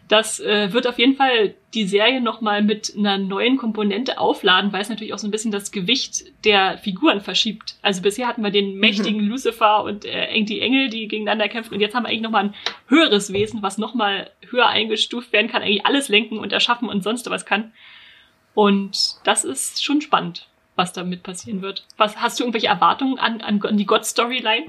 Das 0.07 0.39
äh, 0.39 0.71
wird 0.71 0.87
auf 0.87 0.99
jeden 0.99 1.15
Fall 1.15 1.55
die 1.73 1.85
Serie 1.85 2.21
nochmal 2.21 2.63
mit 2.63 2.93
einer 2.97 3.17
neuen 3.17 3.57
Komponente 3.57 4.19
aufladen, 4.19 4.71
weil 4.71 4.81
es 4.81 4.89
natürlich 4.89 5.13
auch 5.13 5.19
so 5.19 5.27
ein 5.27 5.31
bisschen 5.31 5.51
das 5.51 5.71
Gewicht 5.71 6.23
der 6.45 6.77
Figuren 6.77 7.19
verschiebt. 7.19 7.75
Also 7.81 8.01
bisher 8.01 8.27
hatten 8.27 8.41
wir 8.41 8.51
den 8.51 8.77
mächtigen 8.77 9.19
Lucifer 9.19 9.83
und 9.83 10.05
äh, 10.05 10.41
die 10.43 10.61
Engel, 10.61 10.89
die 10.89 11.09
gegeneinander 11.09 11.49
kämpfen. 11.49 11.73
Und 11.73 11.81
jetzt 11.81 11.93
haben 11.93 12.03
wir 12.03 12.09
eigentlich 12.09 12.21
nochmal 12.21 12.45
ein 12.45 12.55
höheres 12.87 13.33
Wesen, 13.33 13.61
was 13.61 13.77
nochmal 13.77 14.31
höher 14.49 14.67
eingestuft 14.67 15.33
werden 15.33 15.49
kann, 15.49 15.61
eigentlich 15.61 15.85
alles 15.85 16.07
lenken 16.07 16.37
und 16.37 16.53
erschaffen 16.53 16.87
und 16.87 17.03
sonst 17.03 17.29
was 17.29 17.45
kann. 17.45 17.73
Und 18.53 19.15
das 19.25 19.43
ist 19.43 19.83
schon 19.83 19.99
spannend, 19.99 20.47
was 20.75 20.93
damit 20.93 21.21
passieren 21.23 21.61
wird. 21.61 21.85
Was 21.97 22.21
Hast 22.21 22.39
du 22.39 22.43
irgendwelche 22.43 22.67
Erwartungen 22.67 23.19
an, 23.19 23.41
an, 23.41 23.61
an 23.61 23.77
die 23.77 23.85
God-Storyline? 23.85 24.67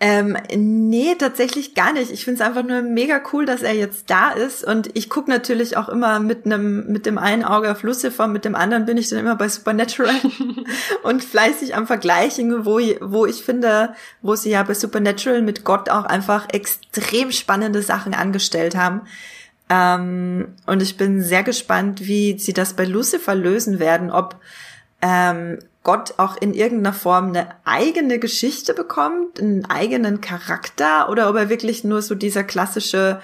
Ähm, 0.00 0.36
nee, 0.54 1.16
tatsächlich 1.16 1.74
gar 1.74 1.92
nicht. 1.92 2.12
Ich 2.12 2.24
finde 2.24 2.40
es 2.40 2.46
einfach 2.46 2.62
nur 2.62 2.82
mega 2.82 3.20
cool, 3.32 3.46
dass 3.46 3.62
er 3.62 3.72
jetzt 3.72 4.08
da 4.10 4.30
ist. 4.30 4.62
Und 4.62 4.96
ich 4.96 5.10
gucke 5.10 5.28
natürlich 5.28 5.76
auch 5.76 5.88
immer 5.88 6.20
mit 6.20 6.46
einem, 6.46 6.86
mit 6.86 7.04
dem 7.04 7.18
einen 7.18 7.42
Auge 7.42 7.72
auf 7.72 7.82
Lucifer, 7.82 8.28
mit 8.28 8.44
dem 8.44 8.54
anderen 8.54 8.84
bin 8.84 8.96
ich 8.96 9.08
dann 9.08 9.18
immer 9.18 9.34
bei 9.34 9.48
Supernatural 9.48 10.14
und 11.02 11.24
fleißig 11.24 11.74
am 11.74 11.88
Vergleichen, 11.88 12.64
wo, 12.64 12.78
wo 13.00 13.26
ich 13.26 13.42
finde, 13.42 13.94
wo 14.22 14.36
sie 14.36 14.50
ja 14.50 14.62
bei 14.62 14.74
Supernatural 14.74 15.42
mit 15.42 15.64
Gott 15.64 15.88
auch 15.88 16.04
einfach 16.04 16.46
extrem 16.52 17.32
spannende 17.32 17.82
Sachen 17.82 18.14
angestellt 18.14 18.76
haben. 18.76 19.00
Ähm, 19.68 20.54
und 20.66 20.80
ich 20.80 20.96
bin 20.96 21.22
sehr 21.22 21.42
gespannt, 21.42 22.06
wie 22.06 22.38
sie 22.38 22.52
das 22.52 22.74
bei 22.74 22.84
Lucifer 22.84 23.34
lösen 23.34 23.80
werden, 23.80 24.12
ob 24.12 24.36
ähm, 25.02 25.58
Gott 25.84 26.14
auch 26.18 26.36
in 26.36 26.54
irgendeiner 26.54 26.92
Form 26.94 27.28
eine 27.28 27.48
eigene 27.64 28.18
Geschichte 28.18 28.74
bekommt, 28.74 29.40
einen 29.40 29.64
eigenen 29.64 30.20
Charakter 30.20 31.08
oder 31.08 31.30
ob 31.30 31.36
er 31.36 31.48
wirklich 31.48 31.84
nur 31.84 32.02
so 32.02 32.14
dieser 32.14 32.44
klassische 32.44 33.20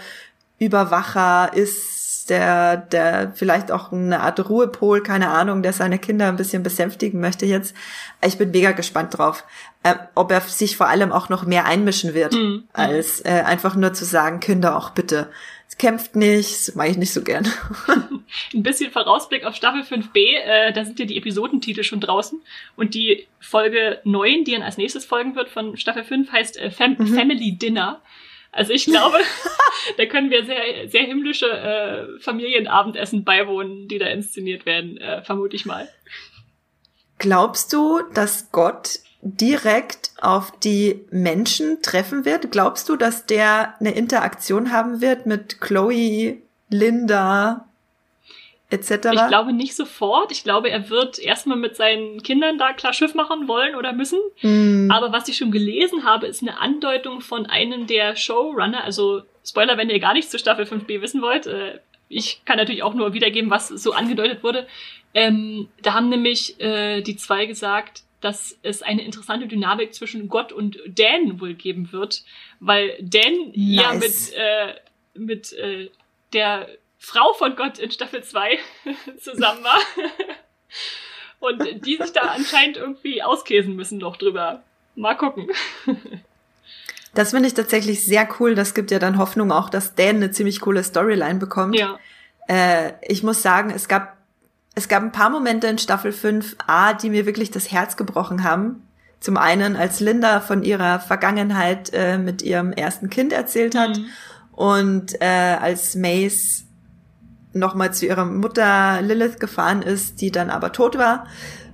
Überwacher 0.58 1.52
ist, 1.54 2.30
der, 2.30 2.78
der 2.78 3.32
vielleicht 3.34 3.70
auch 3.70 3.92
eine 3.92 4.20
Art 4.20 4.48
Ruhepol, 4.48 5.02
keine 5.02 5.28
Ahnung, 5.28 5.62
der 5.62 5.74
seine 5.74 5.98
Kinder 5.98 6.26
ein 6.28 6.36
bisschen 6.36 6.62
besänftigen 6.62 7.20
möchte 7.20 7.44
jetzt. 7.44 7.74
Ich 8.24 8.38
bin 8.38 8.50
mega 8.50 8.72
gespannt 8.72 9.18
drauf, 9.18 9.44
äh, 9.82 9.94
ob 10.14 10.30
er 10.32 10.40
sich 10.40 10.78
vor 10.78 10.88
allem 10.88 11.12
auch 11.12 11.28
noch 11.28 11.44
mehr 11.44 11.66
einmischen 11.66 12.14
wird, 12.14 12.32
Mhm. 12.32 12.64
als 12.72 13.20
äh, 13.26 13.42
einfach 13.44 13.74
nur 13.76 13.92
zu 13.92 14.06
sagen, 14.06 14.40
Kinder 14.40 14.76
auch 14.76 14.90
bitte. 14.90 15.28
Kämpft 15.78 16.16
nicht, 16.16 16.68
das 16.68 16.74
mache 16.74 16.88
ich 16.88 16.96
nicht 16.96 17.12
so 17.12 17.22
gern. 17.22 17.46
Ein 18.54 18.62
bisschen 18.62 18.90
Vorausblick 18.90 19.44
auf 19.44 19.54
Staffel 19.54 19.82
5b, 19.82 20.16
äh, 20.16 20.72
da 20.72 20.84
sind 20.84 20.98
ja 20.98 21.04
die 21.04 21.16
Episodentitel 21.16 21.82
schon 21.82 22.00
draußen. 22.00 22.40
Und 22.76 22.94
die 22.94 23.26
Folge 23.40 24.00
9, 24.04 24.44
die 24.44 24.52
dann 24.52 24.62
als 24.62 24.78
nächstes 24.78 25.04
folgen 25.04 25.34
wird 25.36 25.48
von 25.48 25.76
Staffel 25.76 26.04
5, 26.04 26.30
heißt 26.32 26.56
äh, 26.58 26.70
Fam 26.70 26.96
Mhm. 26.98 27.14
Family 27.14 27.52
Dinner. 27.56 28.00
Also 28.52 28.72
ich 28.72 28.84
glaube, 28.84 29.18
da 29.96 30.06
können 30.06 30.30
wir 30.30 30.44
sehr, 30.44 30.88
sehr 30.88 31.02
himmlische 31.02 31.50
äh, 31.50 32.20
Familienabendessen 32.20 33.24
beiwohnen, 33.24 33.88
die 33.88 33.98
da 33.98 34.06
inszeniert 34.06 34.66
werden, 34.66 34.96
äh, 34.98 35.22
vermute 35.22 35.56
ich 35.56 35.66
mal. 35.66 35.88
Glaubst 37.18 37.72
du, 37.72 38.00
dass 38.14 38.50
Gott 38.50 38.98
direkt 39.24 40.12
auf 40.20 40.52
die 40.60 41.04
Menschen 41.10 41.82
treffen 41.82 42.24
wird? 42.24 42.52
Glaubst 42.52 42.88
du, 42.88 42.96
dass 42.96 43.26
der 43.26 43.74
eine 43.80 43.92
Interaktion 43.92 44.70
haben 44.70 45.00
wird 45.00 45.26
mit 45.26 45.60
Chloe, 45.60 46.38
Linda, 46.68 47.66
etc.? 48.70 48.90
Ich 49.12 49.26
glaube 49.28 49.52
nicht 49.52 49.74
sofort. 49.74 50.30
Ich 50.30 50.44
glaube, 50.44 50.70
er 50.70 50.90
wird 50.90 51.18
erstmal 51.18 51.56
mit 51.56 51.74
seinen 51.74 52.22
Kindern 52.22 52.58
da 52.58 52.72
klar 52.72 52.92
Schiff 52.92 53.14
machen 53.14 53.48
wollen 53.48 53.74
oder 53.74 53.92
müssen. 53.92 54.18
Mm. 54.42 54.90
Aber 54.90 55.12
was 55.12 55.28
ich 55.28 55.36
schon 55.36 55.50
gelesen 55.50 56.04
habe, 56.04 56.26
ist 56.26 56.42
eine 56.42 56.60
Andeutung 56.60 57.20
von 57.20 57.46
einem 57.46 57.86
der 57.86 58.14
Showrunner. 58.14 58.84
Also 58.84 59.22
Spoiler, 59.44 59.76
wenn 59.76 59.90
ihr 59.90 60.00
gar 60.00 60.14
nichts 60.14 60.30
zu 60.30 60.38
Staffel 60.38 60.64
5b 60.64 61.00
wissen 61.00 61.22
wollt. 61.22 61.46
Äh, 61.46 61.80
ich 62.08 62.42
kann 62.44 62.56
natürlich 62.56 62.82
auch 62.82 62.94
nur 62.94 63.12
wiedergeben, 63.12 63.50
was 63.50 63.68
so 63.68 63.92
angedeutet 63.92 64.42
wurde. 64.42 64.66
Ähm, 65.12 65.68
da 65.82 65.94
haben 65.94 66.08
nämlich 66.08 66.60
äh, 66.60 67.02
die 67.02 67.16
zwei 67.16 67.46
gesagt, 67.46 68.02
dass 68.24 68.58
es 68.62 68.80
eine 68.80 69.04
interessante 69.04 69.46
Dynamik 69.46 69.92
zwischen 69.92 70.28
Gott 70.28 70.50
und 70.50 70.78
Dan 70.86 71.42
wohl 71.42 71.52
geben 71.52 71.92
wird, 71.92 72.24
weil 72.58 72.96
Dan 73.02 73.52
nice. 73.54 73.54
ja 73.54 73.92
mit, 73.92 74.32
äh, 74.34 74.74
mit 75.12 75.52
äh, 75.52 75.90
der 76.32 76.68
Frau 76.98 77.34
von 77.34 77.54
Gott 77.54 77.78
in 77.78 77.90
Staffel 77.90 78.24
2 78.24 78.58
zusammen 79.20 79.62
war. 79.62 79.78
und 81.38 81.86
die 81.86 81.96
sich 81.96 82.12
da 82.12 82.22
anscheinend 82.22 82.78
irgendwie 82.78 83.22
auskäsen 83.22 83.76
müssen 83.76 83.98
noch 83.98 84.16
drüber. 84.16 84.62
Mal 84.94 85.14
gucken. 85.14 85.48
Das 87.16 87.30
finde 87.30 87.46
ich 87.46 87.54
tatsächlich 87.54 88.04
sehr 88.04 88.28
cool. 88.40 88.56
Das 88.56 88.74
gibt 88.74 88.90
ja 88.90 88.98
dann 88.98 89.18
Hoffnung 89.18 89.52
auch, 89.52 89.70
dass 89.70 89.94
Dan 89.94 90.16
eine 90.16 90.32
ziemlich 90.32 90.60
coole 90.60 90.82
Storyline 90.82 91.38
bekommt. 91.38 91.78
Ja. 91.78 92.00
Äh, 92.48 92.94
ich 93.02 93.22
muss 93.22 93.40
sagen, 93.40 93.70
es 93.70 93.86
gab 93.86 94.13
es 94.74 94.88
gab 94.88 95.02
ein 95.02 95.12
paar 95.12 95.30
Momente 95.30 95.66
in 95.68 95.78
Staffel 95.78 96.10
5a, 96.10 96.94
die 96.94 97.10
mir 97.10 97.26
wirklich 97.26 97.50
das 97.50 97.70
Herz 97.70 97.96
gebrochen 97.96 98.42
haben. 98.42 98.82
Zum 99.20 99.36
einen, 99.36 99.76
als 99.76 100.00
Linda 100.00 100.40
von 100.40 100.62
ihrer 100.62 101.00
Vergangenheit 101.00 101.90
äh, 101.94 102.18
mit 102.18 102.42
ihrem 102.42 102.72
ersten 102.72 103.08
Kind 103.08 103.32
erzählt 103.32 103.74
hat 103.74 103.96
mhm. 103.96 104.06
und 104.52 105.20
äh, 105.22 105.56
als 105.60 105.94
Mace 105.94 106.64
nochmal 107.52 107.94
zu 107.94 108.04
ihrer 108.06 108.24
Mutter 108.24 109.00
Lilith 109.00 109.38
gefahren 109.38 109.80
ist, 109.80 110.20
die 110.20 110.30
dann 110.30 110.50
aber 110.50 110.72
tot 110.72 110.98
war. 110.98 111.26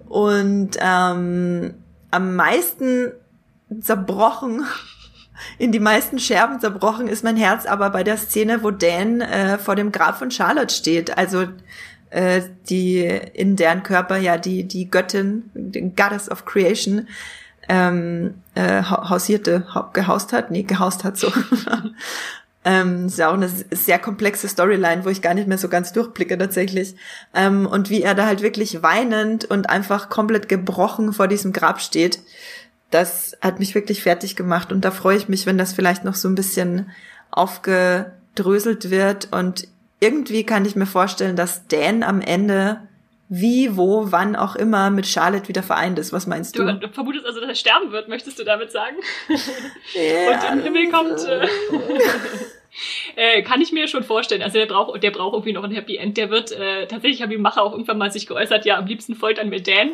Und 0.06 0.76
ähm, 0.78 1.74
am 2.10 2.36
meisten 2.36 3.12
zerbrochen, 3.80 4.64
in 5.58 5.72
die 5.72 5.80
meisten 5.80 6.18
Scherben 6.18 6.60
zerbrochen 6.60 7.08
ist 7.08 7.24
mein 7.24 7.36
Herz 7.36 7.64
aber 7.64 7.90
bei 7.90 8.04
der 8.04 8.18
Szene, 8.18 8.62
wo 8.62 8.70
Dan 8.70 9.22
äh, 9.22 9.58
vor 9.58 9.74
dem 9.74 9.90
Grab 9.90 10.18
von 10.18 10.30
Charlotte 10.30 10.74
steht. 10.74 11.16
Also 11.16 11.46
äh, 12.10 12.42
die 12.68 13.04
in 13.04 13.56
deren 13.56 13.82
Körper 13.82 14.16
ja 14.16 14.36
die 14.36 14.64
die 14.64 14.90
Göttin, 14.90 15.50
die 15.54 15.94
Goddess 15.94 16.30
of 16.30 16.44
Creation, 16.44 17.08
ähm, 17.68 18.34
äh, 18.54 18.82
hausierte, 18.82 19.66
gehaust 19.92 20.32
hat, 20.32 20.50
nee, 20.50 20.64
gehaust 20.64 21.04
hat 21.04 21.16
so. 21.16 21.32
ähm, 22.64 23.06
ist 23.06 23.18
ja 23.18 23.30
auch 23.30 23.34
eine 23.34 23.48
sehr 23.48 23.98
komplexe 23.98 24.48
Storyline, 24.48 25.04
wo 25.04 25.08
ich 25.08 25.22
gar 25.22 25.34
nicht 25.34 25.48
mehr 25.48 25.58
so 25.58 25.68
ganz 25.68 25.92
durchblicke 25.92 26.36
tatsächlich. 26.36 26.96
Ähm, 27.32 27.66
und 27.66 27.88
wie 27.88 28.02
er 28.02 28.14
da 28.14 28.26
halt 28.26 28.42
wirklich 28.42 28.82
weinend 28.82 29.44
und 29.44 29.70
einfach 29.70 30.08
komplett 30.08 30.48
gebrochen 30.48 31.12
vor 31.12 31.28
diesem 31.28 31.52
Grab 31.52 31.80
steht, 31.80 32.20
das 32.90 33.36
hat 33.40 33.60
mich 33.60 33.74
wirklich 33.74 34.02
fertig 34.02 34.36
gemacht. 34.36 34.72
Und 34.72 34.84
da 34.84 34.90
freue 34.90 35.16
ich 35.16 35.28
mich, 35.28 35.46
wenn 35.46 35.58
das 35.58 35.72
vielleicht 35.72 36.04
noch 36.04 36.16
so 36.16 36.28
ein 36.28 36.34
bisschen 36.34 36.90
aufgedröselt 37.30 38.90
wird 38.90 39.28
und 39.32 39.68
irgendwie 40.00 40.44
kann 40.44 40.64
ich 40.64 40.76
mir 40.76 40.86
vorstellen, 40.86 41.36
dass 41.36 41.66
Dan 41.68 42.02
am 42.02 42.20
Ende 42.20 42.80
wie, 43.32 43.76
wo, 43.76 44.10
wann 44.10 44.34
auch 44.34 44.56
immer 44.56 44.90
mit 44.90 45.06
Charlotte 45.06 45.46
wieder 45.46 45.62
vereint 45.62 46.00
ist. 46.00 46.12
Was 46.12 46.26
meinst 46.26 46.58
du? 46.58 46.64
Du, 46.64 46.88
vermutest 46.88 47.24
also, 47.26 47.38
dass 47.38 47.48
er 47.48 47.54
sterben 47.54 47.92
wird, 47.92 48.08
möchtest 48.08 48.40
du 48.40 48.44
damit 48.44 48.72
sagen? 48.72 48.96
Ja. 49.94 50.50
Und 50.52 50.58
im 50.58 50.62
Himmel 50.64 50.90
kommt. 50.90 51.24
Äh, 51.24 51.46
äh, 53.38 53.42
kann 53.42 53.60
ich 53.60 53.70
mir 53.70 53.86
schon 53.86 54.02
vorstellen. 54.02 54.42
Also 54.42 54.58
der 54.58 54.66
braucht, 54.66 55.00
der 55.00 55.12
braucht 55.12 55.34
irgendwie 55.34 55.52
noch 55.52 55.62
ein 55.62 55.70
Happy 55.70 55.96
End. 55.96 56.16
Der 56.16 56.30
wird 56.30 56.50
äh, 56.50 56.86
tatsächlich, 56.88 57.22
habe 57.22 57.34
ich 57.34 57.38
Macher 57.38 57.62
auch 57.62 57.72
irgendwann 57.72 57.98
mal 57.98 58.10
sich 58.10 58.26
geäußert, 58.26 58.64
ja, 58.66 58.78
am 58.78 58.86
liebsten 58.86 59.14
folgt 59.14 59.38
an 59.38 59.48
mir 59.48 59.62
Dan, 59.62 59.92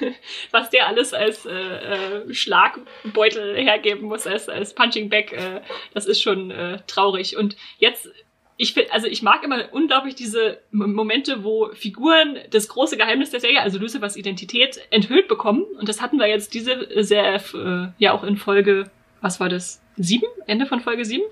was 0.50 0.70
der 0.70 0.88
alles 0.88 1.14
als 1.14 1.46
äh, 1.46 1.52
äh, 1.52 2.34
Schlagbeutel 2.34 3.56
hergeben 3.56 4.08
muss, 4.08 4.26
als 4.26 4.48
als 4.48 4.74
Punching 4.74 5.08
Bag. 5.08 5.32
Äh, 5.32 5.60
das 5.94 6.06
ist 6.06 6.20
schon 6.20 6.50
äh, 6.50 6.80
traurig. 6.88 7.36
Und 7.36 7.56
jetzt 7.78 8.10
ich 8.58 8.72
finde, 8.72 8.92
also 8.92 9.06
ich 9.06 9.22
mag 9.22 9.44
immer 9.44 9.68
unglaublich 9.72 10.14
diese 10.14 10.58
Momente, 10.70 11.44
wo 11.44 11.68
Figuren 11.74 12.38
das 12.50 12.68
große 12.68 12.96
Geheimnis 12.96 13.30
der 13.30 13.40
Serie, 13.40 13.60
also 13.60 13.78
Lucifers 13.78 14.16
Identität, 14.16 14.80
enthüllt 14.90 15.28
bekommen. 15.28 15.64
Und 15.78 15.88
das 15.88 16.00
hatten 16.00 16.18
wir 16.18 16.26
jetzt 16.26 16.54
diese 16.54 16.88
sehr, 17.02 17.34
äh, 17.34 17.88
ja 17.98 18.12
auch 18.12 18.24
in 18.24 18.36
Folge, 18.36 18.90
was 19.20 19.40
war 19.40 19.50
das? 19.50 19.82
Sieben? 19.96 20.26
Ende 20.46 20.66
von 20.66 20.80
Folge 20.80 21.04
sieben? 21.04 21.24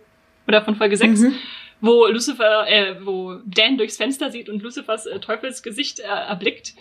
Oder 0.47 0.63
von 0.63 0.77
Folge 0.77 0.97
sechs? 0.99 1.21
Mhm. 1.21 1.35
Wo 1.81 2.07
Lucifer, 2.07 2.69
äh, 2.69 2.97
wo 3.05 3.39
Dan 3.47 3.79
durchs 3.79 3.97
Fenster 3.97 4.31
sieht 4.31 4.51
und 4.51 4.63
Lucifers 4.63 5.07
äh, 5.07 5.19
Teufelsgesicht 5.19 6.01
äh, 6.01 6.05
erblickt. 6.05 6.75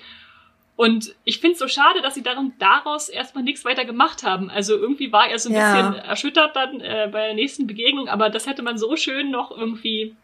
Und 0.76 1.16
ich 1.24 1.40
finde 1.40 1.54
es 1.54 1.60
so 1.60 1.68
schade, 1.68 2.02
dass 2.02 2.16
sie 2.16 2.24
darum, 2.24 2.54
daraus 2.60 3.08
erstmal 3.08 3.44
nichts 3.44 3.64
weiter 3.64 3.86
gemacht 3.86 4.24
haben. 4.24 4.50
Also 4.50 4.76
irgendwie 4.76 5.12
war 5.12 5.30
er 5.30 5.40
so 5.40 5.50
ein 5.50 5.56
ja. 5.56 5.92
bisschen 5.92 6.04
erschüttert 6.04 6.56
dann 6.56 6.82
äh, 6.82 7.08
bei 7.12 7.28
der 7.28 7.36
nächsten 7.36 7.68
Begegnung, 7.68 8.10
aber 8.10 8.30
das 8.30 8.48
hätte 8.48 8.64
man 8.64 8.78
so 8.78 8.96
schön 8.96 9.30
noch 9.30 9.52
irgendwie 9.56 10.16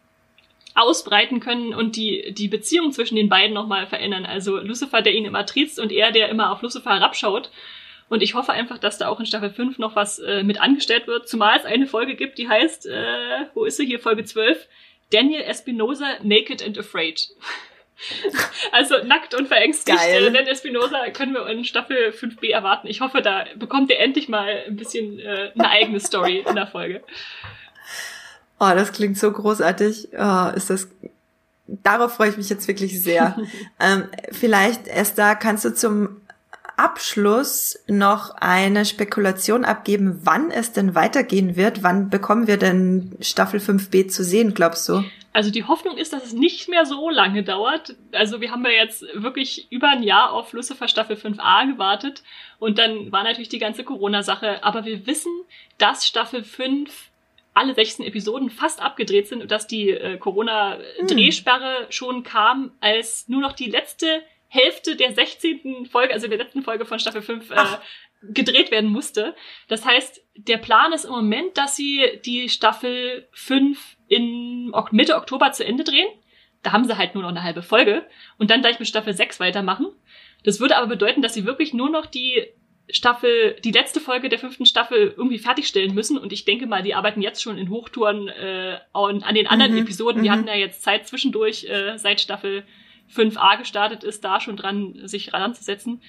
ausbreiten 0.74 1.40
können 1.40 1.74
und 1.74 1.96
die, 1.96 2.32
die 2.32 2.48
Beziehung 2.48 2.92
zwischen 2.92 3.16
den 3.16 3.28
beiden 3.28 3.54
nochmal 3.54 3.86
verändern. 3.86 4.26
Also 4.26 4.58
Lucifer, 4.58 5.02
der 5.02 5.14
ihn 5.14 5.24
immer 5.24 5.46
triezt 5.46 5.78
und 5.78 5.92
er, 5.92 6.12
der 6.12 6.28
immer 6.28 6.52
auf 6.52 6.62
Lucifer 6.62 6.90
herabschaut. 6.90 7.50
Und 8.08 8.22
ich 8.22 8.34
hoffe 8.34 8.52
einfach, 8.52 8.78
dass 8.78 8.98
da 8.98 9.08
auch 9.08 9.20
in 9.20 9.26
Staffel 9.26 9.50
5 9.50 9.78
noch 9.78 9.94
was 9.94 10.18
äh, 10.18 10.42
mit 10.42 10.60
angestellt 10.60 11.06
wird, 11.06 11.28
zumal 11.28 11.56
es 11.56 11.64
eine 11.64 11.86
Folge 11.86 12.16
gibt, 12.16 12.38
die 12.38 12.48
heißt, 12.48 12.86
äh, 12.86 13.46
wo 13.54 13.64
ist 13.64 13.76
sie 13.76 13.86
hier, 13.86 14.00
Folge 14.00 14.24
12? 14.24 14.66
Daniel 15.12 15.42
Espinosa, 15.42 16.16
Naked 16.22 16.62
and 16.62 16.76
Afraid. 16.78 17.28
also 18.72 18.96
nackt 19.04 19.34
und 19.34 19.46
verängstigt. 19.46 19.96
Geil. 19.96 20.24
Äh, 20.24 20.32
Daniel 20.32 20.52
Espinosa 20.52 21.10
können 21.10 21.34
wir 21.34 21.46
in 21.46 21.64
Staffel 21.64 22.10
5b 22.10 22.50
erwarten. 22.50 22.88
Ich 22.88 23.00
hoffe, 23.00 23.22
da 23.22 23.44
bekommt 23.56 23.90
ihr 23.90 23.98
endlich 23.98 24.28
mal 24.28 24.64
ein 24.66 24.76
bisschen 24.76 25.18
äh, 25.20 25.52
eine 25.54 25.70
eigene 25.70 26.00
Story 26.00 26.44
in 26.48 26.56
der 26.56 26.66
Folge. 26.66 27.02
Oh, 28.60 28.70
das 28.74 28.92
klingt 28.92 29.18
so 29.18 29.32
großartig. 29.32 30.08
Oh, 30.12 30.50
ist 30.54 30.70
das. 30.70 30.88
Darauf 31.66 32.14
freue 32.14 32.30
ich 32.30 32.36
mich 32.36 32.50
jetzt 32.50 32.68
wirklich 32.68 33.02
sehr. 33.02 33.36
ähm, 33.80 34.04
vielleicht, 34.32 34.86
Esther, 34.86 35.34
kannst 35.34 35.64
du 35.64 35.74
zum 35.74 36.20
Abschluss 36.80 37.78
noch 37.88 38.30
eine 38.36 38.84
Spekulation 38.84 39.64
abgeben, 39.64 40.20
wann 40.24 40.50
es 40.50 40.72
denn 40.72 40.94
weitergehen 40.94 41.56
wird? 41.56 41.82
Wann 41.82 42.08
bekommen 42.08 42.46
wir 42.46 42.56
denn 42.56 43.16
Staffel 43.20 43.60
5b 43.60 44.08
zu 44.08 44.24
sehen, 44.24 44.54
glaubst 44.54 44.88
du? 44.88 45.04
Also 45.32 45.50
die 45.50 45.64
Hoffnung 45.64 45.96
ist, 45.96 46.12
dass 46.12 46.24
es 46.24 46.32
nicht 46.32 46.68
mehr 46.68 46.86
so 46.86 47.08
lange 47.08 47.44
dauert. 47.44 47.94
Also 48.12 48.40
wir 48.40 48.50
haben 48.50 48.64
ja 48.64 48.70
jetzt 48.70 49.04
wirklich 49.14 49.70
über 49.70 49.90
ein 49.90 50.02
Jahr 50.02 50.32
auf 50.32 50.52
Lucifer 50.52 50.88
Staffel 50.88 51.16
5a 51.16 51.70
gewartet 51.70 52.22
und 52.58 52.78
dann 52.78 53.12
war 53.12 53.24
natürlich 53.24 53.50
die 53.50 53.58
ganze 53.58 53.84
Corona-Sache. 53.84 54.64
Aber 54.64 54.84
wir 54.84 55.06
wissen, 55.06 55.32
dass 55.78 56.06
Staffel 56.06 56.42
5 56.42 57.09
alle 57.60 57.74
16 57.74 58.04
Episoden 58.04 58.50
fast 58.50 58.80
abgedreht 58.80 59.28
sind 59.28 59.42
und 59.42 59.50
dass 59.50 59.66
die 59.66 59.90
äh, 59.90 60.18
Corona-Drehsperre 60.18 61.84
hm. 61.84 61.92
schon 61.92 62.22
kam, 62.22 62.72
als 62.80 63.28
nur 63.28 63.40
noch 63.40 63.52
die 63.52 63.70
letzte 63.70 64.22
Hälfte 64.48 64.96
der 64.96 65.12
16. 65.12 65.86
Folge, 65.86 66.12
also 66.12 66.26
der 66.26 66.38
letzten 66.38 66.62
Folge 66.62 66.84
von 66.84 66.98
Staffel 66.98 67.22
5, 67.22 67.50
äh, 67.50 67.64
gedreht 68.22 68.70
werden 68.70 68.90
musste. 68.90 69.34
Das 69.68 69.84
heißt, 69.84 70.22
der 70.36 70.58
Plan 70.58 70.92
ist 70.92 71.04
im 71.04 71.12
Moment, 71.12 71.56
dass 71.56 71.76
sie 71.76 72.20
die 72.24 72.48
Staffel 72.48 73.28
5 73.32 73.96
in 74.08 74.72
Mitte 74.90 75.16
Oktober 75.16 75.52
zu 75.52 75.64
Ende 75.64 75.84
drehen. 75.84 76.08
Da 76.62 76.72
haben 76.72 76.84
sie 76.84 76.98
halt 76.98 77.14
nur 77.14 77.22
noch 77.22 77.30
eine 77.30 77.42
halbe 77.42 77.62
Folge 77.62 78.06
und 78.38 78.50
dann 78.50 78.60
gleich 78.60 78.78
mit 78.78 78.88
Staffel 78.88 79.14
6 79.14 79.40
weitermachen. 79.40 79.86
Das 80.44 80.60
würde 80.60 80.76
aber 80.76 80.88
bedeuten, 80.88 81.22
dass 81.22 81.34
sie 81.34 81.46
wirklich 81.46 81.72
nur 81.72 81.90
noch 81.90 82.06
die 82.06 82.46
Staffel, 82.92 83.56
die 83.64 83.70
letzte 83.70 84.00
Folge 84.00 84.28
der 84.28 84.38
fünften 84.38 84.66
Staffel 84.66 85.14
irgendwie 85.16 85.38
fertigstellen 85.38 85.94
müssen. 85.94 86.18
Und 86.18 86.32
ich 86.32 86.44
denke 86.44 86.66
mal, 86.66 86.82
die 86.82 86.94
arbeiten 86.94 87.22
jetzt 87.22 87.42
schon 87.42 87.58
in 87.58 87.70
Hochtouren 87.70 88.28
äh, 88.28 88.78
an, 88.92 89.22
an 89.22 89.34
den 89.34 89.46
anderen 89.46 89.72
mhm, 89.72 89.82
Episoden. 89.82 90.22
Die 90.22 90.28
mhm. 90.28 90.32
hatten 90.32 90.46
ja 90.48 90.54
jetzt 90.54 90.82
Zeit 90.82 91.06
zwischendurch, 91.06 91.64
äh, 91.64 91.96
seit 91.98 92.20
Staffel 92.20 92.64
5a 93.14 93.58
gestartet 93.58 94.04
ist, 94.04 94.24
da 94.24 94.40
schon 94.40 94.56
dran, 94.56 94.94
sich 95.04 95.32
ranzusetzen. 95.32 96.00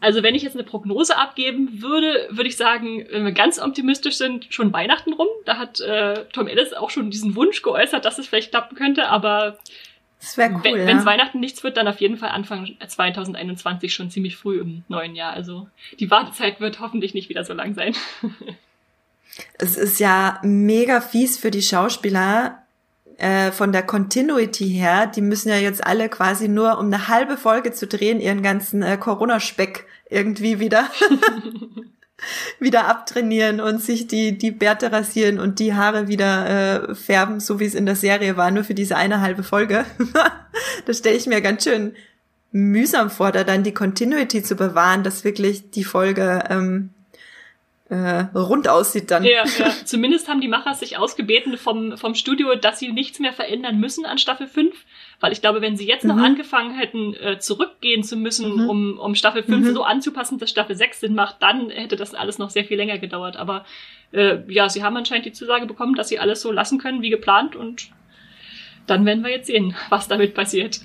Also 0.00 0.22
wenn 0.22 0.34
ich 0.34 0.42
jetzt 0.42 0.54
eine 0.54 0.64
Prognose 0.64 1.16
abgeben 1.16 1.80
würde, 1.80 2.28
würde 2.30 2.48
ich 2.48 2.56
sagen, 2.56 3.06
wenn 3.10 3.24
wir 3.24 3.32
ganz 3.32 3.58
optimistisch 3.58 4.16
sind, 4.16 4.46
schon 4.50 4.72
Weihnachten 4.72 5.14
rum. 5.14 5.28
Da 5.46 5.56
hat 5.56 5.80
äh, 5.80 6.26
Tom 6.32 6.46
Ellis 6.46 6.74
auch 6.74 6.90
schon 6.90 7.10
diesen 7.10 7.34
Wunsch 7.36 7.62
geäußert, 7.62 8.04
dass 8.04 8.18
es 8.18 8.26
vielleicht 8.26 8.50
klappen 8.50 8.76
könnte, 8.76 9.08
aber 9.08 9.58
das 10.24 10.38
wäre 10.38 10.52
cool. 10.54 10.86
Wenn 10.86 10.96
es 10.96 11.04
ja. 11.04 11.10
Weihnachten 11.10 11.38
nichts 11.38 11.62
wird, 11.62 11.76
dann 11.76 11.86
auf 11.86 12.00
jeden 12.00 12.16
Fall 12.16 12.30
Anfang 12.30 12.68
2021 12.86 13.92
schon 13.92 14.10
ziemlich 14.10 14.36
früh 14.36 14.60
im 14.60 14.84
neuen 14.88 15.14
Jahr. 15.14 15.34
Also 15.34 15.68
die 16.00 16.10
Wartezeit 16.10 16.60
wird 16.60 16.80
hoffentlich 16.80 17.12
nicht 17.12 17.28
wieder 17.28 17.44
so 17.44 17.52
lang 17.52 17.74
sein. 17.74 17.94
es 19.58 19.76
ist 19.76 20.00
ja 20.00 20.40
mega 20.42 21.00
fies 21.00 21.36
für 21.36 21.50
die 21.50 21.62
Schauspieler, 21.62 22.64
äh, 23.18 23.52
von 23.52 23.70
der 23.72 23.82
Continuity 23.82 24.70
her, 24.70 25.06
die 25.06 25.20
müssen 25.20 25.48
ja 25.48 25.56
jetzt 25.56 25.86
alle 25.86 26.08
quasi 26.08 26.48
nur 26.48 26.78
um 26.78 26.86
eine 26.86 27.06
halbe 27.08 27.36
Folge 27.36 27.72
zu 27.72 27.86
drehen 27.86 28.20
ihren 28.20 28.42
ganzen 28.42 28.82
äh, 28.82 28.96
Corona-Speck 28.96 29.86
irgendwie 30.10 30.58
wieder 30.58 30.90
wieder 32.58 32.86
abtrainieren 32.86 33.60
und 33.60 33.82
sich 33.82 34.06
die, 34.06 34.38
die 34.38 34.50
Bärte 34.50 34.92
rasieren 34.92 35.38
und 35.38 35.58
die 35.58 35.74
Haare 35.74 36.08
wieder 36.08 36.90
äh, 36.90 36.94
färben, 36.94 37.40
so 37.40 37.60
wie 37.60 37.64
es 37.64 37.74
in 37.74 37.86
der 37.86 37.96
Serie 37.96 38.36
war, 38.36 38.50
nur 38.50 38.64
für 38.64 38.74
diese 38.74 38.96
eine 38.96 39.20
halbe 39.20 39.42
Folge. 39.42 39.84
das 40.86 40.98
stelle 40.98 41.16
ich 41.16 41.26
mir 41.26 41.40
ganz 41.40 41.64
schön 41.64 41.94
mühsam 42.52 43.10
vor, 43.10 43.32
da 43.32 43.42
dann 43.42 43.64
die 43.64 43.74
Continuity 43.74 44.42
zu 44.42 44.54
bewahren, 44.54 45.02
dass 45.02 45.24
wirklich 45.24 45.70
die 45.72 45.82
Folge 45.82 46.44
ähm, 46.48 46.90
äh, 47.88 48.26
rund 48.36 48.68
aussieht 48.68 49.10
dann. 49.10 49.24
Ja, 49.24 49.44
ja. 49.58 49.74
Zumindest 49.84 50.28
haben 50.28 50.40
die 50.40 50.48
Macher 50.48 50.74
sich 50.74 50.96
ausgebeten 50.96 51.58
vom, 51.58 51.98
vom 51.98 52.14
Studio, 52.14 52.54
dass 52.54 52.78
sie 52.78 52.92
nichts 52.92 53.18
mehr 53.18 53.32
verändern 53.32 53.78
müssen 53.78 54.06
an 54.06 54.18
Staffel 54.18 54.46
5. 54.46 54.74
Weil 55.20 55.32
ich 55.32 55.40
glaube, 55.40 55.60
wenn 55.60 55.76
sie 55.76 55.86
jetzt 55.86 56.04
noch 56.04 56.16
mhm. 56.16 56.24
angefangen 56.24 56.74
hätten, 56.76 57.14
äh, 57.14 57.38
zurückgehen 57.38 58.02
zu 58.02 58.16
müssen, 58.16 58.62
mhm. 58.62 58.68
um, 58.68 58.98
um 58.98 59.14
Staffel 59.14 59.42
5 59.42 59.68
mhm. 59.68 59.74
so 59.74 59.84
anzupassen, 59.84 60.38
dass 60.38 60.50
Staffel 60.50 60.76
6 60.76 61.00
Sinn 61.00 61.14
macht, 61.14 61.36
dann 61.40 61.70
hätte 61.70 61.96
das 61.96 62.14
alles 62.14 62.38
noch 62.38 62.50
sehr 62.50 62.64
viel 62.64 62.76
länger 62.76 62.98
gedauert. 62.98 63.36
Aber 63.36 63.64
äh, 64.12 64.38
ja, 64.48 64.68
sie 64.68 64.82
haben 64.82 64.96
anscheinend 64.96 65.26
die 65.26 65.32
Zusage 65.32 65.66
bekommen, 65.66 65.94
dass 65.94 66.08
sie 66.08 66.18
alles 66.18 66.40
so 66.40 66.52
lassen 66.52 66.78
können 66.78 67.02
wie 67.02 67.10
geplant 67.10 67.56
und 67.56 67.90
dann 68.86 69.06
werden 69.06 69.24
wir 69.24 69.30
jetzt 69.30 69.46
sehen, 69.46 69.74
was 69.88 70.08
damit 70.08 70.34
passiert. 70.34 70.80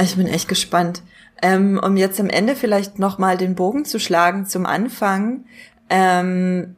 Ich 0.00 0.16
bin 0.16 0.26
echt 0.26 0.48
gespannt. 0.48 1.02
Ähm, 1.42 1.80
um 1.82 1.96
jetzt 1.96 2.20
am 2.20 2.28
Ende 2.28 2.54
vielleicht 2.54 2.98
nochmal 2.98 3.38
den 3.38 3.54
Bogen 3.54 3.84
zu 3.84 3.98
schlagen 3.98 4.44
zum 4.46 4.66
Anfang. 4.66 5.44
Ähm, 5.88 6.76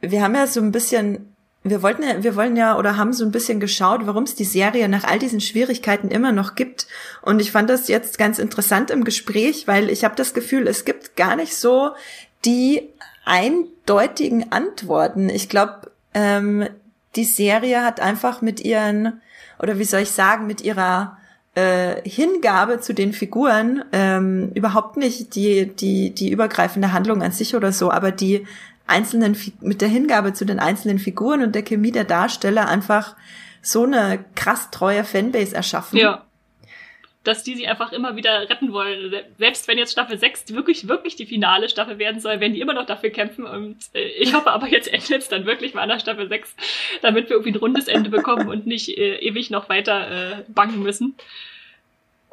wir 0.00 0.22
haben 0.22 0.34
ja 0.34 0.46
so 0.46 0.60
ein 0.60 0.72
bisschen, 0.72 1.31
wir 1.64 1.82
wollten 1.82 2.02
ja, 2.02 2.22
wir 2.22 2.34
wollen 2.34 2.56
ja 2.56 2.76
oder 2.76 2.96
haben 2.96 3.12
so 3.12 3.24
ein 3.24 3.30
bisschen 3.30 3.60
geschaut, 3.60 4.06
warum 4.06 4.24
es 4.24 4.34
die 4.34 4.44
Serie 4.44 4.88
nach 4.88 5.04
all 5.04 5.18
diesen 5.18 5.40
Schwierigkeiten 5.40 6.08
immer 6.08 6.32
noch 6.32 6.54
gibt. 6.54 6.86
Und 7.22 7.40
ich 7.40 7.52
fand 7.52 7.70
das 7.70 7.88
jetzt 7.88 8.18
ganz 8.18 8.38
interessant 8.38 8.90
im 8.90 9.04
Gespräch, 9.04 9.68
weil 9.68 9.88
ich 9.88 10.04
habe 10.04 10.16
das 10.16 10.34
Gefühl, 10.34 10.66
es 10.66 10.84
gibt 10.84 11.16
gar 11.16 11.36
nicht 11.36 11.56
so 11.56 11.90
die 12.44 12.88
eindeutigen 13.24 14.50
Antworten. 14.50 15.28
Ich 15.28 15.48
glaube, 15.48 15.92
ähm, 16.14 16.68
die 17.14 17.24
Serie 17.24 17.84
hat 17.84 18.00
einfach 18.00 18.42
mit 18.42 18.60
ihren, 18.60 19.20
oder 19.60 19.78
wie 19.78 19.84
soll 19.84 20.00
ich 20.00 20.10
sagen, 20.10 20.48
mit 20.48 20.62
ihrer 20.62 21.18
äh, 21.54 22.08
Hingabe 22.08 22.80
zu 22.80 22.92
den 22.94 23.12
Figuren, 23.12 23.84
ähm, 23.92 24.50
überhaupt 24.54 24.96
nicht 24.96 25.34
die, 25.34 25.66
die, 25.66 26.10
die 26.10 26.30
übergreifende 26.30 26.92
Handlung 26.92 27.22
an 27.22 27.32
sich 27.32 27.54
oder 27.54 27.72
so, 27.72 27.90
aber 27.90 28.10
die 28.10 28.46
einzelnen, 28.92 29.36
mit 29.60 29.80
der 29.80 29.88
Hingabe 29.88 30.32
zu 30.32 30.44
den 30.44 30.60
einzelnen 30.60 30.98
Figuren 30.98 31.42
und 31.42 31.54
der 31.54 31.62
Chemie 31.62 31.90
der 31.92 32.04
Darsteller 32.04 32.68
einfach 32.68 33.16
so 33.62 33.84
eine 33.84 34.24
krass 34.34 34.70
treue 34.70 35.04
Fanbase 35.04 35.54
erschaffen. 35.54 35.98
Ja. 35.98 36.26
Dass 37.24 37.44
die 37.44 37.54
sie 37.54 37.68
einfach 37.68 37.92
immer 37.92 38.16
wieder 38.16 38.50
retten 38.50 38.72
wollen. 38.72 39.14
Selbst 39.38 39.68
wenn 39.68 39.78
jetzt 39.78 39.92
Staffel 39.92 40.18
6 40.18 40.54
wirklich, 40.54 40.88
wirklich 40.88 41.14
die 41.14 41.26
finale 41.26 41.68
Staffel 41.68 41.98
werden 41.98 42.20
soll, 42.20 42.40
werden 42.40 42.52
die 42.52 42.60
immer 42.60 42.74
noch 42.74 42.86
dafür 42.86 43.10
kämpfen. 43.10 43.44
Und 43.44 43.76
äh, 43.94 44.08
ich 44.18 44.34
hoffe 44.34 44.50
aber, 44.50 44.66
jetzt 44.68 44.92
endet 44.92 45.22
es 45.22 45.28
dann 45.28 45.46
wirklich 45.46 45.72
mal 45.74 45.86
nach 45.86 46.00
Staffel 46.00 46.28
6, 46.28 46.56
damit 47.00 47.28
wir 47.28 47.36
irgendwie 47.36 47.52
ein 47.52 47.60
rundes 47.60 47.86
Ende 47.86 48.10
bekommen 48.10 48.48
und 48.48 48.66
nicht 48.66 48.88
äh, 48.88 49.18
ewig 49.18 49.50
noch 49.50 49.68
weiter 49.68 50.10
äh, 50.10 50.44
bangen 50.48 50.82
müssen. 50.82 51.14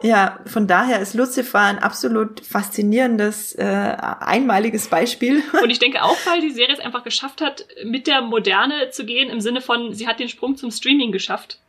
Ja, 0.01 0.39
von 0.45 0.65
daher 0.65 0.99
ist 0.99 1.13
Lucifer 1.13 1.59
ein 1.59 1.79
absolut 1.79 2.45
faszinierendes, 2.45 3.53
äh, 3.55 3.63
einmaliges 3.63 4.87
Beispiel. 4.87 5.43
Und 5.63 5.69
ich 5.69 5.79
denke 5.79 6.03
auch, 6.03 6.17
weil 6.25 6.41
die 6.41 6.51
Serie 6.51 6.73
es 6.73 6.79
einfach 6.79 7.03
geschafft 7.03 7.41
hat, 7.41 7.65
mit 7.83 8.07
der 8.07 8.21
Moderne 8.21 8.89
zu 8.91 9.05
gehen, 9.05 9.29
im 9.29 9.41
Sinne 9.41 9.61
von, 9.61 9.93
sie 9.93 10.07
hat 10.07 10.19
den 10.19 10.29
Sprung 10.29 10.55
zum 10.55 10.71
Streaming 10.71 11.11
geschafft. 11.11 11.59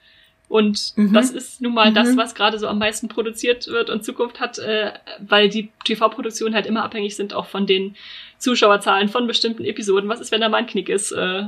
Und 0.48 0.94
mhm. 0.96 1.12
das 1.12 1.30
ist 1.30 1.60
nun 1.60 1.74
mal 1.74 1.90
mhm. 1.90 1.94
das, 1.94 2.16
was 2.16 2.34
gerade 2.34 2.58
so 2.58 2.66
am 2.66 2.78
meisten 2.78 3.08
produziert 3.08 3.68
wird 3.68 3.88
und 3.88 4.04
Zukunft 4.04 4.40
hat, 4.40 4.58
äh, 4.58 4.92
weil 5.20 5.48
die 5.48 5.70
TV-Produktionen 5.84 6.54
halt 6.54 6.66
immer 6.66 6.84
abhängig 6.84 7.14
sind 7.14 7.34
auch 7.34 7.46
von 7.46 7.66
den 7.66 7.96
Zuschauerzahlen 8.38 9.08
von 9.08 9.26
bestimmten 9.26 9.64
Episoden. 9.64 10.08
Was 10.08 10.20
ist, 10.20 10.32
wenn 10.32 10.40
da 10.40 10.48
mal 10.48 10.58
ein 10.58 10.66
Knick 10.66 10.88
ist? 10.88 11.12
Äh, 11.12 11.44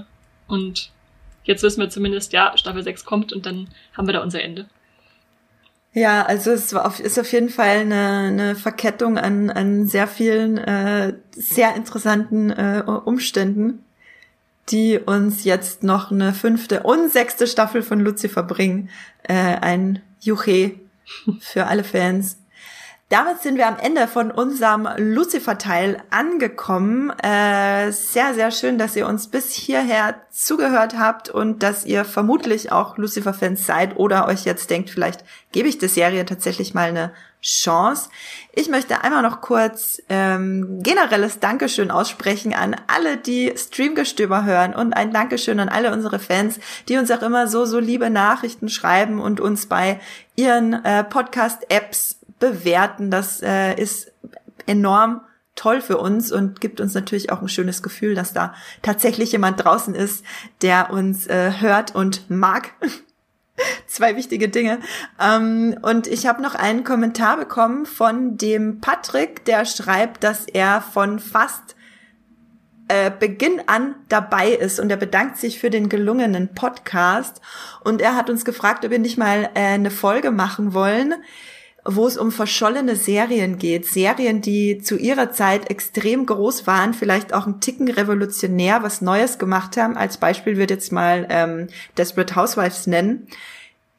und 0.47 0.91
jetzt 1.45 1.63
wissen 1.63 1.81
wir 1.81 1.91
zumindest, 1.91 2.33
ja, 2.33 2.57
Staffel 2.57 2.83
6 2.83 3.05
kommt 3.05 3.33
und 3.33 3.47
dann 3.47 3.69
haben 3.97 4.07
wir 4.07 4.13
da 4.13 4.23
unser 4.23 4.43
Ende. 4.43 4.67
Ja, 5.95 6.25
also 6.25 6.53
es 6.53 6.73
war 6.73 6.87
auf, 6.87 7.01
ist 7.01 7.19
auf 7.19 7.31
jeden 7.33 7.51
Fall 7.51 7.81
eine, 7.81 8.29
eine 8.29 8.55
Verkettung 8.55 9.19
an, 9.19 9.51
an 9.51 9.87
sehr 9.87 10.07
vielen 10.07 10.57
äh, 10.57 11.15
sehr 11.33 11.77
interessanten 11.77 12.51
äh, 12.51 12.83
Umständen, 13.05 13.85
die 14.71 14.99
uns 14.99 15.45
jetzt 15.45 15.83
noch 15.83 16.11
eine 16.11 16.33
fünfte 16.33 16.83
und 16.85 17.13
sechste 17.13 17.47
Staffel 17.47 17.83
von 17.83 18.01
Lucifer 18.01 18.43
bringen. 18.43 18.89
Äh, 19.25 19.35
ein 19.35 20.01
Juche 20.21 20.73
für 21.41 21.67
alle 21.67 21.85
Fans. 21.85 22.39
Damit 23.13 23.43
sind 23.43 23.59
wir 23.59 23.69
am 23.69 23.77
Ende 23.79 24.09
von 24.09 24.31
unserem 24.31 24.89
Lucifer-Teil 24.97 26.03
angekommen. 26.09 27.11
Äh, 27.23 27.93
sehr, 27.93 28.33
sehr 28.33 28.51
schön, 28.51 28.79
dass 28.79 28.97
ihr 28.97 29.07
uns 29.07 29.29
bis 29.29 29.53
hierher 29.53 30.23
zugehört 30.31 30.99
habt 30.99 31.29
und 31.29 31.63
dass 31.63 31.85
ihr 31.85 32.07
vermutlich 32.07 32.73
auch 32.73 32.97
Lucifer-Fans 32.97 33.67
seid 33.67 33.99
oder 33.99 34.29
euch 34.29 34.47
jetzt 34.47 34.71
denkt, 34.71 34.89
vielleicht 34.89 35.27
gebe 35.53 35.69
ich 35.69 35.77
der 35.77 35.91
Serie 35.91 36.25
tatsächlich 36.25 36.73
mal 36.73 36.89
eine 36.89 37.13
Chance. 37.43 38.09
Ich 38.55 38.71
möchte 38.71 39.05
einmal 39.05 39.21
noch 39.21 39.43
kurz 39.43 40.01
ähm, 40.09 40.81
generelles 40.83 41.39
Dankeschön 41.39 41.91
aussprechen 41.91 42.55
an 42.55 42.77
alle, 42.87 43.19
die 43.19 43.53
Streamgestöber 43.55 44.45
hören 44.45 44.75
und 44.75 44.95
ein 44.95 45.13
Dankeschön 45.13 45.61
an 45.61 45.69
alle 45.69 45.93
unsere 45.93 46.19
Fans, 46.19 46.61
die 46.89 46.97
uns 46.97 47.11
auch 47.11 47.21
immer 47.21 47.47
so, 47.47 47.67
so 47.67 47.79
liebe 47.79 48.09
Nachrichten 48.09 48.71
schreiben 48.71 49.21
und 49.21 49.39
uns 49.39 49.67
bei 49.67 50.01
ihren 50.35 50.83
äh, 50.85 51.05
Podcast-Apps 51.05 52.22
bewerten. 52.43 53.13
Das 53.13 53.41
äh, 53.41 53.81
ist 53.81 54.13
enorm 54.67 55.21
toll 55.55 55.81
für 55.81 55.99
uns 55.99 56.33
und 56.33 56.61
gibt 56.61 56.81
uns 56.81 56.93
natürlich 56.93 57.31
auch 57.31 57.41
ein 57.41 57.49
schönes 57.49 57.85
Gefühl, 57.85 58.17
dass 58.17 58.33
da 58.33 58.53
tatsächlich 58.83 59.31
jemand 59.31 59.65
draußen 59.65 59.95
ist, 59.95 60.25
der 60.61 60.91
uns 60.91 61.29
äh, 61.29 61.53
hört 61.61 61.95
und 61.95 62.29
mag. 62.29 62.73
Zwei 63.87 64.17
wichtige 64.17 64.49
Dinge. 64.49 64.81
Ähm, 65.21 65.79
und 65.83 66.09
ich 66.09 66.27
habe 66.27 66.43
noch 66.43 66.57
einen 66.57 66.83
Kommentar 66.83 67.37
bekommen 67.37 67.87
von 67.87 68.37
dem 68.39 68.81
Patrick, 68.81 69.45
der 69.45 69.65
schreibt, 69.65 70.25
dass 70.25 70.47
er 70.47 70.81
von 70.81 71.21
fast 71.21 71.77
äh, 72.89 73.13
Beginn 73.17 73.63
an 73.69 73.95
dabei 74.09 74.51
ist 74.51 74.81
und 74.81 74.91
er 74.91 74.97
bedankt 74.97 75.37
sich 75.37 75.61
für 75.61 75.71
den 75.71 75.89
gelungenen 75.89 76.55
Podcast. 76.55 77.41
Und 77.85 78.03
er 78.03 78.17
hat 78.17 78.31
uns 78.31 78.45
gefragt, 78.45 78.85
ob 78.85 78.91
wir 78.91 78.99
nicht 78.99 79.19
mal 79.19 79.51
äh, 79.55 79.61
eine 79.61 79.91
Folge 79.93 80.33
machen 80.33 80.75
wollen, 80.75 81.15
wo 81.85 82.07
es 82.07 82.17
um 82.17 82.31
verschollene 82.31 82.95
Serien 82.95 83.59
geht. 83.59 83.87
Serien, 83.87 84.41
die 84.41 84.79
zu 84.79 84.97
ihrer 84.97 85.33
Zeit 85.33 85.69
extrem 85.69 86.27
groß 86.27 86.67
waren, 86.67 86.95
vielleicht 86.95 87.35
auch 87.35 87.47
ein 87.47 87.61
Ticken 87.61 87.91
revolutionär, 87.91 88.83
was 88.83 89.01
Neues 89.01 89.39
gemacht 89.39 89.77
haben. 89.77 89.97
Als 89.97 90.17
Beispiel 90.17 90.57
wird 90.57 90.71
jetzt 90.71 90.93
mal 90.93 91.27
ähm, 91.29 91.69
Desperate 91.99 92.37
Housewives 92.37 92.87
nennen, 92.87 93.27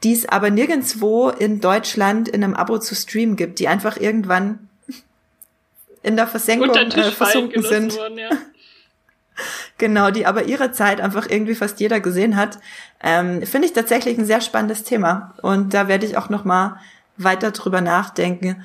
die 0.04 0.14
es 0.14 0.28
aber 0.28 0.50
nirgendwo 0.50 1.30
in 1.30 1.60
Deutschland 1.60 2.30
in 2.30 2.44
einem 2.44 2.54
Abo 2.54 2.78
zu 2.78 2.96
streamen 2.96 3.36
gibt, 3.36 3.60
die 3.60 3.68
einfach 3.68 3.98
irgendwann 3.98 4.70
in 6.04 6.16
der 6.16 6.28
Versenkung 6.28 6.74
äh, 6.74 7.12
versunken 7.12 7.64
sind. 7.64 7.98
Worden, 7.98 8.18
ja. 8.18 8.30
genau, 9.78 10.10
die 10.10 10.26
aber 10.26 10.44
ihre 10.44 10.72
Zeit 10.72 11.02
einfach 11.02 11.30
irgendwie 11.30 11.56
fast 11.56 11.82
jeder 11.82 12.00
gesehen 12.00 12.38
hat. 12.38 12.60
Ähm, 13.04 13.46
Finde 13.46 13.68
ich 13.68 13.74
tatsächlich 13.74 14.18
ein 14.18 14.26
sehr 14.26 14.40
spannendes 14.40 14.84
Thema. 14.84 15.36
Und 15.42 15.74
da 15.74 15.90
werde 15.90 16.06
ich 16.06 16.16
auch 16.16 16.30
noch 16.30 16.46
mal 16.46 16.80
weiter 17.18 17.52
drüber 17.52 17.82
nachdenken. 17.82 18.64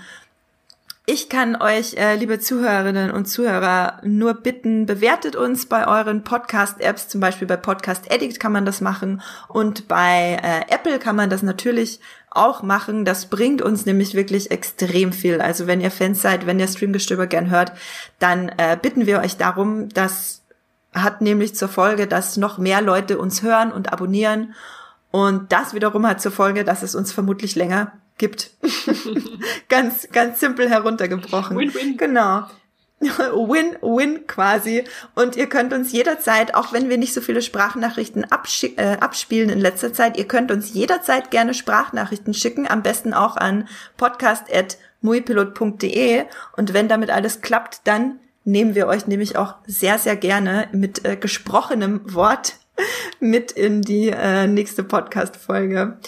Ich 1.11 1.31
kann 1.31 1.57
euch, 1.57 1.95
äh, 1.95 2.17
liebe 2.17 2.39
Zuhörerinnen 2.39 3.11
und 3.11 3.25
Zuhörer, 3.25 3.99
nur 4.05 4.35
bitten, 4.35 4.85
bewertet 4.85 5.37
uns 5.37 5.65
bei 5.65 5.87
euren 5.89 6.23
Podcast-Apps, 6.23 7.09
zum 7.09 7.23
Beispiel 7.23 7.49
bei 7.49 7.57
Podcast 7.57 8.11
Edit 8.11 8.39
kann 8.39 8.53
man 8.53 8.67
das 8.67 8.83
machen 8.83 9.23
und 9.49 9.89
bei 9.89 10.39
äh, 10.43 10.71
Apple 10.71 10.99
kann 10.99 11.17
man 11.17 11.31
das 11.31 11.43
natürlich 11.43 12.01
auch 12.31 12.63
machen. 12.63 13.07
Das 13.07 13.31
bringt 13.31 13.63
uns 13.63 13.87
nämlich 13.87 14.13
wirklich 14.13 14.51
extrem 14.51 15.15
viel. 15.15 15.41
Also 15.41 15.67
wenn 15.67 15.81
ihr 15.81 15.91
Fans 15.91 16.21
seid, 16.21 16.45
wenn 16.45 16.61
ihr 16.61 16.69
Streamgestöber 16.69 17.27
gern 17.27 17.49
hört, 17.49 17.73
dann 18.19 18.51
äh, 18.59 18.77
bitten 18.81 19.07
wir 19.07 19.21
euch 19.21 19.39
darum. 19.39 19.89
Das 19.89 20.43
hat 20.93 21.23
nämlich 21.23 21.55
zur 21.55 21.69
Folge, 21.69 22.07
dass 22.07 22.37
noch 22.37 22.59
mehr 22.59 22.83
Leute 22.83 23.17
uns 23.17 23.43
hören 23.43 23.73
und 23.73 23.95
abonnieren. 23.95 24.55
Und 25.11 25.53
das 25.53 25.73
wiederum 25.73 26.07
hat 26.07 26.21
zur 26.21 26.33
Folge, 26.33 26.65
dass 26.65 26.83
es 26.83 26.95
uns 26.95 27.13
vermutlich 27.13 27.57
länger 27.57 27.93
gibt. 28.19 28.51
ganz, 29.69 30.09
ganz 30.13 30.41
simpel 30.41 30.69
heruntergebrochen. 30.69 31.57
Win-win. 31.57 31.97
Genau. 31.97 32.45
Win-win 33.01 34.27
quasi. 34.27 34.83
Und 35.15 35.37
ihr 35.37 35.49
könnt 35.49 35.73
uns 35.73 35.93
jederzeit, 35.93 36.53
auch 36.55 36.73
wenn 36.73 36.89
wir 36.89 36.99
nicht 36.99 37.15
so 37.15 37.21
viele 37.21 37.43
Sprachnachrichten 37.43 38.25
äh, 38.25 38.97
abspielen 39.01 39.51
in 39.51 39.61
letzter 39.61 39.93
Zeit, 39.93 40.17
ihr 40.17 40.27
könnt 40.27 40.51
uns 40.51 40.75
jederzeit 40.75 41.31
gerne 41.31 41.55
Sprachnachrichten 41.55 42.35
schicken, 42.35 42.69
am 42.69 42.83
besten 42.83 43.15
auch 43.15 43.37
an 43.37 43.69
podcast.muipilot.de. 43.97 46.25
Und 46.57 46.75
wenn 46.75 46.89
damit 46.89 47.11
alles 47.11 47.41
klappt, 47.41 47.83
dann 47.85 48.19
nehmen 48.45 48.75
wir 48.75 48.89
euch 48.89 49.07
nämlich 49.07 49.37
auch 49.37 49.55
sehr, 49.67 49.99
sehr 49.99 50.17
gerne 50.17 50.67
mit 50.73 51.05
äh, 51.05 51.15
gesprochenem 51.17 52.01
Wort 52.13 52.57
mit 53.21 53.53
in 53.53 53.83
die 53.83 54.09
äh, 54.09 54.49
nächste 54.49 54.83
Podcast-Folge. 54.83 55.99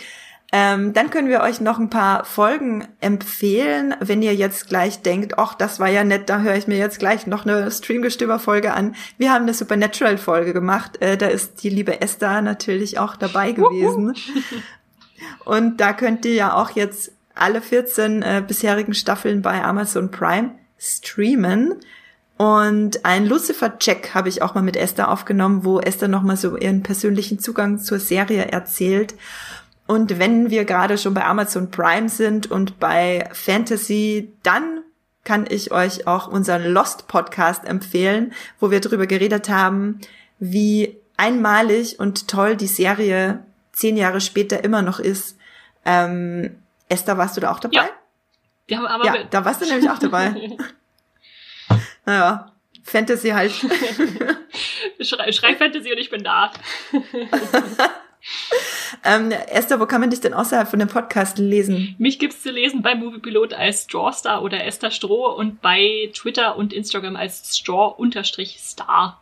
Ähm, 0.53 0.93
dann 0.93 1.11
können 1.11 1.29
wir 1.29 1.43
euch 1.43 1.61
noch 1.61 1.79
ein 1.79 1.91
paar 1.91 2.25
Folgen 2.25 2.89
empfehlen, 3.01 3.95
wenn 4.01 4.21
ihr 4.21 4.35
jetzt 4.35 4.69
gleich 4.69 5.01
denkt, 5.01 5.39
ach, 5.39 5.55
das 5.55 5.79
war 5.79 5.89
ja 5.89 6.03
nett, 6.03 6.29
da 6.29 6.41
höre 6.41 6.57
ich 6.57 6.67
mir 6.67 6.77
jetzt 6.77 6.99
gleich 6.99 7.29
noch 7.29 7.47
eine 7.47 7.71
Streamgestöber-Folge 7.71 8.73
an. 8.73 8.97
Wir 9.17 9.33
haben 9.33 9.43
eine 9.43 9.55
Supernatural-Folge 9.55 10.53
gemacht. 10.53 11.01
Äh, 11.01 11.17
da 11.17 11.27
ist 11.27 11.63
die 11.63 11.71
liebe 11.71 12.01
Esther 12.01 12.43
natürlich 12.43 12.99
auch 12.99 13.15
dabei 13.15 13.53
gewesen. 13.53 14.15
Und 15.45 15.81
da 15.81 15.93
könnt 15.93 16.25
ihr 16.25 16.35
ja 16.35 16.55
auch 16.55 16.71
jetzt 16.71 17.13
alle 17.35 17.61
14 17.61 18.23
äh, 18.23 18.43
bisherigen 18.47 18.95
Staffeln 18.95 19.43
bei 19.43 19.63
Amazon 19.63 20.11
Prime 20.11 20.51
streamen. 20.79 21.77
Und 22.37 23.05
ein 23.05 23.27
Lucifer-Check 23.27 24.15
habe 24.15 24.31
ich 24.31 24.43
auch 24.43 24.55
mal 24.55 24.63
mit 24.63 24.77
Esther 24.77 25.11
aufgenommen, 25.11 25.65
wo 25.65 25.79
Esther 25.79 26.09
nochmal 26.09 26.39
so 26.39 26.57
ihren 26.57 26.83
persönlichen 26.83 27.39
Zugang 27.39 27.79
zur 27.79 27.99
Serie 27.99 28.47
erzählt. 28.47 29.15
Und 29.91 30.21
wenn 30.21 30.51
wir 30.51 30.67
gerade 30.67 30.97
schon 30.99 31.15
bei 31.15 31.25
Amazon 31.25 31.73
Prime 31.73 32.09
sind 32.09 32.49
und 32.49 32.79
bei 32.79 33.29
Fantasy, 33.33 34.33
dann 34.45 34.85
kann 35.25 35.47
ich 35.49 35.73
euch 35.73 36.07
auch 36.07 36.29
unseren 36.29 36.63
Lost 36.63 37.09
Podcast 37.09 37.65
empfehlen, 37.65 38.33
wo 38.61 38.71
wir 38.71 38.81
darüber 38.81 39.09
geredet 39.09 39.49
haben, 39.49 40.01
wie 40.39 40.97
einmalig 41.17 41.99
und 41.99 42.29
toll 42.29 42.55
die 42.55 42.69
Serie 42.69 43.43
zehn 43.73 43.97
Jahre 43.97 44.21
später 44.21 44.63
immer 44.63 44.81
noch 44.83 45.01
ist. 45.01 45.37
Ähm, 45.85 46.63
Esther, 46.89 47.19
warst 47.19 47.37
du 47.37 47.41
da 47.41 47.51
auch 47.51 47.59
dabei? 47.59 47.75
Ja, 47.75 47.89
ja, 48.69 48.87
aber 48.87 49.05
ja 49.07 49.25
da 49.25 49.45
warst 49.45 49.61
du 49.61 49.67
nämlich 49.67 49.91
auch 49.91 49.99
dabei. 49.99 50.57
naja, 52.07 52.53
Fantasy 52.85 53.31
halt. 53.31 53.51
Schrei, 55.01 55.33
Schrei 55.33 55.57
Fantasy 55.57 55.91
und 55.91 55.99
ich 55.99 56.11
bin 56.11 56.23
da. 56.23 56.53
ähm, 59.05 59.31
Esther, 59.31 59.81
wo 59.81 59.87
kann 59.87 60.01
man 60.01 60.11
dich 60.11 60.21
denn 60.21 60.35
außerhalb 60.35 60.69
von 60.69 60.79
dem 60.79 60.89
Podcast 60.89 61.39
lesen? 61.39 61.95
Mich 61.99 62.19
gibt's 62.19 62.43
zu 62.43 62.51
lesen 62.51 62.83
bei 62.83 62.95
Moviepilot 62.95 63.55
als 63.55 63.85
Strawstar 63.85 64.43
oder 64.43 64.65
Esther 64.65 64.91
Stroh 64.91 65.35
und 65.35 65.61
bei 65.61 66.11
Twitter 66.15 66.57
und 66.57 66.73
Instagram 66.73 67.17
als 67.17 67.57
Straw-Star. 67.59 69.21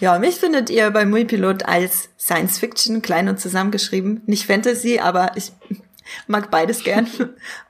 Ja, 0.00 0.18
mich 0.18 0.36
findet 0.36 0.70
ihr 0.70 0.90
bei 0.90 1.04
Moviepilot 1.04 1.64
als 1.64 2.08
Science 2.18 2.58
Fiction, 2.58 3.02
klein 3.02 3.28
und 3.28 3.38
zusammengeschrieben. 3.38 4.22
Nicht 4.26 4.46
Fantasy, 4.46 4.98
aber 4.98 5.32
ich 5.36 5.52
mag 6.26 6.50
beides 6.50 6.84
gern. 6.84 7.08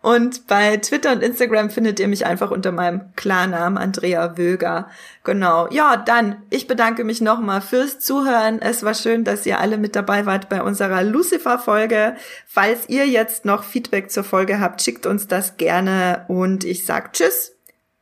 Und 0.03 0.47
bei 0.47 0.77
Twitter 0.79 1.13
und 1.13 1.23
Instagram 1.23 1.71
findet 1.71 2.01
ihr 2.01 2.09
mich 2.09 2.27
einfach 2.27 2.51
unter 2.51 2.73
meinem 2.73 3.15
Klarnamen 3.17 3.79
Andrea 3.79 4.37
Wöger. 4.37 4.89
Genau. 5.25 5.69
Ja, 5.71 5.97
dann, 5.97 6.43
ich 6.51 6.67
bedanke 6.67 7.05
mich 7.05 7.21
nochmal 7.21 7.61
fürs 7.61 7.99
Zuhören. 8.01 8.61
Es 8.61 8.83
war 8.83 8.95
schön, 8.95 9.25
dass 9.25 9.47
ihr 9.47 9.61
alle 9.61 9.79
mit 9.79 9.95
dabei 9.95 10.27
wart 10.27 10.49
bei 10.49 10.63
unserer 10.63 11.03
Lucifer-Folge. 11.03 12.17
Falls 12.47 12.89
ihr 12.89 13.07
jetzt 13.07 13.45
noch 13.45 13.65
Feedback 13.65 14.11
zur 14.11 14.25
Folge 14.25 14.61
habt, 14.61 14.83
schickt 14.83 15.07
uns 15.07 15.29
das 15.29 15.57
gerne 15.57 16.25
und 16.29 16.65
ich 16.65 16.85
sag 16.85 17.13
Tschüss, 17.13 17.57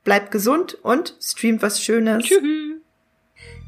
bleibt 0.05 0.31
gesund 0.31 0.79
und 0.83 1.17
streamt 1.21 1.63
was 1.63 1.83
Schönes. 1.83 2.25
Tschüss. 2.25 2.80